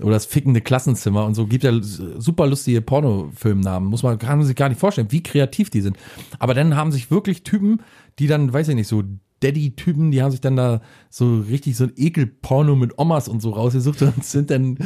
oder 0.00 0.12
das 0.12 0.26
fickende 0.26 0.60
Klassenzimmer 0.60 1.24
und 1.24 1.34
so 1.34 1.46
gibt 1.46 1.64
ja 1.64 1.72
super 1.80 2.46
lustige 2.46 2.82
Pornofilmnamen, 2.82 3.88
muss 3.88 4.02
man 4.02 4.18
kann 4.18 4.38
man 4.38 4.46
sich 4.46 4.56
gar 4.56 4.68
nicht 4.68 4.80
vorstellen, 4.80 5.10
wie 5.10 5.22
kreativ 5.22 5.70
die 5.70 5.80
sind. 5.80 5.96
Aber 6.38 6.54
dann 6.54 6.76
haben 6.76 6.92
sich 6.92 7.10
wirklich 7.10 7.42
Typen, 7.42 7.80
die 8.18 8.26
dann, 8.26 8.52
weiß 8.52 8.68
ich 8.68 8.74
nicht, 8.74 8.88
so 8.88 9.02
Daddy-Typen, 9.40 10.10
die 10.10 10.22
haben 10.22 10.30
sich 10.30 10.40
dann 10.40 10.56
da 10.56 10.80
so 11.10 11.40
richtig 11.40 11.76
so 11.76 11.84
ein 11.84 11.92
Ekelporno 11.96 12.76
mit 12.76 12.98
Omas 12.98 13.28
und 13.28 13.40
so 13.40 13.50
rausgesucht 13.50 14.02
und 14.02 14.24
sind 14.24 14.50
dann 14.50 14.78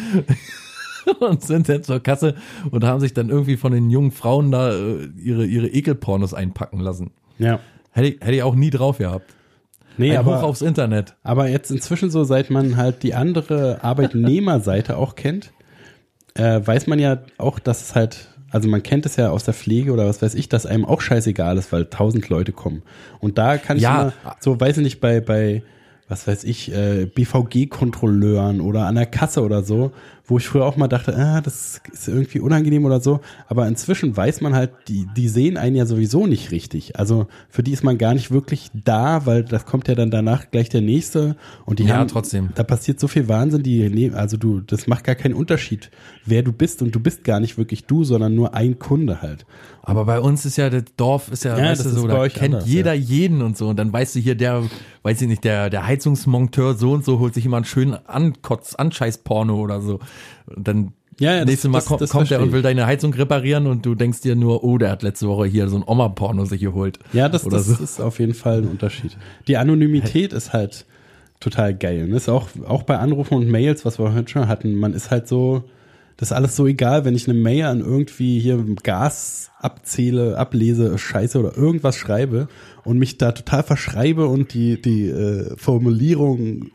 und 1.21 1.43
sind 1.43 1.69
dann 1.69 1.83
zur 1.83 2.01
Kasse 2.01 2.35
und 2.71 2.85
haben 2.85 3.01
sich 3.01 3.15
dann 3.15 3.29
irgendwie 3.29 3.57
von 3.57 3.73
den 3.73 3.91
jungen 3.91 4.11
Frauen 4.13 4.51
da 4.51 4.73
äh, 4.73 5.09
ihre, 5.17 5.45
ihre 5.47 5.69
Ekelpornos 5.69 6.35
einpacken 6.35 6.81
lassen. 6.81 7.11
Ja. 7.39 7.61
Hätte 7.93 8.09
ich, 8.09 8.21
hätte 8.21 8.33
ich 8.35 8.43
auch 8.43 8.55
nie 8.55 8.71
drauf 8.71 8.99
gehabt. 8.99 9.35
Nee, 9.97 10.17
Ein 10.17 10.25
Hoch 10.27 10.33
aber, 10.35 10.45
aufs 10.45 10.63
Internet. 10.63 11.17
aber 11.25 11.49
jetzt 11.49 11.71
inzwischen 11.73 12.11
so, 12.11 12.23
seit 12.25 12.51
man 12.51 12.77
halt 12.77 13.03
die 13.03 13.15
andere 13.15 13.83
Arbeitnehmerseite 13.83 14.97
auch 14.97 15.17
kennt, 15.17 15.53
äh, 16.35 16.61
weiß 16.65 16.87
man 16.87 17.01
ja 17.01 17.19
auch, 17.37 17.59
dass 17.59 17.83
es 17.83 17.95
halt, 17.97 18.29
also 18.51 18.69
man 18.69 18.85
kennt 18.85 19.07
es 19.07 19.17
ja 19.17 19.31
aus 19.31 19.43
der 19.43 19.55
Pflege 19.55 19.93
oder 19.93 20.07
was 20.07 20.23
weiß 20.23 20.35
ich, 20.37 20.49
dass 20.49 20.67
einem 20.67 20.85
auch 20.85 21.01
scheißegal 21.01 21.59
ist, 21.59 21.73
weil 21.73 21.87
tausend 21.87 22.29
Leute 22.29 22.53
kommen. 22.53 22.83
Und 23.19 23.39
da 23.39 23.57
kann 23.59 23.77
ich 23.77 23.83
Ja. 23.83 24.03
immer, 24.03 24.37
so 24.39 24.61
weiß 24.61 24.77
ich 24.79 24.85
nicht, 24.85 25.01
bei, 25.01 25.21
bei, 25.21 25.65
was 26.09 26.29
weiß 26.29 26.45
ich, 26.45 26.73
äh, 26.73 27.07
BVG-Kontrolleuren 27.07 28.61
oder 28.61 28.87
an 28.87 28.95
der 28.95 29.07
Kasse 29.07 29.43
oder 29.43 29.63
so, 29.63 29.93
wo 30.29 30.37
ich 30.39 30.47
früher 30.47 30.65
auch 30.67 30.77
mal 30.77 30.89
dachte, 30.89 31.17
ah, 31.17 31.41
das 31.41 31.81
ist 31.91 32.07
irgendwie 32.07 32.41
unangenehm 32.41 32.85
oder 32.85 33.01
so. 33.01 33.21
Aber 33.49 33.67
inzwischen 33.67 34.15
weiß 34.17 34.43
man 34.43 34.55
halt, 34.55 34.71
die, 34.87 35.09
die 35.17 35.29
sehen 35.29 35.57
einen 35.57 35.75
ja 35.75 35.87
sowieso 35.87 36.27
nicht 36.27 36.51
richtig. 36.51 36.99
Also 36.99 37.27
für 37.49 37.63
die 37.63 37.73
ist 37.73 37.83
man 37.83 37.97
gar 37.97 38.13
nicht 38.15 38.31
wirklich 38.31 38.71
da, 38.75 39.25
weil 39.27 39.43
das 39.43 39.65
kommt 39.65 39.89
ja 39.89 39.95
dann 39.95 40.11
danach 40.11 40.51
gleich 40.51 40.69
der 40.69 40.83
nächste 40.83 41.37
und 41.65 41.79
die 41.79 41.85
Ja, 41.85 41.97
haben, 41.97 42.09
trotzdem. 42.09 42.51
da 42.55 42.63
passiert 42.63 43.01
so 43.01 43.09
viel 43.09 43.27
Wahnsinn, 43.29 43.63
die 43.63 44.13
also 44.15 44.37
du, 44.37 44.61
das 44.61 44.87
macht 44.87 45.05
gar 45.05 45.15
keinen 45.15 45.35
Unterschied, 45.35 45.91
wer 46.27 46.43
du 46.43 46.53
bist 46.53 46.83
und 46.83 46.95
du 46.95 47.01
bist 47.01 47.25
gar 47.25 47.41
nicht 47.41 47.57
wirklich 47.57 47.87
du, 47.87 48.05
sondern 48.05 48.35
nur 48.35 48.55
ein 48.55 48.79
Kunde 48.79 49.23
halt. 49.23 49.47
Aber 49.83 50.05
bei 50.05 50.21
uns 50.21 50.45
ist 50.45 50.59
ja, 50.59 50.69
das 50.69 50.85
Dorf 50.99 51.33
ist 51.33 51.45
ja, 51.45 51.57
Ja, 51.57 51.71
weißt 51.71 51.87
das 51.87 51.95
du, 51.95 52.01
so, 52.01 52.07
da 52.09 52.29
kennt 52.29 52.55
anders, 52.57 52.69
jeder 52.69 52.93
ja. 52.93 53.01
jeden 53.01 53.41
und 53.41 53.57
so. 53.57 53.69
Und 53.69 53.79
dann 53.79 53.91
weißt 53.91 54.17
du 54.17 54.21
hier, 54.21 54.35
der, 54.35 54.63
weiß 55.03 55.23
ich 55.23 55.29
nicht, 55.29 55.45
der, 55.45 55.71
der 55.71 55.87
Heizungsmonteur 55.87 56.75
so 56.75 56.93
und 56.93 57.07
so 57.07 57.19
holt 57.19 57.33
sich 57.33 57.47
immer 57.47 57.57
einen 57.57 57.65
schönen 57.65 57.97
Ankotz, 58.07 58.75
Anscheiß-Porno 58.75 59.59
oder 59.59 59.81
so. 59.81 59.99
Und 60.47 60.67
dann 60.69 60.93
Ja, 61.21 61.35
ja, 61.35 61.45
nächstes 61.45 61.71
Mal 61.71 61.79
das- 61.79 61.87
kommt, 61.87 62.01
das 62.01 62.11
kommt 62.11 62.29
verstehe 62.29 62.47
und 62.47 62.53
will 62.53 62.63
deine 62.63 62.87
Heizung 62.87 63.13
reparieren 63.15 63.67
und 63.67 63.85
du 63.85 63.95
denkst 63.95 64.21
dir 64.21 64.37
nur, 64.37 64.63
oh, 64.63 64.79
der 64.79 64.91
hat 64.91 65.03
letzte 65.03 65.27
Woche 65.29 65.47
hier 65.47 65.69
so 65.69 65.77
ein 65.77 65.83
Oma-Porno 65.87 66.45
sich 66.45 66.61
geholt. 66.61 66.99
Ja, 67.13 67.29
das, 67.29 67.43
das 67.45 67.67
so. 67.67 67.83
ist 67.83 68.01
auf 68.01 68.21
jeden 68.21 68.35
Fall 68.35 68.59
ein 68.59 68.69
Unterschied. 68.69 69.17
Die 69.49 69.57
Anonymität 69.57 70.33
ist 70.33 70.53
halt 70.53 70.87
total 71.41 71.75
geil. 71.75 72.07
Ne? 72.09 72.17
Ist 72.17 72.29
auch, 72.29 72.49
auch 72.67 72.83
bei 72.85 72.99
Anrufen 72.99 73.35
und 73.35 73.49
Mails, 73.49 73.85
was 73.85 73.99
wir 73.99 74.13
heute 74.15 74.29
schon 74.31 74.49
hatten, 74.49 74.75
man 74.77 74.93
ist 74.93 75.11
halt 75.11 75.27
so, 75.29 75.65
das 76.17 76.31
ist 76.31 76.37
alles 76.37 76.57
so 76.57 76.67
egal, 76.67 77.05
wenn 77.05 77.15
ich 77.15 77.29
eine 77.29 77.39
Mail 77.39 77.65
an 77.67 77.81
irgendwie 77.81 78.41
hier 78.41 78.65
Gas 78.83 79.51
abzähle, 79.61 80.37
ablese, 80.37 80.99
scheiße 80.99 81.39
oder 81.39 81.57
irgendwas 81.57 81.97
schreibe 81.97 82.49
und 82.85 82.99
mich 82.99 83.19
da 83.19 83.33
total 83.33 83.63
verschreibe 83.65 84.27
und 84.27 84.53
die, 84.55 84.81
die 84.81 85.09
äh, 85.09 85.57
Formulierung 85.57 86.71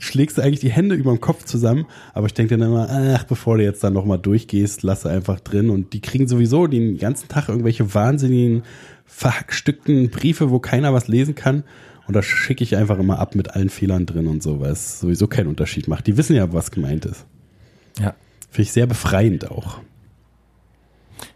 schlägst 0.00 0.38
du 0.38 0.42
eigentlich 0.42 0.60
die 0.60 0.70
Hände 0.70 0.94
über 0.94 1.10
dem 1.10 1.20
Kopf 1.20 1.44
zusammen, 1.44 1.86
aber 2.14 2.26
ich 2.26 2.34
denke 2.34 2.56
dann 2.56 2.68
immer, 2.68 2.88
ach, 2.90 3.24
bevor 3.24 3.58
du 3.58 3.64
jetzt 3.64 3.82
dann 3.84 3.92
nochmal 3.92 4.18
durchgehst, 4.18 4.82
lass 4.82 5.06
einfach 5.06 5.40
drin 5.40 5.70
und 5.70 5.92
die 5.92 6.00
kriegen 6.00 6.28
sowieso 6.28 6.66
den 6.66 6.98
ganzen 6.98 7.28
Tag 7.28 7.48
irgendwelche 7.48 7.94
wahnsinnigen, 7.94 8.62
verhackstückten 9.06 10.10
Briefe, 10.10 10.50
wo 10.50 10.58
keiner 10.58 10.92
was 10.92 11.08
lesen 11.08 11.34
kann 11.34 11.64
und 12.08 12.14
da 12.14 12.22
schicke 12.22 12.64
ich 12.64 12.74
einfach 12.74 12.98
immer 12.98 13.18
ab 13.18 13.34
mit 13.34 13.54
allen 13.54 13.68
Fehlern 13.68 14.06
drin 14.06 14.26
und 14.26 14.42
so, 14.42 14.60
weil 14.60 14.72
es 14.72 14.98
sowieso 14.98 15.26
keinen 15.28 15.46
Unterschied 15.46 15.88
macht. 15.88 16.06
Die 16.06 16.16
wissen 16.16 16.34
ja, 16.34 16.50
was 16.52 16.70
gemeint 16.70 17.04
ist. 17.04 17.26
Ja. 18.00 18.14
Finde 18.50 18.62
ich 18.62 18.72
sehr 18.72 18.86
befreiend 18.86 19.50
auch. 19.50 19.78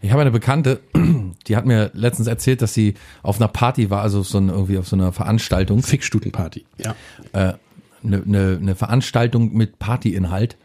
Ich 0.01 0.11
habe 0.11 0.21
eine 0.21 0.31
Bekannte, 0.31 0.79
die 1.47 1.55
hat 1.55 1.67
mir 1.67 1.91
letztens 1.93 2.27
erzählt, 2.27 2.63
dass 2.63 2.73
sie 2.73 2.95
auf 3.21 3.39
einer 3.39 3.49
Party 3.49 3.91
war, 3.91 4.01
also 4.01 4.23
so 4.23 4.39
ein, 4.39 4.49
irgendwie 4.49 4.79
auf 4.79 4.87
so 4.87 4.95
einer 4.95 5.11
Veranstaltung, 5.11 5.83
Fickstutenparty. 5.83 6.65
Ja. 6.77 6.95
äh, 7.33 7.53
eine, 8.03 8.23
eine, 8.23 8.57
eine 8.61 8.75
Veranstaltung 8.75 9.53
mit 9.53 9.79
Partyinhalt. 9.79 10.57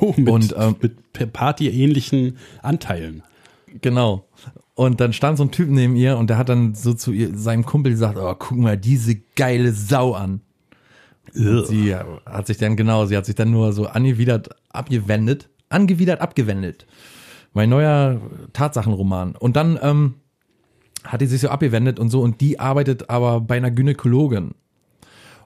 Oh, 0.00 0.14
mit, 0.16 0.28
Und, 0.28 0.54
ähm, 0.56 0.76
mit 0.80 1.32
Party-ähnlichen 1.32 2.38
Anteilen. 2.62 3.22
Genau. 3.82 4.26
Und 4.74 5.00
dann 5.00 5.12
stand 5.12 5.38
so 5.38 5.44
ein 5.44 5.50
Typ 5.50 5.68
neben 5.68 5.94
ihr 5.94 6.16
und 6.16 6.30
der 6.30 6.38
hat 6.38 6.48
dann 6.48 6.74
so 6.74 6.94
zu 6.94 7.12
ihr, 7.12 7.36
seinem 7.36 7.64
Kumpel 7.64 7.92
gesagt, 7.92 8.16
oh, 8.18 8.34
guck 8.38 8.58
mal 8.58 8.76
diese 8.76 9.16
geile 9.36 9.72
Sau 9.72 10.14
an. 10.14 10.40
Sie 11.32 11.94
hat 11.94 12.46
sich 12.46 12.58
dann, 12.58 12.76
genau, 12.76 13.06
sie 13.06 13.16
hat 13.16 13.26
sich 13.26 13.34
dann 13.34 13.50
nur 13.50 13.72
so 13.72 13.86
angewidert 13.86 14.50
abgewendet. 14.70 15.48
Angewidert 15.68 16.20
abgewendet. 16.20 16.86
Mein 17.52 17.70
neuer 17.70 18.20
Tatsachenroman. 18.52 19.36
Und 19.36 19.56
dann 19.56 19.78
ähm, 19.82 20.14
hat 21.04 21.20
die 21.20 21.26
sich 21.26 21.40
so 21.40 21.48
abgewendet 21.48 21.98
und 21.98 22.10
so 22.10 22.20
und 22.20 22.40
die 22.40 22.58
arbeitet 22.58 23.10
aber 23.10 23.40
bei 23.40 23.56
einer 23.56 23.70
Gynäkologin. 23.70 24.54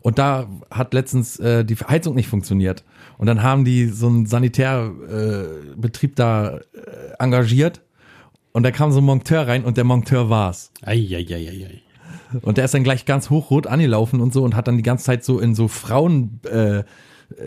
Und 0.01 0.19
da 0.19 0.49
hat 0.71 0.95
letztens 0.95 1.39
äh, 1.39 1.65
die 1.65 1.75
Heizung 1.77 2.15
nicht 2.15 2.29
funktioniert. 2.29 2.85
Und 3.19 3.27
dann 3.27 3.43
haben 3.43 3.65
die 3.65 3.87
so 3.87 4.07
einen 4.07 4.27
Sanitärbetrieb 4.27 5.75
äh, 5.75 5.77
Betrieb 5.77 6.17
da 6.17 6.59
äh, 6.59 6.61
engagiert. 7.19 7.83
Und 8.53 8.63
da 8.63 8.71
kam 8.71 8.93
so 8.93 9.01
ein 9.01 9.05
Monteur 9.05 9.47
rein 9.47 9.65
und 9.65 9.77
der 9.77 9.85
Monteur 9.85 10.31
war's. 10.31 10.73
Eieieiei. 10.83 11.83
Und 12.43 12.59
der 12.59 12.65
ist 12.67 12.75
dann 12.75 12.85
gleich 12.85 13.05
ganz 13.07 13.31
hochrot 13.31 13.67
angelaufen 13.67 14.21
und 14.21 14.33
so 14.33 14.43
und 14.45 14.55
hat 14.55 14.69
dann 14.69 14.77
die 14.77 14.83
ganze 14.83 15.05
Zeit 15.05 15.25
so 15.25 15.39
in 15.39 15.55
so 15.55 15.69
Frauen, 15.69 16.41
äh, 16.51 16.83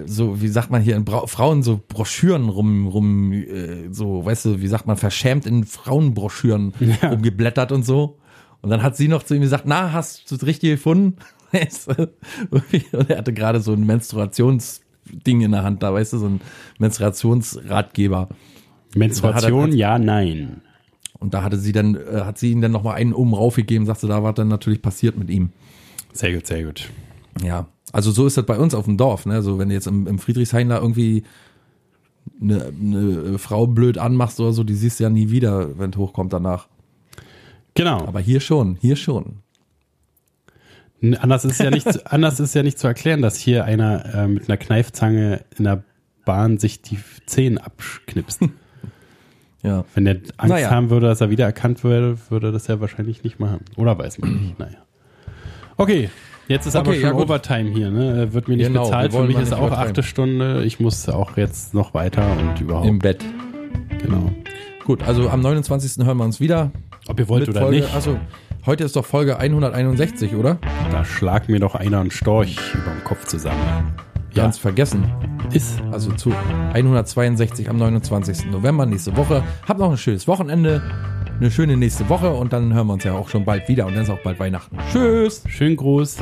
so, 0.06 0.42
wie 0.42 0.48
sagt 0.48 0.70
man 0.72 0.82
hier, 0.82 0.96
in 0.96 1.06
Bra 1.06 1.26
Frauen 1.28 1.64
so 1.64 1.80
Broschüren 1.88 2.50
rum, 2.50 2.88
rum, 2.88 3.32
äh, 3.34 3.90
so, 3.92 4.26
weißt 4.26 4.46
du, 4.46 4.62
wie 4.62 4.68
sagt 4.68 4.88
man, 4.88 4.98
verschämt 4.98 5.46
in 5.46 5.66
Frauenbroschüren 5.66 6.74
Ja. 6.80 7.10
rumgeblättert 7.10 7.72
und 7.72 7.84
so. 7.86 8.18
Und 8.62 8.70
dann 8.70 8.84
hat 8.84 8.96
sie 8.96 9.08
noch 9.08 9.24
zu 9.24 9.34
ihm 9.36 9.42
gesagt, 9.42 9.64
na, 9.66 9.92
hast 9.92 10.30
du 10.30 10.36
das 10.36 10.46
richtig 10.46 10.72
gefunden? 10.72 11.18
Weißt 11.60 11.90
du? 11.90 12.10
Und 12.50 13.10
er 13.10 13.18
hatte 13.18 13.34
gerade 13.34 13.60
so 13.60 13.74
ein 13.74 13.86
Menstruationsding 13.86 15.42
in 15.42 15.52
der 15.52 15.64
Hand 15.64 15.84
da, 15.84 15.94
weißt 15.94 16.14
du, 16.14 16.18
so 16.18 16.28
ein 16.28 16.42
Menstruationsratgeber. 16.80 18.30
Menstruation, 18.96 19.74
ja, 19.74 20.00
nein. 20.00 20.62
Und 21.20 21.34
da 21.34 21.44
hatte 21.44 21.58
sie 21.58 21.72
dann, 21.72 21.96
äh, 21.96 22.22
hat 22.22 22.38
sie 22.38 22.52
ihm 22.52 22.62
dann 22.62 22.72
nochmal 22.72 22.96
einen 22.96 23.14
oben 23.14 23.34
raufgegeben, 23.34 23.86
sagte, 23.86 24.08
da 24.08 24.24
war 24.24 24.34
dann 24.34 24.48
natürlich 24.48 24.82
passiert 24.82 25.18
mit 25.18 25.30
ihm. 25.30 25.50
Sehr 26.14 26.34
gut, 26.34 26.48
sehr 26.48 26.64
gut. 26.64 26.90
Ja, 27.44 27.68
also 27.94 28.12
so 28.12 28.26
ist 28.26 28.38
das 28.38 28.46
bei 28.46 28.58
uns 28.58 28.74
auf 28.74 28.86
dem 28.86 28.98
Dorf. 28.98 29.26
Ne? 29.26 29.42
So 29.42 29.60
wenn 29.60 29.70
du 29.70 29.76
jetzt 29.76 29.88
im, 29.88 30.08
im 30.08 30.20
Friedrichshain 30.20 30.70
da 30.70 30.80
irgendwie 30.80 31.24
eine, 32.42 32.66
eine 32.68 33.38
Frau 33.38 33.68
blöd 33.68 33.98
anmachst 33.98 34.40
oder 34.40 34.54
so, 34.54 34.64
die 34.64 34.74
siehst 34.74 35.00
du 35.00 35.04
ja 35.04 35.10
nie 35.10 35.30
wieder, 35.30 35.78
wenn 35.78 35.92
es 35.92 35.98
hochkommt 35.98 36.34
danach. 36.34 36.68
Genau. 37.74 38.06
Aber 38.06 38.20
hier 38.20 38.40
schon, 38.40 38.78
hier 38.82 38.96
schon. 38.96 39.38
Anders 41.20 41.46
ist 41.46 41.60
ja 41.60 41.70
nicht, 41.72 41.92
zu- 41.92 42.06
anders 42.12 42.40
ist 42.40 42.54
ja 42.56 42.64
nicht 42.64 42.78
zu 42.80 42.88
erklären, 42.88 43.22
dass 43.22 43.38
hier 43.38 43.66
einer 43.66 44.06
äh, 44.14 44.28
mit 44.28 44.48
einer 44.50 44.58
Kneifzange 44.58 45.42
in 45.58 45.64
der 45.66 45.84
Bahn 46.26 46.58
sich 46.60 46.82
die 46.82 47.00
Zähne 47.26 47.64
abknipst. 47.66 48.42
Ja. 49.64 49.86
Wenn 49.94 50.06
der 50.06 50.16
Angst 50.38 50.56
Naja. 50.56 50.72
haben 50.72 50.90
würde, 50.90 51.06
dass 51.06 51.22
er 51.22 51.30
wieder 51.30 51.46
erkannt 51.46 51.84
würde, 51.84 52.18
würde 52.30 52.48
er 52.48 52.52
das 52.52 52.66
ja 52.66 52.80
wahrscheinlich 52.82 53.24
nicht 53.24 53.40
machen. 53.40 53.60
Oder 53.76 53.96
weiß 53.96 54.18
man 54.18 54.34
nicht. 54.42 54.58
Naja. 54.58 54.78
Okay, 55.78 56.10
jetzt 56.48 56.66
ist 56.66 56.76
aber 56.76 56.90
Okay, 56.90 57.02
schon 57.02 57.10
ja. 57.16 57.24
Overtime 57.24 57.70
hier. 57.70 57.92
Ne? 57.92 58.34
Wird 58.34 58.48
mir 58.48 58.58
nicht 58.58 58.66
Genau, 58.70 58.86
bezahlt. 58.86 59.14
Für 59.14 59.24
mich 59.24 59.38
ist 59.38 59.54
auch 59.54 59.72
achte 59.72 60.02
Stunde. 60.02 60.64
Ich 60.64 60.80
muss 60.80 61.08
auch 61.10 61.38
jetzt 61.38 61.76
noch 61.76 61.94
weiter 61.94 62.26
und 62.40 62.60
überhaupt. 62.60 62.88
Im 62.88 62.98
Bett. 62.98 63.24
genau. 64.02 64.32
Gut, 64.84 65.04
also 65.04 65.30
am 65.30 65.42
29. 65.42 66.04
hören 66.08 66.18
wir 66.18 66.24
uns 66.26 66.40
wieder. 66.40 66.72
Ob 67.08 67.20
ihr 67.20 67.30
wollt 67.30 67.42
mit 67.42 67.50
oder 67.50 67.62
Folge, 67.62 67.82
nicht, 67.82 67.94
Also, 67.94 68.18
heute 68.66 68.84
ist 68.84 68.96
doch 68.96 69.06
Folge 69.06 69.38
161, 69.38 70.36
oder? 70.36 70.58
da 70.92 71.06
schlag 71.06 71.50
mir 71.50 71.60
doch 71.60 71.76
einer 71.76 72.00
einen 72.00 72.12
Storch 72.12 72.58
über 72.74 72.92
den 72.92 73.04
Kopf 73.04 73.26
zusammen. 73.26 73.60
Ja, 74.34 74.44
Ganz 74.44 74.58
vergessen. 74.58 75.12
ist. 75.54 75.82
Also 75.92 76.12
zu 76.14 76.32
162 76.74 77.70
am 77.70 77.78
29. 77.78 78.46
November, 78.50 78.86
nächste 78.86 79.16
Woche. 79.18 79.44
Habt 79.68 79.80
noch 79.80 79.92
ein 79.92 79.98
schönes 79.98 80.28
Wochenende, 80.28 80.82
eine 81.40 81.52
schöne 81.52 81.76
nächste 81.76 82.08
Woche 82.08 82.30
und 82.32 82.54
dann 82.54 82.74
hören 82.74 82.88
wir 82.88 82.94
uns 82.94 83.04
ja 83.04 83.14
auch 83.14 83.28
schon 83.30 83.44
bald 83.44 83.68
wieder 83.68 83.86
und 83.88 83.94
dann 83.96 84.04
ist 84.04 84.10
auch 84.10 84.20
bald 84.24 84.40
Weihnachten. 84.40 84.78
Tschüss! 84.92 85.44
Schönen 85.48 85.76
Gruß. 85.76 86.18